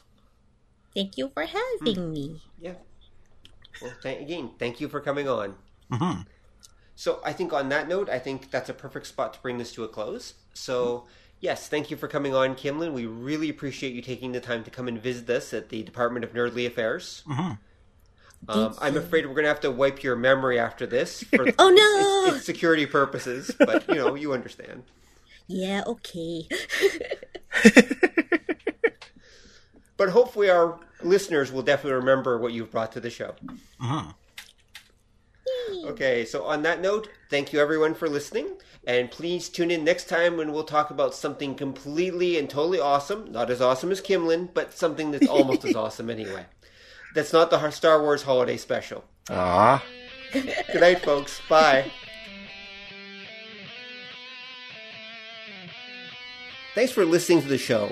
Thank 0.93 1.17
you 1.17 1.29
for 1.33 1.45
having 1.45 2.11
me. 2.11 2.41
Yeah. 2.59 2.73
Well, 3.81 3.93
th- 4.01 4.21
again, 4.21 4.51
thank 4.59 4.81
you 4.81 4.89
for 4.89 4.99
coming 4.99 5.27
on. 5.27 5.55
Mm-hmm. 5.91 6.21
So 6.95 7.21
I 7.23 7.31
think 7.31 7.53
on 7.53 7.69
that 7.69 7.87
note, 7.87 8.09
I 8.09 8.19
think 8.19 8.51
that's 8.51 8.69
a 8.69 8.73
perfect 8.73 9.07
spot 9.07 9.33
to 9.35 9.39
bring 9.39 9.57
this 9.57 9.71
to 9.73 9.83
a 9.83 9.87
close. 9.87 10.33
So 10.53 11.05
yes, 11.39 11.69
thank 11.69 11.89
you 11.89 11.95
for 11.97 12.07
coming 12.07 12.35
on, 12.35 12.55
Kimlinh. 12.55 12.91
We 12.91 13.05
really 13.05 13.49
appreciate 13.49 13.93
you 13.93 14.01
taking 14.01 14.33
the 14.33 14.41
time 14.41 14.63
to 14.65 14.69
come 14.69 14.87
and 14.87 15.01
visit 15.01 15.29
us 15.29 15.53
at 15.53 15.69
the 15.69 15.83
Department 15.83 16.25
of 16.25 16.33
Nerdly 16.33 16.67
Affairs. 16.67 17.23
Um, 18.47 18.73
I'm 18.79 18.97
afraid 18.97 19.25
we're 19.25 19.33
going 19.33 19.43
to 19.43 19.49
have 19.49 19.59
to 19.61 19.71
wipe 19.71 20.01
your 20.03 20.15
memory 20.15 20.59
after 20.59 20.85
this 20.85 21.23
for 21.35 21.47
Oh 21.57 21.69
no! 21.69 22.27
it's, 22.27 22.37
it's 22.37 22.45
security 22.45 22.85
purposes, 22.85 23.51
but 23.57 23.87
you 23.87 23.95
know 23.95 24.15
you 24.15 24.33
understand. 24.33 24.83
Yeah, 25.51 25.81
okay. 25.87 26.47
But 29.99 30.09
hopefully, 30.09 30.49
our 30.49 30.79
listeners 31.03 31.51
will 31.51 31.61
definitely 31.61 31.99
remember 31.99 32.39
what 32.39 32.53
you've 32.53 32.71
brought 32.71 32.93
to 32.93 33.01
the 33.01 33.09
show. 33.09 33.35
Okay, 35.83 36.23
so 36.23 36.45
on 36.45 36.61
that 36.63 36.79
note, 36.79 37.09
thank 37.29 37.51
you 37.51 37.59
everyone 37.59 37.93
for 37.93 38.07
listening. 38.07 38.47
And 38.87 39.11
please 39.11 39.49
tune 39.49 39.71
in 39.71 39.83
next 39.83 40.07
time 40.07 40.37
when 40.37 40.53
we'll 40.53 40.63
talk 40.63 40.89
about 40.89 41.13
something 41.13 41.53
completely 41.53 42.39
and 42.39 42.49
totally 42.49 42.79
awesome. 42.79 43.29
Not 43.29 43.49
as 43.49 43.59
awesome 43.59 43.91
as 43.91 43.99
Kimlinh, 43.99 44.53
but 44.53 44.73
something 44.73 45.11
that's 45.11 45.27
almost 45.27 45.65
as 45.65 45.75
awesome 45.83 46.09
anyway. 46.09 46.45
That's 47.13 47.33
not 47.33 47.49
the 47.49 47.69
Star 47.69 48.01
Wars 48.01 48.23
Holiday 48.23 48.55
Special. 48.55 49.03
Ah. 49.29 49.83
Good 50.31 50.79
night, 50.79 51.01
folks. 51.01 51.41
Bye. 51.49 51.91
Thanks 56.73 56.93
for 56.93 57.03
listening 57.03 57.41
to 57.41 57.49
the 57.49 57.57
show. 57.57 57.91